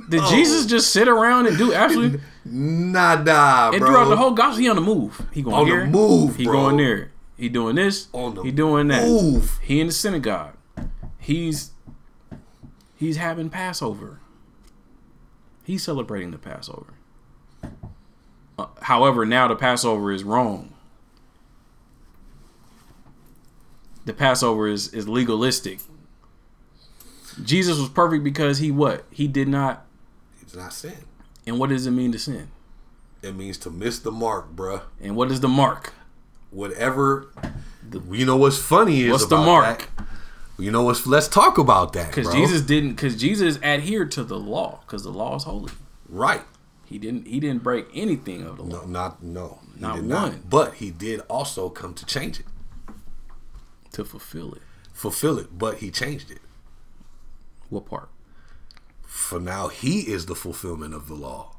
did 0.09 0.23
jesus 0.29 0.67
just 0.67 0.91
sit 0.93 1.09
around 1.09 1.47
and 1.47 1.57
do 1.59 1.73
absolutely 1.75 2.21
Nada, 2.45 3.71
and 3.73 3.73
bro. 3.73 3.73
And 3.73 3.81
throughout 3.87 4.09
the 4.09 4.17
whole 4.17 4.31
gospel 4.33 4.61
he 4.63 4.69
on 4.69 4.77
the 4.77 4.83
move 4.83 5.21
he 5.33 5.43
going 5.43 5.55
On 5.57 5.65
the 5.65 5.71
here 5.71 5.87
move, 5.87 6.37
he 6.37 6.45
bro. 6.45 6.53
going 6.55 6.77
there 6.79 7.11
he 7.37 7.49
doing 7.49 7.77
this 7.77 8.09
On 8.13 8.35
the 8.35 8.43
he 8.43 8.51
doing 8.51 8.89
that 8.89 9.07
move. 9.07 9.59
He 9.63 9.81
in 9.81 9.89
the 9.89 9.93
synagogue. 9.93 10.55
He's 11.19 11.71
he's 12.99 13.17
having 13.17 13.49
Passover. 13.49 14.21
He's 15.65 15.83
celebrating 15.83 16.31
the 16.31 16.39
Passover. 16.39 16.95
Uh, 18.59 18.67
however, 18.83 19.25
now 19.25 19.47
the 19.49 19.55
Passover 19.57 20.11
is 20.13 20.25
wrong. 20.25 20.73
The 24.05 24.13
Passover 24.15 24.67
is 24.67 24.93
is 24.95 25.07
legalistic. 25.09 25.81
Jesus 27.45 27.79
was 27.79 27.89
perfect 27.91 28.25
because 28.25 28.59
he 28.59 28.71
what? 28.71 29.05
He 29.11 29.29
did 29.29 29.49
not. 29.49 29.87
It's 30.41 30.57
not 30.57 30.73
sin. 30.73 30.97
And 31.47 31.59
what 31.59 31.69
does 31.69 31.87
it 31.87 31.91
mean 31.93 32.13
to 32.13 32.19
sin? 32.19 32.49
It 33.23 33.35
means 33.37 33.59
to 33.59 33.71
miss 33.71 33.99
the 33.99 34.11
mark, 34.11 34.55
bruh. 34.57 34.83
And 35.01 35.15
what 35.15 35.31
is 35.31 35.41
the 35.41 35.49
mark? 35.49 35.93
Whatever. 36.51 37.29
You 38.11 38.25
know 38.27 38.37
what's 38.37 38.59
funny 38.59 39.03
is 39.03 39.13
What's 39.13 39.27
the 39.27 39.37
mark? 39.37 39.89
that- 39.97 40.08
You 40.59 40.71
know 40.73 40.83
what? 40.83 41.07
Let's 41.07 41.29
talk 41.29 41.57
about 41.59 41.93
that, 41.93 42.09
Because. 42.15 42.33
Jesus 42.33 42.63
didn't. 42.63 42.91
Because 42.97 43.17
Jesus 43.17 43.59
adhered 43.63 44.11
to 44.13 44.25
the 44.25 44.39
law. 44.39 44.81
Because 44.87 45.05
the 45.05 45.11
law 45.13 45.37
is 45.37 45.45
holy. 45.45 45.73
right? 46.09 46.43
He 46.87 46.99
didn't. 46.99 47.27
He 47.27 47.39
didn't 47.39 47.63
break 47.63 47.87
anything 47.95 48.43
of 48.45 48.57
the 48.57 48.63
law. 48.65 48.81
No, 48.81 48.87
not 48.87 49.23
no. 49.23 49.59
He 49.75 49.81
Not 49.81 49.97
did 49.97 50.09
one. 50.09 50.43
But 50.49 50.75
he 50.75 50.91
did 50.91 51.21
also 51.29 51.69
come 51.69 51.95
to 51.95 52.05
change 52.07 52.41
it, 52.41 52.47
to 53.93 54.05
fulfill 54.05 54.55
it. 54.55 54.63
fulfill 54.93 55.39
it. 55.39 55.57
But 55.57 55.77
he 55.79 55.91
changed 55.91 56.31
it. 56.31 56.41
What 57.69 57.85
part? 57.87 58.09
For 59.03 59.39
now, 59.39 59.69
he 59.69 60.01
is 60.01 60.27
the 60.27 60.35
fulfillment 60.35 60.95
of 60.95 61.09
the 61.09 61.15
law. 61.15 61.57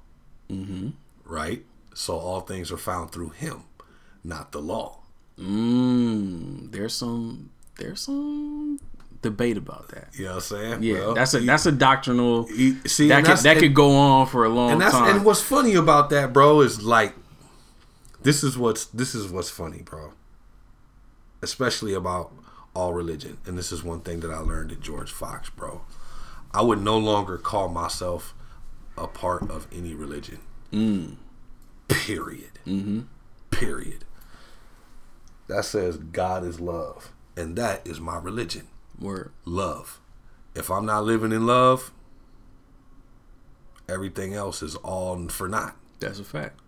Mm-hmm. 0.49 0.89
Right. 1.25 1.63
So 1.93 2.17
all 2.17 2.41
things 2.41 2.71
are 2.71 2.77
found 2.77 3.11
through 3.11 3.29
him, 3.29 3.63
not 4.23 4.51
the 4.51 4.61
law. 4.61 4.99
Mm, 5.39 6.71
there's 6.71 6.95
some 6.95 7.51
there's 7.77 8.01
some 8.01 8.79
debate 9.21 9.57
about 9.57 9.89
that. 9.89 10.09
You 10.13 10.25
know 10.25 10.29
what 10.31 10.35
I'm 10.35 10.41
saying? 10.41 10.83
Yeah, 10.83 10.99
Well, 10.99 11.13
that's 11.13 11.33
a 11.33 11.39
you- 11.41 11.45
that's 11.45 11.65
a 11.65 11.71
doctrinal 11.71 12.47
you- 12.51 12.77
see, 12.87 13.09
that 13.09 13.25
could 13.25 13.37
that 13.39 13.45
and- 13.51 13.59
could 13.59 13.73
go 13.73 13.95
on 13.95 14.27
for 14.27 14.45
a 14.45 14.49
long 14.49 14.71
and 14.71 14.81
that's 14.81 14.93
time. 14.93 15.15
and 15.17 15.25
what's 15.25 15.41
funny 15.41 15.75
about 15.75 16.09
that, 16.11 16.31
bro, 16.33 16.61
is 16.61 16.81
like 16.81 17.15
this 18.21 18.43
is 18.43 18.57
what's 18.57 18.85
this 18.85 19.13
is 19.15 19.29
what's 19.31 19.49
funny, 19.49 19.81
bro. 19.81 20.13
Especially 21.41 21.93
about 21.93 22.31
all 22.73 22.93
religion, 22.93 23.37
and 23.45 23.57
this 23.57 23.71
is 23.71 23.83
one 23.83 24.01
thing 24.01 24.19
that 24.21 24.31
I 24.31 24.39
learned 24.39 24.71
at 24.71 24.79
George 24.79 25.11
Fox, 25.11 25.49
bro. 25.49 25.81
I 26.53 26.61
would 26.61 26.81
no 26.81 26.97
longer 26.97 27.37
call 27.37 27.67
myself 27.69 28.33
a 28.97 29.07
part 29.07 29.49
of 29.49 29.67
any 29.71 29.93
religion. 29.93 30.39
Period. 31.87 32.59
Mm-hmm. 32.67 33.01
Period. 33.51 34.05
That 35.47 35.65
says 35.65 35.97
God 35.97 36.43
is 36.45 36.59
love, 36.59 37.11
and 37.35 37.55
that 37.55 37.85
is 37.87 37.99
my 37.99 38.17
religion 38.17 38.67
Word. 38.99 39.31
love. 39.45 39.99
If 40.55 40.69
I'm 40.69 40.85
not 40.85 41.05
living 41.05 41.31
in 41.31 41.45
love, 41.45 41.91
everything 43.87 44.33
else 44.33 44.61
is 44.61 44.75
all 44.77 45.27
for 45.29 45.47
naught. 45.47 45.75
That's 45.99 46.19
a 46.19 46.23
fact. 46.23 46.59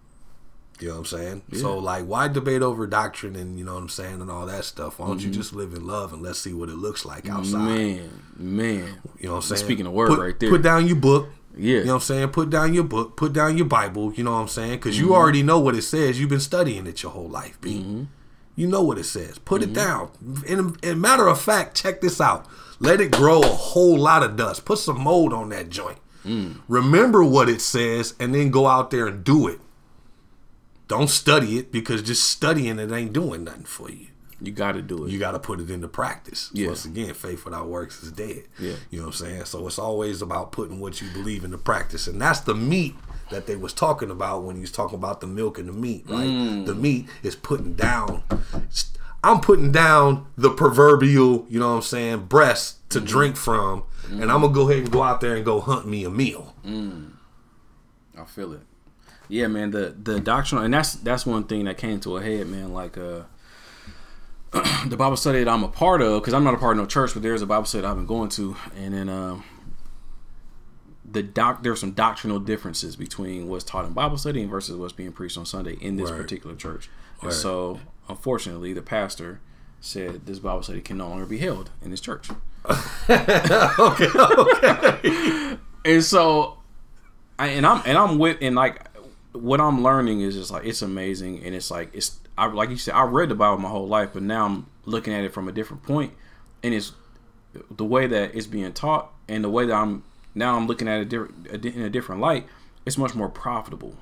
You 0.79 0.87
know 0.87 0.93
what 0.95 0.99
I'm 1.01 1.05
saying? 1.05 1.41
So 1.53 1.77
like 1.77 2.05
why 2.05 2.27
debate 2.27 2.63
over 2.63 2.87
doctrine 2.87 3.35
and 3.35 3.59
you 3.59 3.63
know 3.65 3.75
what 3.75 3.81
I'm 3.83 3.89
saying 3.89 4.19
and 4.19 4.31
all 4.31 4.47
that 4.47 4.65
stuff? 4.65 4.97
Why 4.97 5.07
don't 5.07 5.21
you 5.21 5.29
just 5.29 5.53
live 5.53 5.73
in 5.75 5.85
love 5.85 6.11
and 6.11 6.23
let's 6.23 6.39
see 6.39 6.53
what 6.53 6.69
it 6.69 6.75
looks 6.77 7.05
like 7.05 7.29
outside? 7.29 7.59
Man, 7.59 8.23
man. 8.35 8.97
You 9.19 9.27
know 9.27 9.31
what 9.33 9.35
I'm 9.37 9.41
saying? 9.43 9.63
Speaking 9.65 9.85
of 9.85 9.93
word 9.93 10.09
put, 10.09 10.19
right 10.19 10.39
there. 10.39 10.49
Put 10.49 10.63
down 10.63 10.87
your 10.87 10.95
book. 10.95 11.29
Yeah. 11.55 11.79
You 11.79 11.83
know 11.83 11.87
what 11.89 11.93
I'm 11.95 12.01
saying? 12.01 12.27
Put 12.29 12.49
down 12.49 12.73
your 12.73 12.83
book. 12.85 13.15
Put 13.15 13.33
down 13.33 13.57
your 13.57 13.67
Bible. 13.67 14.11
You 14.13 14.23
know 14.23 14.31
what 14.31 14.37
I'm 14.39 14.47
saying? 14.47 14.71
Because 14.79 14.95
Mm-hmm. 14.97 15.05
you 15.05 15.13
already 15.13 15.43
know 15.43 15.59
what 15.59 15.75
it 15.75 15.83
says. 15.83 16.19
You've 16.19 16.29
been 16.29 16.39
studying 16.39 16.87
it 16.87 17.03
your 17.03 17.11
whole 17.11 17.29
life, 17.29 17.59
B. 17.61 18.07
You 18.55 18.67
know 18.67 18.81
what 18.83 18.97
it 18.97 19.05
says. 19.05 19.37
Put 19.39 19.61
Mm-hmm. 19.61 19.71
it 19.71 19.73
down. 19.75 20.11
And, 20.47 20.77
and 20.83 21.01
matter 21.01 21.27
of 21.27 21.39
fact, 21.41 21.75
check 21.75 22.01
this 22.01 22.19
out. 22.21 22.45
Let 22.79 22.99
it 23.01 23.11
grow 23.11 23.41
a 23.41 23.47
whole 23.47 23.97
lot 23.97 24.23
of 24.23 24.35
dust. 24.35 24.65
Put 24.65 24.79
some 24.79 25.01
mold 25.01 25.33
on 25.33 25.49
that 25.49 25.69
joint. 25.69 25.99
Mm. 26.25 26.61
Remember 26.67 27.23
what 27.23 27.49
it 27.49 27.61
says, 27.61 28.13
and 28.19 28.33
then 28.35 28.51
go 28.51 28.67
out 28.67 28.91
there 28.91 29.07
and 29.07 29.23
do 29.23 29.47
it. 29.47 29.59
Don't 30.87 31.09
study 31.09 31.57
it 31.57 31.71
because 31.71 32.01
just 32.03 32.23
studying 32.29 32.77
it 32.79 32.91
ain't 32.91 33.13
doing 33.13 33.43
nothing 33.45 33.63
for 33.63 33.89
you. 33.89 34.07
You 34.41 34.51
got 34.51 34.73
to 34.73 34.81
do 34.81 35.05
it. 35.05 35.11
You 35.11 35.19
got 35.19 35.31
to 35.31 35.39
put 35.39 35.59
it 35.59 35.69
into 35.69 35.87
practice. 35.87 36.49
Yeah. 36.53 36.67
Once 36.67 36.85
again, 36.85 37.13
faith 37.13 37.45
without 37.45 37.67
works 37.67 38.01
is 38.01 38.11
dead. 38.11 38.43
Yeah. 38.59 38.75
You 38.89 38.99
know 38.99 39.07
what 39.07 39.21
I'm 39.21 39.25
saying? 39.25 39.45
So 39.45 39.67
it's 39.67 39.79
always 39.79 40.21
about 40.21 40.51
putting 40.51 40.79
what 40.79 41.01
you 41.01 41.09
believe 41.11 41.43
into 41.43 41.57
practice. 41.57 42.07
And 42.07 42.21
that's 42.21 42.41
the 42.41 42.55
meat 42.55 42.95
that 43.29 43.47
they 43.47 43.55
was 43.55 43.73
talking 43.73 44.09
about 44.09 44.43
when 44.43 44.55
he 44.55 44.61
was 44.61 44.71
talking 44.71 44.95
about 44.95 45.21
the 45.21 45.27
milk 45.27 45.57
and 45.57 45.69
the 45.69 45.73
meat, 45.73 46.05
right? 46.07 46.27
Mm. 46.27 46.65
The 46.65 46.75
meat 46.75 47.07
is 47.23 47.35
putting 47.35 47.73
down 47.75 48.23
I'm 49.23 49.39
putting 49.39 49.71
down 49.71 50.27
the 50.35 50.49
proverbial, 50.49 51.45
you 51.47 51.59
know 51.59 51.69
what 51.69 51.75
I'm 51.75 51.81
saying, 51.83 52.25
breast 52.25 52.89
to 52.89 52.99
drink 52.99 53.35
from, 53.35 53.83
and 54.09 54.31
I'm 54.31 54.41
gonna 54.41 54.49
go 54.49 54.69
ahead 54.69 54.83
and 54.83 54.91
go 54.91 55.03
out 55.03 55.21
there 55.21 55.35
and 55.35 55.45
go 55.45 55.61
hunt 55.61 55.87
me 55.87 56.03
a 56.03 56.09
meal. 56.09 56.55
I 58.17 58.25
feel 58.25 58.53
it. 58.53 58.61
Yeah, 59.27 59.47
man. 59.47 59.71
The 59.71 59.95
the 60.01 60.19
doctrinal, 60.19 60.65
and 60.65 60.73
that's 60.73 60.95
that's 60.95 61.25
one 61.25 61.43
thing 61.43 61.65
that 61.65 61.77
came 61.77 61.99
to 62.01 62.17
a 62.17 62.21
head, 62.21 62.47
man. 62.47 62.73
Like 62.73 62.97
uh, 62.97 63.21
the 64.87 64.97
Bible 64.97 65.15
study 65.17 65.43
that 65.43 65.49
I'm 65.49 65.63
a 65.63 65.67
part 65.67 66.01
of, 66.01 66.21
because 66.21 66.33
I'm 66.33 66.43
not 66.43 66.53
a 66.53 66.57
part 66.57 66.75
of 66.77 66.81
no 66.83 66.85
church, 66.87 67.13
but 67.13 67.23
there's 67.23 67.41
a 67.41 67.45
Bible 67.45 67.65
study 67.65 67.85
I've 67.85 67.95
been 67.95 68.05
going 68.05 68.29
to, 68.29 68.55
and 68.75 68.93
then 68.93 69.09
um, 69.09 69.43
the 71.09 71.23
doc 71.23 71.63
there's 71.63 71.79
some 71.79 71.91
doctrinal 71.91 72.39
differences 72.39 72.95
between 72.95 73.47
what's 73.47 73.63
taught 73.63 73.85
in 73.85 73.93
Bible 73.93 74.17
study 74.17 74.41
and 74.41 74.49
versus 74.49 74.75
what's 74.77 74.93
being 74.93 75.11
preached 75.11 75.37
on 75.37 75.45
Sunday 75.45 75.77
in 75.81 75.95
this 75.97 76.09
Right. 76.11 76.21
particular 76.21 76.55
church. 76.55 76.89
And 77.21 77.31
so, 77.31 77.79
unfortunately, 78.09 78.73
the 78.73 78.81
pastor 78.81 79.39
said 79.79 80.25
this 80.25 80.39
Bible 80.39 80.63
study 80.63 80.81
can 80.81 80.97
no 80.97 81.07
longer 81.09 81.25
be 81.25 81.37
held 81.37 81.69
in 81.81 81.91
this 81.91 82.01
church. 82.01 82.29
okay, 83.09 84.07
okay. 84.15 85.57
and 85.85 86.03
so 86.03 86.57
I, 87.39 87.47
and 87.47 87.65
I'm 87.65 87.81
and 87.85 87.97
I'm 87.97 88.17
with 88.19 88.37
and 88.41 88.55
like 88.55 88.87
what 89.33 89.59
I'm 89.61 89.81
learning 89.81 90.21
is 90.21 90.35
just 90.35 90.51
like 90.51 90.65
it's 90.65 90.81
amazing 90.81 91.43
and 91.43 91.55
it's 91.55 91.71
like 91.71 91.89
it's 91.93 92.19
I 92.41 92.47
like 92.47 92.71
you 92.71 92.77
said 92.77 92.95
I 92.95 93.03
read 93.03 93.29
the 93.29 93.35
Bible 93.35 93.59
my 93.59 93.69
whole 93.69 93.87
life 93.87 94.09
but 94.13 94.23
now 94.23 94.47
I'm 94.47 94.65
looking 94.85 95.13
at 95.13 95.23
it 95.23 95.31
from 95.31 95.47
a 95.47 95.51
different 95.51 95.83
point 95.83 96.13
and 96.63 96.73
it's 96.73 96.93
the 97.69 97.85
way 97.85 98.07
that 98.07 98.33
it's 98.33 98.47
being 98.47 98.73
taught 98.73 99.11
and 99.29 99.43
the 99.43 99.49
way 99.49 99.67
that 99.67 99.75
I'm 99.75 100.03
now 100.33 100.57
I'm 100.57 100.65
looking 100.65 100.87
at 100.87 101.01
it 101.01 101.13
in 101.13 101.81
a 101.83 101.89
different 101.89 102.19
light 102.19 102.47
it's 102.83 102.97
much 102.97 103.13
more 103.13 103.29
profitable. 103.29 103.95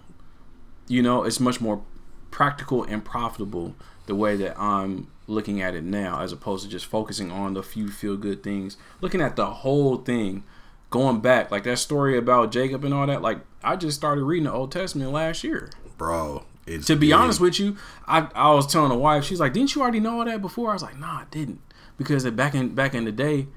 You 0.87 1.01
know 1.01 1.23
it's 1.23 1.41
much 1.41 1.59
more 1.59 1.83
practical 2.31 2.85
and 2.85 3.03
profitable 3.03 3.75
the 4.05 4.15
way 4.15 4.37
that 4.37 4.57
I'm 4.57 5.07
looking 5.27 5.61
at 5.61 5.75
it 5.75 5.83
now 5.83 6.21
as 6.21 6.31
opposed 6.31 6.63
to 6.63 6.69
just 6.69 6.85
focusing 6.85 7.31
on 7.31 7.55
the 7.55 7.61
few 7.61 7.89
feel 7.89 8.15
good 8.15 8.41
things. 8.41 8.77
Looking 9.01 9.19
at 9.19 9.35
the 9.35 9.47
whole 9.47 9.97
thing 9.97 10.45
going 10.91 11.19
back 11.19 11.51
like 11.51 11.65
that 11.65 11.77
story 11.77 12.17
about 12.17 12.53
Jacob 12.53 12.85
and 12.85 12.93
all 12.93 13.05
that 13.05 13.21
like 13.21 13.39
I 13.65 13.75
just 13.75 13.97
started 13.97 14.23
reading 14.23 14.45
the 14.45 14.53
Old 14.53 14.71
Testament 14.71 15.11
last 15.11 15.43
year. 15.43 15.71
Bro, 15.97 16.45
it's 16.69 16.87
to 16.87 16.95
be 16.95 17.07
big. 17.07 17.13
honest 17.13 17.39
with 17.39 17.59
you 17.59 17.75
I, 18.07 18.27
I 18.35 18.53
was 18.53 18.71
telling 18.71 18.89
the 18.89 18.97
wife 18.97 19.23
she's 19.23 19.39
like 19.39 19.53
didn't 19.53 19.75
you 19.75 19.81
already 19.81 19.99
know 19.99 20.19
all 20.19 20.25
that 20.25 20.41
before 20.41 20.69
I 20.69 20.73
was 20.73 20.83
like 20.83 20.97
nah 20.97 21.19
I 21.19 21.25
didn't 21.31 21.61
because 21.97 22.23
back 22.31 22.55
in 22.55 22.75
back 22.75 22.93
in 22.93 23.05
the 23.05 23.11
day 23.11 23.47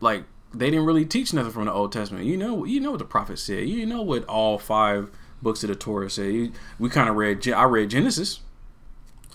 like 0.00 0.24
they 0.54 0.70
didn't 0.70 0.86
really 0.86 1.04
teach 1.04 1.32
nothing 1.32 1.52
from 1.52 1.64
the 1.66 1.72
Old 1.72 1.92
Testament. 1.92 2.26
You 2.26 2.36
know, 2.36 2.64
you 2.64 2.80
know 2.80 2.90
what 2.90 2.98
the 2.98 3.04
prophet 3.04 3.38
said. 3.38 3.68
You 3.68 3.86
know 3.86 4.02
what 4.02 4.24
all 4.26 4.58
five 4.58 5.10
books 5.40 5.62
of 5.64 5.68
the 5.68 5.74
Torah 5.74 6.10
say. 6.10 6.50
We 6.78 6.88
kind 6.90 7.08
of 7.08 7.16
read. 7.16 7.46
I 7.48 7.64
read 7.64 7.90
Genesis. 7.90 8.40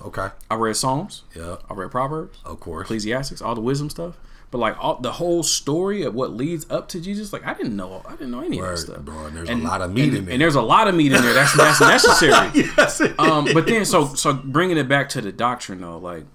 Okay. 0.02 0.30
I 0.50 0.56
read 0.56 0.76
Psalms. 0.76 1.24
Yeah, 1.36 1.58
I 1.70 1.74
read 1.74 1.90
Proverbs, 1.90 2.38
of 2.46 2.60
course. 2.60 2.86
Ecclesiastics, 2.86 3.42
all 3.42 3.56
the 3.56 3.62
wisdom 3.62 3.90
stuff. 3.90 4.18
But 4.58 4.62
like 4.62 4.84
all 4.84 4.96
the 5.00 5.12
whole 5.12 5.44
story 5.44 6.02
of 6.02 6.16
what 6.16 6.34
leads 6.34 6.66
up 6.72 6.88
to 6.90 7.00
Jesus, 7.00 7.32
like 7.32 7.46
I 7.46 7.54
didn't 7.54 7.76
know. 7.76 8.02
I 8.08 8.12
didn't 8.14 8.32
know 8.32 8.40
any 8.42 8.58
of 8.58 8.64
Word, 8.64 8.78
that 8.78 8.82
stuff. 8.82 9.02
bro, 9.02 9.26
and 9.28 9.38
there's 9.38 9.50
And- 9.50 9.62
a 9.62 9.68
lot 9.68 9.82
of 9.84 9.94
meat 9.94 10.06
and, 10.10 10.18
in 10.18 10.26
there. 10.26 10.34
and 10.34 10.42
there's 10.42 10.56
a 10.56 10.62
lot 10.64 10.88
of 10.88 10.96
meat 10.96 11.12
in 11.14 11.22
there. 11.22 11.34
That's 11.36 11.56
that's 11.56 11.80
necessary. 11.80 12.32
yes, 12.56 13.00
it 13.02 13.20
Um, 13.20 13.48
but 13.54 13.68
then 13.68 13.86
so 13.86 14.16
so 14.16 14.34
bringing 14.34 14.78
it 14.78 14.88
back 14.88 15.10
to 15.10 15.22
the 15.22 15.32
doctrine 15.32 15.82
though, 15.82 16.00
like 16.00 16.26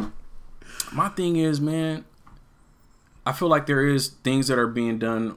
my 0.92 1.08
thing 1.08 1.34
is, 1.36 1.60
man, 1.60 2.04
I 3.26 3.32
feel 3.32 3.48
like 3.48 3.66
there 3.66 3.84
is 3.84 4.08
things 4.08 4.46
that 4.46 4.58
are 4.58 4.68
being 4.68 4.98
done 5.00 5.36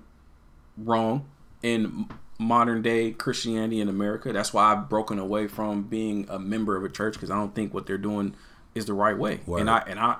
wrong 0.78 1.26
in 1.64 2.08
modern 2.38 2.84
day 2.84 3.12
Christianity 3.14 3.82
in 3.82 3.90
America. 3.90 4.32
That's 4.32 4.54
why 4.54 4.72
I've 4.74 4.90
broken 4.90 5.18
away 5.18 5.48
from 5.48 5.84
being 5.84 6.28
a 6.30 6.38
member 6.38 6.76
of 6.76 6.84
a 6.84 6.90
church 6.90 7.14
because 7.16 7.32
I 7.32 7.36
don't 7.36 7.56
think 7.56 7.74
what 7.74 7.88
they're 7.88 7.98
doing 7.98 8.36
is 8.76 8.86
the 8.86 8.94
right 8.94 9.18
way. 9.18 9.40
Word. 9.48 9.62
And 9.62 9.70
I 9.72 9.80
and 9.88 10.00
I 10.00 10.18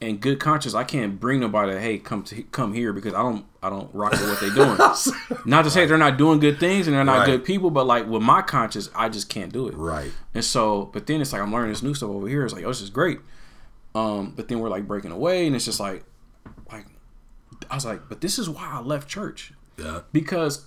in 0.00 0.18
good 0.18 0.38
conscience, 0.38 0.74
I 0.74 0.84
can't 0.84 1.18
bring 1.18 1.40
nobody. 1.40 1.76
Hey, 1.78 1.98
come 1.98 2.22
to 2.24 2.42
come 2.44 2.72
here 2.72 2.92
because 2.92 3.14
I 3.14 3.22
don't 3.22 3.44
I 3.62 3.68
don't 3.70 3.92
rock 3.94 4.12
with 4.12 4.28
what 4.28 4.40
they're 4.40 4.50
doing. 4.50 4.76
not 5.46 5.62
to 5.64 5.70
say 5.70 5.86
they're 5.86 5.98
not 5.98 6.16
doing 6.16 6.38
good 6.38 6.60
things 6.60 6.86
and 6.86 6.96
they're 6.96 7.04
not 7.04 7.18
Right. 7.20 7.26
good 7.26 7.44
people, 7.44 7.70
but 7.70 7.86
like 7.86 8.06
with 8.06 8.22
my 8.22 8.40
conscience, 8.42 8.90
I 8.94 9.08
just 9.08 9.28
can't 9.28 9.52
do 9.52 9.66
it. 9.68 9.74
right. 9.76 10.12
And 10.34 10.44
so, 10.44 10.86
but 10.92 11.06
then 11.08 11.20
it's 11.20 11.32
like 11.32 11.42
I'm 11.42 11.52
learning 11.52 11.70
this 11.70 11.82
new 11.82 11.94
stuff 11.94 12.10
over 12.10 12.28
here. 12.28 12.44
It's 12.44 12.54
like, 12.54 12.64
oh, 12.64 12.68
this 12.68 12.80
is 12.80 12.90
great. 12.90 13.18
Um, 13.94 14.32
but 14.36 14.46
then 14.48 14.60
we're 14.60 14.68
like 14.68 14.86
breaking 14.86 15.10
away, 15.10 15.46
and 15.46 15.56
it's 15.56 15.64
just 15.64 15.80
like, 15.80 16.04
like 16.70 16.86
I 17.70 17.74
was 17.74 17.84
like, 17.84 18.08
but 18.08 18.20
this 18.20 18.38
is 18.38 18.48
why 18.48 18.68
I 18.70 18.80
left 18.80 19.08
church 19.08 19.52
Yeah. 19.76 20.02
because, 20.12 20.66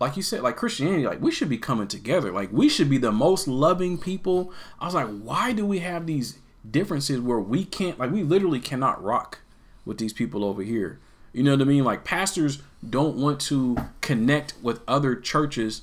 like 0.00 0.16
you 0.16 0.22
said, 0.24 0.40
like 0.40 0.56
Christianity, 0.56 1.06
like 1.06 1.20
we 1.20 1.30
should 1.30 1.48
be 1.48 1.58
coming 1.58 1.86
together. 1.86 2.32
Like 2.32 2.50
we 2.50 2.68
should 2.68 2.90
be 2.90 2.98
the 2.98 3.12
most 3.12 3.46
loving 3.46 3.96
people. 3.98 4.52
I 4.80 4.86
was 4.86 4.94
like, 4.94 5.06
why 5.06 5.52
do 5.52 5.64
we 5.64 5.78
have 5.80 6.06
these 6.06 6.38
differences 6.68 7.20
where 7.20 7.40
we 7.40 7.64
can't, 7.64 7.98
like, 7.98 8.10
we 8.10 8.22
literally 8.22 8.60
cannot 8.60 9.02
rock 9.02 9.40
with 9.84 9.98
these 9.98 10.12
people 10.12 10.44
over 10.44 10.62
here? 10.62 11.00
You 11.32 11.44
know 11.44 11.52
what 11.52 11.60
I 11.60 11.64
mean? 11.64 11.84
Like 11.84 12.04
pastors 12.04 12.62
don't 12.88 13.16
want 13.16 13.40
to 13.42 13.76
connect 14.00 14.54
with 14.62 14.80
other 14.88 15.14
churches 15.14 15.82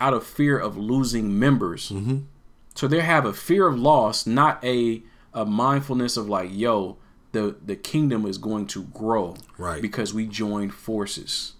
out 0.00 0.14
of 0.14 0.26
fear 0.26 0.58
of 0.58 0.76
losing 0.76 1.38
members. 1.38 1.90
Mm-hmm. 1.90 2.18
So 2.74 2.88
they 2.88 3.00
have 3.00 3.24
a 3.24 3.32
fear 3.32 3.66
of 3.66 3.78
loss, 3.78 4.26
not 4.26 4.64
a 4.64 5.02
a 5.32 5.44
mindfulness 5.44 6.16
of 6.16 6.28
like, 6.28 6.50
yo, 6.52 6.96
the 7.32 7.56
the 7.64 7.76
kingdom 7.76 8.26
is 8.26 8.38
going 8.38 8.66
to 8.68 8.84
grow, 8.84 9.36
Right. 9.58 9.80
Because 9.80 10.12
we 10.12 10.26
joined 10.26 10.74
forces. 10.74 11.54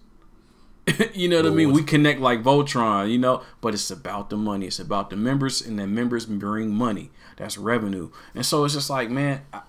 you 1.13 1.29
know 1.29 1.37
what 1.37 1.45
I 1.45 1.51
mean? 1.51 1.71
We 1.71 1.83
connect 1.83 2.19
like 2.19 2.41
Voltron, 2.43 3.09
you 3.09 3.19
know, 3.19 3.43
but 3.61 3.73
it's 3.75 3.91
about 3.91 4.29
the 4.29 4.35
money. 4.35 4.65
It's 4.65 4.79
about 4.79 5.09
the 5.11 5.15
members, 5.15 5.61
and 5.61 5.77
the 5.77 5.85
members 5.85 6.25
bring 6.25 6.71
money. 6.71 7.11
That's 7.41 7.57
revenue, 7.57 8.11
and 8.35 8.45
so 8.45 8.63
it's 8.65 8.75
just 8.75 8.91
like, 8.91 9.09
man, 9.09 9.41
I, 9.51 9.61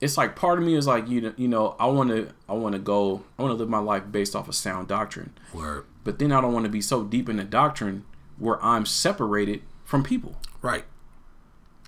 it's 0.00 0.16
like 0.16 0.34
part 0.34 0.58
of 0.58 0.64
me 0.64 0.74
is 0.74 0.88
like, 0.88 1.08
you 1.08 1.20
know, 1.20 1.32
you 1.36 1.46
know, 1.46 1.76
I 1.78 1.86
want 1.86 2.10
to, 2.10 2.30
I 2.48 2.54
want 2.54 2.72
to 2.72 2.80
go, 2.80 3.22
I 3.38 3.42
want 3.42 3.52
to 3.52 3.56
live 3.56 3.68
my 3.68 3.78
life 3.78 4.02
based 4.10 4.34
off 4.34 4.48
of 4.48 4.56
sound 4.56 4.88
doctrine, 4.88 5.32
Word. 5.54 5.84
but 6.02 6.18
then 6.18 6.32
I 6.32 6.40
don't 6.40 6.52
want 6.52 6.64
to 6.64 6.70
be 6.70 6.80
so 6.80 7.04
deep 7.04 7.28
in 7.28 7.36
the 7.36 7.44
doctrine 7.44 8.04
where 8.38 8.60
I'm 8.60 8.84
separated 8.84 9.62
from 9.84 10.02
people. 10.02 10.34
Right. 10.62 10.84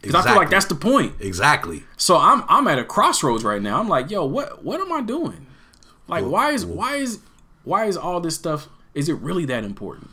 Because 0.00 0.14
I 0.14 0.22
feel 0.22 0.36
like 0.36 0.50
that's 0.50 0.66
the 0.66 0.76
point. 0.76 1.16
exactly. 1.18 1.82
So 1.96 2.16
I'm 2.16 2.44
I'm 2.48 2.68
at 2.68 2.78
a 2.78 2.84
crossroads 2.84 3.42
right 3.42 3.60
now. 3.60 3.80
I'm 3.80 3.88
like, 3.88 4.12
yo, 4.12 4.24
what 4.24 4.64
what 4.64 4.80
am 4.80 4.92
I 4.92 5.00
doing? 5.00 5.48
Like, 6.06 6.24
why 6.24 6.52
is 6.52 6.64
why 6.64 6.94
is 6.94 7.18
why 7.64 7.86
is 7.86 7.96
all 7.96 8.20
this 8.20 8.36
stuff? 8.36 8.68
Is 8.94 9.08
it 9.08 9.14
really 9.14 9.44
that 9.46 9.64
important? 9.64 10.10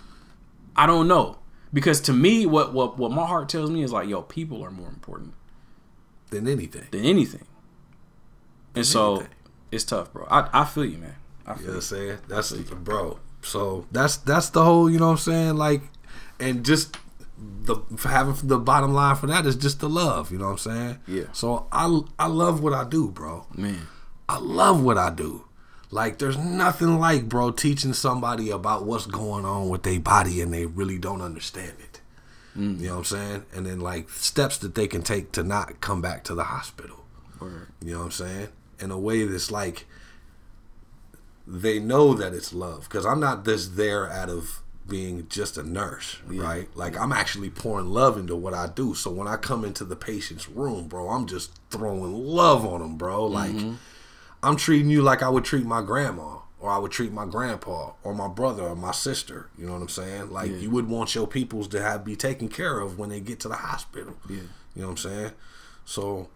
I 0.76 0.88
don't 0.88 1.08
know. 1.08 1.38
Because 1.76 1.99
to 2.07 2.13
me, 2.13 2.45
what 2.45 2.73
what 2.73 2.97
what 2.97 3.11
my 3.11 3.26
heart 3.28 3.49
tells 3.49 3.69
me 3.69 3.84
is 3.84 3.91
like, 3.91 4.07
yo, 4.07 4.21
people 4.23 4.63
are 4.63 4.71
more 4.71 4.88
important 4.88 5.34
than 6.32 6.47
anything. 6.47 6.88
than 6.91 7.03
anything. 7.05 7.45
And 8.73 8.86
so, 8.86 9.15
anything. 9.17 9.34
it's 9.71 9.84
tough, 9.84 10.11
bro. 10.13 10.26
I, 10.30 10.49
I 10.61 10.65
feel 10.65 10.86
you, 10.86 10.97
man. 10.97 11.15
I 11.45 11.51
You 11.51 11.57
feel 11.57 11.65
know 11.67 11.71
what 11.71 11.76
I'm 11.76 11.82
saying? 11.82 12.17
That's 12.30 12.51
you. 12.51 12.63
bro. 12.63 13.19
So 13.41 13.86
that's 13.91 14.17
that's 14.17 14.49
the 14.49 14.63
whole, 14.63 14.89
you 14.89 14.97
know 14.99 15.07
what 15.07 15.11
I'm 15.11 15.17
saying? 15.19 15.55
Like 15.57 15.82
and 16.39 16.65
just 16.65 16.97
the 17.38 17.76
having 18.03 18.36
the 18.47 18.57
bottom 18.57 18.93
line 18.93 19.15
for 19.17 19.28
that 19.28 19.45
is 19.45 19.55
just 19.55 19.80
the 19.82 19.89
love, 19.89 20.32
you 20.32 20.38
know 20.39 20.45
what 20.45 20.51
I'm 20.51 20.57
saying? 20.57 20.99
Yeah. 21.07 21.26
So 21.34 21.67
I 21.71 22.01
I 22.17 22.28
love 22.28 22.63
what 22.63 22.73
I 22.73 22.86
do, 22.86 23.09
bro. 23.11 23.45
man. 23.55 23.88
I 24.28 24.39
love 24.39 24.82
what 24.82 24.97
I 24.97 25.11
do. 25.11 25.45
Like 25.96 26.20
there's 26.20 26.38
nothing 26.38 27.00
like, 27.00 27.30
bro, 27.30 27.52
teaching 27.52 27.93
somebody 27.93 28.50
about 28.50 28.86
what's 28.86 29.06
going 29.06 29.46
on 29.46 29.70
with 29.70 29.84
their 29.84 30.02
body 30.02 30.41
and 30.41 30.54
they 30.54 30.66
really 30.66 30.98
don't 30.98 31.22
understand 31.22 31.72
it. 31.80 32.02
Mm. 32.58 32.82
You 32.82 32.88
know 32.88 32.91
what 32.96 33.00
I'm 33.00 33.06
saying? 33.06 33.46
And 33.54 33.66
then 33.66 33.80
like 33.80 34.10
steps 34.10 34.58
that 34.58 34.76
they 34.76 34.88
can 34.88 35.04
take 35.04 35.32
to 35.32 35.43
not 35.43 35.80
come 35.80 36.02
back 36.02 36.26
to 36.26 36.36
the 36.36 36.43
hospital. 36.43 37.06
Word. 37.39 37.70
You 37.82 37.93
know 37.93 38.00
what 38.00 38.06
I'm 38.06 38.12
saying? 38.12 38.48
In 38.78 38.91
a 38.91 39.00
way 39.00 39.24
that's 39.24 39.52
like 39.52 39.86
they 41.48 41.80
know 41.80 42.14
that 42.14 42.34
it's 42.34 42.54
love 42.54 42.89
because 42.89 43.06
I'm 43.06 43.22
not 43.22 43.46
just 43.46 43.78
there 43.78 44.12
out 44.12 44.30
of 44.30 44.62
being 44.86 45.26
just 45.30 45.58
a 45.58 45.64
nurse, 45.64 46.18
right? 46.28 46.68
Like 46.76 47.00
I'm 47.00 47.14
actually 47.14 47.50
pouring 47.50 47.88
love 47.88 48.18
into 48.18 48.36
what 48.36 48.54
I 48.54 48.68
do. 48.68 48.96
So 48.96 49.12
when 49.12 49.30
I 49.30 49.38
come 49.38 49.64
into 49.64 49.86
the 49.86 49.96
patient's 49.96 50.50
room, 50.50 50.89
bro, 50.89 51.08
I'm 51.08 51.26
just 51.26 51.58
throwing 51.70 52.14
love 52.14 52.66
on 52.66 52.82
them, 52.82 52.98
bro. 52.98 53.26
Like 53.28 53.56
I'm 54.46 54.56
treating 54.56 54.89
you 54.89 55.02
like 55.02 55.24
I 55.24 55.30
would 55.30 55.43
treat 55.43 55.66
my 55.66 55.82
grandma 55.82 56.38
or 56.60 56.70
I 56.70 56.78
would 56.78 56.91
treat 56.91 57.12
my 57.12 57.26
grandpa 57.26 57.91
or 58.04 58.14
my 58.14 58.28
brother 58.28 58.64
or 58.64 58.76
my 58.76 58.91
sister. 58.91 59.50
You 59.58 59.66
know 59.66 59.74
what 59.74 59.82
I'm 59.82 59.89
saying? 59.89 60.32
Like 60.32 60.52
you 60.52 60.70
would 60.70 60.88
want 60.88 61.16
your 61.16 61.28
peoples 61.28 61.68
to 61.70 61.82
have 61.82 62.06
be 62.06 62.16
taken 62.16 62.48
care 62.48 62.80
of 62.80 62.98
when 62.98 63.10
they 63.10 63.20
get 63.20 63.39
to 63.41 63.48
the 63.48 63.56
hospital. 63.56 64.16
Yeah. 64.30 64.38
You 64.76 64.82
know 64.82 64.88
what 64.88 64.91
I'm 64.91 64.98
saying? 64.98 65.32
So 65.86 66.30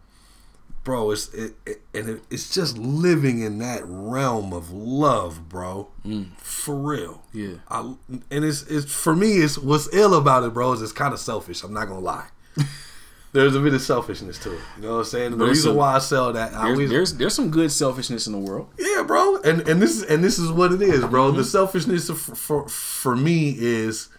bro 0.83 1.11
it's 1.11 1.33
it, 1.33 1.53
it 1.65 1.81
and 1.93 2.09
it, 2.09 2.21
it's 2.29 2.53
just 2.53 2.77
living 2.77 3.41
in 3.41 3.59
that 3.59 3.81
realm 3.85 4.53
of 4.53 4.71
love 4.71 5.49
bro 5.49 5.89
mm. 6.05 6.27
for 6.37 6.75
real 6.75 7.21
Yeah. 7.33 7.55
I, 7.67 7.95
and 8.31 8.45
it's 8.45 8.63
it's 8.63 8.91
for 8.91 9.15
me 9.15 9.33
it's 9.33 9.57
what's 9.57 9.93
ill 9.93 10.15
about 10.15 10.43
it 10.43 10.53
bro 10.53 10.73
is 10.73 10.81
it's 10.81 10.91
kind 10.91 11.13
of 11.13 11.19
selfish 11.19 11.63
i'm 11.63 11.73
not 11.73 11.87
gonna 11.87 11.99
lie 11.99 12.27
there's 13.31 13.55
a 13.55 13.59
bit 13.59 13.73
of 13.73 13.81
selfishness 13.81 14.37
to 14.39 14.51
it 14.53 14.59
you 14.77 14.83
know 14.83 14.93
what 14.93 14.99
i'm 14.99 15.05
saying 15.05 15.37
the 15.37 15.45
reason 15.45 15.69
some- 15.71 15.75
why 15.75 15.95
i 15.95 15.99
sell 15.99 16.33
that 16.33 16.53
I 16.53 16.63
There's, 16.63 16.71
always, 16.73 16.89
there's 16.89 17.13
there's 17.15 17.33
some 17.35 17.51
good 17.51 17.71
selfishness 17.71 18.25
in 18.27 18.33
the 18.33 18.39
world. 18.39 18.69
yeah, 18.77 19.03
bro, 19.05 19.37
and 19.41 19.67
and 19.67 19.81
this 19.81 19.91
is 19.97 20.03
and 20.03 20.23
this 20.23 20.39
is 20.39 20.51
what 20.51 20.71
it 20.71 20.81
is, 20.81 21.05
bro. 21.05 21.27
Mm-hmm. 21.29 21.37
The 21.37 21.43
selfishness 21.43 22.07
for, 22.09 22.35
for 22.35 22.67
for 22.69 23.15
me 23.15 23.55
is 23.57 24.09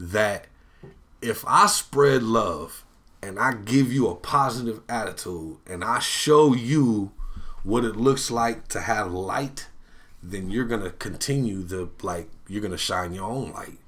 that 0.00 0.46
if 1.20 1.44
I 1.46 1.66
spread 1.66 2.22
love 2.22 2.84
and 3.22 3.38
I 3.38 3.52
give 3.52 3.92
you 3.92 4.08
a 4.08 4.14
positive 4.14 4.80
attitude 4.88 5.56
and 5.66 5.82
I 5.84 5.98
show 5.98 6.54
you 6.54 7.12
what 7.64 7.84
it 7.84 7.96
looks 7.96 8.30
like 8.30 8.68
to 8.68 8.80
have 8.80 9.12
light, 9.12 9.68
then 10.22 10.50
you're 10.50 10.64
gonna 10.64 10.90
continue 10.90 11.66
to 11.68 11.90
like 12.02 12.28
you're 12.48 12.62
gonna 12.62 12.78
shine 12.78 13.12
your 13.12 13.24
own 13.24 13.52
light, 13.52 13.78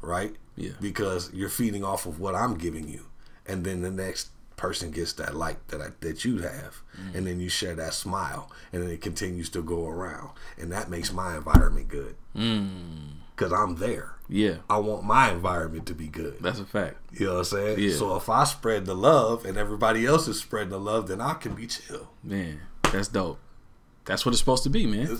right? 0.00 0.34
Yeah. 0.56 0.72
Because 0.80 1.32
you're 1.32 1.48
feeding 1.48 1.84
off 1.84 2.06
of 2.06 2.18
what 2.20 2.34
I'm 2.34 2.54
giving 2.56 2.88
you, 2.88 3.06
and 3.46 3.64
then 3.64 3.82
the 3.82 3.90
next 3.90 4.30
person 4.56 4.90
gets 4.90 5.12
that 5.14 5.34
light 5.34 5.66
that 5.68 5.80
I, 5.80 5.88
that 6.00 6.24
you 6.24 6.38
have, 6.38 6.80
mm. 6.98 7.14
and 7.14 7.26
then 7.26 7.40
you 7.40 7.48
share 7.48 7.74
that 7.74 7.94
smile, 7.94 8.50
and 8.72 8.82
then 8.82 8.90
it 8.90 9.00
continues 9.00 9.48
to 9.50 9.62
go 9.62 9.86
around, 9.86 10.30
and 10.58 10.72
that 10.72 10.88
makes 10.88 11.12
my 11.12 11.36
environment 11.36 11.88
good. 11.88 12.16
Mm. 12.36 13.14
Because 13.36 13.52
I'm 13.52 13.76
there. 13.76 14.12
Yeah. 14.28 14.58
I 14.70 14.78
want 14.78 15.02
my 15.04 15.32
environment 15.32 15.86
to 15.86 15.94
be 15.94 16.06
good. 16.06 16.38
That's 16.40 16.60
a 16.60 16.64
fact. 16.64 16.96
You 17.12 17.26
know 17.26 17.32
what 17.32 17.38
I'm 17.40 17.44
saying? 17.44 17.78
Yeah. 17.80 17.96
So 17.96 18.14
if 18.16 18.28
I 18.28 18.44
spread 18.44 18.86
the 18.86 18.94
love 18.94 19.44
and 19.44 19.58
everybody 19.58 20.06
else 20.06 20.28
is 20.28 20.40
spreading 20.40 20.70
the 20.70 20.78
love, 20.78 21.08
then 21.08 21.20
I 21.20 21.34
can 21.34 21.54
be 21.54 21.66
chill. 21.66 22.10
Man, 22.22 22.60
that's 22.92 23.08
dope. 23.08 23.40
That's 24.04 24.24
what 24.24 24.32
it's 24.32 24.38
supposed 24.38 24.62
to 24.64 24.70
be, 24.70 24.86
man. 24.86 25.18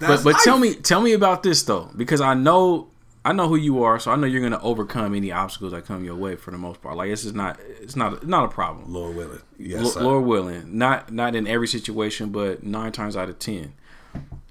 But 0.00 0.24
but 0.24 0.36
tell 0.42 0.58
me 0.58 0.74
tell 0.74 1.00
me 1.00 1.12
about 1.12 1.42
this 1.42 1.62
though, 1.62 1.90
because 1.96 2.20
I 2.20 2.34
know 2.34 2.88
I 3.24 3.32
know 3.32 3.48
who 3.48 3.56
you 3.56 3.84
are, 3.84 4.00
so 4.00 4.10
I 4.10 4.16
know 4.16 4.26
you're 4.26 4.42
gonna 4.42 4.62
overcome 4.62 5.14
any 5.14 5.30
obstacles 5.30 5.72
that 5.72 5.86
come 5.86 6.04
your 6.04 6.16
way 6.16 6.34
for 6.34 6.50
the 6.50 6.58
most 6.58 6.82
part. 6.82 6.96
Like 6.96 7.08
this 7.08 7.24
is 7.24 7.34
not 7.34 7.58
it's 7.80 7.94
not 7.94 8.26
not 8.26 8.44
a 8.44 8.48
problem. 8.48 8.92
Lord 8.92 9.16
willing. 9.16 9.42
Yes, 9.58 9.82
L- 9.82 9.88
sir. 9.90 10.02
Lord 10.02 10.24
willing, 10.24 10.76
not 10.76 11.12
not 11.12 11.36
in 11.36 11.46
every 11.46 11.68
situation, 11.68 12.30
but 12.30 12.64
nine 12.64 12.90
times 12.92 13.16
out 13.16 13.28
of 13.28 13.38
ten. 13.38 13.74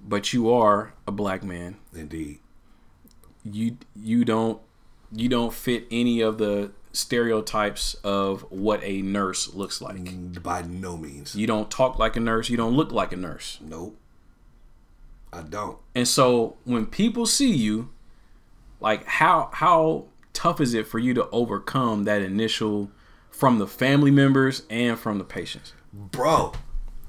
But 0.02 0.34
you 0.34 0.52
are 0.52 0.94
a 1.06 1.12
black 1.12 1.44
man. 1.44 1.78
Indeed. 1.94 2.40
You 3.44 3.78
you 3.96 4.24
don't 4.24 4.62
you 5.12 5.28
don't 5.28 5.54
fit 5.54 5.86
any 5.92 6.22
of 6.22 6.38
the 6.38 6.72
stereotypes 6.94 7.94
of 8.04 8.42
what 8.52 8.82
a 8.84 9.02
nurse 9.02 9.54
looks 9.54 9.82
like. 9.82 9.98
Mm, 9.98 10.42
by 10.42 10.62
no 10.62 10.98
means. 10.98 11.36
You 11.36 11.48
don't 11.48 11.70
talk 11.70 12.00
like 12.00 12.16
a 12.16 12.20
nurse. 12.20 12.50
You 12.50 12.58
don't 12.58 12.76
look 12.76 12.92
like 12.92 13.12
a 13.12 13.18
nurse. 13.18 13.60
Nope. 13.62 13.98
I 15.34 15.42
don't. 15.42 15.78
And 15.96 16.08
so 16.08 16.58
when 16.66 16.86
people 16.86 17.26
see 17.26 17.54
you, 17.54 17.90
like 18.82 19.06
how 19.06 19.50
how 19.54 20.06
tough 20.34 20.60
is 20.60 20.74
it 20.74 20.88
for 20.88 21.00
you 21.00 21.14
to 21.14 21.30
overcome 21.30 22.04
that 22.04 22.22
initial 22.22 22.92
from 23.30 23.60
the 23.60 23.68
family 23.68 24.12
members 24.12 24.64
and 24.70 25.00
from 25.00 25.18
the 25.18 25.24
patients? 25.24 25.74
Bro. 25.94 26.54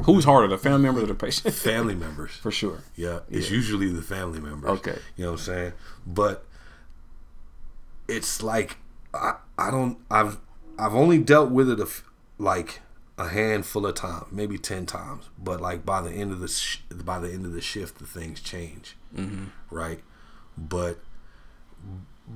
Who's 0.04 0.24
harder, 0.24 0.48
the 0.48 0.58
family 0.58 0.82
members 0.82 1.04
or 1.04 1.06
the 1.06 1.14
patient? 1.14 1.54
Family 1.54 1.94
members. 1.94 2.32
For 2.32 2.50
sure. 2.50 2.80
Yeah, 2.96 3.20
it's 3.30 3.50
usually 3.50 3.88
the 3.88 4.02
family 4.02 4.40
members. 4.40 4.70
Okay. 4.70 4.98
You 5.16 5.24
know 5.24 5.32
what 5.32 5.40
I'm 5.40 5.44
saying? 5.44 5.72
But 6.04 6.44
it's 8.08 8.42
like 8.42 8.78
I 9.14 9.34
I 9.56 9.70
don't 9.70 9.98
I've 10.10 10.38
I've 10.78 10.94
only 10.94 11.18
dealt 11.18 11.50
with 11.50 11.70
it 11.70 11.78
a 11.78 11.84
f- 11.84 12.04
like 12.38 12.80
a 13.18 13.28
handful 13.28 13.86
of 13.86 13.94
times, 13.94 14.26
maybe 14.32 14.58
10 14.58 14.86
times, 14.86 15.28
but 15.38 15.60
like 15.60 15.84
by 15.86 16.00
the 16.00 16.10
end 16.10 16.32
of 16.32 16.40
the 16.40 16.48
sh- 16.48 16.78
by 17.04 17.20
the 17.20 17.30
end 17.30 17.46
of 17.46 17.52
the 17.52 17.60
shift 17.60 17.98
the 17.98 18.06
things 18.06 18.40
change. 18.40 18.96
Mm-hmm. 19.14 19.44
Right? 19.70 20.00
But 20.58 20.98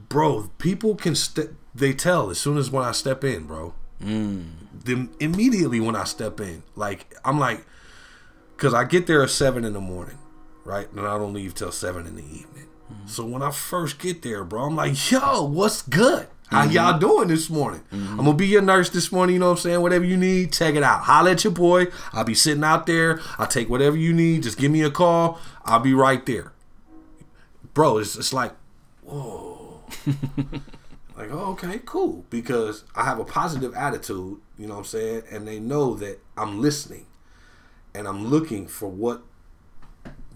bro, 0.09 0.51
people 0.59 0.95
can 0.95 1.15
st- 1.15 1.51
they 1.75 1.93
tell 1.93 2.31
as 2.31 2.39
soon 2.39 2.59
as 2.59 2.71
when 2.71 2.85
I 2.85 2.93
step 2.93 3.25
in, 3.25 3.45
bro. 3.45 3.75
Mm. 4.03 4.51
Then 4.85 5.11
immediately 5.21 5.81
when 5.81 5.97
I 5.97 6.05
step 6.05 6.41
in, 6.41 6.63
like 6.75 7.15
I'm 7.25 7.39
like 7.39 7.65
because 8.57 8.73
I 8.73 8.85
get 8.85 9.07
there 9.07 9.23
at 9.23 9.31
seven 9.31 9.65
in 9.65 9.73
the 9.73 9.81
morning, 9.81 10.19
right? 10.65 10.91
And 10.93 11.01
I 11.01 11.19
don't 11.19 11.35
leave 11.35 11.55
till 11.55 11.73
seven 11.73 12.07
in 12.07 12.17
the 12.17 12.25
evening. 12.25 12.69
Mm. 12.93 13.09
So 13.09 13.25
when 13.25 13.43
I 13.43 13.51
first 13.51 13.99
get 13.99 14.23
there, 14.23 14.45
bro, 14.45 14.65
I'm 14.65 14.77
like, 14.77 15.11
yo, 15.11 15.45
what's 15.45 15.83
good? 15.83 16.29
How 16.49 16.63
mm-hmm. 16.63 16.73
y'all 16.73 16.99
doing 16.99 17.29
this 17.29 17.51
morning? 17.51 17.81
Mm-hmm. 17.93 18.21
I'm 18.21 18.25
gonna 18.25 18.35
be 18.35 18.47
your 18.47 18.63
nurse 18.63 18.89
this 18.91 19.11
morning, 19.11 19.35
you 19.35 19.41
know 19.41 19.47
what 19.47 19.59
I'm 19.59 19.63
saying? 19.63 19.81
Whatever 19.81 20.05
you 20.05 20.17
need, 20.17 20.53
check 20.53 20.77
it 20.77 20.83
out. 20.83 21.03
Holla 21.03 21.33
at 21.33 21.43
your 21.43 21.53
boy. 21.53 21.87
I'll 22.13 22.25
be 22.25 22.35
sitting 22.35 22.63
out 22.63 22.87
there. 22.87 23.21
I'll 23.39 23.49
take 23.49 23.69
whatever 23.69 23.97
you 23.97 24.13
need. 24.13 24.45
Just 24.45 24.57
give 24.57 24.71
me 24.71 24.83
a 24.83 24.91
call. 24.91 25.41
I'll 25.65 25.81
be 25.81 25.93
right 25.93 26.25
there. 26.25 26.53
Bro, 27.75 27.99
it's, 27.99 28.17
it's 28.17 28.33
like, 28.33 28.53
whoa. 29.07 29.81
like, 31.17 31.31
oh, 31.31 31.53
okay, 31.53 31.81
cool. 31.85 32.25
Because 32.31 32.85
I 32.95 33.05
have 33.05 33.19
a 33.19 33.25
positive 33.25 33.75
attitude, 33.75 34.39
you 34.59 34.67
know 34.67 34.75
what 34.75 34.81
I'm 34.81 34.85
saying? 34.85 35.23
And 35.31 35.47
they 35.47 35.59
know 35.59 35.95
that 35.95 36.19
I'm 36.37 36.61
listening 36.61 37.07
and 37.95 38.07
I'm 38.07 38.27
looking 38.27 38.67
for 38.67 38.89
what 38.89 39.23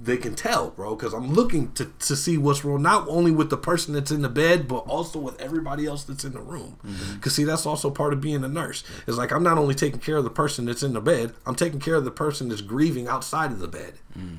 they 0.02 0.16
can 0.16 0.34
tell, 0.34 0.70
bro. 0.70 0.94
Because 0.94 1.12
I'm 1.12 1.32
looking 1.32 1.72
to, 1.72 1.86
to 1.86 2.16
see 2.16 2.38
what's 2.38 2.64
wrong, 2.64 2.82
not 2.82 3.06
only 3.08 3.30
with 3.30 3.50
the 3.50 3.56
person 3.58 3.94
that's 3.94 4.10
in 4.10 4.22
the 4.22 4.28
bed, 4.28 4.66
but 4.66 4.78
also 4.78 5.18
with 5.18 5.38
everybody 5.40 5.86
else 5.86 6.04
that's 6.04 6.24
in 6.24 6.32
the 6.32 6.40
room. 6.40 6.78
Mm-hmm. 6.84 7.14
Because 7.16 7.34
see, 7.34 7.44
that's 7.44 7.66
also 7.66 7.90
part 7.90 8.12
of 8.12 8.20
being 8.20 8.42
a 8.42 8.48
nurse. 8.48 8.82
It's 9.06 9.18
like 9.18 9.32
I'm 9.32 9.42
not 9.42 9.58
only 9.58 9.74
taking 9.74 10.00
care 10.00 10.16
of 10.16 10.24
the 10.24 10.30
person 10.30 10.64
that's 10.64 10.82
in 10.82 10.94
the 10.94 11.00
bed, 11.00 11.34
I'm 11.44 11.54
taking 11.54 11.80
care 11.80 11.96
of 11.96 12.04
the 12.04 12.10
person 12.10 12.48
that's 12.48 12.62
grieving 12.62 13.08
outside 13.08 13.50
of 13.52 13.58
the 13.58 13.68
bed. 13.68 13.94
Mm. 14.18 14.38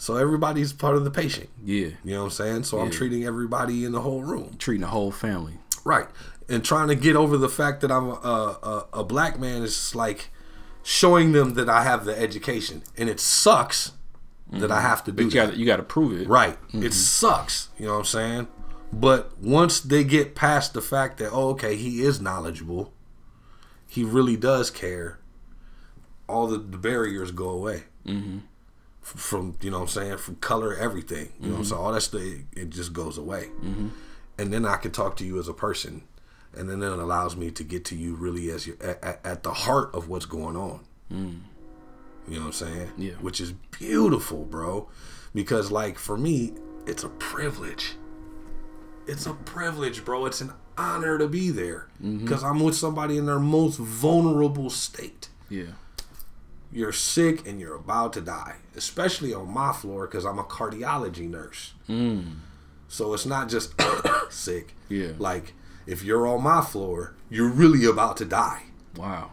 So 0.00 0.16
everybody's 0.16 0.72
part 0.72 0.96
of 0.96 1.04
the 1.04 1.10
patient. 1.10 1.50
Yeah. 1.62 1.88
You 2.02 2.14
know 2.14 2.20
what 2.20 2.24
I'm 2.24 2.30
saying? 2.30 2.62
So 2.64 2.80
I'm 2.80 2.90
treating 2.90 3.24
everybody 3.24 3.84
in 3.84 3.92
the 3.92 4.00
whole 4.00 4.22
room. 4.22 4.56
Treating 4.56 4.80
the 4.80 4.86
whole 4.86 5.10
family. 5.10 5.58
Right. 5.84 6.06
And 6.48 6.64
trying 6.64 6.88
to 6.88 6.94
get 6.94 7.16
over 7.16 7.36
the 7.36 7.50
fact 7.50 7.82
that 7.82 7.92
I'm 7.92 8.08
a, 8.08 8.14
a, 8.14 8.86
a 8.94 9.04
black 9.04 9.38
man 9.38 9.62
is 9.62 9.94
like 9.94 10.30
showing 10.82 11.32
them 11.32 11.52
that 11.52 11.68
I 11.68 11.82
have 11.82 12.06
the 12.06 12.18
education. 12.18 12.82
And 12.96 13.10
it 13.10 13.20
sucks 13.20 13.92
that 14.50 14.70
I 14.70 14.80
have 14.80 15.04
to 15.04 15.12
do 15.12 15.24
But 15.24 15.34
you 15.34 15.40
that. 15.42 15.50
got 15.50 15.56
you 15.58 15.66
got 15.66 15.76
to 15.76 15.82
prove 15.82 16.18
it. 16.18 16.26
Right. 16.26 16.56
It 16.72 16.94
sucks. 16.94 17.68
You 17.78 17.88
know 17.88 17.92
what 17.92 17.98
I'm 17.98 18.04
saying? 18.06 18.48
But 18.90 19.38
once 19.38 19.80
they 19.80 20.02
get 20.02 20.34
past 20.34 20.72
the 20.72 20.80
fact 20.80 21.18
that, 21.18 21.28
oh, 21.30 21.50
okay, 21.50 21.76
he 21.76 22.00
is 22.00 22.22
knowledgeable, 22.22 22.94
he 23.86 24.02
really 24.02 24.38
does 24.38 24.70
care, 24.70 25.18
all 26.26 26.46
the, 26.46 26.56
the 26.56 26.78
barriers 26.78 27.32
go 27.32 27.50
away. 27.50 27.82
Mm-hmm. 28.06 28.38
From, 29.16 29.56
you 29.60 29.70
know 29.70 29.78
what 29.78 29.82
I'm 29.82 29.88
saying? 29.88 30.18
From 30.18 30.36
color, 30.36 30.74
everything. 30.74 31.32
You 31.40 31.48
know 31.48 31.54
what 31.54 31.58
I'm 31.60 31.64
saying? 31.64 31.80
All 31.80 31.92
that 31.92 32.00
stuff, 32.00 32.22
it, 32.22 32.44
it 32.56 32.70
just 32.70 32.92
goes 32.92 33.18
away. 33.18 33.48
Mm-hmm. 33.62 33.88
And 34.38 34.52
then 34.52 34.64
I 34.64 34.76
can 34.76 34.90
talk 34.90 35.16
to 35.16 35.24
you 35.24 35.38
as 35.38 35.48
a 35.48 35.52
person. 35.52 36.02
And 36.56 36.68
then 36.68 36.82
it 36.82 36.98
allows 36.98 37.36
me 37.36 37.50
to 37.52 37.64
get 37.64 37.84
to 37.86 37.96
you 37.96 38.14
really 38.14 38.50
as 38.50 38.66
you 38.66 38.76
at, 38.80 39.20
at, 39.24 39.42
the 39.42 39.52
heart 39.52 39.94
of 39.94 40.08
what's 40.08 40.26
going 40.26 40.56
on. 40.56 40.80
Mm. 41.12 41.40
You 42.26 42.34
know 42.34 42.40
what 42.40 42.46
I'm 42.46 42.52
saying? 42.52 42.92
Yeah. 42.96 43.12
Which 43.14 43.40
is 43.40 43.52
beautiful, 43.52 44.44
bro. 44.44 44.88
Because 45.34 45.70
like 45.70 45.98
for 45.98 46.16
me, 46.16 46.54
it's 46.86 47.04
a 47.04 47.08
privilege. 47.08 47.94
It's 49.06 49.26
a 49.26 49.34
privilege, 49.34 50.04
bro. 50.04 50.26
It's 50.26 50.40
an 50.40 50.52
honor 50.76 51.18
to 51.18 51.28
be 51.28 51.50
there. 51.50 51.88
Mm-hmm. 52.02 52.24
Because 52.24 52.42
I'm 52.42 52.60
with 52.60 52.74
somebody 52.74 53.16
in 53.18 53.26
their 53.26 53.38
most 53.38 53.76
vulnerable 53.78 54.70
state. 54.70 55.28
Yeah. 55.48 55.72
You're 56.72 56.92
sick 56.92 57.46
and 57.46 57.60
you're 57.60 57.74
about 57.74 58.12
to 58.14 58.20
die, 58.20 58.56
especially 58.76 59.34
on 59.34 59.52
my 59.52 59.72
floor 59.72 60.06
because 60.06 60.24
I'm 60.24 60.38
a 60.38 60.44
cardiology 60.44 61.28
nurse. 61.28 61.74
So 62.88 63.14
it's 63.14 63.26
not 63.26 63.48
just 63.48 63.74
sick. 64.30 64.74
Yeah. 64.88 65.12
Like 65.18 65.54
if 65.86 66.02
you're 66.04 66.26
on 66.26 66.42
my 66.42 66.60
floor, 66.60 67.14
you're 67.28 67.48
really 67.48 67.84
about 67.84 68.16
to 68.18 68.24
die. 68.24 68.64
Wow. 68.96 69.30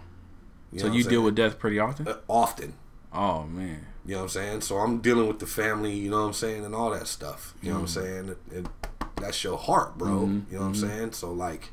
You 0.71 0.79
So 0.79 0.91
you 0.91 1.03
deal 1.03 1.23
with 1.23 1.35
death 1.35 1.59
pretty 1.59 1.79
often? 1.79 2.07
Uh, 2.07 2.17
often. 2.27 2.73
Oh 3.13 3.43
man. 3.43 3.85
You 4.05 4.13
know 4.13 4.19
what 4.19 4.23
I'm 4.23 4.29
saying? 4.29 4.61
So 4.61 4.77
I'm 4.77 4.99
dealing 4.99 5.27
with 5.27 5.39
the 5.39 5.47
family, 5.47 5.93
you 5.93 6.09
know 6.09 6.21
what 6.21 6.27
I'm 6.27 6.33
saying, 6.33 6.63
and 6.65 6.73
all 6.73 6.91
that 6.91 7.07
stuff. 7.07 7.53
You 7.61 7.69
know 7.69 7.75
what 7.75 7.81
I'm 7.81 7.87
saying? 7.87 8.35
And 8.53 8.69
that's 9.17 9.43
your 9.43 9.57
heart, 9.57 9.97
bro. 9.97 10.21
You 10.21 10.45
know 10.51 10.59
what 10.59 10.65
I'm 10.67 10.75
saying? 10.75 11.11
So 11.11 11.31
like 11.31 11.69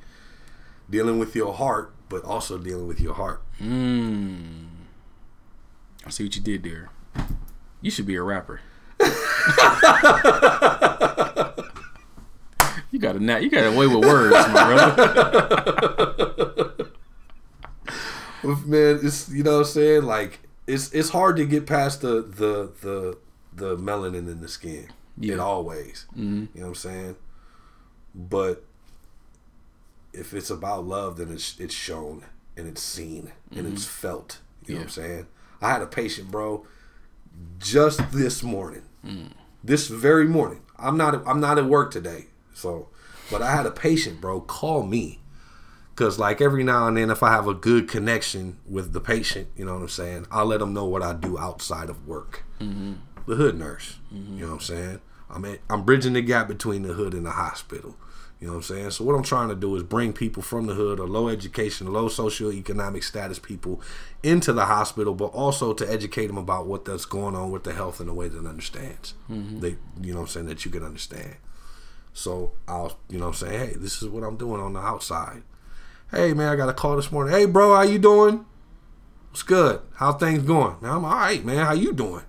dealing 0.90 1.18
with 1.18 1.34
your 1.36 1.54
heart, 1.54 1.92
but 2.08 2.24
also 2.24 2.58
dealing 2.58 2.88
with 2.88 3.00
your 3.00 3.14
heart. 3.14 3.42
Mm. 3.60 4.66
I 6.06 6.10
see 6.10 6.24
what 6.24 6.36
you 6.36 6.42
did 6.42 6.62
there. 6.62 6.90
You 7.80 7.90
should 7.90 8.06
be 8.06 8.16
a 8.16 8.22
rapper. 8.22 8.60
you 12.90 12.98
got 12.98 13.16
a 13.16 13.20
nat. 13.20 13.42
You 13.42 13.50
got 13.50 13.64
a 13.64 13.72
way 13.76 13.86
with 13.86 14.04
words, 14.04 14.34
my 14.48 14.64
brother. 14.64 15.34
Man, 18.66 19.00
it's 19.02 19.28
you 19.30 19.42
know 19.42 19.52
what 19.52 19.58
I'm 19.58 19.64
saying? 19.64 20.02
Like 20.04 20.40
it's 20.66 20.92
it's 20.92 21.10
hard 21.10 21.36
to 21.36 21.44
get 21.44 21.66
past 21.66 22.02
the 22.02 22.22
the 22.22 22.72
the 22.82 23.18
the 23.54 23.76
melanin 23.76 24.30
in 24.30 24.40
the 24.40 24.48
skin. 24.48 24.88
Yeah. 25.16 25.36
always, 25.36 25.40
all 25.40 25.64
ways. 25.64 26.06
Mm-hmm. 26.12 26.44
You 26.54 26.60
know 26.60 26.62
what 26.62 26.68
I'm 26.68 26.74
saying? 26.74 27.16
But 28.14 28.64
if 30.12 30.34
it's 30.34 30.50
about 30.50 30.84
love, 30.84 31.16
then 31.16 31.30
it's 31.30 31.58
it's 31.58 31.74
shown 31.74 32.24
and 32.56 32.66
it's 32.66 32.82
seen 32.82 33.32
and 33.50 33.66
it's 33.66 33.84
mm-hmm. 33.84 34.08
felt. 34.08 34.38
You 34.66 34.74
know 34.74 34.80
what 34.80 34.84
I'm 34.84 34.90
saying? 34.90 35.26
I 35.64 35.72
had 35.72 35.82
a 35.82 35.86
patient, 35.86 36.30
bro, 36.30 36.66
just 37.58 38.12
this 38.12 38.42
morning. 38.42 38.82
This 39.62 39.88
very 39.88 40.26
morning. 40.26 40.60
I'm 40.78 40.96
not 40.96 41.26
I'm 41.26 41.40
not 41.40 41.58
at 41.58 41.64
work 41.64 41.90
today. 41.90 42.26
So 42.52 42.88
but 43.30 43.40
I 43.42 43.56
had 43.56 43.66
a 43.66 43.70
patient, 43.70 44.20
bro, 44.20 44.40
call 44.42 44.82
me. 44.82 45.20
Cause 45.96 46.18
like 46.18 46.40
every 46.40 46.64
now 46.64 46.88
and 46.88 46.96
then, 46.96 47.08
if 47.08 47.22
I 47.22 47.30
have 47.30 47.46
a 47.46 47.54
good 47.54 47.88
connection 47.88 48.58
with 48.68 48.92
the 48.92 49.00
patient, 49.00 49.48
you 49.56 49.64
know 49.64 49.74
what 49.74 49.82
I'm 49.82 49.88
saying, 49.88 50.26
I'll 50.30 50.46
let 50.46 50.58
them 50.58 50.74
know 50.74 50.84
what 50.84 51.02
I 51.02 51.12
do 51.12 51.38
outside 51.38 51.88
of 51.88 52.06
work. 52.06 52.42
Mm-hmm. 52.60 52.94
The 53.26 53.36
hood 53.36 53.56
nurse, 53.56 53.98
you 54.12 54.40
know 54.40 54.48
what 54.48 54.54
I'm 54.54 54.60
saying. 54.60 55.00
I'm 55.30 55.44
at, 55.44 55.60
I'm 55.70 55.84
bridging 55.84 56.12
the 56.12 56.20
gap 56.20 56.48
between 56.48 56.82
the 56.82 56.94
hood 56.94 57.14
and 57.14 57.24
the 57.24 57.30
hospital. 57.30 57.96
You 58.44 58.50
know 58.50 58.56
what 58.56 58.70
I'm 58.70 58.76
saying. 58.76 58.90
So 58.90 59.04
what 59.04 59.14
I'm 59.14 59.22
trying 59.22 59.48
to 59.48 59.54
do 59.54 59.74
is 59.74 59.82
bring 59.82 60.12
people 60.12 60.42
from 60.42 60.66
the 60.66 60.74
hood 60.74 61.00
or 61.00 61.08
low 61.08 61.28
education, 61.28 61.90
low 61.90 62.10
socioeconomic 62.10 63.02
status 63.02 63.38
people 63.38 63.80
into 64.22 64.52
the 64.52 64.66
hospital, 64.66 65.14
but 65.14 65.28
also 65.28 65.72
to 65.72 65.90
educate 65.90 66.26
them 66.26 66.36
about 66.36 66.66
what 66.66 66.84
that's 66.84 67.06
going 67.06 67.34
on 67.34 67.50
with 67.50 67.64
the 67.64 67.72
health 67.72 68.02
in 68.02 68.08
a 68.10 68.12
way 68.12 68.28
that 68.28 68.46
understands. 68.46 69.14
Mm-hmm. 69.30 69.60
They, 69.60 69.76
you 70.02 70.12
know 70.12 70.18
what 70.18 70.26
I'm 70.26 70.28
saying, 70.28 70.46
that 70.48 70.62
you 70.66 70.70
can 70.70 70.82
understand. 70.82 71.36
So 72.12 72.52
I'll, 72.68 72.98
you 73.08 73.18
know 73.18 73.28
what 73.28 73.42
I'm 73.42 73.48
saying, 73.48 73.60
hey, 73.60 73.76
this 73.78 74.02
is 74.02 74.10
what 74.10 74.22
I'm 74.22 74.36
doing 74.36 74.60
on 74.60 74.74
the 74.74 74.80
outside. 74.80 75.42
Hey 76.10 76.34
man, 76.34 76.50
I 76.50 76.56
got 76.56 76.68
a 76.68 76.74
call 76.74 76.96
this 76.96 77.10
morning. 77.10 77.32
Hey 77.32 77.46
bro, 77.46 77.74
how 77.74 77.80
you 77.80 77.98
doing? 77.98 78.44
What's 79.30 79.42
good? 79.42 79.80
How 79.94 80.12
things 80.12 80.42
going? 80.42 80.76
Man, 80.82 80.90
I'm 80.90 81.04
all 81.06 81.14
right, 81.14 81.42
man. 81.42 81.64
How 81.64 81.72
you 81.72 81.94
doing? 81.94 82.24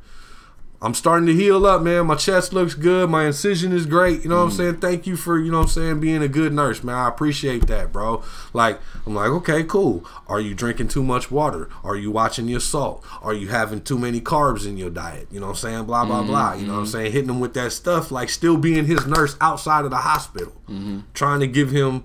I'm 0.82 0.94
starting 0.94 1.26
to 1.28 1.34
heal 1.34 1.66
up, 1.66 1.82
man. 1.82 2.06
My 2.08 2.16
chest 2.16 2.54
looks 2.54 2.74
good. 2.74 3.10
My 3.10 3.26
incision 3.26 3.72
is 3.72 3.86
great. 3.86 4.24
You 4.24 4.30
know 4.30 4.38
what 4.38 4.44
I'm 4.44 4.52
mm. 4.52 4.58
saying? 4.58 4.78
Thank 4.78 5.08
you 5.08 5.16
for, 5.16 5.40
you 5.40 5.52
know 5.52 5.60
what 5.60 5.68
I'm 5.68 5.70
saying, 5.70 6.00
being 6.00 6.22
a 6.22 6.28
good 6.28 6.54
nurse, 6.54 6.84
man. 6.84 6.96
I 6.96 7.08
appreciate 7.08 7.68
that, 7.68 7.92
bro. 7.92 8.24
Like, 8.54 8.80
I'm 9.06 9.16
like, 9.16 9.30
okay, 9.30 9.64
cool. 9.64 10.06
Are 10.28 10.40
you 10.40 10.54
drinking 10.54 10.90
too 10.90 11.04
much 11.04 11.32
water? 11.32 11.70
Are 11.84 11.96
you 11.96 12.12
watching 12.12 12.48
your 12.48 12.60
salt? 12.60 13.04
Are 13.22 13.34
you 13.34 13.48
having 13.48 13.82
too 13.82 13.98
many 13.98 14.22
carbs 14.22 14.68
in 14.68 14.78
your 14.78 14.90
diet? 14.90 15.28
You 15.32 15.40
know 15.40 15.48
what 15.48 15.54
I'm 15.54 15.72
saying? 15.72 15.86
Blah, 15.86 16.06
blah, 16.06 16.24
blah. 16.24 16.52
Mm-hmm, 16.52 16.60
you 16.62 16.68
know 16.68 16.74
what 16.74 16.80
I'm 16.80 16.86
mm-hmm. 16.86 16.92
saying? 16.92 17.12
Hitting 17.12 17.30
him 17.30 17.40
with 17.40 17.54
that 17.54 17.72
stuff, 17.72 18.12
like 18.12 18.30
still 18.30 18.58
being 18.58 18.86
his 18.86 19.08
nurse 19.08 19.38
outside 19.42 19.86
of 19.86 19.92
the 19.92 19.98
hospital. 19.98 20.54
Mm-hmm. 20.70 21.00
Trying 21.14 21.40
to 21.40 21.48
give 21.48 21.72
him 21.72 22.04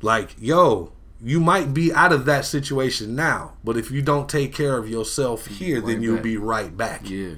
like, 0.00 0.36
yo, 0.38 0.92
you 1.22 1.40
might 1.40 1.72
be 1.72 1.92
out 1.92 2.12
of 2.12 2.26
that 2.26 2.44
situation 2.44 3.14
now, 3.14 3.54
but 3.64 3.76
if 3.76 3.90
you 3.90 4.02
don't 4.02 4.28
take 4.28 4.52
care 4.52 4.76
of 4.76 4.88
yourself 4.88 5.46
here, 5.46 5.80
then 5.80 6.02
you'll 6.02 6.16
back. 6.16 6.22
be 6.22 6.36
right 6.36 6.76
back. 6.76 7.08
Yeah. 7.08 7.34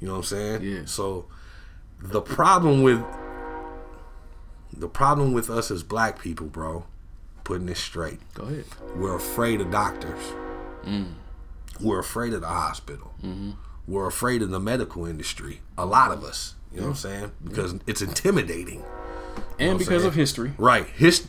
You 0.00 0.08
know 0.08 0.14
what 0.14 0.18
I'm 0.18 0.24
saying? 0.24 0.62
Yeah. 0.62 0.80
So 0.84 1.26
the 2.00 2.20
problem 2.20 2.82
with 2.82 3.02
the 4.72 4.88
problem 4.88 5.32
with 5.32 5.50
us 5.50 5.70
as 5.70 5.82
black 5.82 6.20
people, 6.20 6.46
bro, 6.46 6.84
putting 7.44 7.66
this 7.66 7.80
straight, 7.80 8.20
Go 8.34 8.44
ahead. 8.44 8.64
we're 8.96 9.16
afraid 9.16 9.60
of 9.60 9.70
doctors. 9.70 10.32
Mm. 10.84 11.14
We're 11.80 11.98
afraid 12.00 12.32
of 12.32 12.42
the 12.42 12.48
hospital. 12.48 13.12
Mm-hmm. 13.22 13.52
We're 13.86 14.06
afraid 14.06 14.42
of 14.42 14.50
the 14.50 14.60
medical 14.60 15.06
industry. 15.06 15.60
A 15.76 15.86
lot 15.86 16.12
of 16.12 16.22
us. 16.22 16.54
You 16.72 16.80
know 16.80 16.88
what 16.88 16.90
I'm 16.90 16.96
saying? 16.96 17.32
Because 17.42 17.74
it's 17.86 18.02
intimidating. 18.02 18.84
And 19.58 19.72
I'm 19.72 19.78
because 19.78 20.04
of 20.04 20.14
history. 20.14 20.52
Right. 20.58 20.86
His, 20.86 21.26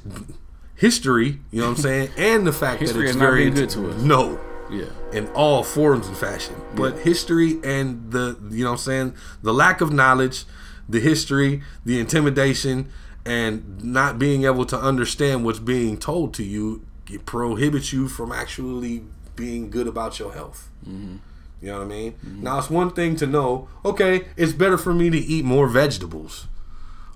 history, 0.75 1.39
you 1.51 1.61
know 1.61 1.69
what 1.69 1.77
I'm 1.77 1.83
saying? 1.83 2.09
And 2.17 2.45
the 2.47 2.53
fact 2.53 2.79
that 2.81 2.95
it's 2.95 3.15
very 3.15 3.49
good 3.49 3.69
to 3.71 3.91
us. 3.91 4.01
No. 4.01 4.39
Yeah. 4.71 4.85
in 5.13 5.27
all 5.29 5.63
forms 5.63 6.07
and 6.07 6.15
fashion. 6.17 6.55
But 6.75 6.99
history 6.99 7.59
and 7.63 8.11
the 8.11 8.37
you 8.51 8.63
know 8.63 8.71
what 8.71 8.79
I'm 8.79 8.83
saying, 8.83 9.15
the 9.41 9.53
lack 9.53 9.81
of 9.81 9.91
knowledge, 9.91 10.45
the 10.87 10.99
history, 10.99 11.61
the 11.85 11.99
intimidation, 11.99 12.89
and 13.25 13.83
not 13.83 14.19
being 14.19 14.43
able 14.45 14.65
to 14.65 14.79
understand 14.79 15.43
what's 15.45 15.59
being 15.59 15.97
told 15.97 16.33
to 16.35 16.43
you 16.43 16.85
it 17.09 17.25
prohibits 17.25 17.91
you 17.91 18.07
from 18.07 18.31
actually 18.31 19.03
being 19.35 19.69
good 19.71 19.87
about 19.87 20.19
your 20.19 20.33
health. 20.33 20.69
Mm-hmm. 20.87 21.17
You 21.61 21.67
know 21.71 21.79
what 21.79 21.85
I 21.85 21.87
mean? 21.87 22.15
Now 22.23 22.59
it's 22.59 22.69
one 22.69 22.91
thing 22.91 23.15
to 23.17 23.25
know, 23.27 23.67
okay, 23.83 24.27
it's 24.37 24.53
better 24.53 24.77
for 24.77 24.93
me 24.93 25.09
to 25.09 25.17
eat 25.17 25.43
more 25.43 25.67
vegetables. 25.67 26.47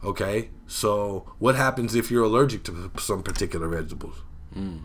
Okay, 0.04 0.50
so 0.68 1.32
what 1.40 1.56
happens 1.56 1.96
if 1.96 2.12
you're 2.12 2.26
allergic 2.26 2.64
to 2.66 2.92
some 2.98 3.24
particular 3.24 3.68
vegetables? 3.70 4.18
Good 4.54 4.82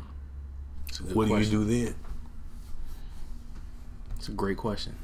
What 1.15 1.27
question. 1.29 1.51
do 1.51 1.59
you 1.59 1.65
do 1.65 1.85
then? 1.87 1.95
It's 4.19 4.29
a 4.29 4.33
great 4.33 4.57
question. 4.57 4.97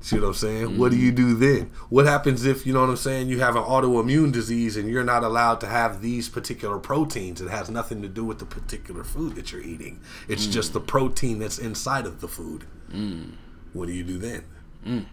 See 0.00 0.18
what 0.18 0.26
I'm 0.26 0.34
saying? 0.34 0.78
What 0.78 0.90
do 0.90 0.96
mm-hmm. 0.96 1.06
you 1.06 1.12
do 1.12 1.34
then? 1.34 1.70
What 1.88 2.06
happens 2.06 2.44
if, 2.44 2.66
you 2.66 2.72
know 2.72 2.80
what 2.80 2.90
I'm 2.90 2.96
saying, 2.96 3.28
you 3.28 3.38
have 3.38 3.54
an 3.54 3.62
autoimmune 3.62 4.32
disease 4.32 4.76
and 4.76 4.88
you're 4.88 5.04
not 5.04 5.22
allowed 5.22 5.60
to 5.60 5.68
have 5.68 6.02
these 6.02 6.28
particular 6.28 6.80
proteins? 6.80 7.40
It 7.40 7.50
has 7.50 7.70
nothing 7.70 8.02
to 8.02 8.08
do 8.08 8.24
with 8.24 8.40
the 8.40 8.44
particular 8.44 9.04
food 9.04 9.36
that 9.36 9.52
you're 9.52 9.62
eating. 9.62 10.00
It's 10.26 10.46
mm. 10.46 10.52
just 10.52 10.72
the 10.72 10.80
protein 10.80 11.38
that's 11.38 11.58
inside 11.58 12.04
of 12.04 12.20
the 12.20 12.26
food. 12.26 12.64
Mm. 12.90 13.34
What 13.74 13.86
do 13.86 13.92
you 13.92 14.02
do 14.02 14.18
then? 14.18 14.44
Mm. 14.84 15.06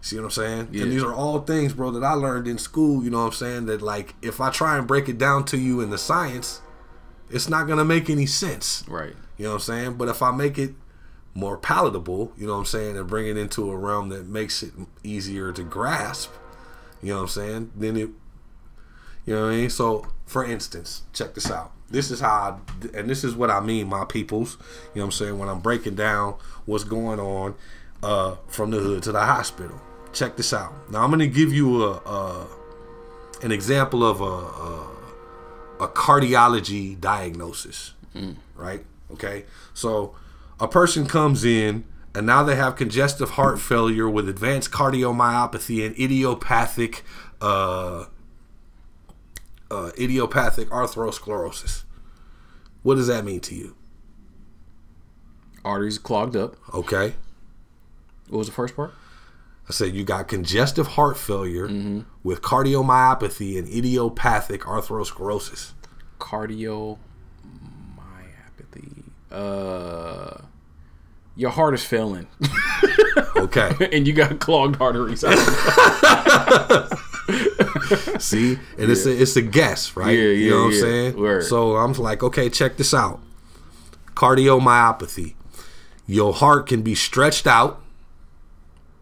See 0.00 0.16
what 0.16 0.24
I'm 0.24 0.30
saying? 0.30 0.68
Yeah. 0.72 0.84
And 0.84 0.92
these 0.92 1.02
are 1.02 1.12
all 1.12 1.40
things, 1.40 1.74
bro, 1.74 1.90
that 1.90 2.02
I 2.02 2.12
learned 2.12 2.48
in 2.48 2.56
school, 2.56 3.04
you 3.04 3.10
know 3.10 3.18
what 3.18 3.26
I'm 3.26 3.32
saying? 3.32 3.66
That, 3.66 3.82
like, 3.82 4.14
if 4.22 4.40
I 4.40 4.50
try 4.50 4.78
and 4.78 4.86
break 4.86 5.10
it 5.10 5.18
down 5.18 5.44
to 5.46 5.58
you 5.58 5.82
in 5.82 5.90
the 5.90 5.98
science, 5.98 6.62
it's 7.28 7.50
not 7.50 7.66
going 7.66 7.78
to 7.78 7.84
make 7.84 8.08
any 8.08 8.24
sense. 8.24 8.82
Right. 8.88 9.14
You 9.36 9.44
know 9.44 9.50
what 9.50 9.56
I'm 9.56 9.60
saying? 9.60 9.94
But 9.94 10.08
if 10.08 10.22
I 10.22 10.30
make 10.30 10.56
it 10.56 10.74
more 11.36 11.58
palatable, 11.58 12.32
you 12.38 12.46
know 12.46 12.54
what 12.54 12.60
I'm 12.60 12.64
saying, 12.64 12.96
and 12.96 13.06
bring 13.06 13.28
it 13.28 13.36
into 13.36 13.70
a 13.70 13.76
realm 13.76 14.08
that 14.08 14.26
makes 14.26 14.62
it 14.62 14.72
easier 15.04 15.52
to 15.52 15.62
grasp, 15.62 16.32
you 17.02 17.10
know 17.10 17.16
what 17.16 17.22
I'm 17.22 17.28
saying, 17.28 17.72
then 17.76 17.96
it, 17.96 18.08
you 19.26 19.34
know 19.34 19.42
what 19.42 19.52
I 19.52 19.56
mean? 19.56 19.70
So, 19.70 20.06
for 20.24 20.44
instance, 20.44 21.02
check 21.12 21.34
this 21.34 21.50
out. 21.50 21.72
This 21.90 22.10
is 22.10 22.20
how, 22.20 22.28
I, 22.28 22.96
and 22.96 23.08
this 23.08 23.22
is 23.22 23.34
what 23.34 23.50
I 23.50 23.60
mean, 23.60 23.86
my 23.86 24.06
peoples, 24.06 24.56
you 24.94 25.00
know 25.00 25.02
what 25.02 25.04
I'm 25.04 25.12
saying, 25.12 25.38
when 25.38 25.50
I'm 25.50 25.60
breaking 25.60 25.94
down 25.94 26.36
what's 26.64 26.84
going 26.84 27.20
on 27.20 27.54
uh, 28.02 28.36
from 28.48 28.70
the 28.70 28.78
hood 28.78 29.02
to 29.02 29.12
the 29.12 29.20
hospital. 29.20 29.78
Check 30.14 30.36
this 30.36 30.54
out. 30.54 30.90
Now, 30.90 31.04
I'm 31.04 31.10
going 31.10 31.20
to 31.20 31.26
give 31.26 31.52
you 31.52 31.84
a, 31.84 31.92
a 31.98 32.46
an 33.42 33.52
example 33.52 34.02
of 34.02 34.22
a, 34.22 34.24
a, 34.24 35.84
a 35.84 35.88
cardiology 35.88 36.98
diagnosis, 36.98 37.92
right? 38.54 38.86
Okay, 39.12 39.44
so 39.74 40.14
a 40.60 40.68
person 40.68 41.06
comes 41.06 41.44
in 41.44 41.84
and 42.14 42.26
now 42.26 42.42
they 42.42 42.56
have 42.56 42.76
congestive 42.76 43.30
heart 43.30 43.60
failure 43.60 44.08
with 44.08 44.28
advanced 44.28 44.70
cardiomyopathy 44.70 45.84
and 45.84 45.98
idiopathic, 45.98 47.04
uh, 47.42 48.06
uh, 49.70 49.90
idiopathic 50.00 50.68
atherosclerosis. 50.70 51.82
What 52.82 52.94
does 52.94 53.08
that 53.08 53.24
mean 53.24 53.40
to 53.40 53.54
you? 53.54 53.76
Arteries 55.64 55.98
clogged 55.98 56.36
up. 56.36 56.56
Okay, 56.72 57.14
What 58.28 58.38
was 58.38 58.46
the 58.46 58.52
first 58.54 58.76
part? 58.76 58.94
I 59.68 59.72
said 59.72 59.94
you 59.94 60.04
got 60.04 60.28
congestive 60.28 60.86
heart 60.86 61.18
failure 61.18 61.66
with 62.22 62.40
cardiomyopathy 62.40 63.58
and 63.58 63.66
idiopathic 63.68 64.60
atherosclerosis. 64.62 65.72
Cardiomyopathy. 66.20 66.98
Uh, 69.30 70.38
your 71.34 71.50
heart 71.50 71.74
is 71.74 71.84
failing, 71.84 72.26
Okay. 73.36 73.70
and 73.92 74.06
you 74.06 74.12
got 74.14 74.38
clogged 74.40 74.80
arteries. 74.80 75.20
See, 78.18 78.58
and 78.78 78.90
it's 78.90 79.04
a 79.06 79.20
it's 79.22 79.36
a 79.36 79.42
guess, 79.42 79.96
right? 79.96 80.10
Yeah, 80.16 80.24
You 80.28 80.50
know 80.50 80.64
what 80.64 80.68
yeah. 80.74 80.76
I'm 80.76 80.80
saying? 80.82 81.16
Word. 81.20 81.44
So 81.44 81.76
I'm 81.76 81.92
like, 81.94 82.22
okay, 82.22 82.48
check 82.48 82.76
this 82.76 82.94
out. 82.94 83.20
Cardiomyopathy. 84.14 85.34
your 86.06 86.32
heart 86.32 86.66
can 86.66 86.80
be 86.82 86.94
stretched 86.94 87.46
out 87.46 87.82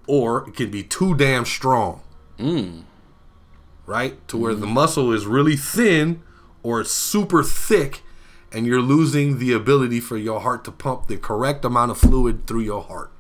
or 0.09 0.49
it 0.49 0.57
can 0.57 0.71
be 0.71 0.83
too 0.83 1.15
damn 1.15 1.45
strong. 1.45 2.01
Right? 3.87 4.27
To 4.29 4.37
where 4.37 4.55
the 4.55 4.67
muscle 4.67 5.13
is 5.13 5.27
really 5.27 5.57
thin 5.57 6.23
or 6.63 6.81
it's 6.81 6.91
super 6.91 7.43
thick 7.45 8.03
and 8.55 8.67
you're 8.67 8.81
losing 8.81 9.39
the 9.39 9.53
ability 9.53 10.01
for 10.01 10.17
your 10.17 10.41
heart 10.41 10.65
to 10.65 10.71
pump 10.71 11.09
the 11.09 11.17
correct 11.17 11.65
amount 11.65 11.91
of 11.91 11.99
fluid 11.99 12.47
through 12.47 12.61
your 12.61 12.83
heart. 12.83 13.11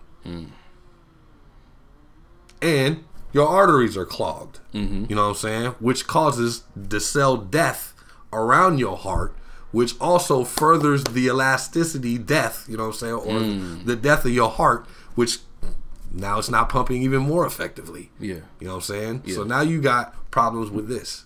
And 2.62 3.04
your 3.32 3.48
arteries 3.48 3.96
are 3.96 4.06
clogged. 4.06 4.60
Mm-hmm. 4.72 5.06
You 5.08 5.16
know 5.16 5.22
what 5.22 5.28
I'm 5.28 5.34
saying? 5.34 5.66
Which 5.80 6.06
causes 6.06 6.62
the 6.74 7.00
cell 7.00 7.36
death 7.36 7.94
around 8.32 8.78
your 8.78 8.96
heart, 8.96 9.36
which 9.72 10.00
also 10.00 10.44
furthers 10.44 11.02
the 11.04 11.26
elasticity 11.26 12.16
death, 12.16 12.66
you 12.68 12.76
know 12.76 12.84
what 12.84 12.94
I'm 12.94 12.98
saying? 13.00 13.14
Or 13.14 13.40
mm. 13.40 13.84
the 13.84 13.96
death 13.96 14.24
of 14.24 14.32
your 14.32 14.50
heart, 14.50 14.86
which 15.16 15.38
now 16.12 16.38
it's 16.38 16.48
not 16.48 16.68
pumping 16.68 17.02
even 17.02 17.22
more 17.22 17.44
effectively. 17.44 18.12
Yeah. 18.20 18.34
You 18.60 18.68
know 18.68 18.76
what 18.76 18.88
I'm 18.90 19.22
saying? 19.22 19.22
So 19.26 19.42
now 19.42 19.62
you 19.62 19.80
got 19.80 20.30
problems 20.30 20.70
with 20.70 20.88
this. 20.88 21.23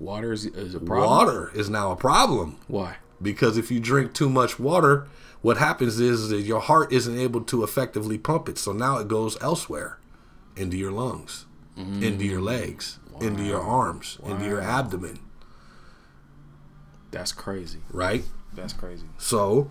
Water 0.00 0.32
is, 0.32 0.46
is 0.46 0.74
a 0.74 0.80
problem. 0.80 1.08
Water 1.08 1.52
is 1.54 1.68
now 1.68 1.92
a 1.92 1.96
problem 1.96 2.56
Why? 2.68 2.96
because 3.20 3.58
if 3.58 3.70
you 3.70 3.78
drink 3.78 4.14
too 4.14 4.30
much 4.30 4.58
water, 4.58 5.06
what 5.42 5.58
happens 5.58 6.00
is 6.00 6.30
that 6.30 6.40
your 6.40 6.60
heart 6.60 6.90
isn't 6.90 7.18
able 7.18 7.42
to 7.42 7.62
effectively 7.62 8.16
pump 8.16 8.48
it. 8.48 8.56
So 8.56 8.72
now 8.72 8.96
it 8.96 9.08
goes 9.08 9.36
elsewhere 9.42 9.98
into 10.56 10.78
your 10.78 10.90
lungs, 10.90 11.44
mm. 11.78 12.02
into 12.02 12.24
your 12.24 12.40
legs, 12.40 12.98
into 13.20 13.42
your 13.44 13.60
arms, 13.60 14.18
into 14.24 14.46
your 14.46 14.62
abdomen, 14.62 15.18
That's 17.10 17.32
crazy. 17.32 17.80
right? 17.92 18.24
That's 18.54 18.72
crazy. 18.72 19.06
So, 19.18 19.70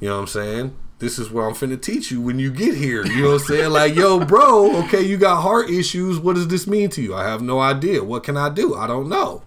you 0.00 0.08
know 0.08 0.16
what 0.16 0.22
I'm 0.22 0.26
saying? 0.26 0.76
This 0.98 1.18
is 1.18 1.30
what 1.30 1.42
I'm 1.42 1.54
finna 1.54 1.80
teach 1.80 2.10
you 2.10 2.20
when 2.20 2.38
you 2.38 2.50
get 2.52 2.74
here. 2.74 3.06
You 3.06 3.22
know 3.22 3.28
what 3.28 3.40
I'm 3.40 3.46
saying? 3.46 3.70
Like, 3.70 3.94
yo, 3.94 4.24
bro, 4.24 4.84
okay, 4.84 5.00
you 5.02 5.16
got 5.16 5.40
heart 5.40 5.70
issues. 5.70 6.18
What 6.18 6.34
does 6.34 6.48
this 6.48 6.66
mean 6.66 6.90
to 6.90 7.00
you? 7.02 7.14
I 7.14 7.24
have 7.24 7.40
no 7.40 7.60
idea. 7.60 8.04
What 8.04 8.24
can 8.24 8.36
I 8.36 8.50
do? 8.50 8.74
I 8.74 8.86
don't 8.86 9.08
know. 9.08 9.42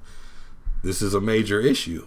This 0.83 1.01
is 1.01 1.13
a 1.13 1.21
major 1.21 1.59
issue. 1.61 2.05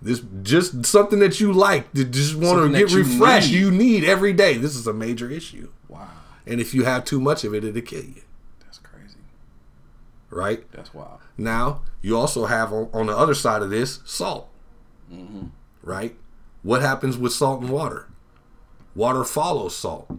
This 0.00 0.22
just 0.42 0.86
something 0.86 1.18
that 1.18 1.40
you 1.40 1.52
like, 1.52 1.92
that 1.92 2.10
just 2.12 2.34
want 2.36 2.72
to 2.72 2.78
get 2.78 2.90
you 2.90 2.98
refreshed. 2.98 3.50
need. 3.50 3.58
You 3.58 3.70
need 3.70 4.04
every 4.04 4.32
day. 4.32 4.56
This 4.56 4.74
is 4.76 4.86
a 4.86 4.92
major 4.92 5.30
issue. 5.30 5.70
Wow. 5.88 6.08
And 6.46 6.60
if 6.60 6.72
you 6.72 6.84
have 6.84 7.04
too 7.04 7.20
much 7.20 7.44
of 7.44 7.52
it, 7.54 7.64
it'll 7.64 7.82
kill 7.82 8.04
you. 8.04 8.22
That's 8.60 8.78
crazy. 8.78 9.18
Right? 10.30 10.70
That's 10.72 10.94
wild. 10.94 11.20
Now, 11.36 11.82
you 12.00 12.16
also 12.16 12.46
have 12.46 12.72
on, 12.72 12.88
on 12.92 13.06
the 13.06 13.16
other 13.16 13.34
side 13.34 13.60
of 13.60 13.70
this 13.70 14.00
salt. 14.04 14.48
Mm-hmm. 15.12 15.46
Right? 15.82 16.16
What 16.62 16.80
happens 16.80 17.18
with 17.18 17.32
salt 17.32 17.60
and 17.60 17.70
water? 17.70 18.08
Water 18.94 19.24
follows 19.24 19.76
salt. 19.76 20.10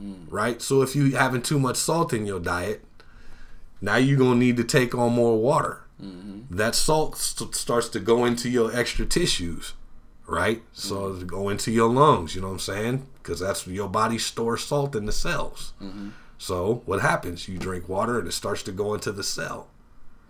Mm. 0.00 0.26
Right? 0.28 0.60
So 0.60 0.82
if 0.82 0.94
you 0.96 1.12
having 1.16 1.42
too 1.42 1.58
much 1.58 1.76
salt 1.76 2.12
in 2.12 2.26
your 2.26 2.40
diet, 2.40 2.84
now 3.80 3.96
you're 3.96 4.18
going 4.18 4.40
to 4.40 4.46
need 4.46 4.56
to 4.56 4.64
take 4.64 4.94
on 4.94 5.12
more 5.12 5.38
water. 5.38 5.83
Mm-hmm. 6.02 6.56
That 6.56 6.74
salt 6.74 7.16
st- 7.16 7.54
starts 7.54 7.88
to 7.90 8.00
go 8.00 8.24
into 8.24 8.48
your 8.48 8.74
extra 8.74 9.06
tissues. 9.06 9.74
Right? 10.26 10.62
So 10.72 11.14
to 11.14 11.24
go 11.24 11.50
into 11.50 11.70
your 11.70 11.90
lungs, 11.90 12.34
you 12.34 12.40
know 12.40 12.46
what 12.46 12.54
I'm 12.54 12.58
saying? 12.60 13.06
Because 13.22 13.40
that's 13.40 13.66
your 13.66 13.88
body 13.88 14.16
stores 14.16 14.64
salt 14.64 14.96
in 14.96 15.04
the 15.04 15.12
cells. 15.12 15.74
Mm-hmm. 15.82 16.10
So 16.38 16.82
what 16.86 17.02
happens? 17.02 17.46
You 17.46 17.58
drink 17.58 17.90
water 17.90 18.18
and 18.18 18.28
it 18.28 18.32
starts 18.32 18.62
to 18.64 18.72
go 18.72 18.94
into 18.94 19.12
the 19.12 19.22
cell 19.22 19.68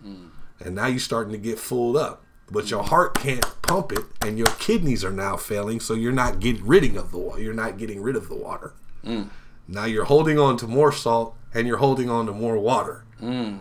mm. 0.05 0.31
and 0.61 0.75
now 0.75 0.87
you're 0.87 0.99
starting 0.99 1.33
to 1.33 1.39
get 1.39 1.59
fulled 1.59 1.97
up. 1.97 2.23
But 2.51 2.71
your 2.71 2.83
heart 2.83 3.15
can't 3.15 3.45
pump 3.63 3.91
it, 3.91 4.05
and 4.21 4.37
your 4.37 4.49
kidneys 4.59 5.03
are 5.03 5.11
now 5.11 5.35
failing, 5.37 5.81
so 5.81 5.95
you're 5.95 6.13
not 6.13 6.41
getting 6.41 6.67
rid 6.67 6.85
of 6.95 7.11
the 7.11 7.17
water. 7.17 7.41
You're 7.41 7.55
not 7.55 7.79
getting 7.79 8.03
rid 8.03 8.17
of 8.17 8.29
the 8.29 8.37
water. 8.37 8.75
Mm. 9.03 9.31
Now 9.67 9.87
you're 9.87 10.05
holding 10.05 10.39
on 10.39 10.59
to 10.59 10.67
more 10.67 10.93
salt, 10.93 11.35
and 11.55 11.67
you're 11.67 11.79
holding 11.79 12.11
on 12.11 12.27
to 12.27 12.33
more 12.33 12.59
water. 12.59 13.07
Mm. 13.23 13.61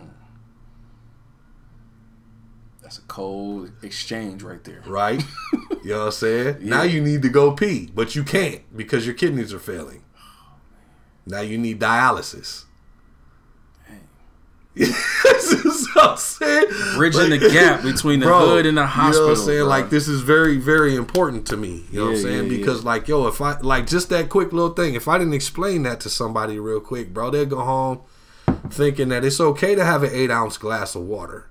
That's 2.94 3.04
a 3.04 3.08
cold 3.08 3.72
exchange 3.82 4.44
right 4.44 4.62
there. 4.62 4.80
Right? 4.86 5.20
you 5.82 5.90
know 5.90 5.98
what 5.98 6.04
I'm 6.06 6.12
saying? 6.12 6.58
Now 6.60 6.82
you 6.82 7.00
need 7.02 7.22
to 7.22 7.28
go 7.28 7.50
pee, 7.50 7.90
but 7.92 8.14
you 8.14 8.22
can't 8.22 8.60
because 8.76 9.04
your 9.04 9.16
kidneys 9.16 9.52
are 9.52 9.58
failing. 9.58 10.04
Now 11.26 11.40
you 11.40 11.58
need 11.58 11.80
dialysis. 11.80 12.66
this 14.76 15.52
is 15.52 15.88
what 15.94 16.10
I'm 16.10 16.16
saying. 16.16 16.66
Bridging 16.94 17.30
the 17.30 17.38
gap 17.38 17.82
between 17.82 18.20
the 18.20 18.26
Bro, 18.26 18.46
hood 18.46 18.66
and 18.66 18.76
the 18.76 18.82
You 18.82 18.86
know 18.86 18.92
hospital. 18.92 19.28
what 19.30 19.38
I'm 19.38 19.44
saying? 19.44 19.58
bro. 19.60 19.68
Like 19.68 19.90
this 19.90 20.06
is 20.06 20.20
very, 20.20 20.56
very 20.58 20.94
important 20.94 21.44
to 21.48 21.56
me. 21.56 21.84
You 21.90 21.98
know 21.98 22.04
what 22.06 22.16
I'm 22.16 22.22
saying? 22.22 22.50
yeah, 22.50 22.56
Because 22.58 22.84
like, 22.84 23.08
yo, 23.08 23.26
if 23.26 23.40
I 23.40 23.58
like 23.60 23.88
just 23.88 24.08
that 24.10 24.28
quick 24.28 24.52
little 24.52 24.72
thing, 24.74 24.94
if 24.94 25.08
I 25.08 25.18
didn't 25.18 25.34
explain 25.34 25.82
that 25.82 25.98
to 26.00 26.10
somebody 26.10 26.60
real 26.60 26.80
quick, 26.80 27.12
bro, 27.12 27.30
they'd 27.30 27.50
go 27.50 27.60
home 27.60 28.02
thinking 28.70 29.08
that 29.08 29.24
it's 29.24 29.40
okay 29.40 29.74
to 29.74 29.84
have 29.84 30.04
an 30.04 30.10
eight 30.12 30.30
ounce 30.30 30.58
glass 30.58 30.94
of 30.94 31.02
water. 31.02 31.48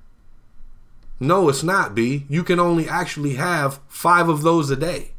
No, 1.24 1.50
it's 1.50 1.64
not, 1.64 1.96
B. 1.96 2.26
You 2.30 2.44
can 2.44 2.60
only 2.60 2.88
actually 2.88 3.36
have 3.36 3.80
five 3.88 4.30
of 4.30 4.42
those 4.42 4.70
a 4.70 4.76
day. 4.76 5.12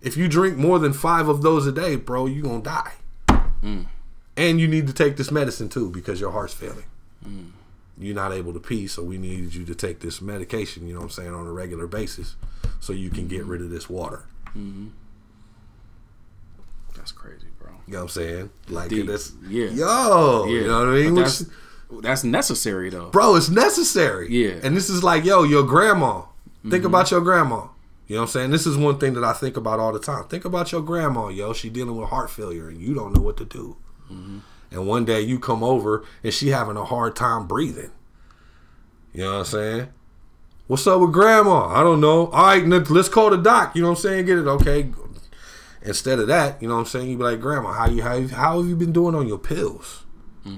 If 0.00 0.16
you 0.16 0.28
drink 0.28 0.56
more 0.56 0.78
than 0.78 0.92
five 0.92 1.28
of 1.28 1.42
those 1.42 1.66
a 1.66 1.72
day, 1.72 1.96
bro, 1.96 2.26
you're 2.26 2.44
gonna 2.44 2.62
die. 2.62 2.92
Mm. 3.62 3.86
And 4.36 4.60
you 4.60 4.68
need 4.68 4.86
to 4.86 4.92
take 4.92 5.16
this 5.16 5.32
medicine 5.32 5.68
too 5.68 5.90
because 5.90 6.20
your 6.20 6.30
heart's 6.30 6.54
failing 6.54 6.84
mm. 7.26 7.50
you're 7.98 8.14
not 8.14 8.32
able 8.32 8.52
to 8.52 8.60
pee, 8.60 8.86
so 8.86 9.02
we 9.02 9.18
need 9.18 9.54
you 9.54 9.64
to 9.64 9.74
take 9.74 10.00
this 10.00 10.20
medication, 10.20 10.86
you 10.86 10.94
know 10.94 11.00
what 11.00 11.06
I'm 11.06 11.10
saying, 11.10 11.34
on 11.34 11.46
a 11.46 11.52
regular 11.52 11.86
basis 11.86 12.36
so 12.80 12.92
you 12.92 13.10
can 13.10 13.26
get 13.28 13.40
mm-hmm. 13.40 13.50
rid 13.50 13.60
of 13.60 13.70
this 13.70 13.88
water. 13.90 14.24
Mm-hmm. 14.50 14.88
that's 16.96 17.12
crazy, 17.12 17.46
bro. 17.58 17.70
You 17.86 17.94
know 17.94 17.98
what 18.00 18.02
I'm 18.04 18.08
saying? 18.08 18.50
Like 18.68 18.88
Deep. 18.90 19.06
this 19.06 19.32
Yeah. 19.48 19.70
Yo, 19.70 20.44
Yeah. 20.46 20.52
you 20.52 20.66
know 20.66 20.78
what 20.78 20.88
I 20.88 21.10
mean? 21.10 21.14
That's, 21.90 22.22
necessary 22.24 22.90
though. 22.90 23.10
bro, 23.10 23.36
it's 23.36 23.48
necessary. 23.48 24.28
Yeah. 24.30 24.50
Mm-hmm. 24.50 24.66
And 24.66 24.76
this 24.76 24.90
is 24.90 25.02
like, 25.02 25.24
yo, 25.24 25.42
your 25.42 25.62
grandma. 25.62 26.22
Think 26.68 26.84
about 26.84 27.10
your 27.10 27.22
grandma. 27.22 27.68
You 28.06 28.16
know 28.16 28.22
what 28.22 28.28
I'm 28.28 28.32
saying? 28.32 28.50
This 28.50 28.66
is 28.66 28.76
one 28.76 28.98
thing 28.98 29.14
that 29.14 29.24
I 29.24 29.32
think 29.32 29.56
about 29.56 29.80
all 29.80 29.92
the 29.92 29.98
time. 29.98 30.24
Think 30.24 30.44
about 30.44 30.72
your 30.72 30.82
grandma, 30.82 31.28
yo. 31.28 31.52
She 31.52 31.70
dealing 31.70 31.96
with 31.96 32.10
heart 32.10 32.30
failure 32.30 32.68
and 32.68 32.80
you 32.80 32.94
don't 32.94 33.14
know 33.14 33.22
what 33.22 33.36
to 33.38 33.44
do. 33.44 33.76
Mm-hmm. 34.12 34.38
And 34.70 34.86
one 34.86 35.04
day 35.04 35.20
you 35.20 35.38
come 35.38 35.62
over 35.62 36.04
and 36.22 36.32
she 36.32 36.48
having 36.48 36.76
a 36.76 36.84
hard 36.84 37.16
time 37.16 37.46
breathing. 37.46 37.90
You 39.12 39.24
know 39.24 39.32
what 39.32 39.38
I'm 39.38 39.44
saying? 39.46 39.88
What's 40.66 40.86
up 40.86 41.00
with 41.00 41.12
grandma? 41.12 41.68
I 41.68 41.82
don't 41.82 42.00
know. 42.00 42.26
All 42.26 42.46
right, 42.46 42.66
let's 42.66 43.08
call 43.08 43.30
the 43.30 43.38
doc. 43.38 43.74
You 43.74 43.82
know 43.82 43.88
what 43.88 43.98
I'm 43.98 44.02
saying? 44.02 44.26
Get 44.26 44.38
it 44.38 44.46
okay. 44.46 44.90
Instead 45.82 46.18
of 46.18 46.26
that, 46.26 46.60
you 46.60 46.68
know 46.68 46.74
what 46.74 46.80
I'm 46.80 46.86
saying? 46.86 47.08
You 47.08 47.16
be 47.16 47.22
like, 47.22 47.40
Grandma, 47.40 47.72
how 47.72 47.88
you 47.88 48.02
how, 48.02 48.26
how 48.28 48.58
have 48.58 48.68
you 48.68 48.76
been 48.76 48.92
doing 48.92 49.14
on 49.14 49.26
your 49.26 49.38
pills? 49.38 50.04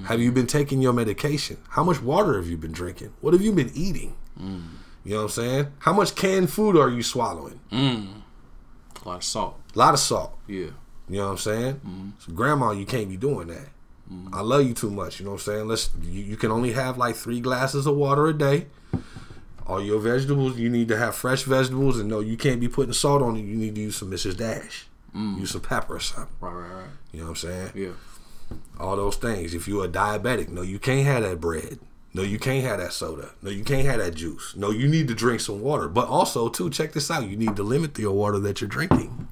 Have 0.05 0.19
you 0.21 0.31
been 0.31 0.47
taking 0.47 0.81
your 0.81 0.93
medication? 0.93 1.57
How 1.69 1.83
much 1.83 2.01
water 2.01 2.35
have 2.35 2.47
you 2.47 2.57
been 2.57 2.71
drinking? 2.71 3.13
What 3.21 3.33
have 3.33 3.41
you 3.41 3.51
been 3.51 3.71
eating? 3.73 4.15
You 5.03 5.11
know 5.11 5.17
what 5.17 5.23
I'm 5.23 5.29
saying? 5.29 5.67
How 5.79 5.93
much 5.93 6.15
canned 6.15 6.51
food 6.51 6.77
are 6.77 6.89
you 6.89 7.03
swallowing? 7.03 7.59
A 9.03 9.07
lot 9.07 9.15
of 9.17 9.23
salt. 9.23 9.59
A 9.75 9.79
lot 9.79 9.93
of 9.93 9.99
salt. 9.99 10.37
Yeah. 10.47 10.69
You 11.09 11.17
know 11.17 11.25
what 11.25 11.31
I'm 11.31 11.37
saying? 11.37 11.73
Mm-hmm. 11.75 12.09
So 12.19 12.31
grandma, 12.33 12.71
you 12.71 12.85
can't 12.85 13.09
be 13.09 13.17
doing 13.17 13.47
that. 13.47 13.67
Mm-hmm. 14.11 14.33
I 14.33 14.41
love 14.41 14.65
you 14.65 14.73
too 14.73 14.89
much. 14.89 15.19
You 15.19 15.25
know 15.25 15.31
what 15.31 15.41
I'm 15.47 15.53
saying? 15.53 15.67
Let's. 15.67 15.89
You, 16.01 16.21
you 16.21 16.37
can 16.37 16.51
only 16.51 16.73
have 16.73 16.97
like 16.97 17.15
three 17.15 17.39
glasses 17.39 17.85
of 17.87 17.95
water 17.95 18.27
a 18.27 18.33
day. 18.33 18.67
All 19.65 19.81
your 19.81 19.99
vegetables, 19.99 20.57
you 20.57 20.69
need 20.69 20.87
to 20.89 20.97
have 20.97 21.15
fresh 21.15 21.43
vegetables, 21.43 21.99
and 21.99 22.09
no, 22.09 22.19
you 22.19 22.35
can't 22.35 22.59
be 22.59 22.67
putting 22.67 22.93
salt 22.93 23.21
on 23.21 23.37
it. 23.37 23.41
You 23.41 23.55
need 23.55 23.75
to 23.75 23.81
use 23.81 23.95
some 23.95 24.11
Mrs. 24.11 24.35
Dash, 24.35 24.87
mm. 25.15 25.39
use 25.39 25.51
some 25.51 25.61
pepper 25.61 25.95
or 25.95 25.99
something. 25.99 26.35
Right, 26.41 26.51
right, 26.51 26.71
right. 26.71 26.89
You 27.13 27.19
know 27.21 27.25
what 27.27 27.29
I'm 27.29 27.35
saying? 27.35 27.71
Yeah. 27.75 27.91
All 28.79 28.95
those 28.95 29.15
things. 29.15 29.53
If 29.53 29.67
you're 29.67 29.85
a 29.85 29.89
diabetic, 29.89 30.49
no, 30.49 30.61
you 30.61 30.79
can't 30.79 31.05
have 31.05 31.23
that 31.23 31.39
bread. 31.39 31.79
No, 32.13 32.23
you 32.23 32.39
can't 32.39 32.65
have 32.65 32.79
that 32.79 32.91
soda. 32.91 33.31
No, 33.41 33.49
you 33.49 33.63
can't 33.63 33.85
have 33.85 33.99
that 33.99 34.15
juice. 34.15 34.55
No, 34.55 34.69
you 34.69 34.87
need 34.87 35.07
to 35.07 35.13
drink 35.13 35.39
some 35.39 35.61
water. 35.61 35.87
But 35.87 36.09
also, 36.09 36.49
too, 36.49 36.69
check 36.69 36.91
this 36.91 37.09
out. 37.09 37.27
You 37.27 37.37
need 37.37 37.55
to 37.55 37.63
limit 37.63 37.93
the 37.93 38.05
water 38.07 38.37
that 38.39 38.59
you're 38.59 38.69
drinking. 38.69 39.27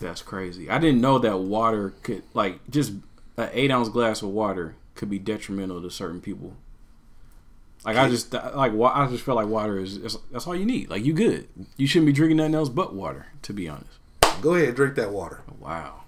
That's 0.00 0.22
crazy. 0.22 0.70
I 0.70 0.78
didn't 0.78 1.00
know 1.00 1.18
that 1.18 1.38
water 1.38 1.94
could 2.02 2.22
like 2.34 2.68
just 2.70 2.92
an 3.36 3.50
eight 3.52 3.70
ounce 3.70 3.88
glass 3.88 4.22
of 4.22 4.28
water 4.28 4.74
could 4.94 5.08
be 5.08 5.18
detrimental 5.18 5.80
to 5.80 5.90
certain 5.90 6.20
people. 6.20 6.56
Like 7.84 7.96
I 7.96 8.08
just 8.08 8.32
like 8.32 8.72
I 8.72 9.08
just 9.08 9.24
feel 9.24 9.34
like 9.34 9.46
water 9.46 9.78
is 9.78 10.00
that's 10.30 10.46
all 10.46 10.54
you 10.54 10.66
need. 10.66 10.90
Like 10.90 11.04
you 11.04 11.14
good. 11.14 11.48
You 11.76 11.86
shouldn't 11.86 12.06
be 12.06 12.12
drinking 12.12 12.36
nothing 12.36 12.54
else 12.54 12.68
but 12.68 12.94
water. 12.94 13.26
To 13.42 13.52
be 13.52 13.68
honest. 13.68 13.98
Go 14.40 14.54
ahead, 14.54 14.74
drink 14.74 14.96
that 14.96 15.10
water. 15.10 15.42
Wow. 15.60 16.01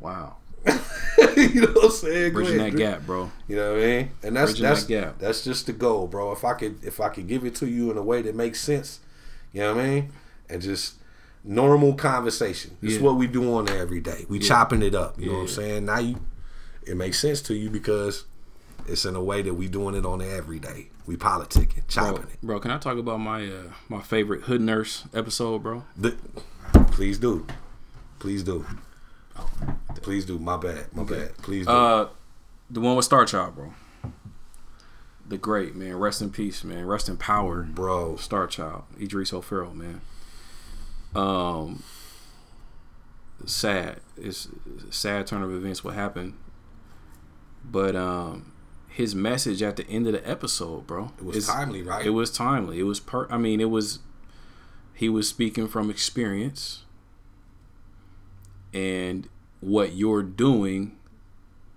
Wow. 0.00 0.36
you 0.66 1.62
know 1.62 1.72
what 1.72 1.84
I'm 1.86 1.90
saying? 1.90 2.32
Bridging 2.32 2.60
ahead, 2.60 2.72
that 2.72 2.76
gap, 2.78 3.06
bro. 3.06 3.30
You 3.48 3.56
know 3.56 3.72
what 3.72 3.82
I 3.82 3.86
mean? 3.86 4.10
And 4.22 4.36
that's 4.36 4.50
Bridging 4.52 4.62
that's 4.66 4.84
that 4.84 4.88
gap. 4.88 5.18
that's 5.18 5.42
just 5.44 5.66
the 5.66 5.72
goal, 5.72 6.06
bro. 6.06 6.32
If 6.32 6.44
I 6.44 6.54
could 6.54 6.84
if 6.84 7.00
I 7.00 7.08
could 7.08 7.26
give 7.28 7.44
it 7.44 7.54
to 7.56 7.66
you 7.66 7.90
in 7.90 7.96
a 7.96 8.02
way 8.02 8.20
that 8.22 8.34
makes 8.34 8.60
sense, 8.60 9.00
you 9.52 9.60
know 9.60 9.74
what 9.74 9.84
I 9.84 9.88
mean? 9.88 10.12
And 10.50 10.60
just 10.60 10.94
normal 11.44 11.94
conversation. 11.94 12.76
Is 12.82 12.96
Yeah. 12.96 13.02
what 13.02 13.16
we 13.16 13.26
do 13.26 13.54
on 13.54 13.64
there 13.66 13.78
every 13.78 14.00
day. 14.00 14.26
We 14.28 14.38
chopping 14.38 14.82
it 14.82 14.94
up. 14.94 15.18
You 15.18 15.26
know 15.28 15.34
what 15.36 15.40
I'm 15.42 15.48
saying? 15.48 15.84
Now 15.86 15.98
you 15.98 16.20
it 16.86 16.96
makes 16.96 17.18
sense 17.18 17.40
to 17.42 17.54
you 17.54 17.70
because 17.70 18.24
it's 18.86 19.04
in 19.04 19.14
a 19.16 19.22
way 19.22 19.40
that 19.42 19.54
we 19.54 19.68
doing 19.68 19.94
it 19.94 20.04
on 20.04 20.20
every 20.20 20.58
day. 20.58 20.88
We 21.06 21.16
politicking, 21.16 21.86
chopping 21.88 22.22
Bro, 22.22 22.22
it. 22.32 22.40
bro, 22.42 22.60
can 22.60 22.70
I 22.70 22.78
talk 22.78 22.98
about 22.98 23.18
my 23.20 23.46
uh, 23.46 23.62
my 23.88 24.02
favorite 24.02 24.42
hood 24.42 24.60
nurse 24.60 25.04
episode, 25.14 25.62
bro? 25.62 25.84
The, 25.96 26.16
Please 26.92 27.18
do. 27.18 27.46
Please 28.18 28.42
do. 28.42 28.66
Please 30.02 30.24
do. 30.24 30.38
My 30.38 30.56
bad. 30.56 30.94
My 30.94 31.04
bad. 31.04 31.36
Please 31.38 31.66
do. 31.66 31.72
Uh, 31.72 32.08
the 32.70 32.80
one 32.80 32.96
with 32.96 33.04
Star 33.04 33.24
Child, 33.24 33.54
bro. 33.54 33.74
The 35.28 35.38
great 35.38 35.76
man. 35.76 35.96
Rest 35.96 36.22
in 36.22 36.30
peace, 36.30 36.64
man. 36.64 36.86
Rest 36.86 37.08
in 37.08 37.16
power, 37.16 37.62
Bro. 37.62 38.16
Star 38.16 38.46
Child, 38.46 38.84
Idris 39.00 39.32
O'Ferrall, 39.32 39.74
man. 39.74 40.00
Um, 41.14 41.82
sad. 43.46 44.00
It's 44.16 44.48
a 44.88 44.92
sad 44.92 45.26
turn 45.26 45.42
of 45.42 45.52
events. 45.52 45.84
What 45.84 45.94
happened? 45.94 46.34
But 47.64 47.94
um, 47.94 48.52
his 48.88 49.14
message 49.14 49.62
at 49.62 49.76
the 49.76 49.86
end 49.88 50.06
of 50.06 50.12
the 50.12 50.28
episode, 50.28 50.86
bro. 50.86 51.12
It 51.18 51.24
was 51.24 51.46
timely, 51.46 51.82
right? 51.82 52.04
It 52.04 52.10
was 52.10 52.30
timely. 52.30 52.80
It 52.80 52.84
was 52.84 53.00
per. 53.00 53.28
I 53.30 53.38
mean, 53.38 53.60
it 53.60 53.70
was. 53.70 54.00
He 54.94 55.08
was 55.08 55.28
speaking 55.28 55.68
from 55.68 55.90
experience. 55.90 56.84
And 58.72 59.28
what 59.60 59.92
you're 59.94 60.22
doing, 60.22 60.96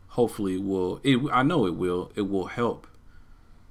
hopefully, 0.09 0.57
will. 0.57 0.99
It. 1.03 1.19
I 1.31 1.43
know 1.43 1.65
it 1.65 1.75
will. 1.75 2.11
It 2.15 2.23
will 2.29 2.45
help. 2.47 2.87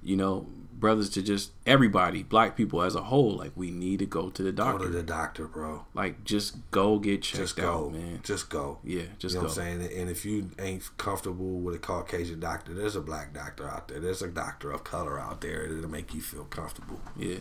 You 0.03 0.16
know, 0.16 0.47
brothers 0.73 1.09
to 1.11 1.23
just 1.23 1.53
everybody, 1.64 2.25
black 2.25 2.57
people 2.57 2.83
as 2.83 2.97
a 2.97 3.03
whole. 3.05 3.37
Like 3.37 3.53
we 3.55 3.70
need 3.70 4.01
to 4.01 4.07
go 4.07 4.31
to 4.31 4.43
the 4.43 4.51
doctor 4.51 4.79
Go 4.79 4.85
to 4.87 4.91
the 4.91 5.03
doctor, 5.05 5.47
bro. 5.47 5.87
like 5.95 6.25
just 6.25 6.57
go 6.73 6.99
get 6.99 7.23
checked 7.23 7.41
Just 7.41 7.57
go. 7.57 7.87
out, 7.87 7.93
man. 7.93 8.18
Just 8.25 8.51
go. 8.51 8.79
Yeah, 8.83 9.03
just 9.20 9.35
you 9.37 9.41
know 9.41 9.47
go. 9.47 9.55
what 9.55 9.59
I'm 9.64 9.79
saying? 9.81 10.01
And 10.01 10.11
if 10.11 10.25
you 10.25 10.51
ain't 10.59 10.83
comfortable 10.99 11.61
with 11.61 11.77
a 11.77 11.79
Caucasian 11.79 12.41
doctor, 12.41 12.75
there's 12.75 12.97
a 12.97 13.01
black 13.01 13.33
doctor 13.33 13.68
out 13.70 13.87
there. 13.87 14.01
There's 14.01 14.23
a 14.23 14.29
doctor 14.29 14.73
of 14.73 14.83
color 14.83 15.20
out 15.20 15.41
there 15.41 15.68
that'll 15.73 15.89
make 15.89 16.12
you 16.12 16.20
feel 16.20 16.45
comfortable. 16.47 17.01
Yeah, 17.16 17.37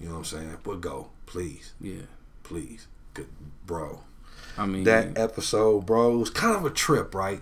You 0.00 0.08
know 0.08 0.12
what 0.12 0.18
I'm 0.20 0.24
saying? 0.24 0.56
But 0.62 0.80
go, 0.80 1.10
please, 1.26 1.74
yeah. 1.78 2.04
please, 2.44 2.86
good, 3.12 3.28
bro. 3.66 4.00
I 4.58 4.66
mean, 4.66 4.84
That 4.84 5.18
episode, 5.18 5.86
bro, 5.86 6.16
was 6.18 6.30
kind 6.30 6.56
of 6.56 6.64
a 6.64 6.70
trip, 6.70 7.14
right? 7.14 7.40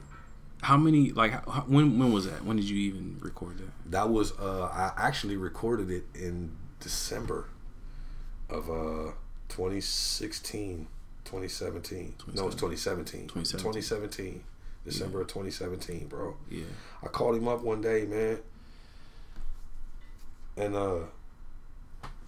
how 0.65 0.79
many? 0.79 1.11
Like, 1.11 1.33
how, 1.33 1.65
when 1.67 1.99
when 1.99 2.13
was 2.13 2.25
that? 2.25 2.43
When 2.45 2.57
did 2.57 2.69
you 2.69 2.77
even 2.79 3.19
record 3.21 3.59
that? 3.59 3.91
That 3.91 4.09
was 4.09 4.33
uh 4.39 4.65
I 4.73 4.93
actually 4.97 5.37
recorded 5.37 5.91
it 5.91 6.05
in 6.15 6.57
December 6.81 7.47
of 8.49 8.71
uh 8.71 9.13
2016, 9.51 10.87
2017. 11.25 12.15
No, 12.35 12.47
it's 12.47 12.55
2017. 12.57 13.29
2017. 13.29 13.59
2017. 13.59 14.45
December 14.85 15.21
of 15.23 15.29
2017, 15.29 16.09
bro. 16.09 16.37
Yeah. 16.51 16.65
I 17.03 17.07
called 17.09 17.37
him 17.37 17.49
up 17.49 17.63
one 17.63 17.81
day, 17.81 18.07
man. 18.07 18.39
And 20.57 20.75
uh 20.75 20.99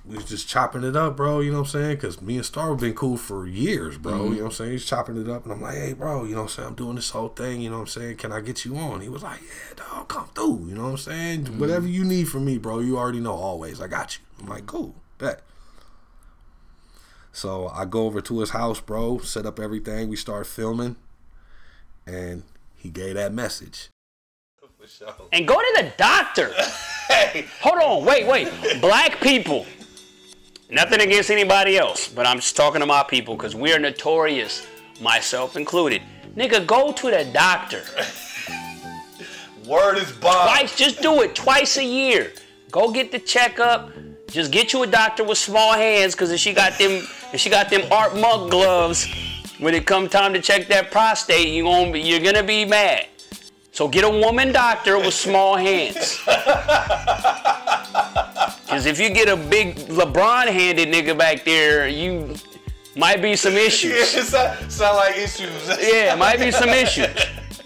was 0.09 0.25
just 0.25 0.49
chopping 0.49 0.85
it 0.85 0.95
up, 0.95 1.17
bro, 1.17 1.41
you 1.41 1.51
know 1.51 1.59
what 1.59 1.75
I'm 1.75 1.83
saying? 1.83 1.97
Cause 1.99 2.21
me 2.23 2.37
and 2.37 2.45
Star 2.45 2.71
have 2.71 2.81
been 2.81 2.95
cool 2.95 3.17
for 3.17 3.47
years, 3.47 3.99
bro. 3.99 4.13
Mm-hmm. 4.13 4.25
You 4.25 4.31
know 4.31 4.45
what 4.45 4.47
I'm 4.47 4.53
saying? 4.53 4.71
He's 4.73 4.85
chopping 4.85 5.21
it 5.21 5.29
up 5.29 5.45
and 5.45 5.53
I'm 5.53 5.61
like, 5.61 5.75
hey 5.75 5.93
bro, 5.95 6.25
you 6.25 6.35
know 6.35 6.43
what 6.43 6.51
I'm 6.51 6.57
saying? 6.57 6.69
I'm 6.69 6.75
doing 6.75 6.97
this 6.97 7.11
whole 7.11 7.29
thing, 7.29 7.61
you 7.61 7.71
know 7.71 7.77
what 7.77 7.83
I'm 7.83 7.87
saying? 7.89 8.17
Can 8.17 8.33
I 8.33 8.41
get 8.41 8.65
you 8.65 8.77
on? 8.77 9.01
He 9.01 9.09
was 9.09 9.23
like, 9.23 9.41
Yeah, 9.43 9.75
dog, 9.77 10.09
come 10.09 10.29
through. 10.35 10.67
You 10.69 10.75
know 10.75 10.85
what 10.85 10.91
I'm 10.91 10.97
saying? 10.99 11.45
Mm-hmm. 11.45 11.59
Whatever 11.59 11.89
you 11.89 12.05
need 12.05 12.29
from 12.29 12.45
me, 12.45 12.59
bro, 12.59 12.79
you 12.79 12.97
already 12.97 13.21
know 13.21 13.35
always. 13.35 13.81
I 13.81 13.89
got 13.89 14.17
you. 14.19 14.25
I'm 14.41 14.49
like, 14.49 14.67
cool, 14.67 14.95
bet. 15.19 15.43
So 17.33 17.69
I 17.69 17.85
go 17.85 18.07
over 18.07 18.21
to 18.23 18.41
his 18.41 18.51
house, 18.51 18.81
bro, 18.81 19.19
set 19.19 19.45
up 19.45 19.61
everything, 19.61 20.09
we 20.09 20.17
start 20.17 20.47
filming, 20.47 20.97
and 22.07 22.45
he 22.75 22.91
gave 22.91 23.15
that 23.15 23.33
message. 23.33 23.91
and 25.33 25.47
go 25.47 25.55
to 25.55 25.83
the 25.83 25.93
doctor. 25.99 26.53
hey. 27.09 27.47
Hold 27.61 27.83
on, 27.83 28.05
wait, 28.05 28.27
wait. 28.27 28.81
Black 28.81 29.21
people. 29.21 29.67
Nothing 30.69 31.01
against 31.01 31.31
anybody 31.31 31.79
else, 31.79 32.09
but 32.09 32.27
I'm 32.27 32.39
just 32.39 32.57
talking 32.57 32.81
to 32.81 32.87
my 32.87 33.05
people 33.05 33.37
because 33.37 33.55
we're 33.55 33.79
notorious, 33.79 34.67
myself 35.01 35.57
included. 35.57 36.03
Nigga, 36.37 36.67
go 36.67 36.91
to 36.91 37.11
the 37.11 37.25
doctor. 37.33 37.85
Word 39.67 39.99
is 39.99 40.11
bond. 40.11 40.51
Twice, 40.51 40.77
just 40.77 41.01
do 41.01 41.23
it 41.23 41.37
twice 41.37 41.77
a 41.77 41.85
year. 41.85 42.33
Go 42.73 42.91
get 42.91 43.13
the 43.13 43.21
checkup. 43.21 43.93
Just 44.29 44.51
get 44.51 44.73
you 44.73 44.83
a 44.83 44.89
doctor 44.89 45.23
with 45.23 45.39
small 45.39 45.73
hands, 45.73 46.17
cause 46.17 46.33
if 46.33 46.41
she 46.41 46.53
got 46.53 46.77
them, 46.79 47.07
if 47.33 47.39
she 47.39 47.49
got 47.49 47.71
them 47.71 47.83
art 47.93 48.17
mug 48.17 48.51
gloves, 48.51 49.07
when 49.61 49.73
it 49.73 49.87
come 49.87 50.09
time 50.09 50.33
to 50.35 50.41
check 50.41 50.67
that 50.67 50.91
prostate, 50.91 51.47
you 51.49 51.63
gonna 51.63 51.93
be, 51.93 52.01
you're 52.01 52.21
gonna 52.21 52.43
be 52.43 52.65
mad. 52.65 53.07
So 53.71 53.87
get 53.87 54.03
a 54.03 54.11
woman 54.11 54.51
doctor 54.51 54.99
with 54.99 55.15
small 55.15 55.57
hands. 55.57 56.21
Cause 58.69 58.87
if 58.87 58.99
you 58.99 59.11
get 59.11 59.29
a 59.29 59.37
big 59.37 59.77
LeBron-handed 59.77 60.89
nigga 60.89 61.17
back 61.17 61.45
there, 61.45 61.87
you 61.87 62.35
might 62.97 63.23
be 63.23 63.37
some 63.37 63.53
issues. 63.57 64.11
sound, 64.29 64.73
sound 64.73 64.97
like 64.97 65.17
issues. 65.17 65.69
Yeah, 65.81 66.15
it 66.15 66.19
might 66.19 66.41
be 66.41 66.51
some 66.51 66.71
issues. 66.71 67.09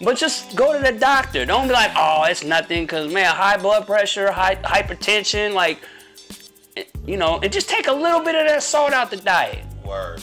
But 0.02 0.16
just 0.16 0.54
go 0.56 0.72
to 0.72 0.78
the 0.78 0.98
doctor. 0.98 1.44
Don't 1.46 1.68
be 1.68 1.72
like, 1.72 1.92
oh, 1.96 2.24
it's 2.24 2.44
nothing, 2.44 2.86
cause 2.86 3.12
man, 3.12 3.34
high 3.34 3.56
blood 3.56 3.86
pressure, 3.86 4.30
high 4.30 4.56
hypertension, 4.56 5.54
like, 5.54 5.78
you 7.06 7.16
know, 7.16 7.38
and 7.42 7.52
just 7.52 7.68
take 7.68 7.86
a 7.86 7.92
little 7.92 8.20
bit 8.20 8.34
of 8.34 8.46
that 8.46 8.62
salt 8.62 8.92
out 8.92 9.10
the 9.10 9.16
diet. 9.18 9.64
Word. 9.84 10.22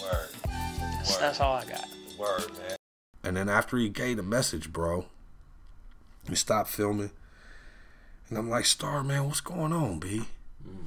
Word. 0.00 0.28
That's, 0.44 1.16
that's 1.16 1.40
all 1.40 1.54
I 1.54 1.64
got. 1.64 1.88
Word, 2.18 2.50
man. 2.58 2.76
And 3.22 3.36
then 3.36 3.48
after 3.48 3.76
he 3.78 3.88
gave 3.88 4.16
the 4.16 4.22
message, 4.22 4.72
bro, 4.72 5.06
we 6.28 6.36
stopped 6.36 6.70
filming. 6.70 7.10
And 8.34 8.40
I'm 8.40 8.50
like, 8.50 8.66
Star, 8.66 9.04
man, 9.04 9.26
what's 9.26 9.40
going 9.40 9.72
on, 9.72 10.00
B? 10.00 10.08
Mm. 10.08 10.24
You 10.64 10.72
know 10.72 10.78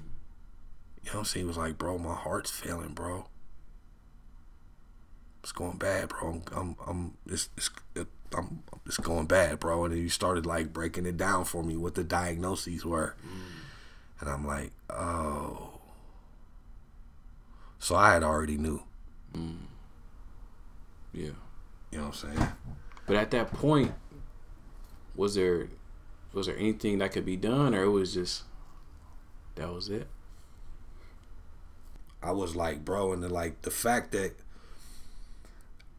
what 1.03 1.15
I'm 1.19 1.23
saying? 1.23 1.45
He 1.45 1.47
was 1.47 1.55
like, 1.55 1.77
bro, 1.77 1.97
my 1.97 2.13
heart's 2.13 2.51
failing, 2.51 2.93
bro. 2.93 3.27
It's 5.41 5.53
going 5.53 5.77
bad, 5.77 6.09
bro. 6.09 6.27
I'm, 6.27 6.43
I'm, 6.53 6.75
I'm 6.85 7.13
it's, 7.25 7.47
it's, 7.55 7.69
it, 7.95 8.07
I'm, 8.37 8.63
it's 8.85 8.97
going 8.97 9.27
bad, 9.27 9.61
bro. 9.61 9.85
And 9.85 9.93
then 9.93 10.01
he 10.01 10.09
started 10.09 10.45
like 10.45 10.73
breaking 10.73 11.05
it 11.05 11.15
down 11.15 11.45
for 11.45 11.63
me 11.63 11.77
what 11.77 11.95
the 11.95 12.03
diagnoses 12.03 12.83
were. 12.83 13.15
Mm. 13.25 14.19
And 14.19 14.29
I'm 14.29 14.45
like, 14.45 14.73
oh. 14.89 15.79
So 17.79 17.95
I 17.95 18.11
had 18.11 18.23
already 18.23 18.57
knew. 18.57 18.83
Mm. 19.33 19.55
Yeah. 21.13 21.29
You 21.91 21.99
know 21.99 22.07
what 22.07 22.25
I'm 22.25 22.35
saying? 22.35 22.49
But 23.05 23.15
at 23.15 23.31
that 23.31 23.53
point, 23.53 23.93
was 25.15 25.35
there 25.35 25.69
was 26.37 26.45
there 26.45 26.57
anything 26.57 26.99
that 26.99 27.11
could 27.11 27.25
be 27.25 27.35
done, 27.35 27.73
or 27.73 27.83
it 27.83 27.89
was 27.89 28.13
just 28.13 28.43
that 29.55 29.73
was 29.73 29.89
it? 29.89 30.07
I 32.21 32.31
was 32.31 32.55
like, 32.55 32.85
bro, 32.85 33.11
and 33.11 33.23
then 33.23 33.31
like 33.31 33.63
the 33.63 33.71
fact 33.71 34.11
that 34.11 34.33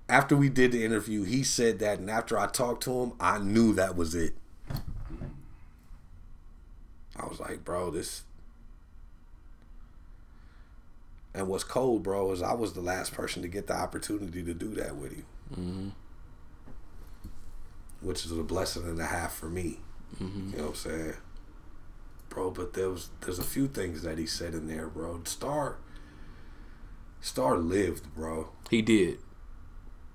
after 0.09 0.37
we 0.37 0.49
did 0.49 0.73
the 0.73 0.85
interview, 0.85 1.25
he 1.25 1.43
said 1.43 1.81
that, 1.81 1.99
and 1.99 2.09
after 2.09 2.39
I 2.39 2.47
talked 2.47 2.85
to 2.85 3.03
him, 3.03 3.13
I 3.21 3.39
knew 3.39 3.75
that 3.75 3.97
was 3.97 4.15
it. 4.15 4.35
I 7.17 7.27
was 7.27 7.41
like, 7.41 7.65
bro, 7.65 7.91
this. 7.91 8.23
And 11.35 11.49
what's 11.49 11.65
cold, 11.65 12.03
bro, 12.05 12.33
is 12.33 12.43
I 12.43 12.55
was 12.55 12.73
the 12.73 12.81
last 12.81 13.13
person 13.13 13.43
to 13.43 13.49
get 13.49 13.67
the 13.67 13.75
opportunity 13.77 14.43
to 14.43 14.55
do 14.55 14.75
that 14.77 14.97
with 14.97 15.17
you. 15.17 15.25
Mm-hmm. 15.53 15.89
Which 18.01 18.25
is 18.25 18.33
a 18.33 18.43
blessing 18.45 18.85
and 18.85 19.01
a 19.01 19.07
half 19.07 19.35
for 19.35 19.49
me. 19.49 19.81
Mm-hmm. 20.17 20.51
You 20.51 20.57
know 20.57 20.63
what 20.65 20.71
I'm 20.71 20.75
saying? 20.77 21.15
Bro, 22.29 22.51
but 22.53 22.75
there 22.75 22.91
was 22.91 23.11
there's 23.21 23.39
a 23.39 23.45
few 23.45 23.69
things 23.69 24.03
that 24.03 24.19
he 24.19 24.27
said 24.27 24.55
in 24.55 24.69
there, 24.69 24.87
bro. 24.89 25.21
Star 25.25 25.79
Star 27.21 27.57
lived, 27.59 28.15
bro. 28.15 28.51
He 28.71 28.83
did. 28.83 29.19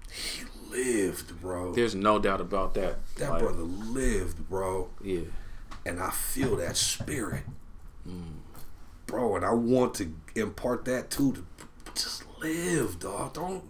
He 0.09 0.43
lived, 0.69 1.39
bro. 1.41 1.73
There's 1.73 1.95
no 1.95 2.19
doubt 2.19 2.41
about 2.41 2.73
that. 2.75 2.97
that 3.17 3.29
Like, 3.31 3.41
brother 3.41 3.63
lived, 3.63 4.47
bro. 4.49 4.89
Yeah. 5.03 5.21
And 5.85 5.99
I 5.99 6.11
feel 6.11 6.55
that 6.57 6.77
spirit. 6.77 7.43
Mm. 8.07 8.37
Bro, 9.05 9.37
and 9.37 9.45
I 9.45 9.53
want 9.53 9.95
to 9.95 10.13
impart 10.35 10.85
that 10.85 11.09
too. 11.09 11.33
To 11.33 11.45
just 11.93 12.23
live, 12.39 12.99
dog. 12.99 13.33
Don't 13.33 13.69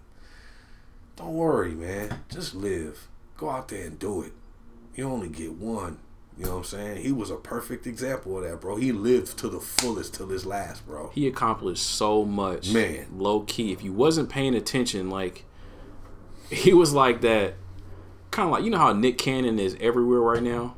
don't 1.15 1.34
worry, 1.34 1.73
man. 1.73 2.19
Just 2.30 2.56
live. 2.56 3.07
Go 3.38 3.49
out 3.49 3.68
there 3.68 3.88
and 3.88 3.98
do 3.98 4.22
it. 4.22 4.34
You 4.95 5.10
only 5.10 5.30
get 5.30 5.53
one. 5.53 5.98
You 6.38 6.45
know 6.45 6.51
what 6.51 6.57
I'm 6.57 6.64
saying? 6.64 7.01
He 7.03 7.11
was 7.11 7.30
a 7.30 7.35
perfect 7.35 7.85
example 7.85 8.38
of 8.38 8.43
that, 8.43 8.60
bro. 8.60 8.76
He 8.76 8.91
lived 8.91 9.38
to 9.39 9.49
the 9.49 9.60
fullest 9.60 10.15
till 10.15 10.27
his 10.30 10.45
last, 10.45 10.85
bro. 10.85 11.11
He 11.14 11.27
accomplished 11.27 11.85
so 11.85 12.26
much. 12.26 12.72
Man. 12.73 13.05
Low 13.15 13.41
key. 13.41 13.72
If 13.72 13.84
you 13.84 13.93
wasn't 13.93 14.30
paying 14.30 14.55
attention, 14.55 15.10
like 15.10 15.45
he 16.49 16.73
was 16.73 16.93
like 16.93 17.22
that 17.22 17.53
kind 18.31 18.47
of 18.47 18.51
like 18.51 18.64
you 18.64 18.72
know 18.72 18.77
how 18.80 18.93
Nick 18.93 19.18
Cannon 19.19 19.60
is 19.60 19.77
everywhere 19.80 20.19
right 20.22 20.41
now? 20.43 20.76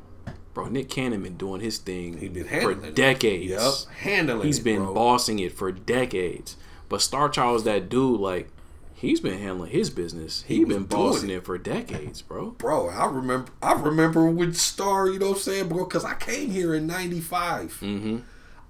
Bro, 0.52 0.68
Nick 0.68 0.88
Cannon 0.88 1.22
been 1.22 1.36
doing 1.36 1.60
his 1.60 1.76
thing 1.78 2.16
He 2.18 2.28
been 2.28 2.44
for 2.44 2.48
handling 2.50 2.84
it. 2.84 2.94
decades. 2.94 3.50
Yep, 3.50 3.96
handling 3.98 4.46
He's 4.46 4.60
been 4.60 4.92
bossing 4.94 5.38
it 5.38 5.52
for 5.52 5.70
decades. 5.70 6.56
But 6.88 7.02
Star 7.02 7.28
Child 7.28 7.56
is 7.56 7.64
that 7.64 7.88
dude 7.88 8.20
like 8.20 8.48
he's 8.96 9.20
been 9.20 9.38
handling 9.38 9.70
his 9.70 9.90
business. 9.90 10.44
He, 10.48 10.56
He 10.58 10.64
been 10.64 10.84
bossing 10.84 11.30
it. 11.30 11.44
for 11.44 11.56
decades, 11.58 12.22
bro. 12.22 12.50
bro. 12.52 12.88
I 12.88 13.06
remember. 13.06 13.52
I 13.62 13.74
remember 13.74 14.26
with 14.26 14.56
Star. 14.56 15.08
You 15.08 15.18
know 15.18 15.28
what 15.28 15.36
I'm 15.36 15.42
saying, 15.42 15.68
bro? 15.68 15.84
Because 15.84 16.04
I 16.04 16.14
came 16.14 16.50
here 16.50 16.74
in 16.74 16.86
'95. 16.86 17.78
Mm-hmm. 17.82 18.16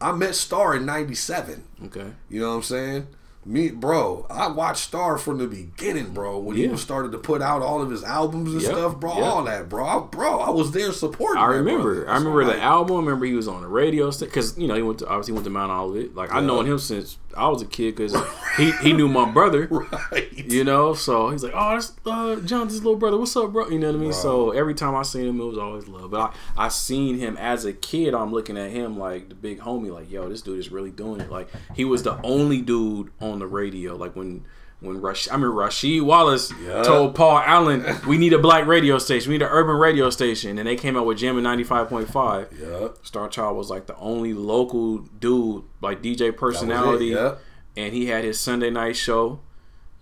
I 0.00 0.12
met 0.12 0.34
Star 0.34 0.74
in 0.76 0.84
'97. 0.84 1.64
Okay. 1.86 2.10
You 2.28 2.40
know 2.40 2.50
what 2.50 2.56
I'm 2.56 2.62
saying? 2.62 3.06
Me, 3.48 3.68
bro, 3.70 4.26
I 4.28 4.48
watched 4.48 4.82
Star 4.82 5.16
from 5.18 5.38
the 5.38 5.46
beginning, 5.46 6.12
bro. 6.12 6.36
When 6.36 6.56
he 6.56 6.64
Yeah. 6.64 6.72
was 6.72 6.82
started 6.82 7.12
to 7.12 7.18
put 7.18 7.40
out 7.40 7.62
all 7.62 7.80
of 7.80 7.88
his 7.90 8.02
albums 8.02 8.52
and 8.52 8.60
Yep, 8.60 8.72
stuff, 8.72 8.96
bro. 8.98 9.14
yep. 9.14 9.22
All 9.24 9.44
that, 9.44 9.68
bro. 9.68 9.86
I, 9.86 10.00
bro, 10.00 10.40
I 10.40 10.50
was 10.50 10.72
there 10.72 10.90
supporting. 10.90 11.40
I 11.40 11.46
remember. 11.46 12.08
I 12.10 12.16
remember 12.18 12.42
So, 12.42 12.48
the 12.48 12.54
like, 12.54 12.62
album. 12.64 12.96
I 12.96 12.98
remember 12.98 13.24
he 13.24 13.34
was 13.34 13.46
on 13.46 13.62
the 13.62 13.68
radio 13.68 14.10
because 14.10 14.58
you 14.58 14.66
know 14.66 14.74
he 14.74 14.82
went 14.82 14.98
to 14.98 15.06
obviously 15.06 15.32
went 15.34 15.44
to 15.44 15.50
Mount 15.50 15.70
Olivet. 15.70 16.16
Like 16.16 16.32
I 16.32 16.40
Yeah. 16.40 16.46
known 16.46 16.66
him 16.66 16.80
since 16.80 17.18
I 17.36 17.48
was 17.48 17.62
a 17.62 17.66
kid 17.66 17.96
because 17.96 18.16
he 18.56 18.72
he 18.82 18.92
knew 18.92 19.08
my 19.08 19.30
brother. 19.30 19.68
Right. 20.12 20.32
You 20.32 20.64
know, 20.64 20.94
so 20.94 21.30
he's 21.30 21.42
like, 21.42 21.52
"Oh, 21.54 21.72
that's 21.74 21.92
uh, 22.06 22.36
Jonathan's 22.44 22.82
little 22.84 22.96
brother. 22.96 23.18
What's 23.18 23.36
up, 23.36 23.52
bro?" 23.52 23.68
You 23.68 23.78
know 23.78 23.88
what 23.88 23.96
I 23.96 23.98
mean? 23.98 24.12
So 24.12 24.50
every 24.50 24.74
time 24.74 24.94
I 24.94 25.02
seen 25.02 25.26
him, 25.26 25.40
it 25.40 25.44
was 25.44 25.58
always 25.58 25.88
love. 25.88 26.10
But 26.10 26.34
I 26.56 26.66
I 26.66 26.68
seen 26.68 27.18
him 27.18 27.36
as 27.36 27.64
a 27.64 27.72
kid. 27.72 28.14
I'm 28.14 28.32
looking 28.32 28.56
at 28.56 28.70
him 28.70 28.98
like 28.98 29.28
the 29.28 29.34
big 29.34 29.60
homie. 29.60 29.92
Like, 29.92 30.10
yo, 30.10 30.28
this 30.28 30.42
dude 30.42 30.58
is 30.58 30.70
really 30.70 30.90
doing 30.90 31.20
it. 31.20 31.30
Like 31.30 31.48
he 31.74 31.84
was 31.84 32.02
the 32.02 32.20
only 32.22 32.60
dude 32.62 33.10
on 33.20 33.38
the 33.38 33.46
radio. 33.46 33.96
Like 33.96 34.14
when 34.16 34.44
when 34.80 35.00
Rush, 35.00 35.28
I 35.30 35.36
mean 35.36 35.46
Rasheed 35.50 36.02
Wallace 36.02 36.52
Yeah. 36.62 36.82
told 36.82 37.14
Paul 37.14 37.38
Allen, 37.38 37.84
"We 38.06 38.18
need 38.18 38.32
a 38.34 38.38
black 38.38 38.66
radio 38.66 38.98
station. 38.98 39.30
We 39.32 39.38
need 39.38 39.44
an 39.44 39.50
urban 39.50 39.76
radio 39.76 40.10
station," 40.10 40.58
and 40.58 40.68
they 40.68 40.76
came 40.76 40.96
out 40.96 41.06
with 41.06 41.18
Jam 41.18 41.42
ninety 41.42 41.64
five 41.64 41.88
point 41.88 42.10
five. 42.10 42.48
Yeah. 42.60 42.88
Star 43.02 43.28
Child 43.28 43.56
was 43.56 43.70
like 43.70 43.86
the 43.86 43.96
only 43.96 44.34
local 44.34 44.98
dude, 44.98 45.64
like 45.80 46.02
DJ 46.02 46.30
personality, 46.36 47.06
yeah. 47.06 47.36
and 47.76 47.92
he 47.94 48.06
had 48.06 48.22
his 48.24 48.38
Sunday 48.38 48.68
night 48.70 48.96
show, 48.96 49.40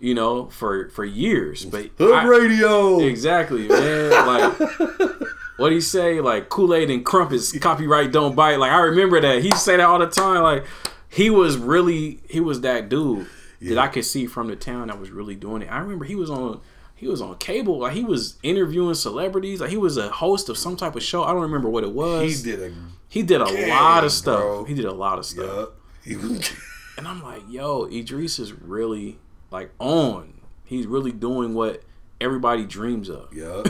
you 0.00 0.12
know, 0.14 0.46
for 0.46 0.88
for 0.90 1.04
years. 1.04 1.64
But 1.64 1.90
Hood 1.98 2.12
I- 2.12 2.24
radio. 2.26 2.98
exactly, 3.00 3.68
man. 3.68 4.10
Like 4.26 5.20
what 5.56 5.70
he 5.70 5.80
say, 5.80 6.20
like 6.20 6.48
Kool 6.48 6.74
Aid 6.74 6.90
and 6.90 7.04
crumpets, 7.04 7.56
copyright 7.60 8.10
don't 8.10 8.34
bite. 8.34 8.56
Like 8.56 8.72
I 8.72 8.80
remember 8.80 9.20
that 9.20 9.40
he 9.42 9.52
say 9.52 9.76
that 9.76 9.86
all 9.88 10.00
the 10.00 10.08
time. 10.08 10.42
Like 10.42 10.64
he 11.08 11.30
was 11.30 11.56
really 11.56 12.20
he 12.28 12.40
was 12.40 12.62
that 12.62 12.88
dude 12.88 13.28
that 13.68 13.78
I 13.78 13.88
could 13.88 14.04
see 14.04 14.26
from 14.26 14.48
the 14.48 14.56
town 14.56 14.88
that 14.88 14.98
was 15.00 15.10
really 15.10 15.34
doing 15.36 15.62
it. 15.62 15.68
I 15.70 15.78
remember 15.78 16.04
he 16.04 16.14
was 16.16 16.30
on. 16.30 16.60
He 16.96 17.08
was 17.08 17.20
on 17.20 17.36
cable, 17.38 17.80
like 17.80 17.92
he 17.94 18.04
was 18.04 18.38
interviewing 18.44 18.94
celebrities, 18.94 19.60
like 19.60 19.68
he 19.70 19.76
was 19.76 19.96
a 19.96 20.08
host 20.10 20.48
of 20.48 20.56
some 20.56 20.76
type 20.76 20.94
of 20.94 21.02
show. 21.02 21.24
I 21.24 21.32
don't 21.32 21.42
remember 21.42 21.68
what 21.68 21.82
it 21.82 21.90
was. 21.92 22.42
He 22.44 22.50
did 22.50 22.62
a 22.62 22.72
He 23.08 23.22
did 23.24 23.40
a 23.42 23.46
Gang, 23.46 23.68
lot 23.68 24.04
of 24.04 24.12
stuff. 24.12 24.38
bro. 24.40 24.64
He 24.64 24.74
did 24.74 24.84
a 24.84 24.92
lot 24.92 25.18
of 25.18 25.26
stuff. 25.26 25.70
yeah. 26.04 26.10
He 26.12 26.16
was 26.16 26.52
And 26.96 27.08
I'm 27.08 27.20
like, 27.22 27.42
yo, 27.48 27.86
Idris 27.86 28.38
is 28.38 28.52
really 28.52 29.18
like 29.50 29.70
on. 29.80 30.40
He's 30.64 30.86
really 30.86 31.10
doing 31.12 31.52
what 31.52 31.82
everybody 32.20 32.64
dreams 32.64 33.10
of. 33.10 33.28
Yeah. 33.34 33.64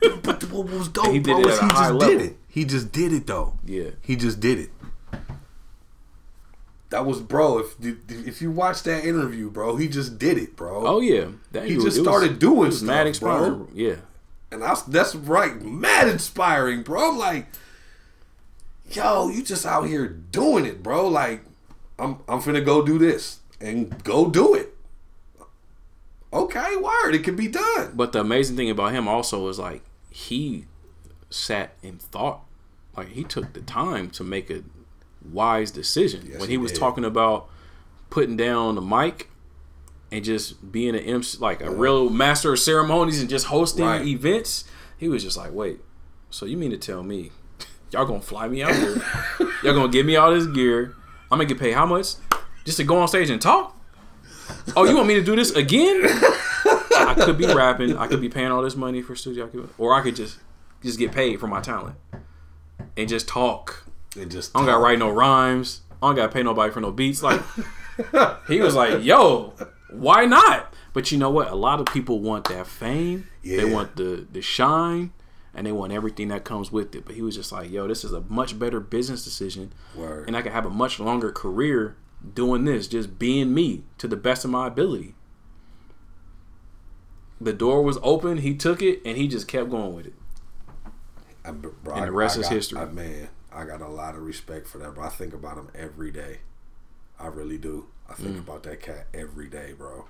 but 0.22 0.44
what 0.50 0.70
was 0.70 0.88
dope, 0.88 1.08
he 1.08 1.18
did 1.18 1.42
bro, 1.42 1.50
at 1.52 1.58
a 1.58 1.62
he 1.66 1.66
high 1.72 1.88
just 1.88 1.94
level. 1.94 2.18
did 2.18 2.20
it. 2.22 2.36
He 2.48 2.64
just 2.64 2.92
did 2.92 3.12
it 3.12 3.26
though. 3.26 3.58
Yeah. 3.64 3.90
He 4.00 4.14
just 4.14 4.38
did 4.38 4.58
it. 4.60 4.70
That 6.90 7.06
was 7.06 7.20
bro. 7.20 7.58
If 7.58 7.74
if 8.08 8.42
you 8.42 8.50
watch 8.50 8.82
that 8.82 9.04
interview, 9.04 9.50
bro, 9.50 9.76
he 9.76 9.88
just 9.88 10.18
did 10.18 10.36
it, 10.38 10.56
bro. 10.56 10.86
Oh 10.86 11.00
yeah. 11.00 11.28
That 11.52 11.66
He 11.68 11.74
just 11.74 11.86
it 11.98 12.00
was- 12.00 12.08
started 12.08 12.38
doing 12.38 12.66
was 12.68 12.82
mad 12.82 13.14
stuff, 13.14 13.38
bro. 13.38 13.68
Yeah. 13.72 13.96
And 14.52 14.64
I, 14.64 14.74
that's 14.88 15.14
right, 15.14 15.62
mad 15.62 16.08
inspiring, 16.08 16.82
bro. 16.82 17.12
I'm 17.12 17.18
like, 17.18 17.46
yo, 18.90 19.28
you 19.28 19.44
just 19.44 19.64
out 19.64 19.82
here 19.86 20.08
doing 20.08 20.66
it, 20.66 20.82
bro. 20.82 21.06
Like, 21.06 21.42
I'm 21.98 22.18
I'm 22.28 22.40
finna 22.40 22.64
go 22.64 22.84
do 22.84 22.98
this 22.98 23.38
and 23.60 24.02
go 24.02 24.28
do 24.28 24.54
it. 24.54 24.74
Okay, 26.32 26.76
word, 26.76 27.12
it 27.14 27.24
can 27.24 27.34
be 27.36 27.48
done. 27.48 27.92
But 27.94 28.12
the 28.12 28.20
amazing 28.20 28.56
thing 28.56 28.70
about 28.70 28.92
him 28.92 29.08
also 29.08 29.48
is 29.48 29.58
like 29.58 29.82
he 30.10 30.66
sat 31.28 31.74
and 31.82 32.00
thought. 32.00 32.42
Like 32.96 33.08
he 33.10 33.22
took 33.24 33.52
the 33.52 33.60
time 33.60 34.10
to 34.10 34.24
make 34.24 34.50
a 34.50 34.62
wise 35.22 35.70
decision. 35.70 36.22
Yes, 36.26 36.40
when 36.40 36.48
he 36.48 36.54
he 36.54 36.58
was 36.58 36.72
did. 36.72 36.78
talking 36.78 37.04
about 37.04 37.48
putting 38.10 38.36
down 38.36 38.74
the 38.74 38.80
mic 38.80 39.28
and 40.12 40.24
just 40.24 40.72
being 40.72 40.94
an 40.96 41.02
MC, 41.04 41.38
like 41.38 41.60
a 41.60 41.70
real 41.70 42.10
master 42.10 42.52
of 42.52 42.58
ceremonies 42.58 43.20
and 43.20 43.30
just 43.30 43.46
hosting 43.46 43.84
Right. 43.84 44.04
events, 44.06 44.64
he 44.98 45.08
was 45.08 45.22
just 45.22 45.36
like, 45.36 45.52
wait, 45.52 45.80
so 46.30 46.46
you 46.46 46.56
mean 46.56 46.70
to 46.72 46.78
tell 46.78 47.02
me 47.02 47.30
y'all 47.92 48.04
gonna 48.06 48.20
fly 48.20 48.48
me 48.48 48.62
out 48.62 48.74
here? 48.74 49.00
y'all 49.62 49.74
gonna 49.74 49.88
give 49.88 50.06
me 50.06 50.16
all 50.16 50.32
this 50.32 50.46
gear? 50.46 50.94
I'm 51.30 51.38
gonna 51.38 51.44
get 51.46 51.58
paid 51.60 51.72
how 51.74 51.86
much 51.86 52.14
just 52.64 52.76
to 52.78 52.84
go 52.84 52.98
on 52.98 53.08
stage 53.08 53.30
and 53.30 53.40
talk? 53.40 53.76
Oh, 54.76 54.84
you 54.84 54.96
want 54.96 55.06
me 55.06 55.14
to 55.14 55.22
do 55.22 55.36
this 55.36 55.52
again? 55.52 56.02
I 56.04 57.14
could 57.16 57.38
be 57.38 57.46
rapping. 57.46 57.96
I 57.96 58.06
could 58.08 58.20
be 58.20 58.28
paying 58.28 58.50
all 58.50 58.62
this 58.62 58.74
money 58.76 59.00
for 59.00 59.14
studio, 59.14 59.48
or 59.78 59.94
I 59.94 60.02
could 60.02 60.16
just 60.16 60.38
just 60.82 60.98
get 60.98 61.12
paid 61.12 61.38
for 61.38 61.46
my 61.46 61.60
talent 61.60 61.96
and 62.96 63.08
just 63.08 63.28
talk. 63.28 63.84
And 64.18 64.30
just 64.30 64.54
I 64.54 64.60
don't 64.60 64.66
gotta 64.66 64.82
write 64.82 64.98
no 64.98 65.10
rhymes. 65.10 65.82
I 66.02 66.06
don't 66.08 66.16
gotta 66.16 66.32
pay 66.32 66.42
nobody 66.42 66.72
for 66.72 66.80
no 66.80 66.90
beats. 66.92 67.22
Like 67.22 67.40
he 68.48 68.60
was 68.60 68.74
like, 68.74 69.04
"Yo, 69.04 69.54
why 69.90 70.24
not?" 70.26 70.72
But 70.92 71.12
you 71.12 71.18
know 71.18 71.30
what? 71.30 71.48
A 71.50 71.54
lot 71.54 71.78
of 71.80 71.86
people 71.86 72.18
want 72.20 72.48
that 72.48 72.66
fame. 72.66 73.28
They 73.44 73.64
want 73.64 73.96
the 73.96 74.26
the 74.32 74.40
shine, 74.42 75.12
and 75.54 75.66
they 75.66 75.72
want 75.72 75.92
everything 75.92 76.28
that 76.28 76.44
comes 76.44 76.72
with 76.72 76.94
it. 76.96 77.04
But 77.04 77.14
he 77.14 77.22
was 77.22 77.36
just 77.36 77.52
like, 77.52 77.70
"Yo, 77.70 77.86
this 77.86 78.02
is 78.04 78.12
a 78.12 78.22
much 78.22 78.58
better 78.58 78.80
business 78.80 79.22
decision, 79.22 79.72
Word. 79.94 80.26
and 80.26 80.36
I 80.36 80.42
can 80.42 80.52
have 80.52 80.66
a 80.66 80.70
much 80.70 80.98
longer 80.98 81.30
career 81.30 81.96
doing 82.34 82.64
this, 82.64 82.88
just 82.88 83.18
being 83.18 83.54
me 83.54 83.84
to 83.98 84.08
the 84.08 84.16
best 84.16 84.44
of 84.44 84.50
my 84.50 84.66
ability." 84.66 85.14
The 87.40 87.52
door 87.52 87.82
was 87.82 87.98
open. 88.02 88.38
He 88.38 88.54
took 88.54 88.82
it, 88.82 89.00
and 89.04 89.16
he 89.16 89.26
just 89.28 89.48
kept 89.48 89.70
going 89.70 89.94
with 89.94 90.06
it. 90.08 90.14
I, 91.44 91.52
bro, 91.52 91.72
And 91.94 92.06
the 92.08 92.12
rest 92.12 92.36
I 92.36 92.40
is 92.40 92.46
got- 92.48 92.54
history. 92.54 92.78
I, 92.80 92.84
man, 92.86 93.28
I 93.52 93.64
got 93.64 93.80
a 93.80 93.88
lot 93.88 94.14
of 94.14 94.22
respect 94.22 94.66
for 94.68 94.78
that, 94.78 94.94
bro. 94.94 95.04
I 95.04 95.08
think 95.08 95.34
about 95.34 95.56
him 95.58 95.68
every 95.74 96.10
day. 96.10 96.38
I 97.18 97.26
really 97.26 97.58
do. 97.58 97.86
I 98.08 98.14
think 98.14 98.36
Mm. 98.36 98.40
about 98.40 98.62
that 98.64 98.80
cat 98.80 99.06
every 99.12 99.48
day, 99.48 99.72
bro. 99.76 100.06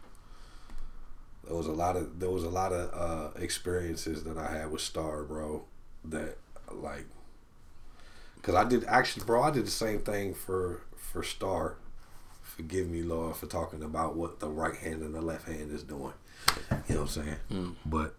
There 1.45 1.57
was 1.57 1.67
a 1.67 1.73
lot 1.73 1.97
of 1.97 2.21
there 2.21 2.31
was 2.31 2.45
a 2.45 2.49
lot 2.51 2.73
of 2.73 2.91
uh, 2.95 3.39
experiences 3.41 4.25
that 4.25 4.37
I 4.39 4.49
had 4.59 4.71
with 4.71 4.81
Star, 4.83 5.23
bro. 5.25 5.65
That 6.05 6.39
like, 6.71 7.07
cause 8.43 8.55
I 8.55 8.65
did 8.65 8.85
actually, 8.85 9.25
bro. 9.25 9.43
I 9.43 9.51
did 9.51 9.67
the 9.67 9.71
same 9.71 10.01
thing 10.01 10.35
for 10.35 10.83
for 10.97 11.23
Star. 11.23 11.77
Forgive 12.43 12.89
me, 12.89 13.03
Lord, 13.03 13.37
for 13.37 13.47
talking 13.47 13.83
about 13.83 14.17
what 14.17 14.39
the 14.41 14.49
right 14.49 14.77
hand 14.77 15.03
and 15.03 15.15
the 15.15 15.23
left 15.23 15.47
hand 15.49 15.73
is 15.73 15.83
doing. 15.83 16.13
You 16.89 16.95
know 16.95 17.01
what 17.03 17.17
I'm 17.17 17.25
saying? 17.25 17.37
Mm. 17.51 17.75
But 17.87 18.17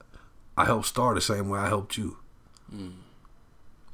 I 0.58 0.66
helped 0.66 0.88
Star 0.88 1.14
the 1.14 1.22
same 1.22 1.48
way 1.50 1.60
I 1.60 1.68
helped 1.68 1.98
you. 1.98 2.18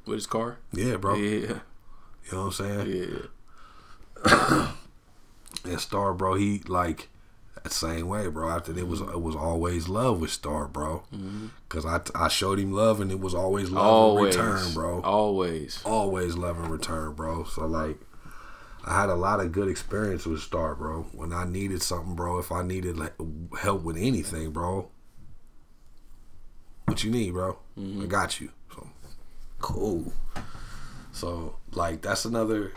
With 0.07 0.17
his 0.17 0.27
car, 0.27 0.57
Yeah, 0.71 0.95
bro. 0.97 1.15
yeah, 1.15 1.29
You 1.31 2.31
know 2.31 2.45
what 2.47 2.59
I'm 2.59 2.85
saying? 2.85 3.29
yeah. 4.25 4.67
And 5.65 5.79
Star, 5.81 6.13
bro, 6.13 6.35
he 6.35 6.61
like 6.67 7.09
that 7.63 7.71
same 7.71 8.07
way, 8.07 8.27
bro. 8.27 8.49
After 8.49 8.77
it 8.77 8.87
was 8.87 9.01
it 9.01 9.21
was 9.21 9.35
always 9.35 9.89
love 9.89 10.21
with 10.21 10.31
Star, 10.31 10.67
bro. 10.67 11.03
Mm-hmm. 11.13 11.47
Cause 11.67 11.85
I 11.85 11.99
I 12.15 12.27
showed 12.29 12.59
him 12.59 12.71
love 12.71 13.01
and 13.01 13.11
it 13.11 13.19
was 13.19 13.33
always 13.33 13.69
love 13.69 13.85
Always, 13.85 14.35
in 14.35 14.41
return, 14.45 14.73
bro. 14.73 15.01
Always. 15.01 15.81
Always 15.83 16.35
love 16.37 16.57
in 16.57 16.69
return, 16.69 17.13
bro. 17.13 17.43
So 17.43 17.65
like, 17.65 17.97
I 18.85 18.99
had 19.01 19.09
a 19.09 19.15
lot 19.15 19.39
of 19.41 19.51
good 19.51 19.67
experience 19.67 20.25
with 20.25 20.39
Star, 20.41 20.73
bro. 20.75 21.07
When 21.11 21.33
I 21.33 21.43
needed 21.45 21.81
something, 21.81 22.15
bro. 22.15 22.37
If 22.39 22.51
I 22.51 22.63
needed 22.63 22.97
like 22.97 23.13
help 23.59 23.83
with 23.83 23.97
anything, 23.97 24.51
bro. 24.51 24.89
What 26.85 27.03
you 27.03 27.11
need, 27.11 27.31
bro? 27.33 27.57
I 27.75 27.79
mm-hmm. 27.79 28.07
got 28.07 28.39
you. 28.39 28.51
So 28.73 28.87
cool. 29.59 30.13
So 31.11 31.55
like 31.71 32.01
that's 32.01 32.25
another 32.25 32.73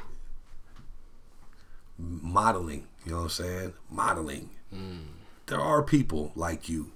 modeling. 1.98 2.86
You 3.04 3.12
know 3.12 3.18
what 3.18 3.22
I'm 3.24 3.28
saying? 3.30 3.72
Modeling. 3.90 4.50
Hmm. 4.72 4.98
There 5.46 5.60
are 5.60 5.82
people 5.82 6.32
like 6.34 6.68
you 6.68 6.92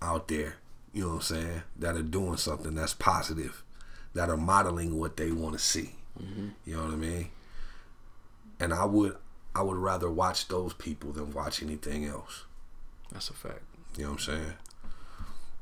out 0.00 0.28
there. 0.28 0.56
You 0.92 1.02
know 1.02 1.08
what 1.08 1.14
I'm 1.14 1.20
saying? 1.22 1.62
That 1.76 1.96
are 1.96 2.02
doing 2.02 2.36
something 2.36 2.74
that's 2.74 2.94
positive. 2.94 3.64
That 4.14 4.30
are 4.30 4.36
modeling 4.36 4.98
what 4.98 5.16
they 5.16 5.32
want 5.32 5.54
to 5.54 5.58
see. 5.58 5.96
Mm-hmm. 6.22 6.48
You 6.64 6.76
know 6.76 6.84
what 6.84 6.92
I 6.92 6.96
mean? 6.96 7.28
And 8.60 8.72
I 8.72 8.84
would 8.84 9.16
I 9.54 9.62
would 9.62 9.76
rather 9.76 10.10
watch 10.10 10.48
those 10.48 10.72
people 10.74 11.12
than 11.12 11.32
watch 11.32 11.62
anything 11.62 12.04
else. 12.06 12.44
That's 13.12 13.30
a 13.30 13.34
fact. 13.34 13.62
You 13.96 14.04
know 14.04 14.10
what 14.10 14.28
I'm 14.28 14.34
saying? 14.34 14.52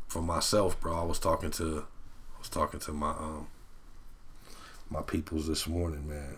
For 0.08 0.22
myself, 0.22 0.78
bro, 0.80 1.00
I 1.00 1.04
was 1.04 1.18
talking 1.18 1.50
to 1.52 1.86
was 2.42 2.48
talking 2.48 2.80
to 2.80 2.92
my 2.92 3.10
um 3.10 3.46
my 4.90 5.00
peoples 5.00 5.46
this 5.46 5.66
morning, 5.66 6.08
man. 6.08 6.36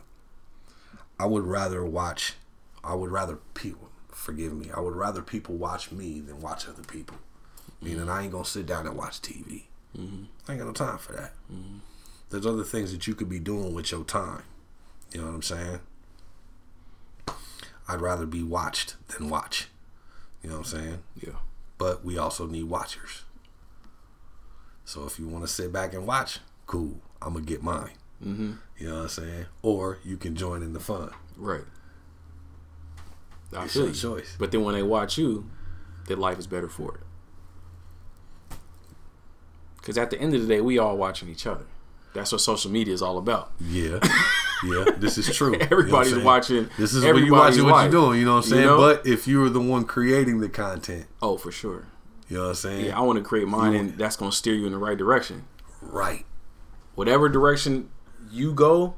I 1.18 1.26
would 1.26 1.44
rather 1.44 1.84
watch 1.84 2.34
I 2.82 2.94
would 2.94 3.10
rather 3.10 3.36
people 3.54 3.88
forgive 4.10 4.52
me. 4.52 4.70
I 4.70 4.80
would 4.80 4.94
rather 4.94 5.22
people 5.22 5.54
watch 5.56 5.90
me 5.90 6.20
than 6.20 6.40
watch 6.42 6.68
other 6.68 6.82
people. 6.82 7.16
Meaning 7.80 8.08
I 8.08 8.22
ain't 8.22 8.32
gonna 8.32 8.44
sit 8.44 8.66
down 8.66 8.86
and 8.86 8.96
watch 8.96 9.20
TV. 9.22 9.64
I 10.48 10.52
ain't 10.52 10.60
got 10.60 10.66
no 10.66 10.72
time 10.72 10.98
for 10.98 11.12
that. 11.12 11.32
There's 12.30 12.46
other 12.46 12.64
things 12.64 12.92
that 12.92 13.06
you 13.06 13.14
could 13.14 13.28
be 13.28 13.38
doing 13.38 13.74
with 13.74 13.90
your 13.92 14.04
time. 14.04 14.42
You 15.12 15.20
know 15.20 15.28
what 15.28 15.34
I'm 15.34 15.42
saying? 15.42 15.80
I'd 17.88 18.00
rather 18.00 18.26
be 18.26 18.42
watched 18.42 18.96
than 19.08 19.28
watch. 19.30 19.68
You 20.42 20.50
know 20.50 20.58
what 20.58 20.72
I'm 20.74 20.80
saying? 20.80 20.98
Yeah. 21.16 21.34
but 21.78 22.04
we 22.04 22.18
also 22.18 22.46
need 22.46 22.64
watchers. 22.64 23.22
So 24.84 25.04
if 25.04 25.18
you 25.18 25.26
want 25.28 25.44
to 25.44 25.48
sit 25.48 25.72
back 25.72 25.94
and 25.94 26.06
watch, 26.06 26.38
cool. 26.66 27.00
I'm 27.22 27.32
gonna 27.34 27.44
get 27.44 27.62
mine. 27.62 27.90
Mm-hmm. 28.24 28.52
You 28.78 28.88
know 28.88 28.94
what 28.96 29.02
I'm 29.02 29.08
saying? 29.08 29.46
Or 29.62 29.98
you 30.04 30.16
can 30.16 30.36
join 30.36 30.62
in 30.62 30.72
the 30.72 30.80
fun. 30.80 31.10
Right. 31.36 31.64
I 33.56 33.64
It's 33.64 33.74
your 33.76 33.88
you. 33.88 33.94
choice. 33.94 34.36
But 34.38 34.50
then 34.52 34.62
when 34.64 34.74
they 34.74 34.82
watch 34.82 35.16
you, 35.16 35.48
their 36.06 36.16
life 36.16 36.38
is 36.38 36.46
better 36.46 36.68
for 36.68 36.96
it. 36.96 38.56
Because 39.76 39.98
at 39.98 40.10
the 40.10 40.18
end 40.20 40.34
of 40.34 40.40
the 40.42 40.48
day, 40.48 40.60
we 40.60 40.78
all 40.78 40.96
watching 40.96 41.28
each 41.28 41.46
other. 41.46 41.64
That's 42.14 42.32
what 42.32 42.40
social 42.40 42.70
media 42.70 42.94
is 42.94 43.02
all 43.02 43.18
about. 43.18 43.52
Yeah, 43.60 43.98
yeah, 44.64 44.84
this 44.96 45.18
is 45.18 45.34
true. 45.36 45.52
You 45.52 45.58
know 45.58 45.66
Everybody's 45.70 46.18
watching 46.18 46.68
This 46.78 46.94
is 46.94 47.02
when 47.04 47.16
you 47.16 47.22
everybody's 47.24 47.60
watching 47.60 47.64
what 47.70 47.82
you're 47.82 47.90
doing. 47.90 48.20
You 48.20 48.24
know 48.26 48.36
what 48.36 48.44
I'm 48.46 48.50
You 48.50 48.54
saying? 48.56 48.66
know? 48.66 48.76
But 48.78 49.06
if 49.06 49.26
you 49.26 49.40
were 49.40 49.50
the 49.50 49.60
one 49.60 49.84
creating 49.84 50.38
the 50.40 50.48
content, 50.48 51.06
Oh, 51.20 51.36
for 51.36 51.50
sure. 51.50 51.86
You 52.34 52.40
know 52.40 52.46
what 52.46 52.50
I'm 52.50 52.56
saying? 52.56 52.86
Yeah, 52.86 52.98
I 52.98 53.00
want 53.02 53.16
to 53.16 53.22
create 53.22 53.46
mine, 53.46 53.74
and 53.74 53.96
that's 53.96 54.16
going 54.16 54.32
to 54.32 54.36
steer 54.36 54.54
you 54.54 54.66
in 54.66 54.72
the 54.72 54.78
right 54.78 54.98
direction. 54.98 55.44
right. 55.80 56.26
Whatever 56.96 57.28
direction 57.28 57.90
you 58.28 58.52
go, 58.52 58.94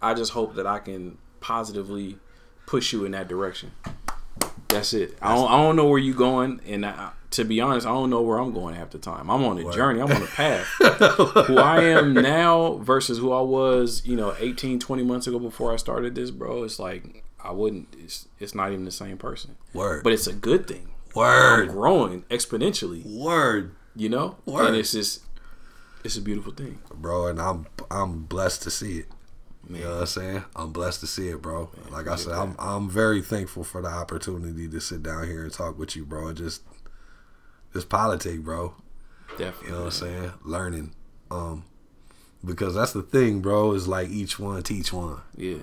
I 0.00 0.14
just 0.14 0.32
hope 0.32 0.54
that 0.54 0.68
I 0.68 0.78
can 0.78 1.18
positively 1.40 2.18
push 2.64 2.92
you 2.92 3.04
in 3.04 3.10
that 3.10 3.26
direction. 3.26 3.72
That's 4.68 4.92
it. 4.92 5.18
I 5.20 5.34
don't, 5.34 5.50
I 5.50 5.56
don't 5.56 5.74
know 5.74 5.86
where 5.86 5.98
you're 5.98 6.14
going, 6.14 6.60
and 6.64 6.86
I, 6.86 7.10
to 7.32 7.44
be 7.44 7.60
honest, 7.60 7.88
I 7.88 7.90
don't 7.90 8.08
know 8.08 8.22
where 8.22 8.38
I'm 8.38 8.52
going 8.52 8.76
half 8.76 8.90
the 8.90 8.98
time. 8.98 9.30
I'm 9.30 9.44
on 9.44 9.58
a 9.58 9.72
journey. 9.72 10.00
I'm 10.00 10.12
on 10.12 10.22
a 10.22 10.26
path. 10.26 10.66
who 11.46 11.58
I 11.58 11.82
am 11.82 12.14
now 12.14 12.76
versus 12.76 13.18
who 13.18 13.32
I 13.32 13.40
was, 13.40 14.06
you 14.06 14.14
know, 14.14 14.36
18, 14.38 14.78
20 14.78 15.02
months 15.02 15.26
ago 15.26 15.40
before 15.40 15.72
I 15.72 15.76
started 15.76 16.14
this, 16.14 16.30
bro. 16.30 16.62
It's 16.62 16.78
like 16.78 17.24
I 17.42 17.50
wouldn't. 17.50 17.88
It's 17.98 18.28
it's 18.38 18.54
not 18.54 18.70
even 18.70 18.84
the 18.84 18.92
same 18.92 19.18
person. 19.18 19.56
Word. 19.72 20.04
But 20.04 20.12
it's 20.12 20.28
a 20.28 20.32
good 20.32 20.68
thing. 20.68 20.92
I'm 21.16 21.60
Word. 21.60 21.68
growing 21.70 22.22
exponentially. 22.24 23.04
Word. 23.04 23.74
You 23.94 24.08
know, 24.10 24.36
Word. 24.44 24.66
and 24.68 24.76
it's 24.76 24.92
just 24.92 25.22
it's 26.04 26.16
a 26.16 26.20
beautiful 26.20 26.52
thing. 26.52 26.78
bro, 26.94 27.26
and 27.26 27.40
I'm 27.40 27.66
I'm 27.90 28.24
blessed 28.24 28.62
to 28.64 28.70
see 28.70 28.98
it. 28.98 29.06
Man. 29.68 29.80
You 29.80 29.84
know 29.86 29.94
what 29.94 30.00
I'm 30.00 30.06
saying? 30.06 30.44
I'm 30.54 30.72
blessed 30.72 31.00
to 31.00 31.06
see 31.06 31.28
it, 31.28 31.42
bro. 31.42 31.70
like 31.90 32.06
I 32.06 32.16
said, 32.16 32.34
I'm 32.34 32.54
I'm 32.58 32.88
very 32.90 33.20
thankful 33.22 33.64
for 33.64 33.82
the 33.82 33.88
opportunity 33.88 34.68
to 34.68 34.80
sit 34.80 35.02
down 35.02 35.26
here 35.26 35.42
and 35.42 35.52
talk 35.52 35.78
with 35.78 35.96
you, 35.96 36.04
bro, 36.04 36.28
and 36.28 36.36
just 36.36 36.62
just 37.72 37.88
politic, 37.88 38.40
bro. 38.42 38.74
Definitely. 39.38 39.66
You 39.66 39.72
know 39.72 39.78
what 39.80 39.84
I'm 39.86 39.90
saying? 39.92 40.32
Learning. 40.44 40.94
Um 41.30 41.64
because 42.44 42.74
that's 42.74 42.92
the 42.92 43.02
thing, 43.02 43.40
bro, 43.40 43.72
is 43.72 43.88
like 43.88 44.08
each 44.08 44.38
one 44.38 44.62
teach 44.62 44.92
one. 44.92 45.20
Yeah. 45.36 45.56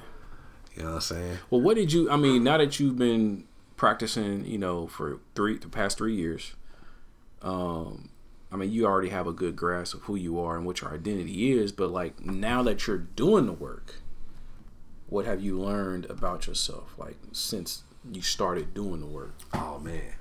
You 0.76 0.82
know 0.84 0.86
what 0.86 0.94
I'm 0.96 1.02
saying? 1.02 1.38
Well, 1.50 1.62
what 1.62 1.76
did 1.76 1.94
you? 1.94 2.10
I 2.10 2.18
mean, 2.18 2.44
now 2.44 2.58
that 2.58 2.80
you've 2.80 2.98
been 2.98 3.46
practicing, 3.84 4.46
you 4.46 4.58
know, 4.58 4.88
for 4.88 5.20
three 5.36 5.58
the 5.58 5.68
past 5.68 5.98
three 5.98 6.16
years, 6.16 6.54
um, 7.42 8.08
I 8.50 8.56
mean, 8.56 8.72
you 8.72 8.86
already 8.86 9.10
have 9.10 9.28
a 9.28 9.34
good 9.34 9.58
grasp 9.58 9.94
of 9.94 10.04
who 10.04 10.16
you 10.16 10.40
are 10.40 10.56
and 10.56 10.66
what 10.66 10.80
your 10.80 10.94
identity 10.94 11.52
is. 11.52 11.74
But 11.74 11.90
like 11.90 12.26
now 12.26 12.64
that 12.64 12.88
you're 12.88 12.98
doing 12.98 13.46
the 13.46 13.52
work, 13.52 13.96
what 15.08 15.26
have 15.26 15.42
you 15.42 15.60
learned 15.60 16.06
about 16.06 16.48
yourself? 16.48 16.96
Like 16.98 17.18
since 17.34 17.84
you 18.10 18.22
started 18.22 18.74
doing 18.74 19.02
the 19.02 19.06
work. 19.06 19.34
Oh 19.54 19.80
man. 19.80 20.14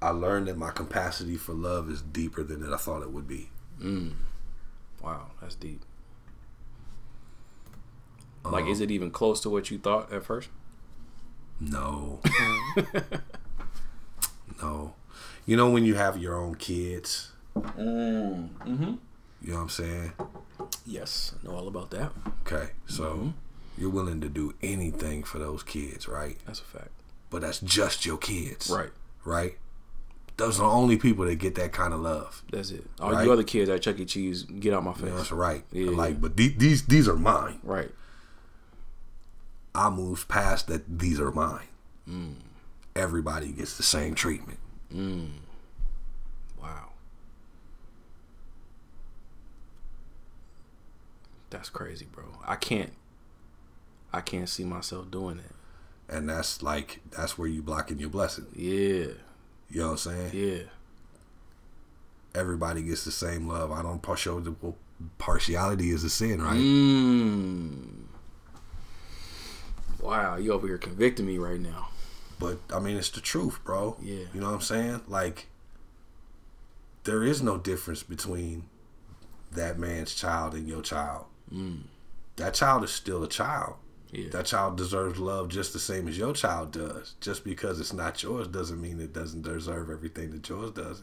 I 0.00 0.10
learned 0.10 0.46
that 0.46 0.56
my 0.56 0.70
capacity 0.70 1.36
for 1.36 1.52
love 1.52 1.90
is 1.90 2.00
deeper 2.00 2.44
than 2.44 2.60
that 2.60 2.72
I 2.72 2.76
thought 2.76 3.02
it 3.02 3.10
would 3.10 3.26
be. 3.26 3.50
Wow, 5.02 5.32
that's 5.40 5.56
deep. 5.56 5.84
Like, 8.50 8.66
is 8.66 8.80
it 8.80 8.90
even 8.90 9.10
close 9.10 9.40
to 9.40 9.50
what 9.50 9.70
you 9.70 9.78
thought 9.78 10.12
at 10.12 10.24
first? 10.24 10.48
No. 11.60 12.20
no. 14.62 14.94
You 15.46 15.56
know 15.56 15.70
when 15.70 15.84
you 15.84 15.94
have 15.94 16.18
your 16.18 16.36
own 16.36 16.54
kids, 16.54 17.32
Mm-hmm. 17.56 18.94
you 19.42 19.50
know 19.50 19.54
what 19.56 19.62
I'm 19.62 19.68
saying? 19.68 20.12
Yes, 20.86 21.34
I 21.42 21.46
know 21.48 21.56
all 21.56 21.66
about 21.66 21.90
that. 21.90 22.12
Okay. 22.46 22.70
So 22.86 23.32
you're 23.76 23.90
willing 23.90 24.20
to 24.20 24.28
do 24.28 24.54
anything 24.62 25.24
for 25.24 25.38
those 25.40 25.62
kids, 25.64 26.06
right? 26.06 26.36
That's 26.46 26.60
a 26.60 26.64
fact. 26.64 26.90
But 27.30 27.40
that's 27.42 27.58
just 27.60 28.06
your 28.06 28.16
kids. 28.18 28.70
Right. 28.70 28.90
Right? 29.24 29.58
Those 30.36 30.60
are 30.60 30.68
the 30.68 30.72
only 30.72 30.96
people 30.98 31.24
that 31.24 31.34
get 31.36 31.56
that 31.56 31.72
kind 31.72 31.92
of 31.92 31.98
love. 32.00 32.42
That's 32.52 32.70
it. 32.70 32.84
All 33.00 33.10
Right. 33.10 33.24
you 33.26 33.32
other 33.32 33.42
kids 33.42 33.68
at 33.70 33.82
Chuck 33.82 33.98
E. 33.98 34.04
Cheese, 34.04 34.44
get 34.44 34.72
out 34.72 34.84
my 34.84 34.92
face. 34.94 35.10
That's 35.12 35.32
right. 35.32 35.64
Yeah. 35.72 35.90
Like, 35.90 36.20
but 36.20 36.36
the- 36.36 36.54
these 36.56 36.86
these 36.86 37.08
are 37.08 37.16
mine. 37.16 37.58
Right. 37.64 37.90
I 39.78 39.90
moved 39.90 40.28
past 40.28 40.66
that. 40.66 40.98
These 40.98 41.20
are 41.20 41.30
mine. 41.30 41.68
Mm. 42.08 42.34
Everybody 42.96 43.52
gets 43.52 43.76
the 43.76 43.84
same 43.84 44.16
treatment. 44.16 44.58
Wow. 46.60 46.90
That's 51.50 51.70
crazy, 51.70 52.06
bro. 52.10 52.24
I 52.44 52.56
can't. 52.56 52.92
I 54.12 54.20
can't 54.20 54.48
see 54.48 54.64
myself 54.64 55.12
doing 55.12 55.36
that. 55.36 56.16
And 56.16 56.28
that's 56.28 56.60
like 56.60 57.00
that's 57.10 57.38
where 57.38 57.46
you 57.48 57.62
blocking 57.62 58.00
your 58.00 58.10
blessing. 58.10 58.46
Yeah. 58.56 59.12
You 59.70 59.80
know 59.80 59.92
what 59.92 60.06
I'm 60.06 60.30
saying? 60.30 60.30
Yeah. 60.32 60.62
Everybody 62.34 62.82
gets 62.82 63.04
the 63.04 63.12
same 63.12 63.46
love. 63.46 63.70
I 63.70 63.82
don't 63.82 64.04
show 64.18 64.40
the 64.40 64.56
well, 64.60 64.76
partiality 65.18 65.90
is 65.90 66.02
a 66.02 66.10
sin, 66.10 66.42
right? 66.42 66.56
Mm. 66.56 68.07
Wow, 70.00 70.36
you 70.36 70.52
over 70.52 70.66
here 70.66 70.78
convicting 70.78 71.26
me 71.26 71.38
right 71.38 71.60
now. 71.60 71.88
But 72.38 72.58
I 72.72 72.78
mean, 72.78 72.96
it's 72.96 73.10
the 73.10 73.20
truth, 73.20 73.58
bro. 73.64 73.96
Yeah. 74.00 74.24
You 74.32 74.40
know 74.40 74.46
what 74.46 74.54
I'm 74.54 74.60
saying? 74.60 75.00
Like, 75.08 75.48
there 77.04 77.24
is 77.24 77.42
no 77.42 77.58
difference 77.58 78.02
between 78.02 78.64
that 79.52 79.78
man's 79.78 80.14
child 80.14 80.54
and 80.54 80.68
your 80.68 80.82
child. 80.82 81.26
That 82.36 82.54
child 82.54 82.84
is 82.84 82.92
still 82.92 83.24
a 83.24 83.28
child. 83.28 83.74
Mm. 83.74 84.24
Yeah. 84.24 84.30
That 84.30 84.46
child 84.46 84.76
deserves 84.76 85.18
love 85.18 85.48
just 85.48 85.72
the 85.72 85.78
same 85.78 86.08
as 86.08 86.16
your 86.16 86.32
child 86.32 86.72
does. 86.72 87.14
Just 87.20 87.44
because 87.44 87.80
it's 87.80 87.92
not 87.92 88.22
yours 88.22 88.48
doesn't 88.48 88.80
mean 88.80 89.00
it 89.00 89.12
doesn't 89.12 89.42
deserve 89.42 89.90
everything 89.90 90.30
that 90.30 90.48
yours 90.48 90.70
does. 90.70 91.02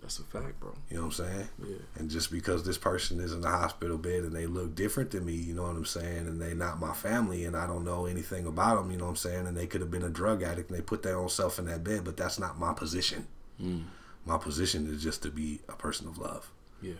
That's 0.00 0.18
a 0.18 0.24
fact, 0.24 0.60
bro. 0.60 0.74
You 0.90 0.98
know 0.98 1.06
what 1.06 1.18
I'm 1.18 1.26
saying? 1.26 1.48
Yeah. 1.64 1.76
And 1.96 2.10
just 2.10 2.30
because 2.30 2.64
this 2.64 2.78
person 2.78 3.18
is 3.18 3.32
in 3.32 3.40
the 3.40 3.48
hospital 3.48 3.98
bed 3.98 4.22
and 4.22 4.32
they 4.32 4.46
look 4.46 4.74
different 4.74 5.10
than 5.10 5.24
me, 5.24 5.32
you 5.32 5.54
know 5.54 5.62
what 5.62 5.70
I'm 5.70 5.84
saying? 5.84 6.28
And 6.28 6.40
they 6.40 6.54
not 6.54 6.78
my 6.78 6.92
family 6.92 7.44
and 7.44 7.56
I 7.56 7.66
don't 7.66 7.84
know 7.84 8.06
anything 8.06 8.46
about 8.46 8.76
them, 8.76 8.90
you 8.90 8.98
know 8.98 9.04
what 9.04 9.10
I'm 9.10 9.16
saying? 9.16 9.46
And 9.46 9.56
they 9.56 9.66
could 9.66 9.80
have 9.80 9.90
been 9.90 10.02
a 10.02 10.10
drug 10.10 10.42
addict 10.42 10.70
and 10.70 10.78
they 10.78 10.82
put 10.82 11.02
their 11.02 11.18
own 11.18 11.28
self 11.28 11.58
in 11.58 11.64
that 11.66 11.82
bed, 11.82 12.04
but 12.04 12.16
that's 12.16 12.38
not 12.38 12.58
my 12.58 12.72
position. 12.72 13.26
Mm. 13.60 13.84
My 14.24 14.38
position 14.38 14.86
is 14.86 15.02
just 15.02 15.22
to 15.22 15.30
be 15.30 15.60
a 15.68 15.72
person 15.74 16.06
of 16.06 16.18
love. 16.18 16.50
Yeah. 16.82 16.94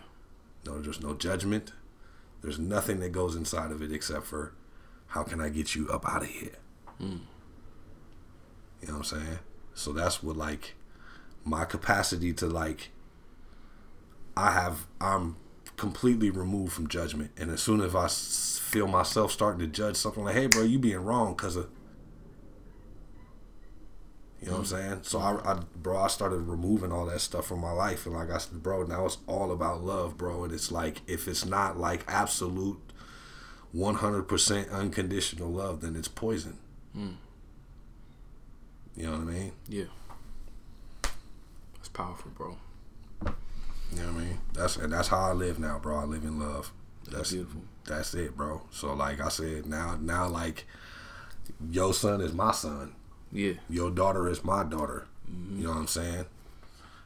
No, 0.65 0.81
there's 0.81 1.01
no 1.01 1.13
judgment. 1.13 1.71
There's 2.41 2.59
nothing 2.59 2.99
that 2.99 3.11
goes 3.11 3.35
inside 3.35 3.71
of 3.71 3.81
it 3.81 3.91
except 3.91 4.25
for 4.25 4.53
how 5.07 5.23
can 5.23 5.39
I 5.39 5.49
get 5.49 5.75
you 5.75 5.87
up 5.89 6.07
out 6.07 6.23
of 6.23 6.29
here? 6.29 6.55
Mm. 7.01 7.21
You 8.81 8.87
know 8.87 8.97
what 8.97 9.13
I'm 9.13 9.19
saying? 9.19 9.39
So 9.73 9.93
that's 9.93 10.21
what 10.21 10.35
like 10.35 10.75
my 11.47 11.65
capacity 11.65 12.33
to 12.33 12.47
like 12.47 12.91
I 14.35 14.51
have 14.51 14.85
I'm 15.01 15.37
completely 15.77 16.29
removed 16.29 16.73
from 16.73 16.87
judgment, 16.87 17.31
and 17.37 17.49
as 17.49 17.61
soon 17.61 17.81
as 17.81 17.95
I 17.95 18.07
feel 18.07 18.87
myself 18.87 19.31
starting 19.31 19.59
to 19.59 19.67
judge 19.67 19.95
something 19.95 20.23
like, 20.23 20.35
"Hey, 20.35 20.47
bro, 20.47 20.63
you 20.63 20.79
being 20.79 21.03
wrong," 21.03 21.33
because 21.35 21.55
of 21.55 21.69
you 24.39 24.47
know 24.47 24.53
what 24.53 24.59
I'm 24.59 24.65
mm. 24.65 24.67
saying? 24.67 24.99
So 25.01 25.19
I, 25.19 25.53
I, 25.53 25.59
bro, 25.75 25.97
I 25.97 26.07
started 26.07 26.37
removing 26.41 26.91
all 26.91 27.07
that 27.07 27.21
stuff 27.21 27.47
from 27.47 27.59
my 27.59 27.71
life, 27.71 28.05
and 28.05 28.13
like 28.13 28.29
I 28.29 28.37
said, 28.37 28.61
bro, 28.61 28.83
now 28.83 29.05
it's 29.05 29.17
all 29.25 29.51
about 29.51 29.83
love, 29.83 30.15
bro. 30.15 30.43
And 30.43 30.53
it's 30.53 30.71
like 30.71 31.01
if 31.07 31.27
it's 31.27 31.43
not 31.43 31.79
like 31.79 32.03
absolute, 32.07 32.79
100% 33.75 34.71
unconditional 34.71 35.49
love, 35.49 35.81
then 35.81 35.95
it's 35.95 36.07
poison. 36.07 36.57
Mm. 36.95 37.15
You 38.95 39.03
know 39.03 39.11
what 39.13 39.21
I 39.21 39.23
mean? 39.23 39.51
Yeah. 39.67 39.85
That's 41.97 42.07
powerful, 42.07 42.31
bro. 42.35 42.57
You 43.91 44.01
know 44.01 44.11
what 44.13 44.21
I 44.21 44.25
mean? 44.25 44.39
That's 44.53 44.75
and 44.77 44.91
that's 44.93 45.07
how 45.07 45.29
I 45.29 45.33
live 45.33 45.59
now, 45.59 45.79
bro. 45.79 45.97
I 45.97 46.03
live 46.03 46.23
in 46.23 46.39
love. 46.39 46.71
That's 47.09 47.31
beautiful. 47.31 47.61
That's 47.85 48.13
it, 48.13 48.35
bro. 48.35 48.61
So 48.71 48.93
like 48.93 49.21
I 49.21 49.29
said, 49.29 49.65
now 49.65 49.97
now 49.99 50.27
like 50.27 50.65
your 51.71 51.93
son 51.93 52.21
is 52.21 52.33
my 52.33 52.51
son. 52.51 52.93
Yeah. 53.31 53.53
Your 53.69 53.89
daughter 53.89 54.27
is 54.27 54.43
my 54.43 54.63
daughter. 54.63 55.07
Mm-hmm. 55.29 55.57
You 55.57 55.63
know 55.63 55.71
what 55.71 55.79
I'm 55.79 55.87
saying? 55.87 56.25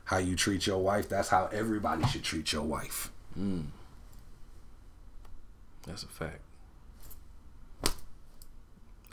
How 0.05 0.17
you 0.17 0.35
treat 0.35 0.67
your 0.67 0.79
wife, 0.79 1.07
that's 1.07 1.29
how 1.29 1.49
everybody 1.53 2.05
should 2.07 2.23
treat 2.23 2.51
your 2.51 2.63
wife. 2.63 3.11
Mm. 3.39 3.67
That's 5.87 6.03
a 6.03 6.07
fact. 6.07 6.41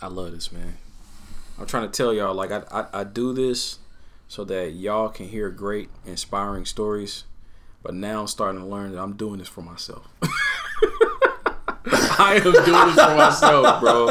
I 0.02 0.08
love 0.08 0.32
this, 0.32 0.50
man. 0.50 0.76
I'm 1.58 1.66
trying 1.66 1.88
to 1.88 1.96
tell 1.96 2.12
y'all, 2.12 2.34
like, 2.34 2.50
I, 2.50 2.62
I, 2.70 3.00
I 3.00 3.04
do 3.04 3.32
this 3.32 3.78
so 4.28 4.44
that 4.44 4.72
y'all 4.72 5.08
can 5.08 5.26
hear 5.26 5.50
great, 5.50 5.88
inspiring 6.06 6.66
stories. 6.66 7.24
But 7.82 7.94
now 7.94 8.20
I'm 8.20 8.26
starting 8.26 8.60
to 8.60 8.66
learn 8.66 8.92
that 8.92 9.00
I'm 9.00 9.14
doing 9.14 9.38
this 9.38 9.48
for 9.48 9.62
myself. 9.62 10.06
I 12.20 12.34
am 12.34 12.42
doing 12.42 12.62
this 12.62 13.04
for 13.04 13.14
myself, 13.14 13.80
bro. 13.80 14.08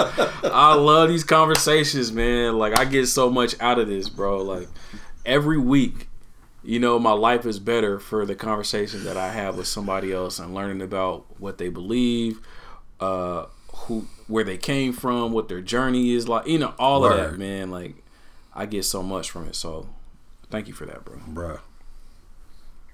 I 0.52 0.73
love 0.73 1.10
these 1.10 1.23
conversations, 1.23 2.11
man. 2.11 2.57
Like, 2.57 2.77
I 2.80 2.85
get 2.85 3.06
so 3.07 3.30
much 3.30 3.60
out 3.60 3.77
of 3.77 3.88
this, 3.88 4.10
bro. 4.10 4.41
Like, 4.41 4.68
every 5.26 5.57
week, 5.57 6.07
you 6.64 6.80
know, 6.80 6.98
my 6.98 7.11
life 7.11 7.45
is 7.45 7.60
better 7.60 7.99
for 7.99 8.26
the 8.26 8.35
conversation 8.35 9.03
that 9.03 9.18
I 9.18 9.30
have 9.30 9.57
with 9.57 9.68
somebody 9.68 10.11
else 10.11 10.39
and 10.39 10.56
learning 10.56 10.81
about 10.81 11.26
what 11.39 11.57
they 11.57 11.69
believe, 11.69 12.39
uh, 12.99 13.45
who 13.72 14.07
where 14.27 14.44
they 14.44 14.57
came 14.57 14.94
from, 14.94 15.31
what 15.31 15.48
their 15.48 15.61
journey 15.61 16.11
is 16.11 16.27
like, 16.27 16.48
you 16.48 16.57
know, 16.57 16.73
all 16.80 17.06
of 17.06 17.15
that, 17.15 17.38
man. 17.38 17.69
Like, 17.69 17.95
I 18.56 18.65
get 18.65 18.84
so 18.84 19.03
much 19.03 19.30
from 19.30 19.48
it. 19.48 19.56
So, 19.56 19.88
thank 20.49 20.67
you 20.67 20.73
for 20.73 20.85
that, 20.85 21.03
bro. 21.05 21.17
Bruh. 21.29 21.59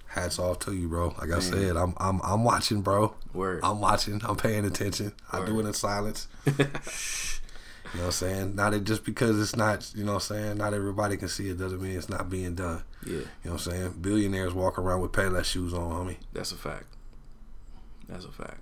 Hats 0.07 0.37
off 0.37 0.59
to 0.59 0.73
you, 0.73 0.87
bro. 0.87 1.15
Like 1.19 1.31
I 1.31 1.39
said, 1.39 1.75
I'm 1.75 1.93
I'm 1.97 2.21
I'm 2.23 2.43
watching, 2.43 2.81
bro. 2.81 3.15
Word. 3.33 3.61
I'm 3.63 3.79
watching. 3.79 4.21
I'm 4.23 4.35
paying 4.35 4.63
attention. 4.65 5.13
I 5.31 5.43
do 5.45 5.59
it 5.59 5.65
in 5.65 5.73
silence. 5.73 6.27
Shh. 6.89 7.39
You 7.93 7.99
know 7.99 8.05
what 8.05 8.07
I'm 8.07 8.11
saying? 8.27 8.55
Not 8.55 8.71
that 8.71 8.85
just 8.85 9.05
because 9.05 9.39
it's 9.39 9.55
not, 9.55 9.91
you 9.93 10.03
know 10.03 10.13
what 10.13 10.31
I'm 10.31 10.35
saying, 10.37 10.57
not 10.57 10.73
everybody 10.73 11.15
can 11.15 11.27
see 11.27 11.49
it 11.49 11.59
doesn't 11.59 11.79
mean 11.79 11.95
it's 11.95 12.09
not 12.09 12.27
being 12.27 12.55
done. 12.55 12.81
Yeah, 13.05 13.11
You 13.11 13.17
know 13.19 13.25
what 13.43 13.51
I'm 13.51 13.57
saying? 13.71 13.95
Billionaires 14.01 14.51
walk 14.51 14.79
around 14.79 15.01
with 15.01 15.11
Payless 15.11 15.43
shoes 15.43 15.75
on, 15.75 15.91
homie. 15.91 16.17
that's 16.31 16.51
a 16.51 16.55
fact. 16.55 16.85
That's 18.09 18.25
a 18.25 18.31
fact. 18.31 18.61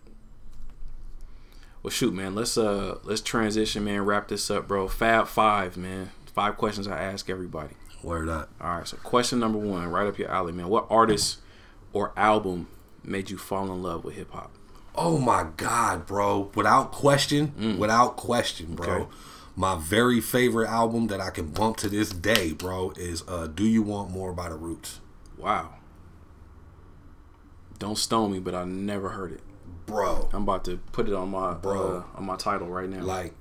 Well, 1.82 1.92
shoot, 1.92 2.14
man. 2.14 2.36
Let's 2.36 2.58
uh 2.58 2.98
let's 3.04 3.22
transition, 3.22 3.86
man. 3.86 4.02
Wrap 4.02 4.28
this 4.28 4.52
up, 4.52 4.68
bro. 4.68 4.90
Fab 4.90 5.28
Five, 5.28 5.78
man. 5.78 6.12
Five 6.34 6.58
questions 6.58 6.86
I 6.88 7.02
ask 7.02 7.30
everybody. 7.30 7.76
Word 8.04 8.30
up. 8.30 8.50
All 8.60 8.78
right. 8.78 8.88
So, 8.88 8.98
question 8.98 9.40
number 9.40 9.58
one, 9.58 9.88
right 9.88 10.08
up 10.08 10.18
your 10.18 10.30
alley, 10.30 10.52
man. 10.52 10.68
What 10.68 10.88
artist 10.90 11.40
or 11.94 12.12
album 12.18 12.68
made 13.04 13.30
you 13.30 13.38
fall 13.38 13.72
in 13.72 13.82
love 13.84 14.04
with 14.04 14.16
hip 14.16 14.32
hop? 14.32 14.52
Oh 14.96 15.18
my 15.18 15.48
God, 15.58 16.06
bro. 16.06 16.52
Without 16.56 16.92
question, 16.92 17.78
without 17.80 18.18
question, 18.18 18.76
bro. 18.76 18.88
Mm. 18.88 19.02
Okay. 19.02 19.12
My 19.56 19.76
very 19.78 20.20
favorite 20.22 20.68
album 20.70 21.08
that 21.08 21.20
I 21.22 21.30
can 21.30 21.48
bump 21.48 21.78
to 21.78 21.90
this 21.90 22.10
day, 22.10 22.52
bro, 22.54 22.92
is 22.98 23.24
uh 23.28 23.48
Do 23.48 23.66
You 23.66 23.82
Want 23.84 24.12
More 24.12 24.34
by 24.34 24.50
the 24.50 24.56
Roots. 24.56 25.00
Wow. 25.38 25.76
Don't 27.80 27.98
stone 27.98 28.32
me, 28.32 28.40
but 28.40 28.54
I 28.54 28.64
never 28.64 29.10
heard 29.10 29.32
it. 29.32 29.42
Bro. 29.86 30.30
I'm 30.34 30.44
about 30.44 30.64
to 30.66 30.78
put 30.92 31.08
it 31.08 31.14
on 31.14 31.30
my 31.30 31.54
Bro. 31.54 31.98
uh, 31.98 32.18
on 32.18 32.26
my 32.26 32.36
Tidal 32.36 32.68
right 32.68 32.88
now. 32.88 33.04
Like, 33.04 33.34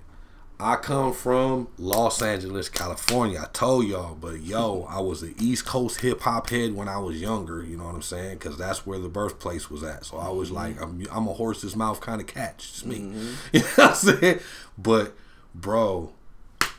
I 0.60 0.76
come 0.76 1.12
from 1.12 1.68
Los 1.78 2.20
Angeles, 2.22 2.68
California. 2.68 3.40
I 3.42 3.48
told 3.52 3.86
y'all, 3.86 4.14
but 4.14 4.40
yo, 4.40 4.86
I 4.88 5.00
was 5.00 5.22
an 5.22 5.34
East 5.38 5.64
Coast 5.64 6.00
hip 6.00 6.20
hop 6.20 6.50
head 6.50 6.74
when 6.74 6.88
I 6.88 6.98
was 6.98 7.20
younger. 7.20 7.62
You 7.62 7.76
know 7.76 7.84
what 7.84 7.94
I'm 7.94 8.02
saying? 8.02 8.38
Because 8.38 8.56
that's 8.56 8.86
where 8.86 8.98
the 8.98 9.08
birthplace 9.08 9.70
was 9.70 9.82
at. 9.82 10.04
So 10.04 10.18
I 10.18 10.28
was 10.28 10.48
mm-hmm. 10.48 10.56
like, 10.56 10.82
I'm, 10.82 11.06
I'm 11.10 11.28
a 11.28 11.32
horse's 11.32 11.74
mouth 11.74 12.00
kind 12.00 12.20
of 12.20 12.26
cat. 12.26 12.54
It's 12.58 12.84
me. 12.84 12.98
Mm-hmm. 12.98 13.34
You 13.52 13.60
know 13.60 13.66
what 13.76 13.90
I'm 13.90 13.94
saying? 13.94 14.40
But, 14.78 15.14
bro, 15.54 16.12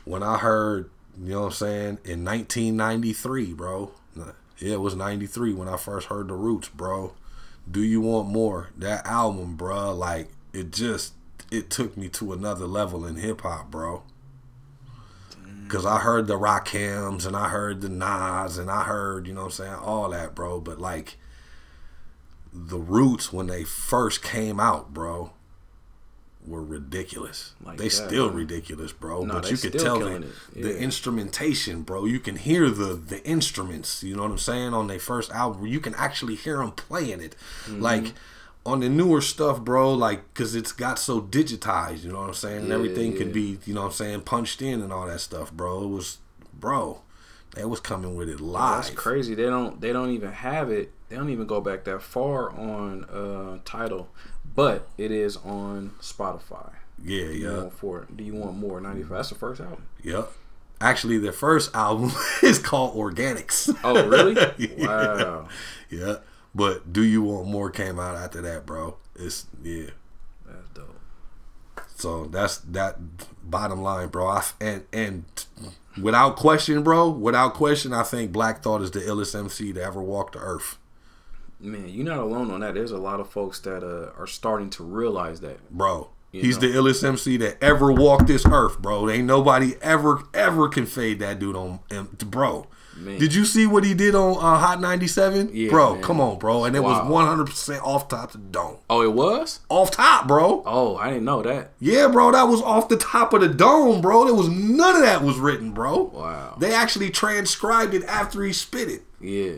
when 0.04 0.22
I 0.22 0.38
heard, 0.38 0.90
you 1.20 1.32
know 1.32 1.40
what 1.40 1.46
I'm 1.46 1.52
saying, 1.52 1.98
in 2.04 2.24
1993, 2.24 3.52
bro. 3.52 3.92
Yeah, 4.58 4.74
it 4.74 4.80
was 4.80 4.94
93 4.94 5.54
when 5.54 5.68
I 5.68 5.76
first 5.76 6.06
heard 6.06 6.28
the 6.28 6.34
Roots, 6.34 6.68
bro. 6.68 7.14
Do 7.68 7.82
you 7.82 8.00
want 8.00 8.28
more? 8.28 8.70
That 8.76 9.04
album, 9.06 9.56
bro, 9.56 9.92
like 9.92 10.28
it 10.52 10.72
just 10.72 11.14
it 11.52 11.70
took 11.70 11.96
me 11.96 12.08
to 12.08 12.32
another 12.32 12.66
level 12.66 13.06
in 13.06 13.16
hip 13.16 13.42
hop, 13.42 13.70
bro. 13.70 14.02
Cause 15.68 15.86
I 15.86 16.00
heard 16.00 16.26
the 16.26 16.38
Rakims 16.38 17.24
and 17.24 17.34
I 17.34 17.48
heard 17.48 17.80
the 17.80 17.88
Nas 17.88 18.58
and 18.58 18.70
I 18.70 18.82
heard, 18.82 19.26
you 19.26 19.32
know 19.32 19.40
what 19.42 19.46
I'm 19.46 19.52
saying, 19.52 19.74
all 19.74 20.10
that, 20.10 20.34
bro. 20.34 20.60
But 20.60 20.78
like 20.78 21.16
the 22.52 22.78
Roots 22.78 23.32
when 23.32 23.46
they 23.46 23.64
first 23.64 24.22
came 24.22 24.60
out, 24.60 24.92
bro, 24.92 25.30
were 26.46 26.62
ridiculous. 26.62 27.54
Like 27.64 27.78
they 27.78 27.84
that, 27.84 27.90
still 27.90 28.28
huh? 28.28 28.34
ridiculous, 28.34 28.92
bro. 28.92 29.24
No, 29.24 29.34
but 29.34 29.50
you 29.50 29.56
could 29.56 29.78
tell 29.78 30.00
the, 30.00 30.16
it. 30.16 30.62
the 30.62 30.78
instrumentation, 30.78 31.82
bro. 31.82 32.04
You 32.04 32.20
can 32.20 32.36
hear 32.36 32.68
the 32.68 32.94
the 32.94 33.24
instruments. 33.26 34.02
You 34.02 34.14
know 34.16 34.22
what 34.22 34.32
I'm 34.32 34.38
saying 34.38 34.74
on 34.74 34.88
their 34.88 34.98
first 34.98 35.30
album. 35.30 35.66
You 35.66 35.80
can 35.80 35.94
actually 35.94 36.34
hear 36.34 36.58
them 36.58 36.72
playing 36.72 37.20
it, 37.22 37.34
Mm-hmm. 37.64 37.80
like 37.80 38.12
on 38.64 38.80
the 38.80 38.88
newer 38.88 39.20
stuff, 39.20 39.60
bro. 39.60 39.92
Like 39.94 40.32
because 40.32 40.54
it's 40.54 40.72
got 40.72 40.98
so 40.98 41.20
digitized. 41.20 42.04
You 42.04 42.12
know 42.12 42.20
what 42.20 42.28
I'm 42.28 42.34
saying? 42.34 42.58
and 42.58 42.68
Yeah, 42.68 42.74
everything 42.74 43.12
yeah. 43.12 43.18
could 43.18 43.32
be, 43.32 43.58
you 43.64 43.74
know 43.74 43.80
what 43.82 43.86
I'm 43.88 43.92
saying, 43.92 44.20
punched 44.22 44.62
in 44.62 44.80
and 44.82 44.92
all 44.92 45.06
that 45.06 45.20
stuff, 45.20 45.52
bro. 45.52 45.82
It 45.84 45.88
was, 45.88 46.18
bro. 46.54 47.02
They 47.54 47.64
was 47.66 47.80
coming 47.80 48.16
with 48.16 48.30
it 48.30 48.40
live. 48.40 48.84
That's 48.84 48.94
crazy. 48.94 49.34
They 49.34 49.44
don't 49.44 49.80
they 49.80 49.92
don't 49.92 50.10
even 50.10 50.32
have 50.32 50.70
it. 50.70 50.92
They 51.08 51.16
don't 51.16 51.28
even 51.28 51.46
go 51.46 51.60
back 51.60 51.84
that 51.84 52.00
far 52.00 52.50
on 52.50 53.04
uh 53.04 53.58
Tidal, 53.66 54.08
but 54.54 54.88
it 54.96 55.10
is 55.10 55.36
on 55.38 55.92
Spotify. 56.00 56.72
Yeah, 57.04 57.24
you 57.26 57.50
yeah, 57.50 57.56
want 57.58 57.72
for 57.74 58.06
Do 58.14 58.24
you 58.24 58.34
want 58.34 58.56
more? 58.56 58.80
Ninety 58.80 59.02
five. 59.02 59.10
That's 59.18 59.28
the 59.30 59.34
first 59.34 59.60
album. 59.60 59.84
yep. 60.02 60.32
Actually, 60.80 61.18
their 61.18 61.32
first 61.32 61.74
album 61.76 62.10
is 62.42 62.58
called 62.58 62.96
Organix. 62.96 63.76
Oh 63.84 64.08
really? 64.08 64.34
Yeah. 64.58 64.86
Wow. 64.86 65.48
Yeah. 65.90 66.16
But 66.54 66.92
Do 66.92 67.02
You 67.02 67.22
Want 67.22 67.48
More 67.48 67.70
came 67.70 67.98
out 67.98 68.16
after 68.16 68.42
that, 68.42 68.66
bro. 68.66 68.96
It's 69.16 69.46
yeah. 69.62 69.90
That's 70.46 70.68
dope. 70.74 71.00
So 71.96 72.26
that's 72.26 72.58
that 72.58 72.96
bottom 73.42 73.82
line, 73.82 74.08
bro. 74.08 74.26
I, 74.26 74.44
and 74.60 74.84
and 74.92 75.24
without 76.00 76.36
question, 76.36 76.82
bro, 76.82 77.08
without 77.08 77.54
question, 77.54 77.92
I 77.92 78.02
think 78.02 78.32
Black 78.32 78.62
Thought 78.62 78.82
is 78.82 78.90
the 78.90 79.00
illest 79.00 79.38
MC 79.38 79.72
to 79.72 79.82
ever 79.82 80.02
walk 80.02 80.32
the 80.32 80.40
earth. 80.40 80.78
Man, 81.60 81.88
you're 81.88 82.04
not 82.04 82.18
alone 82.18 82.50
on 82.50 82.60
that. 82.60 82.74
There's 82.74 82.90
a 82.90 82.98
lot 82.98 83.20
of 83.20 83.30
folks 83.30 83.60
that 83.60 83.84
uh, 83.84 84.10
are 84.20 84.26
starting 84.26 84.68
to 84.70 84.82
realize 84.82 85.40
that. 85.40 85.70
Bro. 85.70 86.08
He's 86.32 86.58
know. 86.58 86.68
the 86.68 86.78
illest 86.78 87.04
MC 87.04 87.36
that 87.36 87.62
ever 87.62 87.92
walked 87.92 88.26
this 88.26 88.46
earth, 88.46 88.80
bro. 88.80 89.10
Ain't 89.10 89.26
nobody 89.26 89.74
ever, 89.82 90.22
ever 90.32 90.66
can 90.68 90.86
fade 90.86 91.18
that 91.18 91.38
dude 91.38 91.54
on, 91.54 91.80
bro. 92.24 92.66
Man. 92.96 93.18
Did 93.18 93.34
you 93.34 93.44
see 93.44 93.66
what 93.66 93.84
he 93.84 93.94
did 93.94 94.14
on 94.14 94.36
uh, 94.36 94.58
Hot 94.58 94.80
97? 94.80 95.50
Yeah, 95.52 95.70
bro, 95.70 95.94
man. 95.94 96.02
come 96.02 96.20
on, 96.20 96.38
bro. 96.38 96.64
And 96.64 96.76
it 96.76 96.80
Wow. 96.82 97.08
was 97.08 97.48
100% 97.48 97.82
off 97.82 98.06
top 98.08 98.32
to 98.32 98.38
the 98.38 98.44
dome. 98.44 98.76
Oh, 98.90 99.02
it 99.02 99.12
was. 99.12 99.60
Off 99.68 99.90
top, 99.92 100.28
bro. 100.28 100.62
Oh, 100.66 100.96
I 100.96 101.08
didn't 101.08 101.24
know 101.24 101.42
that. 101.42 101.72
Yeah, 101.80 102.08
bro, 102.08 102.30
that 102.32 102.44
was 102.44 102.60
off 102.62 102.88
the 102.88 102.96
top 102.98 103.32
of 103.32 103.40
the 103.40 103.48
dome, 103.48 104.00
bro. 104.02 104.24
There 104.26 104.34
was 104.34 104.48
none 104.48 104.96
of 104.96 105.02
that 105.02 105.22
was 105.22 105.38
written, 105.38 105.72
bro. 105.72 106.10
Wow. 106.14 106.56
They 106.58 106.72
actually 106.74 107.10
transcribed 107.10 107.94
it 107.94 108.04
after 108.04 108.42
he 108.44 108.52
spit 108.52 108.88
it. 108.88 109.02
Yeah, 109.20 109.54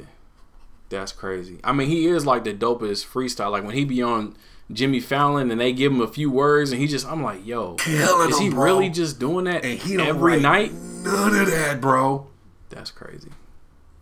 that's 0.88 1.12
crazy. 1.12 1.58
I 1.64 1.72
mean, 1.72 1.88
he 1.88 2.06
is 2.06 2.24
like 2.24 2.44
the 2.44 2.54
dopest 2.54 3.06
freestyle. 3.06 3.50
Like 3.50 3.64
when 3.64 3.74
he 3.74 3.84
be 3.84 4.00
on 4.00 4.36
Jimmy 4.72 5.00
Fallon 5.00 5.50
and 5.50 5.60
they 5.60 5.72
give 5.72 5.92
him 5.92 6.00
a 6.00 6.06
few 6.08 6.30
words 6.30 6.70
and 6.70 6.80
he 6.80 6.86
just, 6.86 7.06
I'm 7.06 7.22
like, 7.22 7.44
yo, 7.44 7.74
Killing 7.74 8.30
is 8.30 8.38
he 8.38 8.50
bro. 8.50 8.62
really 8.64 8.88
just 8.90 9.18
doing 9.18 9.44
that 9.46 9.64
And 9.64 9.78
he 9.78 9.96
don't 9.96 10.06
every 10.06 10.40
night? 10.40 10.72
None 10.72 11.34
of 11.36 11.50
that, 11.50 11.80
bro. 11.80 12.28
That's 12.70 12.90
crazy. 12.90 13.30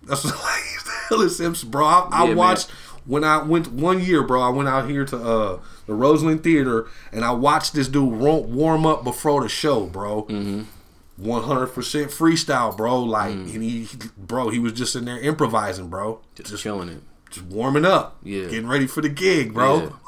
That's 0.05 0.25
like 0.25 0.35
he's 0.35 0.83
the 0.85 0.91
hellest 1.09 1.37
Simpson, 1.37 1.71
bro. 1.71 1.85
I, 1.87 2.09
I 2.11 2.21
Yeah, 2.23 2.29
man. 2.29 2.37
watched 2.37 2.71
when 3.05 3.25
I 3.25 3.43
went 3.43 3.73
one 3.73 4.01
year, 4.01 4.23
bro. 4.23 4.41
I 4.41 4.49
went 4.49 4.69
out 4.69 4.89
here 4.89 5.05
to 5.05 5.17
uh 5.17 5.61
the 5.87 5.95
Roseland 5.95 6.43
Theater 6.45 6.87
and 7.13 7.25
I 7.25 7.33
watched 7.33 7.75
this 7.75 7.89
dude 7.89 8.13
warm 8.13 8.87
up 8.87 9.05
before 9.05 9.43
the 9.43 9.49
show, 9.49 9.87
bro. 9.87 10.25
Mm-hmm. 10.25 10.63
One 11.19 11.43
hundred 11.43 11.69
percent 11.69 12.11
freestyle, 12.11 12.77
bro. 12.77 13.01
Like, 13.01 13.33
Mm. 13.35 13.55
and 13.55 13.63
he, 13.63 13.89
bro, 14.17 14.49
he 14.49 14.59
was 14.59 14.73
just 14.73 14.97
in 14.97 15.05
there 15.05 15.19
improvising, 15.21 15.89
bro. 15.89 16.21
Just, 16.35 16.63
killing 16.63 16.89
it. 16.89 17.03
just 17.31 17.47
warming 17.47 17.85
up, 17.85 18.17
Yeah. 18.23 18.45
getting 18.45 18.67
ready 18.67 18.87
for 18.87 19.03
the 19.03 19.09
gig, 19.11 19.53
bro. 19.55 19.83
Yeah. 19.83 19.89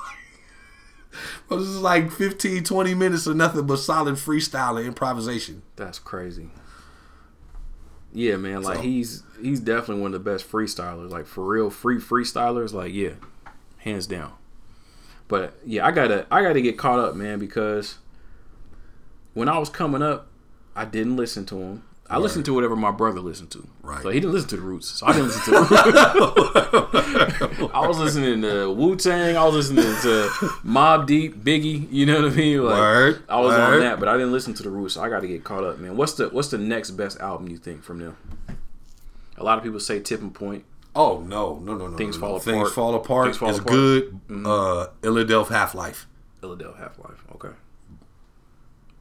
Bro, 1.49 1.59
this 1.59 1.69
is 1.69 1.81
like 1.81 2.11
15, 2.11 2.65
20 2.65 2.95
minutes 2.95 3.27
of 3.27 3.37
nothing 3.37 3.67
but 3.67 3.77
solid 3.77 4.15
freestyle 4.17 4.79
and 4.79 4.87
improvisation. 4.87 5.63
That's 5.77 5.99
crazy. 6.01 6.49
Yeah, 8.15 8.37
man. 8.37 8.63
Like 8.63 8.77
So- 8.77 8.83
he's 8.83 9.23
he's 9.43 9.61
definitely 9.61 10.03
one 10.03 10.15
of 10.15 10.25
the 10.25 10.31
best 10.31 10.51
freestylers. 10.51 11.11
Like 11.11 11.27
for 11.27 11.45
real, 11.45 11.69
free 11.69 11.99
freestylers. 11.99 12.73
Like 12.73 12.95
yeah, 12.95 13.15
hands 13.79 14.07
down. 14.07 14.33
But 15.29 15.55
yeah, 15.67 15.85
I 15.85 15.91
gotta 15.91 16.27
I 16.31 16.41
gotta 16.43 16.61
get 16.61 16.79
caught 16.79 16.99
up, 17.01 17.15
man, 17.17 17.39
because 17.39 17.97
when 19.35 19.49
I 19.49 19.59
was 19.59 19.69
coming 19.69 20.03
up, 20.03 20.29
I 20.77 20.85
didn't 20.85 21.17
listen 21.17 21.45
to 21.47 21.57
him. 21.57 21.83
I 22.09 22.19
listened 22.19 22.45
to 22.45 22.55
whatever 22.55 22.77
my 22.77 22.91
brother 22.91 23.21
listened 23.21 23.51
to. 23.53 23.67
Right. 23.83 24.03
So 24.03 24.11
he 24.11 24.21
didn't 24.21 24.35
listen 24.35 24.49
to 24.51 24.57
the 24.57 24.63
Roots. 24.63 24.89
So 24.89 25.07
I 25.07 25.13
didn't 25.13 25.29
listen 25.29 25.43
to 25.45 25.51
the 25.53 27.47
Roots. 27.61 27.71
I 27.75 27.87
was 27.89 27.99
listening 27.99 28.43
to 28.43 28.71
Wu 28.71 28.95
Tang. 28.97 29.37
I 29.37 29.45
was 29.45 29.55
listening 29.55 29.85
to 30.03 30.29
Mobb 30.65 31.07
Deep, 31.07 31.37
Biggie. 31.43 31.91
You 31.91 32.05
know 32.07 32.23
what 32.23 32.33
I 32.33 32.37
mean? 32.37 32.63
Like, 32.63 32.75
Word, 32.75 33.23
I 33.29 33.41
was 33.41 33.55
on 33.55 33.81
that, 33.81 33.99
but 33.99 34.09
I 34.09 34.15
didn't 34.15 34.33
listen 34.33 34.53
to 34.55 34.63
the 34.63 34.71
Roots. 34.71 34.95
So 34.95 35.03
I 35.03 35.09
got 35.09 35.21
to 35.21 35.29
get 35.29 35.45
caught 35.45 35.65
up, 35.65 35.79
man. 35.79 35.97
What's 35.97 36.13
the 36.15 36.29
What's 36.29 36.49
the 36.49 36.59
next 36.59 36.91
best 36.93 37.19
album 37.21 37.49
you 37.49 37.57
think 37.57 37.83
from 37.83 37.99
them? 38.01 38.17
A 39.39 39.43
lot 39.43 39.57
of 39.59 39.65
people 39.65 39.81
say 39.81 39.99
Tipping 40.01 40.31
Point. 40.31 40.65
Oh 40.95 41.21
no, 41.21 41.59
no, 41.59 41.75
no, 41.75 41.89
no. 41.89 41.97
Things 41.97 42.19
no, 42.19 42.27
no. 42.27 42.33
Fall 42.33 42.39
Things 42.41 42.57
Apart. 42.59 42.73
fall 42.75 42.95
apart. 42.95 43.25
Things 43.27 43.37
Fall 43.39 43.49
is 43.51 43.59
Apart. 43.59 43.75
Mm-hmm. 43.77 44.43
good. 44.45 44.47
Uh, 44.47 44.87
Philadelphia 45.03 45.57
Half 45.57 45.75
Life. 45.75 46.07
Philadelphia 46.41 46.83
Half 46.83 46.99
Life. 46.99 47.25
Okay. 47.35 47.55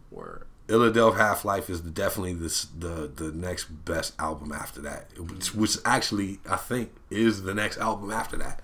Word. 0.09 0.45
Philadelphia 0.73 1.21
Half 1.21 1.45
Life 1.45 1.69
is 1.69 1.81
definitely 1.81 2.33
this 2.33 2.65
the 2.65 3.07
the 3.15 3.31
next 3.31 3.65
best 3.85 4.15
album 4.19 4.51
after 4.51 4.81
that, 4.81 5.05
which, 5.19 5.53
which 5.53 5.77
actually 5.85 6.39
I 6.49 6.55
think 6.55 6.89
is 7.11 7.43
the 7.43 7.53
next 7.53 7.77
album 7.77 8.09
after 8.09 8.37
that. 8.37 8.63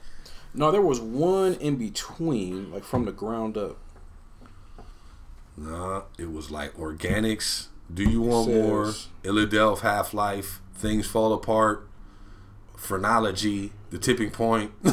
No, 0.55 0.71
there 0.71 0.81
was 0.81 0.99
one 0.99 1.53
in 1.53 1.75
between, 1.75 2.71
like 2.71 2.83
from 2.83 3.05
the 3.05 3.11
ground 3.11 3.57
up. 3.57 3.77
Nah, 5.55 6.01
it 6.17 6.31
was 6.31 6.49
like 6.49 6.75
Organix. 6.77 7.67
Do 7.93 8.01
you 8.09 8.21
want 8.23 8.47
Says- 8.47 8.63
more? 8.63 8.91
Philadelphia 9.21 9.91
Half 9.91 10.15
Life. 10.15 10.61
Things 10.73 11.05
fall 11.05 11.31
apart. 11.31 11.87
Phrenology. 12.79 13.71
The 13.91 13.97
tipping 13.97 14.31
point. 14.31 14.71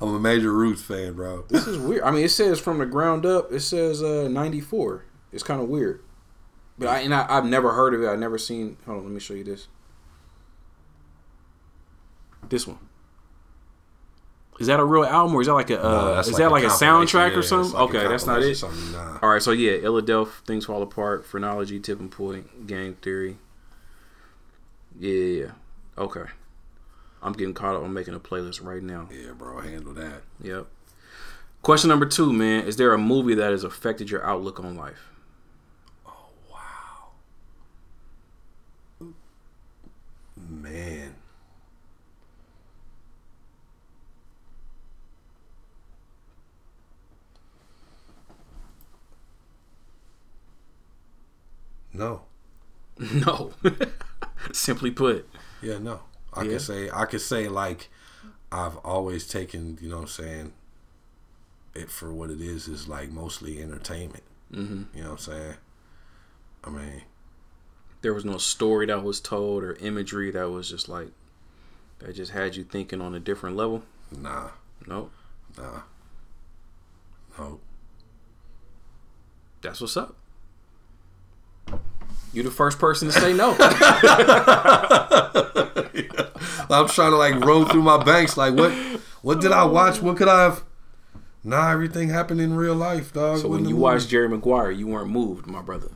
I'm 0.00 0.14
a 0.14 0.18
major 0.20 0.52
Roots 0.52 0.82
fan, 0.82 1.14
bro. 1.14 1.44
This 1.48 1.66
is 1.66 1.76
weird. 1.78 2.02
I 2.02 2.10
mean, 2.10 2.24
it 2.24 2.30
says 2.30 2.58
from 2.60 2.78
the 2.78 2.86
ground 2.86 3.26
up. 3.26 3.52
It 3.52 3.60
says 3.60 4.02
uh, 4.02 4.28
'94. 4.30 5.04
It's 5.32 5.42
kind 5.42 5.60
of 5.60 5.68
weird. 5.68 6.00
But 6.78 6.88
I 6.88 7.00
and 7.00 7.14
I, 7.14 7.26
I've 7.28 7.44
never 7.44 7.72
heard 7.72 7.92
of 7.94 8.02
it. 8.02 8.08
I've 8.08 8.18
never 8.18 8.38
seen. 8.38 8.76
Hold 8.86 8.98
on, 8.98 9.04
let 9.04 9.12
me 9.12 9.20
show 9.20 9.34
you 9.34 9.44
this. 9.44 9.68
This 12.48 12.66
one. 12.66 12.78
Is 14.60 14.66
that 14.66 14.80
a 14.80 14.84
real 14.84 15.04
album 15.04 15.34
or 15.36 15.40
is 15.40 15.46
that 15.46 15.54
like 15.54 15.70
a? 15.70 15.80
Uh, 15.84 15.88
No, 16.14 16.18
is 16.20 16.28
like 16.32 16.36
that 16.38 16.48
a 16.48 16.50
like 16.50 16.64
a 16.64 16.68
soundtrack 16.68 17.32
Yeah, 17.32 17.38
or 17.38 17.42
something? 17.42 17.72
like 17.72 17.90
okay, 17.94 18.08
that's 18.08 18.26
not 18.26 18.42
it. 18.42 18.60
Nah. 18.92 19.18
All 19.22 19.28
right, 19.30 19.42
so 19.42 19.52
yeah, 19.52 19.72
Illadelph, 19.72 20.44
Things 20.46 20.64
Fall 20.66 20.82
Apart, 20.82 21.24
Phrenology, 21.26 21.78
Tipping 21.78 22.08
Point, 22.08 22.66
Game 22.66 22.94
Theory. 22.94 23.36
Yeah, 24.98 25.12
yeah, 25.12 25.42
yeah. 25.44 25.50
Okay. 25.96 26.24
I'm 27.22 27.32
getting 27.32 27.54
caught 27.54 27.74
up 27.76 27.82
on 27.82 27.92
making 27.92 28.14
a 28.14 28.20
playlist 28.20 28.64
right 28.64 28.82
now. 28.82 29.08
Yeah, 29.12 29.32
bro, 29.32 29.60
handle 29.60 29.92
that. 29.94 30.22
Yep. 30.42 30.66
Question 31.62 31.88
number 31.88 32.06
two, 32.06 32.32
man. 32.32 32.64
Is 32.66 32.76
there 32.76 32.92
a 32.92 32.98
movie 32.98 33.34
that 33.34 33.50
has 33.50 33.64
affected 33.64 34.10
your 34.10 34.24
outlook 34.24 34.60
on 34.60 34.76
life? 34.76 35.10
Oh 36.06 36.30
wow. 36.50 37.10
Man. 40.36 41.14
No. 51.92 52.22
No. 53.12 53.52
Simply 54.52 54.90
put. 54.90 55.28
Yeah, 55.62 55.78
no. 55.78 56.00
I 56.34 56.42
Yeah. 56.42 56.52
could 56.52 56.60
say 56.62 56.90
I 56.90 57.04
could 57.06 57.20
say 57.20 57.48
like 57.48 57.88
I've 58.52 58.76
always 58.78 59.26
taken, 59.28 59.78
you 59.80 59.88
know 59.90 59.96
what 59.96 60.02
I'm 60.02 60.08
saying, 60.08 60.52
it 61.74 61.90
for 61.90 62.12
what 62.12 62.30
it 62.30 62.40
is 62.40 62.66
is 62.68 62.88
like 62.88 63.10
mostly 63.10 63.60
entertainment. 63.62 64.24
hmm 64.52 64.84
You 64.94 65.02
know 65.02 65.10
what 65.10 65.12
I'm 65.12 65.18
saying? 65.18 65.54
I 66.64 66.70
mean, 66.70 67.02
There 68.02 68.14
was 68.14 68.24
no 68.24 68.38
story 68.38 68.86
that 68.86 69.02
was 69.02 69.20
told 69.20 69.62
or 69.64 69.74
imagery 69.74 70.30
that 70.30 70.50
was 70.50 70.70
just 70.70 70.88
like 70.88 71.08
that 71.98 72.14
just 72.14 72.32
had 72.32 72.56
you 72.56 72.64
thinking 72.64 73.00
on 73.00 73.14
a 73.14 73.20
different 73.20 73.56
level. 73.56 73.82
nah, 74.10 74.50
Nope. 74.86 75.10
nah. 75.58 75.82
No. 77.38 77.60
That's 79.60 79.80
what's 79.80 79.96
up. 79.96 80.16
You 82.32 82.42
the 82.42 82.50
first 82.50 82.78
person 82.78 83.08
to 83.08 83.12
say 83.12 83.32
no. 83.32 83.56
I'm 86.70 86.86
trying 86.88 87.12
to 87.12 87.16
like 87.16 87.42
roll 87.44 87.64
through 87.64 87.82
my 87.82 88.02
banks 88.02 88.36
like 88.36 88.54
what 88.54 88.72
what 89.22 89.40
did 89.40 89.52
I 89.52 89.64
watch? 89.64 90.02
What 90.02 90.16
could 90.16 90.28
I 90.28 90.42
have 90.42 90.64
Nah, 91.44 91.70
everything 91.70 92.08
happened 92.10 92.40
in 92.40 92.54
real 92.54 92.74
life, 92.74 93.12
dog. 93.12 93.38
So 93.38 93.48
when 93.48 93.60
you 93.60 93.70
movie. 93.70 93.80
watched 93.80 94.08
Jerry 94.08 94.28
Maguire, 94.28 94.70
you 94.70 94.86
weren't 94.86 95.08
moved, 95.08 95.46
my 95.46 95.62
brother. 95.62 95.88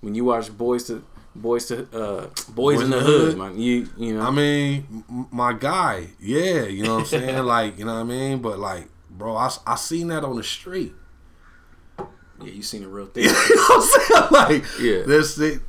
When 0.00 0.14
you 0.14 0.24
watched 0.24 0.56
Boys 0.56 0.84
to 0.84 1.04
Boys 1.36 1.66
to 1.66 1.86
uh, 1.96 2.26
Boys, 2.48 2.80
in 2.80 2.90
the, 2.90 2.98
Hood, 2.98 3.38
man, 3.38 3.60
you 3.60 3.88
you 3.96 4.14
know. 4.14 4.22
I 4.22 4.30
mean, 4.30 5.04
my 5.30 5.52
guy, 5.52 6.08
yeah, 6.18 6.64
you 6.64 6.82
know 6.82 6.94
what 6.94 7.00
I'm 7.00 7.06
saying? 7.06 7.44
like, 7.44 7.78
you 7.78 7.84
know 7.84 7.94
what 7.94 8.00
I 8.00 8.04
mean? 8.04 8.38
But 8.40 8.58
like, 8.58 8.88
bro, 9.10 9.36
I 9.36 9.50
I 9.66 9.76
seen 9.76 10.08
that 10.08 10.24
on 10.24 10.36
the 10.36 10.42
street. 10.42 10.92
Yeah, 12.42 12.50
you 12.52 12.62
seen 12.62 12.82
the 12.82 12.88
real 12.88 13.06
thing. 13.14 13.24
you 13.24 13.30
know 13.30 13.62
what 13.68 14.30
I'm 14.30 14.30
saying? 14.42 14.60
Like, 14.62 14.64
Yeah. 14.80 15.02
this, 15.02 15.38
it, 15.38 15.60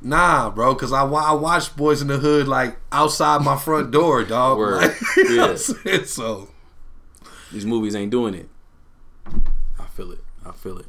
nah, 0.00 0.50
bro, 0.50 0.74
because 0.74 0.92
I, 0.92 1.02
I 1.04 1.32
watched 1.32 1.76
Boys 1.76 2.02
in 2.02 2.08
the 2.08 2.18
Hood 2.18 2.48
like 2.48 2.76
outside 2.90 3.42
my 3.42 3.56
front 3.56 3.90
door, 3.90 4.22
dog. 4.24 4.58
Word. 4.58 4.82
Like, 4.82 4.96
Yeah. 5.28 5.54
So, 6.04 6.48
These 7.52 7.66
movies 7.66 7.94
ain't 7.94 8.10
doing 8.10 8.34
it. 8.34 8.48
I 9.78 9.86
feel 9.94 10.10
it. 10.12 10.20
I 10.44 10.52
feel 10.52 10.78
it. 10.78 10.86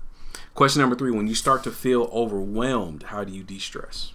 Question 0.55 0.81
number 0.81 0.95
three: 0.95 1.11
When 1.11 1.27
you 1.27 1.35
start 1.35 1.63
to 1.63 1.71
feel 1.71 2.09
overwhelmed, 2.13 3.03
how 3.03 3.23
do 3.23 3.31
you 3.33 3.43
de-stress? 3.43 4.13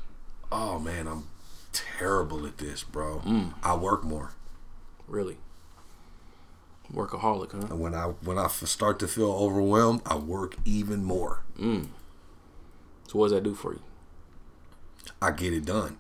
oh 0.51 0.79
man, 0.79 1.07
I'm 1.07 1.29
terrible 1.73 2.47
at 2.47 2.57
this, 2.59 2.83
bro. 2.83 3.21
Mm. 3.27 3.55
I 3.63 3.75
work 3.77 4.03
more. 4.05 4.33
Really, 5.07 5.37
workaholic, 6.93 7.52
huh? 7.52 7.66
And 7.70 7.81
when 7.81 7.94
I 7.94 8.06
when 8.23 8.39
I 8.39 8.48
start 8.48 8.98
to 9.01 9.09
feel 9.09 9.31
overwhelmed, 9.31 10.02
I 10.06 10.16
work 10.16 10.56
even 10.65 11.05
more. 11.05 11.43
So 13.09 13.19
what 13.19 13.27
does 13.27 13.32
that 13.32 13.43
do 13.43 13.55
for 13.55 13.73
you? 13.73 13.82
I 15.20 15.31
get 15.31 15.52
it 15.52 15.65
done. 15.65 15.97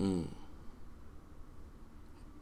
Mm. 0.00 0.26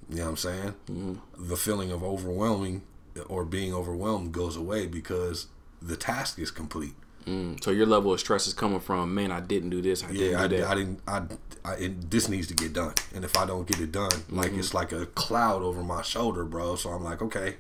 You 0.08 0.16
know 0.16 0.22
what 0.24 0.30
I'm 0.30 0.36
saying? 0.36 0.74
Mm-hmm. 0.86 1.48
The 1.48 1.56
feeling 1.56 1.92
of 1.92 2.02
overwhelming 2.02 2.82
or 3.28 3.44
being 3.44 3.72
overwhelmed 3.72 4.32
goes 4.32 4.56
away 4.56 4.86
because 4.86 5.46
the 5.80 5.96
task 5.96 6.38
is 6.38 6.50
complete. 6.50 6.94
Mm. 7.26 7.62
So 7.64 7.70
your 7.70 7.86
level 7.86 8.12
of 8.12 8.20
stress 8.20 8.46
is 8.46 8.52
coming 8.55 8.80
from, 8.80 9.14
man, 9.14 9.30
I 9.32 9.40
didn't 9.40 9.70
do 9.70 9.80
this, 9.80 10.05
I 10.05 10.10
Yeah, 10.10 10.40
I, 10.42 10.46
didn't 10.46 10.51
do 10.51 10.56
that. 10.59 10.70
I 10.70 10.74
didn't. 10.74 11.01
I, 11.06 11.22
I 11.64 11.72
it, 11.76 12.10
this 12.10 12.28
needs 12.28 12.48
to 12.48 12.55
get 12.55 12.74
done, 12.74 12.92
and 13.14 13.24
if 13.24 13.36
I 13.38 13.46
don't 13.46 13.66
get 13.66 13.80
it 13.80 13.92
done, 13.92 14.10
like 14.28 14.51
Mm-hmm. 14.51 14.59
it's 14.60 14.74
like 14.74 14.92
a 14.92 15.06
cloud 15.06 15.62
over 15.62 15.82
my 15.82 16.02
shoulder, 16.02 16.44
bro. 16.44 16.76
So 16.76 16.90
I'm 16.90 17.02
like, 17.02 17.22
okay, 17.22 17.56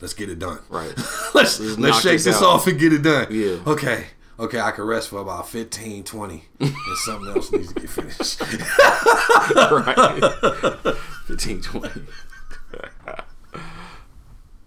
let's 0.00 0.14
get 0.14 0.30
it 0.30 0.38
done. 0.38 0.60
Right. 0.68 0.96
let's 1.34 1.58
Let's 1.58 1.78
let's 1.78 2.00
shake 2.00 2.12
this 2.12 2.24
this 2.24 2.36
out. 2.36 2.44
off 2.44 2.66
and 2.68 2.78
get 2.78 2.92
it 2.92 3.02
done. 3.02 3.26
Yeah. 3.30 3.58
Okay. 3.66 4.06
Okay, 4.38 4.58
I 4.58 4.70
can 4.70 4.84
rest 4.84 5.10
for 5.10 5.20
about 5.20 5.50
15, 5.50 6.02
20, 6.04 6.44
and 6.60 6.72
something 7.04 7.28
else 7.34 7.52
needs 7.52 7.74
to 7.74 7.80
get 7.80 7.90
finished. 7.90 8.40
right. 8.40 10.94
15, 11.26 11.60
20. 11.60 11.90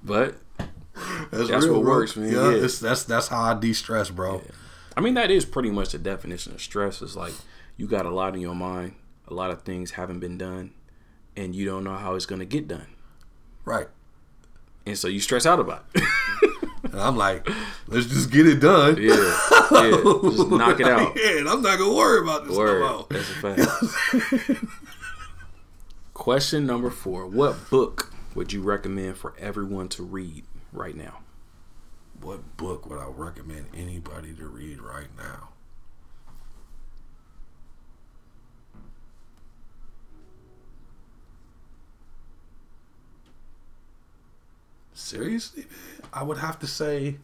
but 0.04 0.36
That's, 1.32 1.50
That's 1.50 1.66
real, 1.66 1.76
what 1.76 1.84
bro. 1.84 1.92
works, 1.96 2.16
man. 2.16 2.32
Yeah, 2.32 2.52
Yeah. 2.52 2.68
that's 2.82 3.04
that's 3.04 3.28
how 3.28 3.42
I 3.42 3.54
de-stress, 3.60 4.10
bro. 4.10 4.42
I 4.96 5.02
mean, 5.02 5.14
that 5.16 5.32
is 5.32 5.46
pretty 5.46 5.72
much 5.72 5.92
the 5.92 5.98
definition 5.98 6.54
of 6.54 6.62
stress. 6.62 7.02
Is 7.02 7.16
like 7.16 7.34
you 7.78 7.88
got 7.88 8.06
a 8.06 8.12
lot 8.12 8.36
in 8.36 8.42
your 8.42 8.56
mind, 8.56 8.96
a 9.28 9.34
lot 9.34 9.52
of 9.52 9.64
things 9.64 9.92
haven't 9.92 10.20
been 10.20 10.38
done, 10.38 10.72
and 11.36 11.56
you 11.56 11.66
don't 11.66 11.84
know 11.84 11.96
how 11.96 12.16
it's 12.16 12.26
gonna 12.28 12.46
get 12.46 12.68
done, 12.68 12.88
Right. 13.66 13.88
and 14.86 14.98
so 14.98 15.08
you 15.08 15.20
stress 15.20 15.46
out 15.46 15.60
about 15.60 15.86
it. 15.96 16.04
And 16.92 17.02
I'm 17.02 17.18
like, 17.18 17.50
let's 17.88 18.06
just 18.06 18.30
get 18.30 18.46
it 18.46 18.60
done. 18.60 18.98
yeah, 19.02 19.16
yeah, 19.72 19.92
just 20.22 20.48
knock 20.50 20.80
it 20.80 20.86
out. 20.88 21.14
Yeah, 21.16 21.40
and 21.40 21.50
I'm 21.50 21.64
not 21.64 21.80
gonna 21.80 21.92
worry 21.96 22.22
about 22.22 22.46
this 22.46 22.56
Word, 22.56 22.82
no 22.82 22.98
more. 22.98 23.08
that's 23.10 23.30
a 23.32 24.46
fact. 24.52 24.66
Question 26.14 26.68
number 26.68 26.90
four: 26.92 27.26
What 27.26 27.70
book 27.72 28.14
would 28.36 28.54
you 28.54 28.62
recommend 28.62 29.18
for 29.18 29.34
everyone 29.40 29.88
to 29.90 30.04
read 30.04 30.44
right 30.74 30.96
now? 30.96 31.20
What 32.22 32.58
book 32.58 32.90
would 32.90 33.00
I 33.00 33.08
recommend 33.08 33.68
anybody 33.76 34.34
to 34.34 34.48
read 34.48 34.82
right 34.82 35.08
now? 35.18 35.50
Seriously, 44.94 45.64
man? 45.64 46.10
I 46.14 46.24
would 46.24 46.38
have 46.38 46.60
to 46.60 46.68
say 46.68 47.18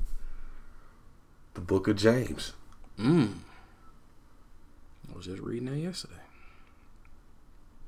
the 1.54 1.62
book 1.62 1.88
of 1.88 1.96
James. 1.96 2.54
Mm. 3.00 3.36
I 5.10 5.16
was 5.16 5.26
just 5.26 5.42
reading 5.42 5.72
that 5.72 5.78
yesterday. 5.78 6.14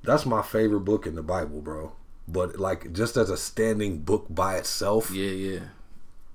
That's 0.04 0.26
my 0.26 0.42
favorite 0.42 0.82
book 0.82 1.06
in 1.06 1.16
the 1.16 1.22
Bible, 1.22 1.62
bro. 1.62 1.94
But 2.32 2.58
like 2.60 2.94
just 2.94 3.18
as 3.18 3.30
a 3.30 3.38
standing 3.38 4.00
book 4.00 4.28
by 4.30 4.58
itself, 4.58 5.12
Yeah, 5.12 5.32
yeah. 5.32 5.60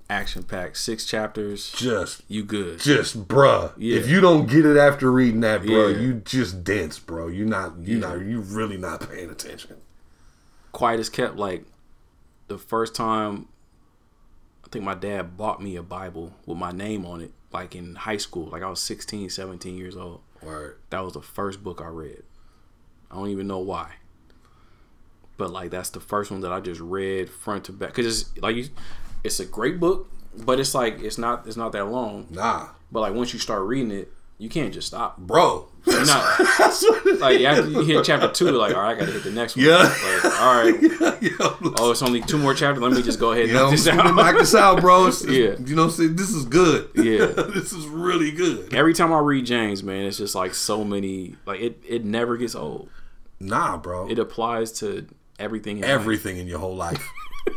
Action 0.09 0.43
packed, 0.43 0.77
six 0.77 1.05
chapters. 1.05 1.71
just 1.73 2.21
You 2.29 2.43
good? 2.43 2.79
just 2.79 3.27
bruh. 3.27 3.73
Yeah. 3.77 3.97
If 3.97 4.07
you 4.07 4.21
don't 4.21 4.47
get 4.47 4.65
it 4.65 4.77
after 4.77 5.11
reading 5.11 5.41
that, 5.41 5.65
bro, 5.65 5.87
Yeah. 5.87 5.99
you 5.99 6.13
just 6.23 6.63
dense, 6.63 6.97
bro. 6.99 7.27
You 7.27 7.45
not 7.45 7.77
you 7.79 7.95
Yeah. 7.97 8.07
not 8.07 8.19
you 8.25 8.39
really 8.41 8.77
not 8.77 9.09
paying 9.09 9.29
attention. 9.29 9.77
quiet 10.71 10.99
as 10.99 11.09
kept 11.09 11.35
like 11.37 11.65
the 12.47 12.57
first 12.57 12.93
time 12.93 13.47
i 14.63 14.67
think 14.69 14.85
my 14.85 14.93
dad 14.93 15.35
bought 15.35 15.59
me 15.61 15.75
a 15.75 15.81
bible 15.81 16.33
with 16.45 16.57
my 16.57 16.71
name 16.71 17.03
on 17.03 17.19
it 17.19 17.31
like 17.51 17.73
in 17.73 17.95
high 17.95 18.17
school 18.17 18.45
like 18.49 18.61
i 18.61 18.69
was 18.69 18.79
16 18.79 19.27
17 19.29 19.75
years 19.75 19.97
old 19.97 20.19
Word. 20.43 20.77
that 20.91 20.99
was 21.03 21.13
the 21.13 21.21
first 21.21 21.63
book 21.63 21.81
i 21.81 21.87
read 21.87 22.21
i 23.09 23.15
don't 23.15 23.29
even 23.29 23.47
know 23.47 23.57
why 23.57 23.93
but 25.37 25.51
like 25.51 25.69
that's 25.71 25.89
the 25.91 25.99
first 25.99 26.31
one 26.31 26.41
that 26.41 26.51
i 26.51 26.59
just 26.59 26.81
read 26.81 27.29
front 27.29 27.63
to 27.65 27.71
back 27.71 27.89
because 27.89 28.21
it's 28.21 28.37
like 28.41 28.55
you, 28.55 28.65
it's 29.23 29.39
a 29.39 29.45
great 29.45 29.79
book 29.79 30.09
but 30.35 30.59
it's 30.59 30.73
like 30.75 30.99
it's 30.99 31.17
not 31.17 31.47
it's 31.47 31.57
not 31.57 31.71
that 31.71 31.85
long 31.85 32.27
Nah. 32.29 32.67
but 32.91 33.01
like 33.01 33.13
once 33.13 33.33
you 33.33 33.39
start 33.39 33.61
reading 33.63 33.91
it 33.91 34.11
you 34.39 34.49
can't 34.49 34.71
just 34.71 34.87
stop 34.87 35.17
Bro. 35.17 35.67
You're 35.87 36.05
not 36.05 36.37
That's 36.59 36.83
what 36.83 37.05
it 37.07 37.19
like 37.19 37.41
after 37.41 37.67
you 37.69 37.81
hit 37.81 38.05
chapter 38.05 38.27
two 38.31 38.51
like 38.51 38.75
all 38.75 38.81
right 38.83 38.95
i 38.95 38.99
gotta 38.99 39.11
hit 39.11 39.23
the 39.23 39.31
next 39.31 39.55
one 39.55 39.65
Yeah. 39.65 39.77
like, 39.77 40.39
all 40.39 40.63
right 40.63 40.75
yeah, 41.21 41.73
Oh, 41.79 41.89
it's 41.91 42.03
only 42.03 42.21
two 42.21 42.37
more 42.37 42.53
chapters. 42.53 42.83
Let 42.83 42.91
me 42.93 43.01
just 43.01 43.19
go 43.19 43.31
ahead 43.31 43.45
and 43.45 43.51
you 43.53 43.57
know, 43.57 43.63
knock 43.65 43.71
this 43.71 43.87
out. 43.87 44.15
knock 44.15 44.37
this 44.37 44.53
out, 44.55 44.81
bro. 44.81 45.07
It's- 45.07 45.25
Yeah. 45.25 45.55
You 45.65 45.75
know 45.75 45.83
what 45.85 45.91
I'm 45.91 45.95
saying? 45.97 46.15
This 46.15 46.29
is 46.29 46.45
good. 46.45 46.89
Yeah. 46.95 47.25
this 47.27 47.73
is 47.73 47.85
really 47.87 48.31
good. 48.31 48.73
Every 48.73 48.93
time 48.93 49.11
I 49.13 49.19
read 49.19 49.45
James, 49.45 49.81
man, 49.83 50.05
it's 50.05 50.17
just 50.17 50.35
like 50.35 50.53
so 50.53 50.83
many. 50.83 51.35
Like 51.45 51.59
it, 51.61 51.81
it 51.87 52.05
never 52.05 52.37
gets 52.37 52.53
old. 52.55 52.89
Nah, 53.39 53.77
bro. 53.77 54.07
It 54.09 54.19
applies 54.19 54.71
to 54.79 55.07
everything. 55.39 55.77
in 55.77 55.81
life. 55.83 55.91
everything 55.91 56.37
in 56.37 56.47
your 56.47 56.59
whole 56.59 56.75
life. 56.75 57.01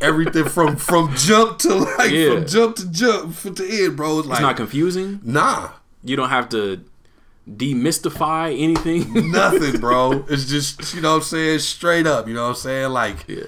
everything 0.01 0.45
from 0.45 0.77
from 0.77 1.15
jump 1.17 1.59
to 1.59 1.75
like 1.75 2.11
Yeah. 2.11 2.35
from 2.35 2.47
jump 2.47 2.77
to 2.77 2.89
jump 2.91 3.37
to 3.57 3.69
end, 3.69 3.97
bro. 3.97 4.19
It's 4.21 4.29
like 4.29 4.37
It's 4.39 4.43
not 4.43 4.57
confusing. 4.57 5.21
nah, 5.23 5.71
You 6.05 6.17
don't 6.17 6.29
have 6.31 6.49
to 6.51 6.81
demystify 7.49 8.57
anything. 8.59 9.31
nothing, 9.31 9.81
bro. 9.81 10.25
It's 10.29 10.47
just 10.47 10.95
you 10.95 11.01
know 11.01 11.11
what 11.11 11.17
I'm 11.17 11.23
saying 11.23 11.59
straight 11.61 12.07
up. 12.07 12.29
You 12.29 12.35
know 12.35 12.43
what 12.45 12.49
I'm 12.51 12.55
saying 12.57 12.91
like 12.91 13.25
yeah. 13.29 13.45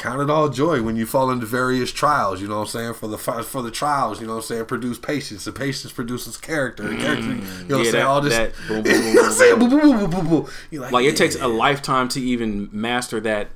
Count 0.00 0.22
it 0.22 0.30
all 0.30 0.48
joy 0.48 0.82
when 0.82 0.96
you 0.96 1.04
fall 1.04 1.30
into 1.30 1.44
various 1.44 1.92
trials. 1.92 2.40
You 2.40 2.48
know 2.48 2.56
what 2.56 2.62
I'm 2.62 2.66
saying 2.68 2.94
for 2.94 3.06
the 3.06 3.18
for 3.18 3.62
the 3.62 3.70
trials. 3.70 4.20
You 4.20 4.26
know 4.26 4.34
what 4.34 4.44
I'm 4.44 4.46
saying 4.46 4.64
produce 4.64 4.98
patience. 4.98 5.44
The 5.44 5.52
patience 5.52 5.92
produces 5.92 6.36
character. 6.38 6.88
Character. 6.96 7.22
You 7.22 7.34
know 7.34 7.42
mm, 7.42 7.68
what 7.68 7.78
I'm 7.78 7.84
saying 7.84 8.06
all 8.06 8.20
this. 8.22 8.36
that 8.36 8.52
boom, 8.68 8.82
boom, 8.82 8.92
you 8.92 9.14
know 9.14 9.20
what 9.20 9.24
I'm 9.26 9.32
saying 9.32 9.58
boom, 9.58 9.70
boom, 9.70 10.10
boom, 10.10 10.46
boom, 10.70 10.90
Like 10.90 11.04
it 11.04 11.16
takes 11.16 11.36
a 11.36 11.46
lifetime 11.46 12.08
to 12.08 12.20
even 12.20 12.70
master 12.72 13.20
that 13.20 13.48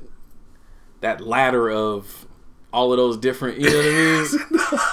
that 1.01 1.21
ladder 1.23 1.71
of 1.71 2.24
all 2.75 2.93
of 2.93 2.99
those 2.99 3.17
different. 3.17 3.59
You 3.61 3.71
know 3.71 3.77
what 3.77 4.85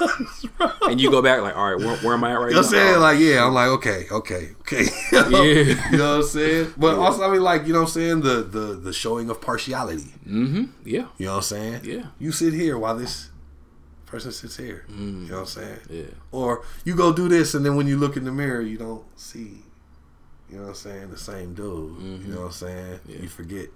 I 0.60 0.68
mean? 0.70 0.72
and 0.92 1.02
you 1.02 1.10
go 1.12 1.22
back 1.22 1.42
like, 1.42 1.56
all 1.58 1.74
right, 1.74 1.78
where, 1.84 1.98
where 1.98 2.14
am 2.14 2.24
I 2.24 2.32
at 2.32 2.36
right 2.36 2.50
You 2.50 2.56
know 2.56 2.62
now? 2.62 2.68
what 2.68 2.76
I'm 2.76 2.88
saying? 2.88 3.00
Like, 3.00 3.20
yeah, 3.20 3.46
I'm 3.46 3.54
like, 3.54 3.68
okay, 3.70 4.06
okay, 4.12 4.50
okay. 4.62 4.86
Yeah. 5.12 5.76
you 5.92 5.98
know 5.98 6.18
what 6.18 6.18
I'm 6.18 6.24
saying? 6.24 6.74
But 6.78 6.96
also, 6.98 7.24
I 7.28 7.32
mean, 7.32 7.42
like, 7.42 7.66
you 7.66 7.74
know 7.74 7.80
what 7.82 7.88
I'm 7.88 7.92
saying? 7.94 8.22
The 8.22 8.44
the 8.44 8.66
the 8.76 8.94
showing 8.94 9.30
of 9.30 9.42
partiality. 9.42 10.14
Mm-hmm. 10.28 10.64
yeah. 10.86 11.08
You 11.18 11.26
know 11.26 11.32
what 11.32 11.38
I'm 11.38 11.44
saying? 11.44 11.82
Yeah. 11.84 12.06
You 12.20 12.32
sit 12.32 12.54
here 12.54 12.78
while 12.78 12.96
this 12.96 13.30
person 14.06 14.32
sits 14.32 14.58
here. 14.58 14.86
You 14.90 14.96
know 15.30 15.36
what 15.36 15.40
I'm 15.42 15.46
saying? 15.48 15.80
Yeah. 15.90 16.04
Or 16.32 16.64
you 16.86 16.96
go 16.96 17.12
do 17.12 17.28
this, 17.28 17.54
and 17.56 17.66
then 17.66 17.76
when 17.76 17.88
you 17.88 17.98
look 17.98 18.16
in 18.16 18.24
the 18.26 18.32
mirror, 18.32 18.62
you 18.62 18.78
don't 18.78 19.04
see. 19.20 19.64
You 20.50 20.58
know 20.58 20.64
what 20.64 20.70
I'm 20.70 20.76
saying? 20.76 21.10
The 21.12 21.18
same 21.18 21.54
dude. 21.54 22.02
You 22.26 22.34
know 22.34 22.40
what 22.42 22.46
I'm 22.48 22.52
saying? 22.52 23.00
You 23.08 23.28
forget. 23.30 23.68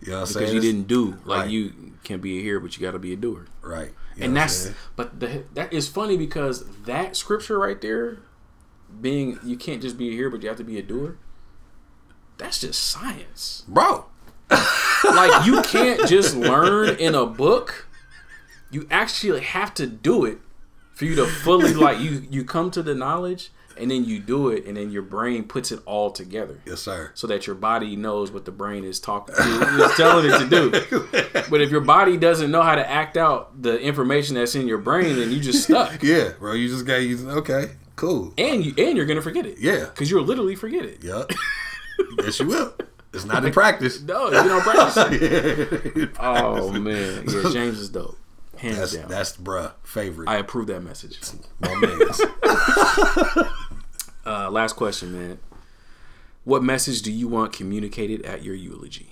You 0.00 0.12
know 0.12 0.20
Because 0.20 0.32
saying? 0.34 0.54
you 0.54 0.60
didn't 0.60 0.86
do 0.86 1.18
like 1.24 1.42
Right. 1.42 1.50
you 1.50 1.72
can 2.04 2.20
be 2.20 2.38
a 2.38 2.42
hero, 2.42 2.60
but 2.60 2.76
you 2.76 2.82
got 2.84 2.92
to 2.92 2.98
be 2.98 3.12
a 3.12 3.16
doer. 3.16 3.46
right. 3.62 3.92
You 4.16 4.24
and 4.24 4.36
that's 4.36 4.70
but 4.94 5.18
the, 5.18 5.44
that 5.54 5.72
is 5.72 5.88
funny 5.88 6.16
because 6.16 6.64
that 6.84 7.16
scripture 7.16 7.58
right 7.58 7.80
there 7.80 8.18
being 9.00 9.38
you 9.42 9.56
can't 9.56 9.82
just 9.82 9.98
be 9.98 10.08
a 10.10 10.12
hero 10.12 10.30
but 10.30 10.40
you 10.42 10.48
have 10.48 10.58
to 10.58 10.62
be 10.64 10.78
a 10.78 10.82
doer 10.82 11.16
that's 12.38 12.60
just 12.60 12.80
science 12.82 13.64
bro. 13.66 14.04
like 15.04 15.46
you 15.46 15.62
can't 15.62 16.06
just 16.08 16.36
learn 16.36 16.90
in 17.00 17.14
a 17.16 17.26
book 17.26 17.88
you 18.70 18.86
actually 18.90 19.40
have 19.40 19.74
to 19.74 19.86
do 19.86 20.24
it 20.24 20.38
for 20.92 21.06
you 21.06 21.16
to 21.16 21.26
fully 21.26 21.74
like 21.74 21.98
you 21.98 22.24
you 22.30 22.44
come 22.44 22.70
to 22.70 22.82
the 22.84 22.94
knowledge 22.94 23.50
and 23.78 23.90
then 23.90 24.04
you 24.04 24.18
do 24.20 24.48
it 24.48 24.64
and 24.66 24.76
then 24.76 24.90
your 24.90 25.02
brain 25.02 25.44
puts 25.44 25.72
it 25.72 25.80
all 25.86 26.10
together 26.10 26.60
Yes, 26.66 26.80
sir. 26.80 27.10
so 27.14 27.26
that 27.26 27.46
your 27.46 27.56
body 27.56 27.96
knows 27.96 28.30
what 28.30 28.44
the 28.44 28.50
brain 28.52 28.84
is 28.84 29.00
talking 29.00 29.34
is 29.38 29.94
telling 29.96 30.26
it 30.30 30.38
to 30.38 30.48
do. 30.48 30.70
But 31.50 31.60
if 31.60 31.70
your 31.70 31.80
body 31.82 32.16
doesn't 32.16 32.50
know 32.50 32.62
how 32.62 32.74
to 32.74 32.88
act 32.88 33.16
out 33.16 33.60
the 33.62 33.78
information 33.78 34.34
that's 34.36 34.54
in 34.54 34.66
your 34.66 34.78
brain, 34.78 35.16
then 35.16 35.30
you 35.30 35.40
just 35.40 35.64
stuck. 35.64 36.02
Yeah, 36.02 36.30
bro. 36.38 36.54
You 36.54 36.68
just 36.68 36.86
got 36.86 36.96
you. 36.96 37.28
Okay, 37.30 37.72
cool. 37.96 38.32
And 38.38 38.64
you 38.64 38.72
and 38.78 38.96
you're 38.96 39.06
gonna 39.06 39.20
forget 39.22 39.44
it. 39.46 39.58
Yeah. 39.58 39.84
Because 39.86 40.10
you'll 40.10 40.24
literally 40.24 40.56
forget 40.56 40.84
it. 40.84 41.04
Yup. 41.04 41.30
yes, 42.18 42.40
you 42.40 42.46
will. 42.46 42.74
It's 43.12 43.24
not 43.24 43.44
in 43.44 43.52
practice. 43.52 44.00
No, 44.00 44.26
you 44.26 44.32
don't 44.32 44.62
practice 44.62 44.96
yeah. 45.20 46.06
Oh 46.18 46.72
man. 46.72 47.24
Yeah, 47.28 47.50
James 47.52 47.78
is 47.78 47.88
dope. 47.90 48.16
Hands 48.56 48.76
That's 48.78 48.94
down. 48.96 49.08
that's 49.08 49.36
bruh 49.36 49.72
favorite. 49.82 50.28
I 50.28 50.36
approve 50.36 50.68
that 50.68 50.80
message. 50.80 51.18
My 51.60 51.74
man's. 51.74 52.20
Uh, 54.26 54.50
last 54.50 54.74
question, 54.74 55.12
man. 55.12 55.38
What 56.44 56.62
message 56.62 57.02
do 57.02 57.12
you 57.12 57.28
want 57.28 57.52
communicated 57.52 58.22
at 58.24 58.42
your 58.42 58.54
eulogy? 58.54 59.08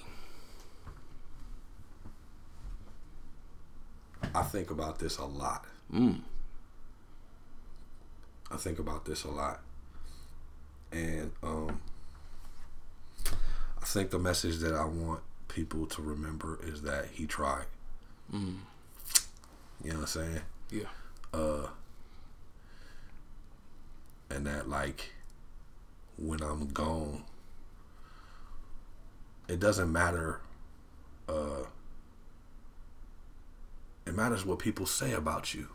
I 4.35 4.43
think 4.43 4.71
about 4.71 4.99
this 4.99 5.19
a 5.19 5.25
lot. 5.25 5.67
Mm. 5.93 6.21
I 8.51 8.57
think 8.57 8.79
about 8.79 9.05
this 9.05 9.25
a 9.25 9.31
lot, 9.31 9.61
and 10.91 11.33
um, 11.43 11.81
I 13.27 13.85
think 13.85 14.11
the 14.11 14.19
message 14.19 14.59
that 14.59 14.75
I 14.75 14.85
want 14.85 15.21
people 15.49 15.87
to 15.87 16.03
remember 16.03 16.59
is 16.63 16.83
that 16.83 17.07
he 17.13 17.27
tried. 17.27 17.65
Mm. 18.33 18.57
You 19.83 19.91
know 19.91 19.95
what 19.95 20.01
I'm 20.01 20.07
saying? 20.07 20.41
Yeah. 20.71 20.85
uh 21.35 21.67
and 24.35 24.47
that 24.47 24.69
like 24.69 25.13
when 26.17 26.43
I'm 26.43 26.69
gone 26.69 27.25
it 29.49 29.61
doesn't 29.61 29.91
matter 29.93 30.41
uh 31.29 31.65
it 34.07 34.15
matters 34.15 34.45
what 34.45 34.59
people 34.59 34.87
say 34.87 35.13
about 35.13 35.55
you 35.55 35.69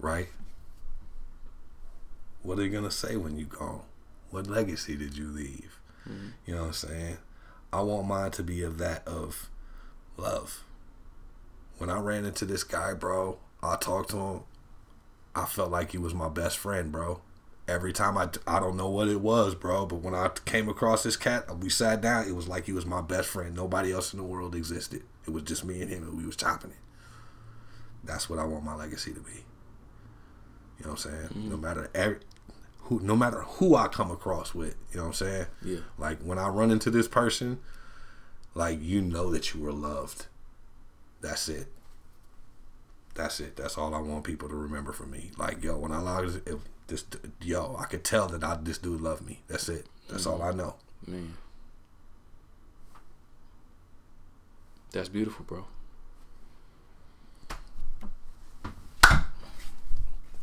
right? 0.00 0.28
What 2.42 2.58
are 2.58 2.62
they 2.62 2.68
gonna 2.68 2.90
say 2.90 3.16
when 3.16 3.38
you 3.38 3.46
gone? 3.46 3.82
What 4.30 4.46
legacy 4.48 4.96
did 4.96 5.16
you 5.16 5.28
leave? 5.28 5.78
You 6.44 6.54
know 6.54 6.60
what 6.62 6.66
I'm 6.66 6.72
saying? 6.74 7.16
I 7.72 7.80
want 7.82 8.06
mine 8.06 8.30
to 8.32 8.42
be 8.42 8.62
of 8.62 8.78
that 8.78 9.06
of 9.06 9.48
love. 10.16 10.62
When 11.78 11.88
I 11.88 11.98
ran 12.00 12.24
into 12.24 12.44
this 12.44 12.64
guy 12.64 12.94
bro 12.94 13.38
I 13.62 13.76
talked 13.76 14.10
to 14.10 14.18
him. 14.18 14.40
I 15.34 15.46
felt 15.46 15.70
like 15.70 15.92
he 15.92 15.98
was 15.98 16.14
my 16.14 16.28
best 16.28 16.58
friend, 16.58 16.92
bro. 16.92 17.20
Every 17.66 17.94
time 17.94 18.18
I, 18.18 18.28
I 18.46 18.60
don't 18.60 18.76
know 18.76 18.90
what 18.90 19.08
it 19.08 19.20
was, 19.20 19.54
bro, 19.54 19.86
but 19.86 19.96
when 19.96 20.14
I 20.14 20.28
came 20.44 20.68
across 20.68 21.02
this 21.02 21.16
cat, 21.16 21.44
we 21.58 21.70
sat 21.70 22.02
down. 22.02 22.28
It 22.28 22.34
was 22.34 22.46
like 22.46 22.66
he 22.66 22.72
was 22.72 22.84
my 22.84 23.00
best 23.00 23.28
friend. 23.28 23.56
Nobody 23.56 23.90
else 23.90 24.12
in 24.12 24.18
the 24.18 24.24
world 24.24 24.54
existed. 24.54 25.02
It 25.26 25.30
was 25.30 25.44
just 25.44 25.64
me 25.64 25.80
and 25.80 25.90
him, 25.90 26.02
and 26.02 26.18
we 26.18 26.26
was 26.26 26.36
chopping 26.36 26.72
it. 26.72 26.76
That's 28.04 28.28
what 28.28 28.38
I 28.38 28.44
want 28.44 28.64
my 28.64 28.74
legacy 28.74 29.14
to 29.14 29.20
be. 29.20 29.44
You 30.78 30.84
know 30.84 30.90
what 30.90 31.06
I'm 31.06 31.12
saying? 31.12 31.28
Mm-hmm. 31.28 31.50
No 31.50 31.56
matter 31.56 31.90
every, 31.94 32.18
who, 32.80 33.00
no 33.00 33.16
matter 33.16 33.40
who 33.42 33.74
I 33.74 33.88
come 33.88 34.10
across 34.10 34.54
with, 34.54 34.76
you 34.90 34.98
know 34.98 35.04
what 35.04 35.08
I'm 35.08 35.14
saying? 35.14 35.46
Yeah. 35.62 35.78
Like 35.96 36.20
when 36.20 36.38
I 36.38 36.48
run 36.48 36.70
into 36.70 36.90
this 36.90 37.08
person, 37.08 37.60
like 38.54 38.78
you 38.82 39.00
know 39.00 39.30
that 39.30 39.54
you 39.54 39.60
were 39.60 39.72
loved. 39.72 40.26
That's 41.22 41.48
it. 41.48 41.68
That's 43.14 43.40
it. 43.40 43.56
That's 43.56 43.78
all 43.78 43.94
I 43.94 44.00
want 44.00 44.24
people 44.24 44.48
to 44.48 44.54
remember 44.54 44.92
from 44.92 45.12
me. 45.12 45.30
Like, 45.38 45.62
yo, 45.62 45.78
when 45.78 45.92
I 45.92 46.00
log 46.00 46.26
if 46.46 46.58
this, 46.86 47.04
yo, 47.40 47.76
I 47.78 47.86
could 47.86 48.04
tell 48.04 48.28
that 48.28 48.44
I, 48.44 48.56
this 48.62 48.78
dude 48.78 49.00
loved 49.00 49.26
me. 49.26 49.40
That's 49.48 49.68
it. 49.68 49.86
That's 50.08 50.26
all 50.26 50.42
I 50.42 50.52
know. 50.52 50.74
Man. 51.06 51.34
That's 54.92 55.08
beautiful, 55.08 55.44
bro. 55.44 55.64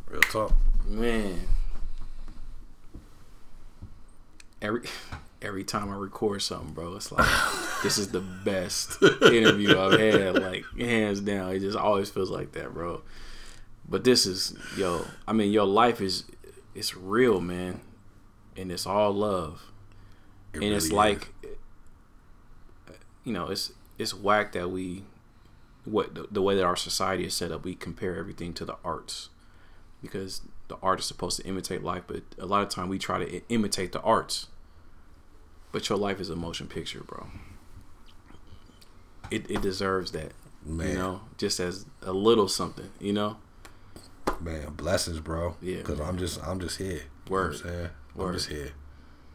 Real 0.08 0.20
talk. 0.22 0.52
Man. 0.86 1.40
Every 4.60 4.82
every 5.42 5.64
time 5.64 5.90
I 5.90 5.96
record 5.96 6.42
something, 6.42 6.72
bro, 6.74 6.96
it's 6.96 7.10
like 7.10 7.26
this 7.82 7.96
is 7.96 8.08
the 8.08 8.20
best 8.20 9.02
interview 9.22 9.78
I've 9.78 9.98
had, 9.98 10.42
like 10.42 10.64
hands 10.78 11.20
down. 11.20 11.52
It 11.52 11.60
just 11.60 11.78
always 11.78 12.10
feels 12.10 12.30
like 12.30 12.52
that, 12.52 12.74
bro. 12.74 13.00
But 13.92 14.04
this 14.04 14.24
is 14.24 14.56
yo, 14.74 15.04
I 15.28 15.34
mean 15.34 15.52
your 15.52 15.66
life 15.66 16.00
is 16.00 16.24
it's 16.74 16.96
real, 16.96 17.42
man. 17.42 17.82
And 18.56 18.72
it's 18.72 18.86
all 18.86 19.12
love. 19.12 19.70
It 20.54 20.62
and 20.62 20.72
it's 20.74 20.86
really 20.86 20.96
like 20.96 21.28
you 23.22 23.34
know, 23.34 23.48
it's 23.48 23.72
it's 23.98 24.14
whack 24.14 24.52
that 24.52 24.70
we 24.70 25.04
what 25.84 26.14
the, 26.14 26.26
the 26.30 26.40
way 26.40 26.56
that 26.56 26.64
our 26.64 26.74
society 26.74 27.26
is 27.26 27.34
set 27.34 27.52
up, 27.52 27.64
we 27.64 27.74
compare 27.74 28.16
everything 28.16 28.54
to 28.54 28.64
the 28.64 28.76
arts 28.82 29.28
because 30.00 30.40
the 30.68 30.76
art 30.82 31.00
is 31.00 31.04
supposed 31.04 31.36
to 31.40 31.46
imitate 31.46 31.84
life, 31.84 32.04
but 32.06 32.22
a 32.38 32.46
lot 32.46 32.62
of 32.62 32.70
time 32.70 32.88
we 32.88 32.98
try 32.98 33.22
to 33.22 33.42
imitate 33.50 33.92
the 33.92 34.00
arts. 34.00 34.46
But 35.70 35.90
your 35.90 35.98
life 35.98 36.18
is 36.18 36.30
a 36.30 36.36
motion 36.36 36.66
picture, 36.66 37.02
bro. 37.04 37.26
It 39.30 39.50
it 39.50 39.60
deserves 39.60 40.12
that, 40.12 40.32
Man. 40.64 40.88
you 40.88 40.94
know, 40.94 41.20
just 41.36 41.60
as 41.60 41.84
a 42.00 42.12
little 42.14 42.48
something, 42.48 42.88
you 42.98 43.12
know. 43.12 43.36
Man, 44.42 44.72
blessings, 44.74 45.20
bro. 45.20 45.56
Yeah, 45.60 45.78
Because. 45.78 46.00
I'm 46.00 46.18
just, 46.18 46.42
I'm 46.46 46.60
just 46.60 46.78
here. 46.78 47.02
Word. 47.28 47.54
You 47.54 47.64
know 47.64 47.70
what 47.70 47.72
I'm 47.72 47.78
saying? 47.78 47.90
Word. 48.14 48.26
I'm 48.28 48.34
just 48.34 48.48
here. 48.48 48.72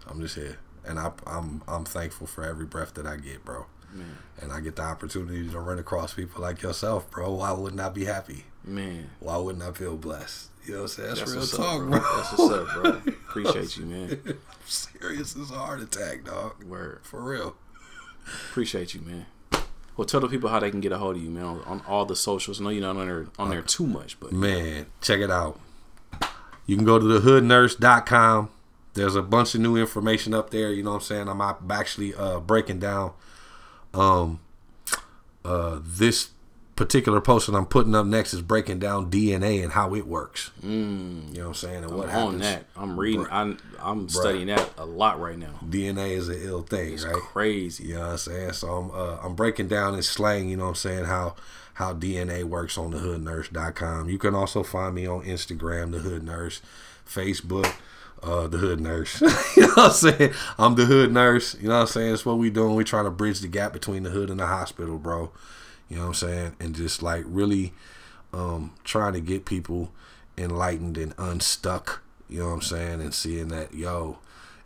I'm 0.09 0.21
just 0.21 0.35
here, 0.35 0.57
and 0.85 0.99
I, 0.99 1.11
I'm, 1.25 1.61
I'm 1.67 1.83
thankful 1.85 2.27
for 2.27 2.43
every 2.43 2.65
breath 2.65 2.93
that 2.95 3.05
I 3.05 3.17
get, 3.17 3.43
bro. 3.43 3.65
Man, 3.93 4.17
And 4.41 4.51
I 4.51 4.59
get 4.59 4.75
the 4.75 4.81
opportunity 4.83 5.49
to 5.49 5.59
run 5.59 5.79
across 5.79 6.13
people 6.13 6.41
like 6.41 6.61
yourself, 6.61 7.09
bro. 7.09 7.31
Why 7.35 7.51
wouldn't 7.53 7.81
I 7.81 7.89
be 7.89 8.05
happy? 8.05 8.45
man. 8.65 9.09
Why 9.21 9.37
wouldn't 9.37 9.63
I 9.63 9.71
feel 9.71 9.95
blessed? 9.95 10.49
You 10.65 10.73
know 10.73 10.77
what 10.79 10.83
I'm 10.83 10.87
saying? 10.89 11.07
That's, 11.15 11.33
That's 11.33 11.55
real 11.55 11.63
talk, 11.65 11.81
up, 11.81 11.87
bro. 11.87 11.89
bro. 11.89 11.99
That's 12.17 12.37
what's 12.37 12.53
up, 12.53 12.73
bro. 12.73 13.13
Appreciate 13.29 13.77
you, 13.77 13.85
man. 13.85 14.37
serious 14.65 15.37
as 15.37 15.51
a 15.51 15.53
heart 15.53 15.79
attack, 15.81 16.25
dog. 16.25 16.61
Word. 16.65 16.99
For 17.03 17.21
real. 17.21 17.55
Appreciate 18.49 18.93
you, 18.93 18.99
man. 19.01 19.25
Well, 19.97 20.05
tell 20.05 20.19
the 20.19 20.27
people 20.27 20.49
how 20.49 20.59
they 20.59 20.69
can 20.69 20.79
get 20.79 20.91
a 20.91 20.97
hold 20.99 21.15
of 21.15 21.23
you, 21.23 21.29
man, 21.31 21.43
on, 21.43 21.61
on 21.65 21.81
all 21.87 22.05
the 22.05 22.15
socials. 22.15 22.61
I 22.61 22.63
know 22.63 22.69
you're 22.69 22.81
not 22.81 22.97
on 22.97 23.07
there 23.07 23.27
on 23.39 23.49
there 23.49 23.63
too 23.63 23.87
much, 23.87 24.19
but 24.19 24.31
Man, 24.31 24.85
check 25.01 25.19
it 25.19 25.31
out. 25.31 25.59
You 26.67 26.75
can 26.75 26.85
go 26.85 26.99
to 26.99 27.05
thehoodnurse.com. 27.05 28.49
There's 28.93 29.15
a 29.15 29.21
bunch 29.23 29.55
of 29.55 29.61
new 29.61 29.75
information 29.77 30.33
up 30.33 30.49
there. 30.51 30.71
You 30.71 30.83
know 30.83 30.91
what 30.91 30.97
I'm 30.97 31.01
saying? 31.03 31.27
I'm 31.27 31.41
actually 31.71 32.13
uh, 32.13 32.39
breaking 32.39 32.79
down 32.79 33.13
Um, 33.93 34.39
uh, 35.43 35.79
this 35.81 36.29
particular 36.77 37.19
post 37.19 37.47
that 37.47 37.55
I'm 37.57 37.65
putting 37.65 37.93
up 37.93 38.05
next 38.05 38.33
is 38.33 38.41
breaking 38.41 38.79
down 38.79 39.11
DNA 39.11 39.61
and 39.61 39.73
how 39.73 39.93
it 39.95 40.07
works. 40.07 40.51
Mm. 40.63 41.27
You 41.29 41.33
know 41.33 41.41
what 41.41 41.47
I'm 41.49 41.53
saying? 41.55 41.83
And 41.83 41.91
what 41.91 42.05
I'm 42.07 42.11
happens. 42.11 42.33
on 42.35 42.39
that. 42.39 42.65
I'm 42.77 42.97
reading. 42.97 43.27
I'm 43.29 43.57
I'm 43.81 44.07
studying 44.07 44.47
that 44.47 44.69
a 44.77 44.85
lot 44.85 45.19
right 45.19 45.37
now. 45.37 45.59
DNA 45.67 46.11
is 46.11 46.29
an 46.29 46.39
ill 46.41 46.61
thing, 46.61 46.93
It's 46.93 47.03
right? 47.05 47.13
crazy. 47.15 47.85
You 47.89 47.95
know 47.95 47.99
what 48.01 48.11
I'm 48.11 48.17
saying? 48.17 48.53
So 48.53 48.67
I'm 48.69 48.91
uh, 48.91 49.17
I'm 49.21 49.35
breaking 49.35 49.67
down 49.67 49.95
in 49.95 50.03
slang, 50.03 50.47
you 50.47 50.55
know 50.55 50.63
what 50.63 50.69
I'm 50.69 50.75
saying, 50.75 51.05
how 51.05 51.35
how 51.73 51.93
DNA 51.93 52.43
works 52.43 52.77
on 52.77 52.91
the 52.91 52.97
thehoodnurse.com. 52.97 54.09
You 54.09 54.17
can 54.17 54.33
also 54.33 54.63
find 54.63 54.95
me 54.95 55.05
on 55.05 55.23
Instagram, 55.23 55.91
the 55.91 55.99
Hood 55.99 56.23
Nurse, 56.23 56.61
Facebook, 57.07 57.71
uh, 58.23 58.47
the 58.47 58.57
Hood 58.57 58.79
Nurse. 58.81 59.21
you 59.55 59.63
know 59.63 59.67
what 59.75 59.77
I'm 59.77 59.91
saying? 59.91 60.33
I'm 60.57 60.75
the 60.75 60.85
Hood 60.85 61.11
Nurse. 61.11 61.55
You 61.61 61.67
know 61.69 61.75
what 61.75 61.81
I'm 61.81 61.87
saying? 61.87 62.13
It's 62.13 62.25
what 62.25 62.37
we 62.37 62.49
doing. 62.49 62.75
we 62.75 62.83
trying 62.83 63.05
to 63.05 63.11
bridge 63.11 63.41
the 63.41 63.47
gap 63.47 63.73
between 63.73 64.03
the 64.03 64.09
hood 64.09 64.29
and 64.29 64.39
the 64.39 64.47
hospital, 64.47 64.97
bro. 64.97 65.31
You 65.89 65.97
know 65.97 66.03
what 66.03 66.07
I'm 66.07 66.13
saying? 66.15 66.55
And 66.59 66.75
just 66.75 67.01
like 67.01 67.23
really 67.27 67.73
um, 68.33 68.73
trying 68.83 69.13
to 69.13 69.21
get 69.21 69.45
people 69.45 69.91
enlightened 70.37 70.97
and 70.97 71.13
unstuck. 71.17 72.01
You 72.29 72.39
know 72.39 72.47
what 72.47 72.53
I'm 72.53 72.61
saying? 72.61 73.01
And 73.01 73.13
seeing 73.13 73.47
that, 73.49 73.73
yo, 73.73 74.19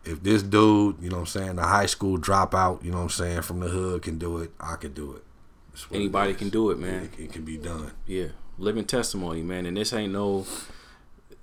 if 0.04 0.24
this 0.24 0.42
dude, 0.42 0.98
you 1.00 1.10
know 1.10 1.18
what 1.18 1.22
I'm 1.22 1.28
saying, 1.28 1.56
the 1.58 1.64
high 1.64 1.86
school 1.86 2.18
dropout, 2.18 2.84
you 2.84 2.92
know 2.92 2.98
what 2.98 3.04
I'm 3.04 3.10
saying, 3.10 3.42
from 3.44 3.60
the 3.60 3.68
hood 3.68 4.02
can 4.02 4.18
do 4.18 4.40
it, 4.40 4.52
I 4.60 4.76
can 4.76 4.94
do 4.94 5.14
it. 5.14 5.24
What 5.72 5.92
it 5.92 5.96
Anybody 5.96 6.34
can 6.34 6.50
do 6.50 6.72
it, 6.72 6.80
man. 6.80 7.10
It, 7.18 7.26
it 7.26 7.34
can 7.34 7.46
be 7.46 7.58
done. 7.58 7.92
Yeah, 8.06 8.28
living 8.58 8.86
testimony, 8.86 9.42
man. 9.42 9.66
And 9.66 9.78
this 9.78 9.94
ain't 9.94 10.12
no, 10.12 10.46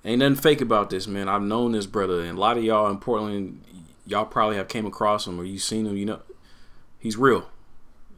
ain't 0.03 0.19
nothing 0.19 0.35
fake 0.35 0.61
about 0.61 0.89
this, 0.89 1.07
man. 1.07 1.27
I've 1.29 1.41
known 1.41 1.71
this 1.71 1.85
brother, 1.85 2.21
and 2.21 2.37
a 2.37 2.41
lot 2.41 2.57
of 2.57 2.63
y'all 2.63 2.89
in 2.89 2.97
Portland, 2.97 3.63
y'all 4.05 4.25
probably 4.25 4.57
have 4.57 4.67
came 4.67 4.85
across 4.85 5.25
him 5.25 5.39
or 5.39 5.45
you 5.45 5.57
seen 5.57 5.85
him. 5.85 5.97
You 5.97 6.05
know, 6.05 6.21
he's 6.99 7.17
real. 7.17 7.49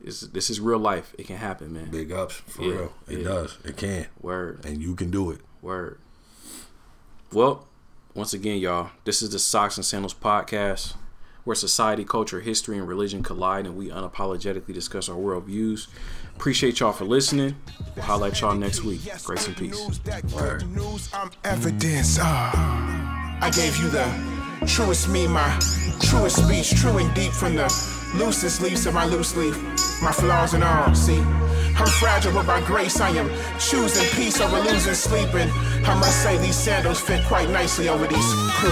It's, 0.03 0.21
this 0.21 0.49
is 0.49 0.59
real 0.59 0.79
life. 0.79 1.13
It 1.17 1.27
can 1.27 1.37
happen, 1.37 1.73
man. 1.73 1.89
Big 1.91 2.11
ups, 2.11 2.35
for 2.47 2.63
Yeah, 2.63 2.71
real. 2.73 2.93
It 3.07 3.17
yeah. 3.19 3.23
does. 3.27 3.57
It 3.63 3.77
can. 3.77 4.07
Word, 4.19 4.65
And 4.65 4.81
you 4.81 4.95
can 4.95 5.11
do 5.11 5.31
it. 5.31 5.39
word. 5.61 5.99
Well, 7.31 7.67
once 8.13 8.33
again, 8.33 8.57
y'all, 8.57 8.89
this 9.05 9.21
is 9.21 9.29
the 9.29 9.39
Socks 9.39 9.77
and 9.77 9.85
Sandals 9.85 10.13
podcast, 10.13 10.95
where 11.43 11.55
society, 11.55 12.03
culture, 12.03 12.41
history, 12.41 12.77
and 12.77 12.87
religion 12.87 13.23
collide, 13.23 13.65
and 13.65 13.75
we 13.77 13.89
unapologetically 13.89 14.73
discuss 14.73 15.07
our 15.07 15.15
worldviews. 15.15 15.87
Appreciate 16.35 16.79
y'all 16.79 16.91
for 16.91 17.05
listening. 17.05 17.55
We'll 17.95 18.05
holla 18.05 18.27
at 18.29 18.41
y'all 18.41 18.55
next 18.55 18.83
week. 18.83 19.01
Grace 19.23 19.47
and 19.47 19.55
peace. 19.55 19.99
Good 19.99 20.23
evidence. 21.43 22.17
Ah, 22.19 23.37
I 23.41 23.49
gave 23.51 23.77
you 23.77 23.89
the 23.89 24.65
truest 24.67 25.07
me, 25.09 25.27
my 25.27 25.57
truest 26.01 26.43
speech, 26.43 26.71
true 26.79 26.97
and 26.97 27.13
deep 27.15 27.31
from 27.31 27.55
the 27.55 27.69
loosest 28.15 28.61
leaves 28.61 28.85
of 28.85 28.93
my 28.93 29.05
loose 29.05 29.35
leaf, 29.35 29.55
my 30.01 30.11
flaws 30.11 30.53
and 30.53 30.63
all. 30.63 30.93
See, 30.95 31.19
I'm 31.19 31.87
fragile, 31.99 32.33
but 32.33 32.45
by 32.45 32.61
grace 32.61 32.99
I 32.99 33.09
am 33.11 33.29
choosing 33.59 34.05
peace 34.15 34.39
over 34.41 34.59
losing 34.59 34.93
sleep. 34.93 35.33
And 35.33 35.51
I 35.85 35.95
must 35.95 36.21
say 36.21 36.37
these 36.37 36.55
sandals 36.55 36.99
fit 36.99 37.23
quite 37.25 37.49
nicely 37.49 37.89
over 37.89 38.05
these 38.07 38.33
crew 38.59 38.71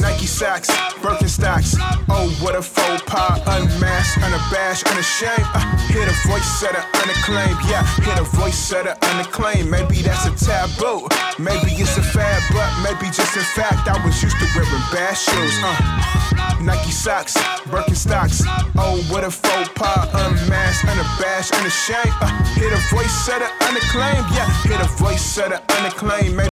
Nike 0.00 0.26
sacks, 0.26 0.70
Birkenstocks. 1.02 1.76
Oh, 2.08 2.28
what 2.40 2.54
a 2.54 2.62
faux 2.62 3.02
pas, 3.02 3.40
unmasked, 3.46 4.22
unabashed, 4.22 4.86
unashamed. 4.86 5.46
Uh, 5.54 5.76
hear 5.88 6.04
the 6.04 6.16
voice 6.28 6.62
of 6.62 6.72
the 6.72 6.84
unacclaimed, 7.02 7.58
yeah. 7.68 7.84
Hear 8.04 8.16
the 8.16 8.28
voice 8.36 8.72
of 8.72 8.84
the 8.84 8.94
unacclaimed. 9.06 9.70
Maybe 9.70 10.02
that's 10.02 10.26
a 10.26 10.32
taboo, 10.36 11.08
maybe 11.38 11.72
it's 11.72 11.96
a 11.96 12.02
fad, 12.02 12.42
but 12.52 12.70
maybe 12.82 13.10
just 13.12 13.36
in 13.36 13.42
fact 13.42 13.88
I 13.88 14.04
was 14.04 14.22
used 14.22 14.38
to 14.38 14.46
wearing 14.54 14.84
bad 14.92 15.14
shoes. 15.14 15.56
Uh, 15.62 16.60
Nike 16.62 16.90
socks, 16.90 17.34
Birkenstocks. 17.72 18.44
Oh, 18.76 19.02
what 19.10 19.24
a 19.24 19.30
faux 19.30 19.68
pas, 19.74 20.08
unmasked, 20.14 20.84
unabashed, 20.88 21.52
unashamed. 21.54 22.14
Uh, 22.20 22.28
hear 22.54 22.70
the 22.70 22.82
voice 22.90 23.28
of 23.28 23.38
the 23.40 23.48
unacclaimed, 23.66 24.26
yeah. 24.34 24.48
Hear 24.62 24.78
the 24.78 24.88
voice 24.98 25.38
of 25.38 25.50
the 25.50 25.60
unacclaimed. 25.76 26.36
Maybe 26.36 26.49